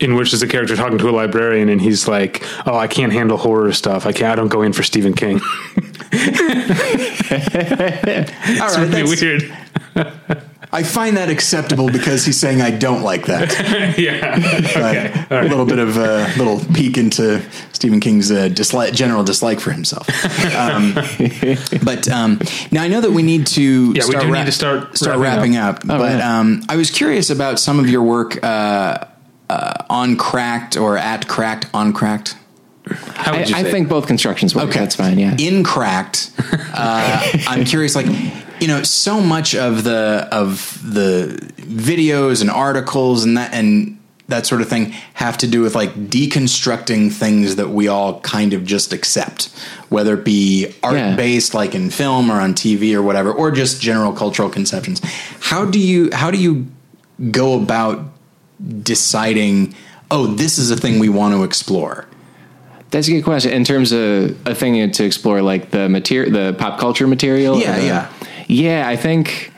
in 0.00 0.14
which 0.16 0.32
is 0.32 0.42
a 0.42 0.48
character 0.48 0.76
talking 0.76 0.98
to 0.98 1.08
a 1.08 1.12
librarian, 1.12 1.68
and 1.68 1.80
he's 1.80 2.08
like, 2.08 2.42
"Oh, 2.66 2.76
I 2.76 2.86
can't 2.86 3.12
handle 3.12 3.36
horror 3.36 3.72
stuff. 3.72 4.06
I 4.06 4.12
can't. 4.12 4.32
I 4.32 4.34
don't 4.34 4.48
go 4.48 4.62
in 4.62 4.72
for 4.72 4.82
Stephen 4.82 5.14
King." 5.14 5.40
It's 7.36 8.60
right, 8.60 8.76
really 8.76 9.02
that's- 9.02 9.20
weird. 9.20 9.56
I 10.74 10.82
find 10.82 11.16
that 11.16 11.28
acceptable 11.30 11.88
because 11.88 12.24
he's 12.24 12.36
saying 12.36 12.60
I 12.60 12.72
don't 12.72 13.02
like 13.02 13.26
that. 13.26 13.94
yeah. 13.98 14.40
But 14.40 15.32
All 15.32 15.46
A 15.46 15.48
little 15.48 15.66
bit 15.66 15.78
of 15.78 15.96
a 15.96 16.26
little 16.36 16.58
peek 16.74 16.98
into 16.98 17.40
Stephen 17.72 18.00
King's 18.00 18.32
uh, 18.32 18.48
dislike, 18.48 18.92
general 18.92 19.22
dislike 19.22 19.60
for 19.60 19.70
himself. 19.70 20.08
Um, 20.52 20.94
but 21.84 22.08
um, 22.08 22.40
now 22.72 22.82
I 22.82 22.88
know 22.88 23.00
that 23.00 23.12
we 23.12 23.22
need 23.22 23.46
to 23.48 23.92
yeah 23.94 24.02
we 24.08 24.16
do 24.16 24.28
need 24.32 24.46
to 24.46 24.52
start 24.52 24.98
start 24.98 25.18
wrapping 25.18 25.54
wrapping 25.54 25.56
up. 25.56 25.86
but 25.86 26.18
yeah. 26.18 26.40
um, 26.40 26.64
I 26.68 26.74
was 26.74 26.90
curious 26.90 27.30
about 27.30 27.60
some 27.60 27.78
of 27.78 27.88
your 27.88 28.02
work 28.02 28.42
uh, 29.50 29.84
on 29.90 30.16
Cracked 30.16 30.76
or 30.76 30.96
at 30.96 31.28
Cracked 31.28 31.66
on 31.74 31.92
Cracked. 31.92 32.36
How 32.86 33.32
I, 33.32 33.38
would 33.38 33.48
you 33.48 33.56
I 33.56 33.62
say? 33.62 33.70
think 33.70 33.88
both 33.88 34.06
constructions 34.06 34.54
work. 34.54 34.68
Okay. 34.68 34.80
That's 34.80 34.94
fine. 34.96 35.18
Yeah. 35.18 35.34
In 35.38 35.64
Cracked, 35.64 36.30
uh, 36.74 37.22
I'm 37.46 37.64
curious, 37.64 37.94
like, 37.96 38.06
you 38.60 38.68
know, 38.68 38.82
so 38.82 39.20
much 39.20 39.54
of 39.54 39.84
the 39.84 40.28
of 40.30 40.78
the 40.84 41.36
videos 41.56 42.40
and 42.42 42.50
articles 42.50 43.24
and 43.24 43.36
that 43.38 43.54
and 43.54 43.98
that 44.28 44.46
sort 44.46 44.60
of 44.62 44.68
thing 44.68 44.86
have 45.14 45.36
to 45.38 45.46
do 45.46 45.60
with 45.60 45.74
like 45.74 45.92
deconstructing 46.08 47.12
things 47.12 47.56
that 47.56 47.68
we 47.70 47.88
all 47.88 48.20
kind 48.20 48.52
of 48.54 48.64
just 48.64 48.92
accept, 48.92 49.48
whether 49.90 50.14
it 50.18 50.24
be 50.24 50.72
art 50.82 50.94
Yeah. 50.94 51.14
based 51.16 51.52
like 51.54 51.74
in 51.74 51.90
film 51.90 52.30
or 52.30 52.40
on 52.40 52.54
TV 52.54 52.94
or 52.94 53.02
whatever, 53.02 53.32
or 53.32 53.50
just 53.50 53.80
general 53.80 54.12
cultural 54.12 54.48
conceptions. 54.50 55.00
How 55.40 55.64
do 55.64 55.78
you 55.78 56.10
how 56.12 56.30
do 56.30 56.38
you 56.38 56.66
go 57.30 57.54
about 57.60 58.04
deciding, 58.82 59.74
oh, 60.10 60.26
this 60.26 60.58
is 60.58 60.70
a 60.70 60.76
thing 60.76 60.98
we 60.98 61.08
want 61.08 61.34
to 61.34 61.42
explore? 61.44 62.06
That's 62.90 63.08
a 63.08 63.10
good 63.10 63.24
question. 63.24 63.52
In 63.52 63.64
terms 63.64 63.92
of 63.92 64.36
a 64.46 64.54
thing 64.54 64.90
to 64.90 65.04
explore, 65.04 65.42
like 65.42 65.70
the 65.70 65.88
material, 65.88 66.30
the 66.32 66.52
pop 66.56 66.78
culture 66.78 67.06
material. 67.06 67.58
Yeah, 67.58 67.78
the- 67.78 67.84
yeah. 67.86 68.12
yeah. 68.46 68.88
I 68.88 68.96
think. 68.96 69.50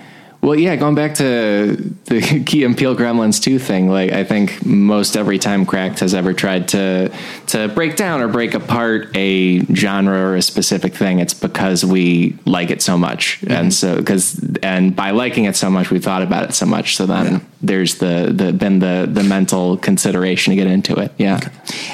Well, 0.43 0.55
yeah. 0.55 0.77
Going 0.77 0.95
back 0.95 1.15
to 1.15 1.77
the 2.05 2.21
Key 2.47 2.63
and 2.63 2.77
Peele 2.79 2.95
Gremlins 2.95 3.43
two 3.43 3.59
thing, 3.59 3.89
like 3.89 4.13
I 4.13 4.23
think 4.23 4.65
most 4.65 5.17
every 5.17 5.39
time 5.41 5.67
Cracked 5.67 5.99
has 6.01 6.15
ever 6.15 6.33
tried 6.33 6.69
to 6.69 7.11
to 7.49 7.69
break 7.69 7.97
down 7.97 8.21
or 8.21 8.29
break 8.29 8.55
apart 8.55 9.09
a 9.17 9.61
genre 9.75 10.17
or 10.17 10.37
a 10.37 10.43
specific 10.43 10.95
thing, 10.95 11.19
it's 11.19 11.35
because 11.35 11.85
we 11.85 12.39
like 12.45 12.71
it 12.71 12.81
so 12.81 12.97
much, 12.97 13.41
Mm-hmm. 13.41 13.53
and 13.53 13.75
so 13.75 13.97
because 13.97 14.39
and 14.63 14.95
by 14.95 15.11
liking 15.11 15.47
it 15.47 15.57
so 15.57 15.69
much, 15.69 15.91
we 15.91 15.99
thought 15.99 16.23
about 16.23 16.45
it 16.45 16.55
so 16.55 16.67
much. 16.67 16.97
So 16.97 17.07
then 17.07 17.27
Yeah. 17.27 17.39
there's 17.63 17.97
the 17.97 18.33
the 18.33 18.53
been 18.53 18.79
the 18.79 19.09
the 19.11 19.25
mental 19.25 19.77
consideration 19.79 20.53
to 20.53 20.57
get 20.57 20.69
into 20.69 20.95
it. 20.97 21.13
Yeah. 21.19 21.41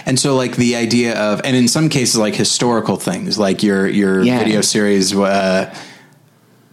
And 0.05 0.19
so, 0.19 0.37
like 0.37 0.57
the 0.57 0.77
idea 0.77 1.15
of, 1.19 1.41
and 1.45 1.57
in 1.57 1.69
some 1.69 1.89
cases, 1.89 2.17
like 2.19 2.35
historical 2.35 2.97
things, 2.97 3.39
like 3.39 3.63
your 3.63 3.87
your 3.89 4.23
Yeah. 4.23 4.41
video 4.41 4.61
series, 4.61 5.15
uh, 5.17 5.73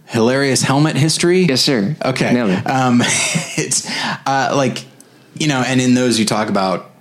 hilarious 0.10 0.62
helmet 0.62 0.96
history. 0.98 1.44
Yes, 1.46 1.62
sir. 1.62 1.96
Okay. 2.04 2.34
Nailed 2.34 2.52
it. 2.52 2.68
Um, 2.68 3.00
it's 3.04 3.90
uh, 4.26 4.54
like 4.56 4.86
you 5.36 5.48
know, 5.48 5.64
and 5.66 5.80
in 5.80 5.94
those 5.94 6.20
you 6.20 6.26
talk 6.26 6.50
about 6.50 6.92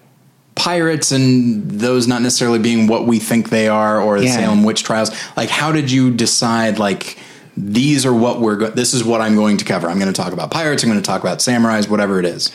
pirates 0.54 1.12
and 1.12 1.70
those 1.70 2.06
not 2.06 2.22
necessarily 2.22 2.58
being 2.58 2.86
what 2.86 3.06
we 3.06 3.18
think 3.18 3.50
they 3.50 3.68
are, 3.68 4.00
or 4.00 4.18
the 4.20 4.26
Yeah. 4.26 4.34
Salem 4.36 4.62
witch 4.64 4.84
trials. 4.84 5.10
Like, 5.36 5.48
how 5.50 5.72
did 5.72 5.90
you 5.90 6.12
decide? 6.12 6.78
Like. 6.78 7.18
These 7.60 8.06
are 8.06 8.14
what 8.14 8.40
we're. 8.40 8.54
Go- 8.54 8.70
this 8.70 8.94
is 8.94 9.02
what 9.02 9.20
I'm 9.20 9.34
going 9.34 9.56
to 9.56 9.64
cover. 9.64 9.88
I'm 9.88 9.98
going 9.98 10.12
to 10.12 10.16
talk 10.22 10.32
about 10.32 10.52
pirates. 10.52 10.84
I'm 10.84 10.90
going 10.90 11.02
to 11.02 11.04
talk 11.04 11.22
about 11.22 11.38
samurais. 11.40 11.88
Whatever 11.88 12.20
it 12.20 12.24
is. 12.24 12.52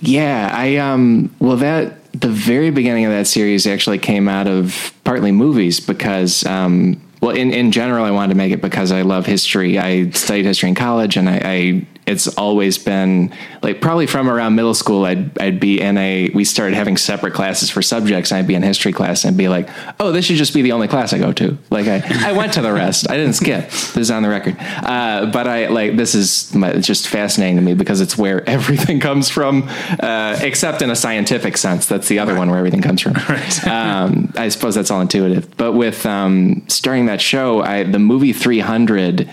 Yeah, 0.00 0.50
I 0.50 0.76
um 0.76 1.30
well 1.40 1.58
that 1.58 2.10
the 2.18 2.28
very 2.28 2.70
beginning 2.70 3.04
of 3.04 3.12
that 3.12 3.26
series 3.26 3.66
actually 3.66 3.98
came 3.98 4.28
out 4.28 4.46
of 4.46 4.94
partly 5.04 5.30
movies 5.30 5.78
because 5.78 6.46
um 6.46 6.98
well 7.26 7.36
in 7.36 7.52
in 7.52 7.72
general 7.72 8.04
I 8.04 8.12
wanted 8.12 8.30
to 8.30 8.36
make 8.36 8.52
it 8.52 8.62
because 8.62 8.92
I 8.92 9.02
love 9.02 9.26
history. 9.26 9.78
I 9.78 10.10
studied 10.10 10.44
history 10.44 10.68
in 10.68 10.74
college 10.74 11.16
and 11.16 11.28
I, 11.28 11.40
I 11.44 11.86
it's 12.06 12.28
always 12.36 12.78
been 12.78 13.32
like 13.62 13.80
probably 13.80 14.06
from 14.06 14.30
around 14.30 14.54
middle 14.54 14.74
school 14.74 15.04
I'd 15.04 15.36
I'd 15.40 15.58
be 15.58 15.80
in 15.80 15.98
a 15.98 16.30
we 16.30 16.44
started 16.44 16.76
having 16.76 16.96
separate 16.96 17.34
classes 17.34 17.68
for 17.68 17.82
subjects 17.82 18.30
and 18.30 18.38
I'd 18.38 18.46
be 18.46 18.54
in 18.54 18.62
history 18.62 18.92
class 18.92 19.24
and 19.24 19.36
be 19.36 19.48
like 19.48 19.68
oh 19.98 20.12
this 20.12 20.24
should 20.24 20.36
just 20.36 20.54
be 20.54 20.62
the 20.62 20.72
only 20.72 20.88
class 20.88 21.12
I 21.12 21.18
go 21.18 21.32
to. 21.32 21.58
Like 21.70 21.86
I, 21.88 22.30
I 22.30 22.32
went 22.32 22.52
to 22.54 22.62
the 22.62 22.72
rest. 22.72 23.10
I 23.10 23.16
didn't 23.16 23.34
skip. 23.34 23.68
This 23.70 23.96
is 23.96 24.10
on 24.10 24.22
the 24.22 24.28
record. 24.28 24.56
Uh, 24.58 25.26
but 25.32 25.48
I 25.48 25.66
like 25.66 25.96
this 25.96 26.14
is 26.14 26.54
my, 26.54 26.70
it's 26.70 26.86
just 26.86 27.08
fascinating 27.08 27.56
to 27.56 27.62
me 27.62 27.74
because 27.74 28.00
it's 28.00 28.16
where 28.16 28.48
everything 28.56 29.00
comes 29.00 29.28
from 29.28 29.68
uh, 30.00 30.38
except 30.40 30.82
in 30.82 30.90
a 30.90 30.96
scientific 30.96 31.56
sense. 31.56 31.86
That's 31.86 32.08
the 32.08 32.20
other 32.20 32.32
right. 32.32 32.38
one 32.38 32.50
where 32.50 32.58
everything 32.58 32.82
comes 32.82 33.00
from. 33.00 33.14
Right. 33.26 33.66
um, 33.66 34.32
I 34.36 34.48
suppose 34.50 34.76
that's 34.76 34.90
all 34.90 35.00
intuitive. 35.00 35.56
But 35.56 35.72
with 35.72 36.06
um, 36.06 36.62
starting 36.68 37.06
that 37.06 37.20
show 37.20 37.60
I 37.60 37.82
the 37.82 37.98
movie 37.98 38.32
300 38.32 39.28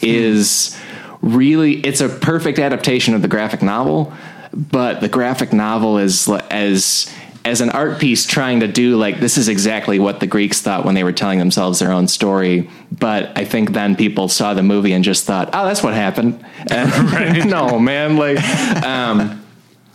is 0.00 0.78
really 1.24 1.76
it's 1.80 2.00
a 2.00 2.08
perfect 2.08 2.58
adaptation 2.58 3.14
of 3.14 3.22
the 3.22 3.28
graphic 3.28 3.62
novel, 3.62 4.12
but 4.52 5.00
the 5.00 5.08
graphic 5.08 5.52
novel 5.52 5.98
is 5.98 6.28
as 6.50 7.12
as 7.44 7.60
an 7.60 7.68
art 7.70 8.00
piece 8.00 8.24
trying 8.24 8.60
to 8.60 8.68
do 8.68 8.96
like 8.96 9.20
this 9.20 9.36
is 9.36 9.48
exactly 9.48 9.98
what 9.98 10.20
the 10.20 10.26
Greeks 10.26 10.62
thought 10.62 10.84
when 10.84 10.94
they 10.94 11.04
were 11.04 11.12
telling 11.12 11.38
themselves 11.38 11.78
their 11.78 11.92
own 11.92 12.08
story. 12.08 12.70
But 12.92 13.36
I 13.36 13.44
think 13.44 13.72
then 13.72 13.96
people 13.96 14.28
saw 14.28 14.54
the 14.54 14.62
movie 14.62 14.92
and 14.92 15.04
just 15.04 15.24
thought, 15.24 15.50
oh, 15.52 15.66
that's 15.66 15.82
what 15.82 15.94
happened. 15.94 16.44
And, 16.70 17.50
no, 17.50 17.78
man, 17.78 18.16
like. 18.16 18.38
Um, 18.84 19.43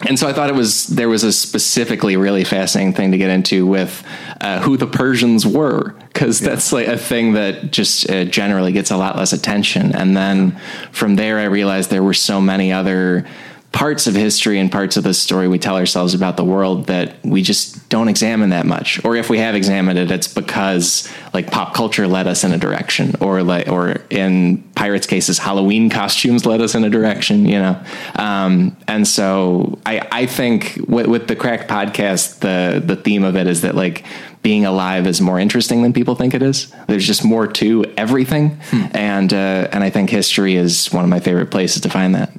and 0.08 0.18
so 0.18 0.28
I 0.28 0.34
thought 0.34 0.50
it 0.50 0.56
was 0.56 0.88
there 0.88 1.10
was 1.10 1.24
a 1.24 1.32
specifically 1.32 2.16
really 2.16 2.46
fascinating 2.46 2.94
thing 2.94 3.12
to 3.12 3.18
get 3.18 3.30
into 3.30 3.66
with 3.66 4.04
uh, 4.40 4.62
who 4.62 4.78
the 4.78 4.88
Persians 4.88 5.46
were 5.46 5.94
because 6.14 6.42
yeah. 6.42 6.50
that's 6.50 6.72
like 6.72 6.88
a 6.88 6.98
thing 6.98 7.34
that 7.34 7.72
just 7.72 8.10
uh, 8.10 8.24
generally 8.24 8.72
gets 8.72 8.92
a 8.92 8.98
lot 8.98 9.18
less 9.18 9.34
attention. 9.34 9.94
And 9.94 10.16
then 10.16 10.58
from 10.92 11.16
there, 11.16 11.40
I 11.40 11.46
realized 11.46 11.90
there 11.90 12.04
were 12.04 12.14
so 12.14 12.40
many 12.40 12.72
other 12.72 13.28
parts 13.72 14.08
of 14.08 14.16
history 14.16 14.60
and 14.60 14.72
parts 14.72 14.98
of 14.98 15.04
the 15.04 15.14
story 15.14 15.48
we 15.48 15.60
tell 15.60 15.76
ourselves 15.76 16.16
about 16.16 16.38
the 16.38 16.44
world 16.44 16.88
that 16.88 17.24
we 17.24 17.42
just 17.42 17.88
don't 17.90 18.08
examine 18.08 18.50
that 18.50 18.66
much. 18.66 19.04
Or 19.06 19.16
if 19.16 19.30
we 19.30 19.38
have 19.38 19.54
examined 19.54 20.00
it 20.00 20.10
it's 20.10 20.28
because 20.28 21.08
like 21.34 21.52
pop 21.52 21.76
culture 21.76 22.08
led 22.08 22.26
us 22.26 22.44
in 22.44 22.52
a 22.52 22.58
direction. 22.58 23.14
Or 23.22 23.44
like 23.44 23.68
or 23.68 24.02
in 24.10 24.64
pirates 24.74 25.06
cases 25.06 25.38
halloween 25.38 25.90
costumes 25.90 26.46
led 26.46 26.62
us 26.62 26.74
in 26.74 26.84
a 26.84 26.90
direction 26.90 27.46
you 27.46 27.60
know? 27.60 27.84
Um, 28.16 28.76
and 28.88 29.08
so 29.08 29.78
i 29.86 30.08
i 30.12 30.26
think 30.26 30.80
with, 30.88 31.08
with 31.08 31.28
the 31.28 31.36
crack 31.36 31.68
podcast 31.68 32.40
the 32.40 32.82
the 32.84 32.96
theme 32.96 33.24
of 33.24 33.36
it 33.36 33.46
is 33.46 33.62
that 33.62 33.76
like 33.76 34.04
being 34.42 34.66
alive 34.66 35.06
is 35.06 35.20
more 35.20 35.40
interesting 35.40 35.82
than 35.82 35.92
people 35.92 36.16
think 36.16 36.34
it 36.34 36.42
is. 36.42 36.74
There's 36.88 37.06
just 37.06 37.26
more 37.26 37.48
to 37.48 37.86
everything, 37.98 38.60
hmm. 38.70 38.86
and 38.94 39.34
uh, 39.34 39.68
and 39.72 39.84
I 39.84 39.90
think 39.90 40.10
history 40.10 40.56
is 40.56 40.92
one 40.92 41.04
of 41.04 41.10
my 41.10 41.20
favorite 41.20 41.52
places 41.52 41.82
to 41.82 41.90
find 41.90 42.16
that. 42.16 42.32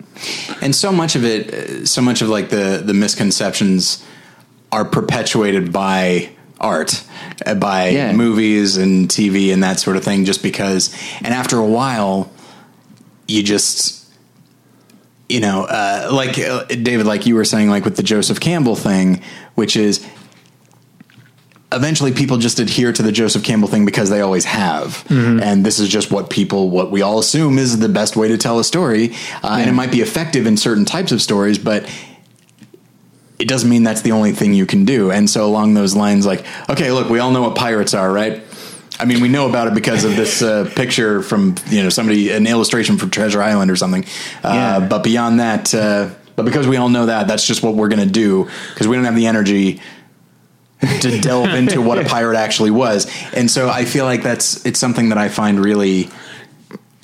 And 0.62 0.74
so 0.74 0.92
much 0.92 1.14
of 1.14 1.24
it, 1.24 1.86
so 1.86 2.00
much 2.00 2.22
of 2.22 2.28
like 2.28 2.48
the 2.48 2.82
the 2.84 2.94
misconceptions 2.94 4.04
are 4.72 4.84
perpetuated 4.84 5.72
by 5.72 6.30
art 6.60 7.02
uh, 7.46 7.54
by 7.54 7.88
yeah. 7.88 8.12
movies 8.12 8.76
and 8.76 9.08
TV 9.08 9.52
and 9.52 9.62
that 9.62 9.80
sort 9.80 9.96
of 9.96 10.04
thing 10.04 10.24
just 10.24 10.42
because 10.42 10.94
and 11.22 11.28
after 11.32 11.56
a 11.56 11.66
while 11.66 12.30
you 13.26 13.42
just 13.42 14.06
you 15.28 15.40
know 15.40 15.64
uh, 15.64 16.10
like 16.12 16.38
uh, 16.38 16.64
David 16.64 17.06
like 17.06 17.24
you 17.24 17.34
were 17.34 17.46
saying 17.46 17.70
like 17.70 17.84
with 17.84 17.96
the 17.96 18.02
Joseph 18.02 18.40
Campbell 18.40 18.76
thing 18.76 19.22
which 19.54 19.74
is 19.74 20.06
eventually 21.72 22.12
people 22.12 22.36
just 22.38 22.58
adhere 22.58 22.92
to 22.92 23.02
the 23.02 23.12
Joseph 23.12 23.44
Campbell 23.44 23.68
thing 23.68 23.84
because 23.84 24.10
they 24.10 24.20
always 24.20 24.44
have. 24.44 25.04
Mm-hmm. 25.08 25.40
And 25.40 25.64
this 25.64 25.78
is 25.78 25.88
just 25.88 26.10
what 26.10 26.28
people, 26.28 26.70
what 26.70 26.90
we 26.90 27.02
all 27.02 27.18
assume 27.18 27.58
is 27.58 27.78
the 27.78 27.88
best 27.88 28.16
way 28.16 28.28
to 28.28 28.36
tell 28.36 28.58
a 28.58 28.64
story. 28.64 29.10
Uh, 29.10 29.14
yeah. 29.42 29.58
And 29.58 29.70
it 29.70 29.74
might 29.74 29.92
be 29.92 30.00
effective 30.00 30.46
in 30.46 30.56
certain 30.56 30.84
types 30.84 31.12
of 31.12 31.22
stories, 31.22 31.58
but 31.58 31.88
it 33.38 33.46
doesn't 33.48 33.70
mean 33.70 33.84
that's 33.84 34.02
the 34.02 34.12
only 34.12 34.32
thing 34.32 34.52
you 34.52 34.66
can 34.66 34.84
do. 34.84 35.10
And 35.10 35.30
so 35.30 35.46
along 35.46 35.74
those 35.74 35.94
lines, 35.94 36.26
like, 36.26 36.44
okay, 36.68 36.90
look, 36.90 37.08
we 37.08 37.20
all 37.20 37.30
know 37.30 37.42
what 37.42 37.54
pirates 37.54 37.94
are, 37.94 38.12
right? 38.12 38.42
I 38.98 39.06
mean, 39.06 39.22
we 39.22 39.28
know 39.28 39.48
about 39.48 39.68
it 39.68 39.74
because 39.74 40.04
of 40.04 40.14
this 40.14 40.42
uh, 40.42 40.70
picture 40.76 41.22
from 41.22 41.54
you 41.70 41.82
know 41.82 41.88
somebody, 41.88 42.30
an 42.32 42.46
illustration 42.46 42.98
from 42.98 43.10
Treasure 43.10 43.42
Island 43.42 43.70
or 43.70 43.76
something. 43.76 44.04
Uh, 44.44 44.52
yeah. 44.52 44.86
But 44.86 45.02
beyond 45.02 45.40
that, 45.40 45.74
uh, 45.74 46.10
but 46.36 46.44
because 46.44 46.68
we 46.68 46.76
all 46.76 46.90
know 46.90 47.06
that, 47.06 47.26
that's 47.26 47.46
just 47.46 47.62
what 47.62 47.74
we're 47.74 47.88
going 47.88 48.06
to 48.06 48.12
do 48.12 48.50
because 48.74 48.88
we 48.88 48.96
don't 48.96 49.06
have 49.06 49.16
the 49.16 49.26
energy 49.26 49.80
to 51.00 51.20
delve 51.20 51.50
into 51.50 51.82
what 51.82 51.98
a 51.98 52.04
pirate 52.04 52.36
actually 52.36 52.70
was. 52.70 53.10
And 53.34 53.50
so 53.50 53.68
I 53.68 53.84
feel 53.84 54.04
like 54.04 54.22
that's 54.22 54.64
it's 54.64 54.78
something 54.78 55.10
that 55.10 55.18
I 55.18 55.28
find 55.28 55.62
really 55.62 56.08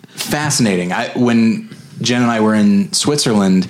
fascinating. 0.07 0.93
I, 0.93 1.09
when 1.11 1.69
Jen 2.01 2.23
and 2.23 2.31
I 2.31 2.41
were 2.41 2.55
in 2.55 2.93
Switzerland, 2.93 3.69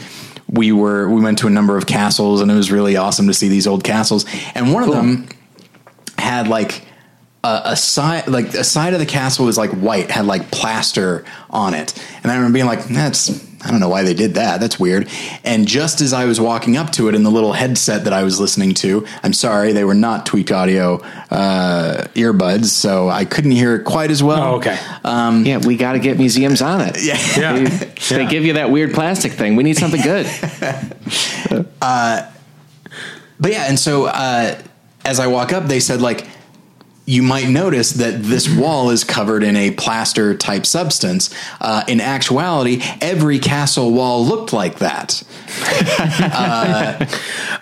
we 0.48 0.70
were 0.70 1.09
we 1.09 1.20
went 1.20 1.38
to 1.38 1.46
a 1.46 1.50
number 1.50 1.76
of 1.76 1.86
castles, 1.86 2.40
and 2.40 2.50
it 2.50 2.54
was 2.54 2.70
really 2.70 2.96
awesome 2.96 3.26
to 3.26 3.34
see 3.34 3.48
these 3.48 3.66
old 3.66 3.82
castles. 3.82 4.24
And 4.54 4.72
one 4.72 4.84
cool. 4.84 4.94
of 4.94 4.98
them 4.98 5.28
had 6.18 6.48
like 6.48 6.84
a, 7.42 7.62
a, 7.64 7.76
side 7.76 8.28
like 8.28 8.54
a 8.54 8.64
side 8.64 8.94
of 8.94 9.00
the 9.00 9.07
castle 9.07 9.46
was 9.46 9.59
like 9.59 9.70
white, 9.70 10.11
had 10.11 10.26
like 10.26 10.50
plaster 10.50 11.24
on 11.50 11.74
it, 11.74 12.00
and 12.22 12.30
I 12.30 12.36
remember 12.36 12.54
being 12.54 12.66
like, 12.66 12.84
"That's 12.84 13.45
I 13.64 13.70
don't 13.70 13.80
know 13.80 13.88
why 13.88 14.02
they 14.02 14.14
did 14.14 14.34
that. 14.34 14.61
That's 14.61 14.78
weird. 14.78 15.09
And 15.42 15.66
just 15.66 16.00
as 16.00 16.12
I 16.12 16.26
was 16.26 16.40
walking 16.40 16.76
up 16.76 16.90
to 16.92 17.09
it 17.09 17.14
in 17.14 17.22
the 17.22 17.30
little 17.30 17.52
headset 17.52 18.04
that 18.04 18.12
I 18.12 18.22
was 18.22 18.38
listening 18.38 18.74
to, 18.74 19.07
I'm 19.22 19.32
sorry, 19.32 19.72
they 19.72 19.84
were 19.84 19.94
not 19.94 20.26
tweaked 20.26 20.52
audio 20.52 21.00
uh, 21.30 22.07
earbuds, 22.14 22.66
so 22.66 23.09
I 23.09 23.24
couldn't 23.24 23.52
hear 23.52 23.74
it 23.76 23.84
quite 23.84 24.11
as 24.11 24.22
well. 24.22 24.54
Oh, 24.54 24.57
okay. 24.57 24.78
Um, 25.04 25.44
yeah, 25.46 25.59
we 25.59 25.76
got 25.76 25.92
to 25.92 25.98
get 25.98 26.18
museums 26.18 26.61
on 26.62 26.80
it. 26.82 26.96
Yeah. 27.02 27.18
yeah. 27.36 27.52
They, 27.52 27.64
they 27.64 28.22
yeah. 28.22 28.30
give 28.30 28.44
you 28.44 28.52
that 28.54 28.70
weird 28.70 28.92
plastic 28.92 29.32
thing. 29.32 29.57
We 29.57 29.64
need 29.64 29.76
something 29.76 30.02
good. 30.02 30.26
uh, 31.80 32.30
but 33.40 33.52
yeah, 33.52 33.68
and 33.68 33.78
so 33.78 34.07
uh, 34.07 34.61
as 35.04 35.20
I 35.20 35.26
walk 35.28 35.52
up, 35.52 35.64
they 35.64 35.80
said, 35.80 36.00
like, 36.00 36.26
you 37.07 37.22
might 37.22 37.48
notice 37.48 37.92
that 37.92 38.22
this 38.22 38.48
wall 38.59 38.90
is 38.90 39.04
covered 39.04 39.42
in 39.42 39.57
a 39.57 39.70
plaster 39.70 40.36
type 40.36 40.66
substance. 40.66 41.34
Uh, 41.61 41.84
in 41.88 42.00
actuality, 42.00 42.82
every 43.00 43.38
castle 43.38 43.92
wall 43.92 44.24
looked 44.24 44.52
like 44.52 44.80
that. 44.80 45.22
uh, 45.98 47.07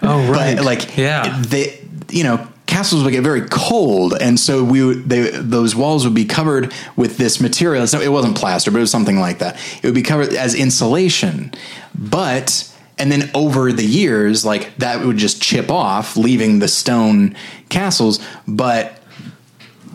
oh 0.02 0.32
right, 0.32 0.56
but 0.56 0.64
like 0.64 0.96
yeah, 0.96 1.40
they 1.46 1.80
you 2.10 2.24
know 2.24 2.48
castles 2.66 3.04
would 3.04 3.12
get 3.12 3.22
very 3.22 3.42
cold, 3.42 4.14
and 4.20 4.40
so 4.40 4.64
we 4.64 4.82
would, 4.82 5.08
they, 5.08 5.30
those 5.30 5.76
walls 5.76 6.04
would 6.04 6.14
be 6.14 6.24
covered 6.24 6.72
with 6.96 7.18
this 7.18 7.40
material. 7.40 7.86
So 7.86 8.00
it 8.00 8.08
wasn't 8.08 8.36
plaster, 8.36 8.70
but 8.70 8.78
it 8.78 8.80
was 8.80 8.90
something 8.90 9.20
like 9.20 9.38
that. 9.38 9.56
It 9.76 9.84
would 9.84 9.94
be 9.94 10.02
covered 10.02 10.32
as 10.32 10.54
insulation, 10.54 11.52
but 11.94 12.70
and 12.98 13.12
then 13.12 13.30
over 13.34 13.72
the 13.72 13.84
years, 13.84 14.44
like 14.44 14.74
that 14.76 15.04
would 15.04 15.16
just 15.16 15.42
chip 15.42 15.70
off, 15.70 16.16
leaving 16.16 16.60
the 16.60 16.68
stone 16.68 17.36
castles, 17.68 18.24
but 18.46 19.00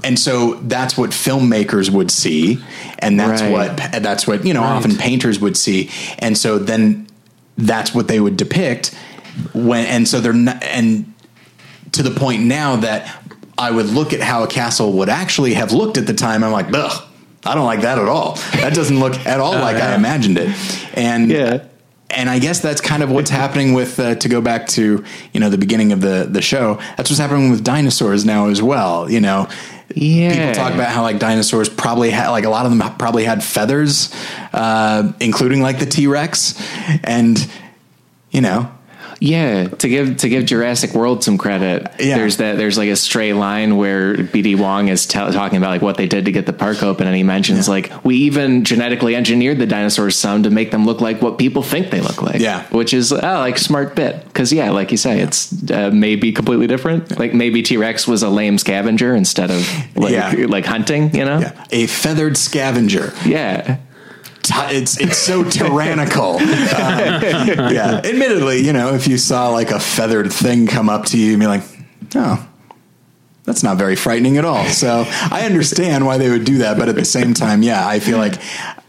and 0.03 0.17
so 0.17 0.55
that's 0.55 0.97
what 0.97 1.11
filmmakers 1.11 1.89
would 1.89 2.11
see 2.11 2.61
and 2.99 3.19
that's 3.19 3.41
right. 3.41 3.51
what 3.51 3.77
that's 4.01 4.27
what 4.27 4.45
you 4.45 4.53
know 4.53 4.61
right. 4.61 4.71
often 4.71 4.95
painters 4.95 5.39
would 5.39 5.57
see 5.57 5.89
and 6.19 6.37
so 6.37 6.59
then 6.59 7.07
that's 7.57 7.93
what 7.93 8.07
they 8.07 8.19
would 8.19 8.37
depict 8.37 8.95
when 9.53 9.85
and 9.85 10.07
so 10.07 10.19
they're 10.19 10.33
not 10.33 10.61
and 10.63 11.11
to 11.91 12.03
the 12.03 12.11
point 12.11 12.43
now 12.43 12.75
that 12.75 13.23
I 13.57 13.71
would 13.71 13.87
look 13.87 14.13
at 14.13 14.21
how 14.21 14.43
a 14.43 14.47
castle 14.47 14.93
would 14.93 15.09
actually 15.09 15.53
have 15.55 15.73
looked 15.73 15.97
at 15.97 16.07
the 16.07 16.13
time 16.13 16.43
I'm 16.43 16.51
like 16.51 16.73
ugh 16.73 17.05
I 17.45 17.55
don't 17.55 17.65
like 17.65 17.81
that 17.81 17.97
at 17.97 18.07
all 18.07 18.35
that 18.53 18.73
doesn't 18.73 18.99
look 18.99 19.15
at 19.25 19.39
all 19.39 19.55
oh, 19.55 19.61
like 19.61 19.77
yeah. 19.77 19.91
I 19.91 19.95
imagined 19.95 20.37
it 20.37 20.55
and 20.97 21.29
yeah 21.29 21.65
and 22.11 22.29
I 22.29 22.39
guess 22.39 22.59
that's 22.59 22.81
kind 22.81 23.03
of 23.03 23.11
what's 23.11 23.29
happening 23.29 23.73
with 23.73 23.99
uh, 23.99 24.15
to 24.15 24.29
go 24.29 24.41
back 24.41 24.67
to 24.69 25.03
you 25.33 25.39
know 25.39 25.49
the 25.49 25.57
beginning 25.57 25.91
of 25.91 26.01
the 26.01 26.27
the 26.29 26.41
show. 26.41 26.75
That's 26.97 27.09
what's 27.09 27.19
happening 27.19 27.51
with 27.51 27.63
dinosaurs 27.63 28.25
now 28.25 28.47
as 28.47 28.61
well. 28.61 29.09
You 29.09 29.21
know, 29.21 29.47
yeah. 29.95 30.51
People 30.51 30.63
talk 30.63 30.73
about 30.73 30.89
how 30.89 31.01
like 31.01 31.19
dinosaurs 31.19 31.69
probably 31.69 32.09
had 32.09 32.29
like 32.29 32.45
a 32.45 32.49
lot 32.49 32.65
of 32.65 32.75
them 32.75 32.97
probably 32.97 33.23
had 33.23 33.43
feathers, 33.43 34.13
uh, 34.53 35.11
including 35.19 35.61
like 35.61 35.79
the 35.79 35.85
T 35.85 36.07
Rex, 36.07 36.59
and 37.03 37.49
you 38.31 38.41
know 38.41 38.71
yeah, 39.19 39.67
to 39.67 39.89
give 39.89 40.17
to 40.17 40.29
give 40.29 40.45
Jurassic 40.45 40.93
World 40.93 41.23
some 41.23 41.37
credit, 41.37 41.91
yeah. 41.99 42.17
there's 42.17 42.37
that 42.37 42.55
there's 42.57 42.77
like 42.77 42.87
a 42.87 42.95
stray 42.95 43.33
line 43.33 43.75
where 43.75 44.15
BD 44.15 44.57
Wong 44.57 44.87
is 44.87 45.05
t- 45.05 45.19
talking 45.19 45.57
about 45.57 45.71
like 45.71 45.81
what 45.81 45.97
they 45.97 46.07
did 46.07 46.25
to 46.25 46.31
get 46.31 46.45
the 46.45 46.53
park 46.53 46.83
open, 46.83 47.05
and 47.05 47.15
he 47.15 47.23
mentions 47.23 47.67
yeah. 47.67 47.73
like 47.73 48.05
we 48.05 48.15
even 48.15 48.63
genetically 48.63 49.17
engineered 49.17 49.57
the 49.57 49.65
dinosaurs 49.65 50.15
some 50.15 50.43
to 50.43 50.49
make 50.49 50.71
them 50.71 50.85
look 50.85 51.01
like 51.01 51.21
what 51.21 51.37
people 51.37 51.63
think 51.63 51.91
they 51.91 51.99
look 51.99 52.21
like. 52.21 52.39
Yeah, 52.39 52.65
which 52.69 52.93
is 52.93 53.11
oh, 53.11 53.17
like 53.17 53.57
smart 53.57 53.93
bit 53.93 54.23
because 54.25 54.53
yeah, 54.53 54.71
like 54.71 54.91
you 54.91 54.97
say, 54.97 55.17
yeah. 55.17 55.23
it's 55.23 55.71
uh, 55.71 55.91
maybe 55.93 56.31
completely 56.31 56.67
different. 56.67 57.19
Like 57.19 57.33
maybe 57.33 57.61
T 57.61 57.75
Rex 57.75 58.07
was 58.07 58.23
a 58.23 58.29
lame 58.29 58.57
scavenger 58.57 59.15
instead 59.15 59.51
of 59.51 59.97
like 59.97 60.37
like 60.47 60.65
hunting. 60.65 61.13
You 61.13 61.25
know, 61.25 61.51
a 61.71 61.87
feathered 61.87 62.37
scavenger. 62.37 63.11
Yeah 63.25 63.79
it's 64.45 64.99
it's 64.99 65.17
so 65.17 65.43
tyrannical. 65.49 66.33
Um, 66.37 66.43
yeah, 66.43 68.01
admittedly, 68.03 68.59
you 68.59 68.73
know, 68.73 68.93
if 68.95 69.07
you 69.07 69.17
saw 69.17 69.49
like 69.49 69.71
a 69.71 69.79
feathered 69.79 70.31
thing 70.31 70.67
come 70.67 70.89
up 70.89 71.05
to 71.05 71.17
you 71.17 71.31
and 71.31 71.39
be 71.39 71.47
like, 71.47 71.63
oh. 72.15 72.45
That's 73.45 73.63
not 73.63 73.77
very 73.77 73.95
frightening 73.95 74.37
at 74.37 74.45
all. 74.45 74.63
So 74.65 75.05
I 75.09 75.41
understand 75.47 76.05
why 76.05 76.19
they 76.19 76.29
would 76.29 76.45
do 76.45 76.59
that, 76.59 76.77
but 76.77 76.87
at 76.87 76.93
the 76.93 77.03
same 77.05 77.33
time, 77.33 77.63
yeah, 77.63 77.87
I 77.87 77.99
feel 77.99 78.19
like 78.19 78.35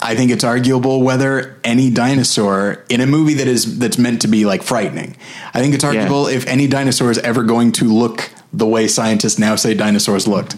I 0.03 0.15
think 0.15 0.31
it's 0.31 0.45
arguable 0.45 1.01
whether 1.03 1.59
any 1.65 1.89
dinosaur 1.91 2.85
in 2.91 3.01
a 3.01 3.07
movie 3.07 3.33
that 3.35 3.47
is 3.47 3.79
that's 3.79 3.97
meant 3.97 4.21
to 4.21 4.29
be 4.29 4.45
like 4.45 4.63
frightening. 4.63 5.17
I 5.55 5.61
think 5.61 5.73
it's 5.75 5.85
arguable 5.85 6.27
if 6.27 6.47
any 6.47 6.67
dinosaur 6.67 7.11
is 7.11 7.17
ever 7.21 7.43
going 7.43 7.73
to 7.73 7.87
look 7.87 8.31
the 8.53 8.67
way 8.67 8.87
scientists 8.87 9.39
now 9.39 9.57
say 9.57 9.73
dinosaurs 9.73 10.29
looked. 10.29 10.57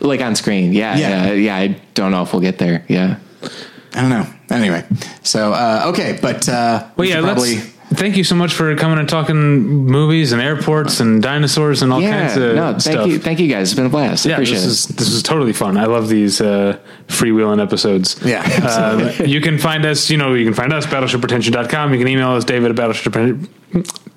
Like 0.00 0.22
on 0.22 0.34
screen. 0.34 0.72
Yeah, 0.72 0.96
Yeah. 0.96 1.26
yeah. 1.26 1.32
Yeah. 1.32 1.56
I 1.56 1.66
don't 1.92 2.12
know 2.12 2.22
if 2.22 2.32
we'll 2.32 2.40
get 2.40 2.56
there. 2.56 2.82
Yeah. 2.88 3.18
I 3.94 4.00
don't 4.02 4.10
know. 4.10 4.26
Anyway, 4.50 4.84
so 5.22 5.52
uh, 5.52 5.84
okay, 5.88 6.18
but 6.20 6.48
uh, 6.48 6.80
Well, 6.84 6.92
we 6.96 7.10
yeah, 7.10 7.20
probably. 7.20 7.56
Thank 7.90 8.18
you 8.18 8.24
so 8.24 8.34
much 8.34 8.52
for 8.52 8.76
coming 8.76 8.98
and 8.98 9.08
talking 9.08 9.86
movies 9.86 10.32
and 10.32 10.42
airports 10.42 11.00
and 11.00 11.22
dinosaurs 11.22 11.80
and 11.80 11.90
all 11.90 12.02
Yeah. 12.02 12.26
kinds 12.26 12.36
of 12.36 12.54
No, 12.54 12.70
thank 12.72 12.80
stuff. 12.82 13.06
you. 13.08 13.18
Thank 13.18 13.40
you 13.40 13.48
guys. 13.48 13.70
It's 13.70 13.76
been 13.76 13.86
a 13.86 13.88
blast. 13.88 14.26
yeah, 14.26 14.34
Appreciate 14.34 14.56
this 14.56 14.64
it. 14.64 14.90
is 14.90 14.96
this 14.96 15.08
is 15.08 15.22
totally 15.22 15.54
fun. 15.54 15.78
I 15.78 15.86
love 15.86 16.10
these 16.10 16.38
uh, 16.42 16.78
freewheeling 17.06 17.62
episodes. 17.62 18.20
Yeah, 18.22 18.42
um, 18.42 19.26
you 19.26 19.40
can 19.40 19.56
find 19.56 19.86
us. 19.86 20.10
You 20.10 20.18
know, 20.18 20.34
you 20.34 20.44
can 20.44 20.52
find 20.52 20.70
us 20.70 20.84
battleshippretension.com. 20.84 21.92
You 21.94 21.98
can 21.98 22.08
email 22.08 22.32
us 22.32 22.44
David 22.44 22.70
at 22.70 22.76
battleship. 22.76 23.14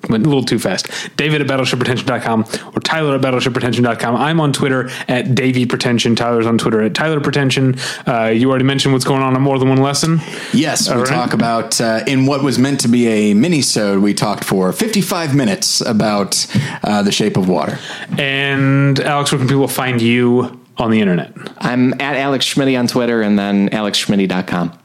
Went 0.08 0.26
a 0.26 0.28
little 0.28 0.44
too 0.44 0.58
fast. 0.58 0.88
David 1.16 1.40
at 1.40 1.46
battleshippretension.com 1.46 2.44
or 2.74 2.80
Tyler 2.80 3.14
at 3.14 3.20
battleshippretension.com. 3.20 4.16
I'm 4.16 4.40
on 4.40 4.52
Twitter 4.52 4.90
at 5.08 5.34
Davy 5.34 5.64
Pretension. 5.64 6.16
Tyler's 6.16 6.46
on 6.46 6.58
Twitter 6.58 6.82
at 6.82 6.94
Tyler 6.94 7.20
Pretension. 7.20 7.76
Uh, 8.06 8.26
you 8.26 8.50
already 8.50 8.64
mentioned 8.64 8.92
what's 8.92 9.04
going 9.04 9.22
on 9.22 9.36
in 9.36 9.42
more 9.42 9.58
than 9.58 9.68
one 9.68 9.78
lesson. 9.78 10.20
Yes, 10.52 10.88
we 10.88 10.94
All 10.94 11.00
right. 11.00 11.08
talk 11.08 11.32
about 11.34 11.80
uh, 11.80 12.02
in 12.06 12.26
what 12.26 12.42
was 12.42 12.58
meant 12.58 12.80
to 12.80 12.88
be 12.88 13.06
a 13.06 13.34
mini-sode. 13.34 14.02
We 14.02 14.12
talked 14.14 14.44
for 14.44 14.72
55 14.72 15.34
minutes 15.36 15.80
about 15.80 16.46
uh, 16.82 17.02
the 17.02 17.12
Shape 17.12 17.36
of 17.36 17.48
Water. 17.48 17.78
And 18.18 18.98
Alex, 19.00 19.30
where 19.32 19.38
can 19.38 19.48
people 19.48 19.68
find 19.68 20.02
you 20.02 20.60
on 20.78 20.90
the 20.90 21.00
internet? 21.00 21.32
I'm 21.58 21.92
at 22.00 22.16
Alex 22.16 22.52
Schmitty 22.52 22.78
on 22.78 22.86
Twitter 22.88 23.22
and 23.22 23.38
then 23.38 23.68
alexschmitty.com. 23.70 24.78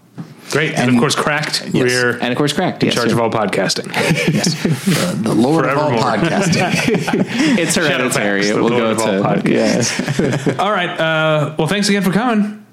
Great. 0.52 0.72
And, 0.72 0.88
And- 0.88 0.90
of 0.92 1.00
course, 1.00 1.16
Cracked. 1.16 1.64
Yes. 1.74 1.74
We're 1.74 2.18
And 2.20 2.32
of 2.32 2.38
course, 2.38 2.54
Cracked. 2.54 2.84
in 2.84 2.88
Yes, 2.88 2.96
charge 2.96 3.08
yeah. 3.08 3.14
of 3.14 3.20
all 3.22 3.30
podcasting. 3.30 3.88
Yes, 4.34 4.54
the, 4.64 5.18
the 5.22 5.34
Lord 5.34 5.66
of 5.66 5.78
all 5.78 5.92
podcasting. 5.92 7.58
It's 7.60 7.76
hereditary. 7.76 8.42
Shadowfax, 8.44 8.54
the 8.54 8.62
We'll 8.64 8.70
go 8.70 8.92
of 8.92 9.00
all 9.00 9.06
to. 9.08 9.42
podcasts. 9.42 10.48
Yeah. 10.48 10.56
all 10.64 10.72
right. 10.72 10.90
Uh, 11.00 11.56
well, 11.58 11.68
thanks 11.68 11.90
again 11.90 12.04
for 12.04 12.12
coming. 12.12 12.66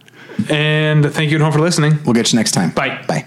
And 0.49 1.13
thank 1.13 1.31
you 1.31 1.37
at 1.37 1.43
home 1.43 1.53
for 1.53 1.61
listening. 1.61 1.99
We'll 2.05 2.15
get 2.15 2.33
you 2.33 2.37
next 2.39 2.53
time. 2.53 2.71
Bye. 2.71 3.03
Bye. 3.07 3.27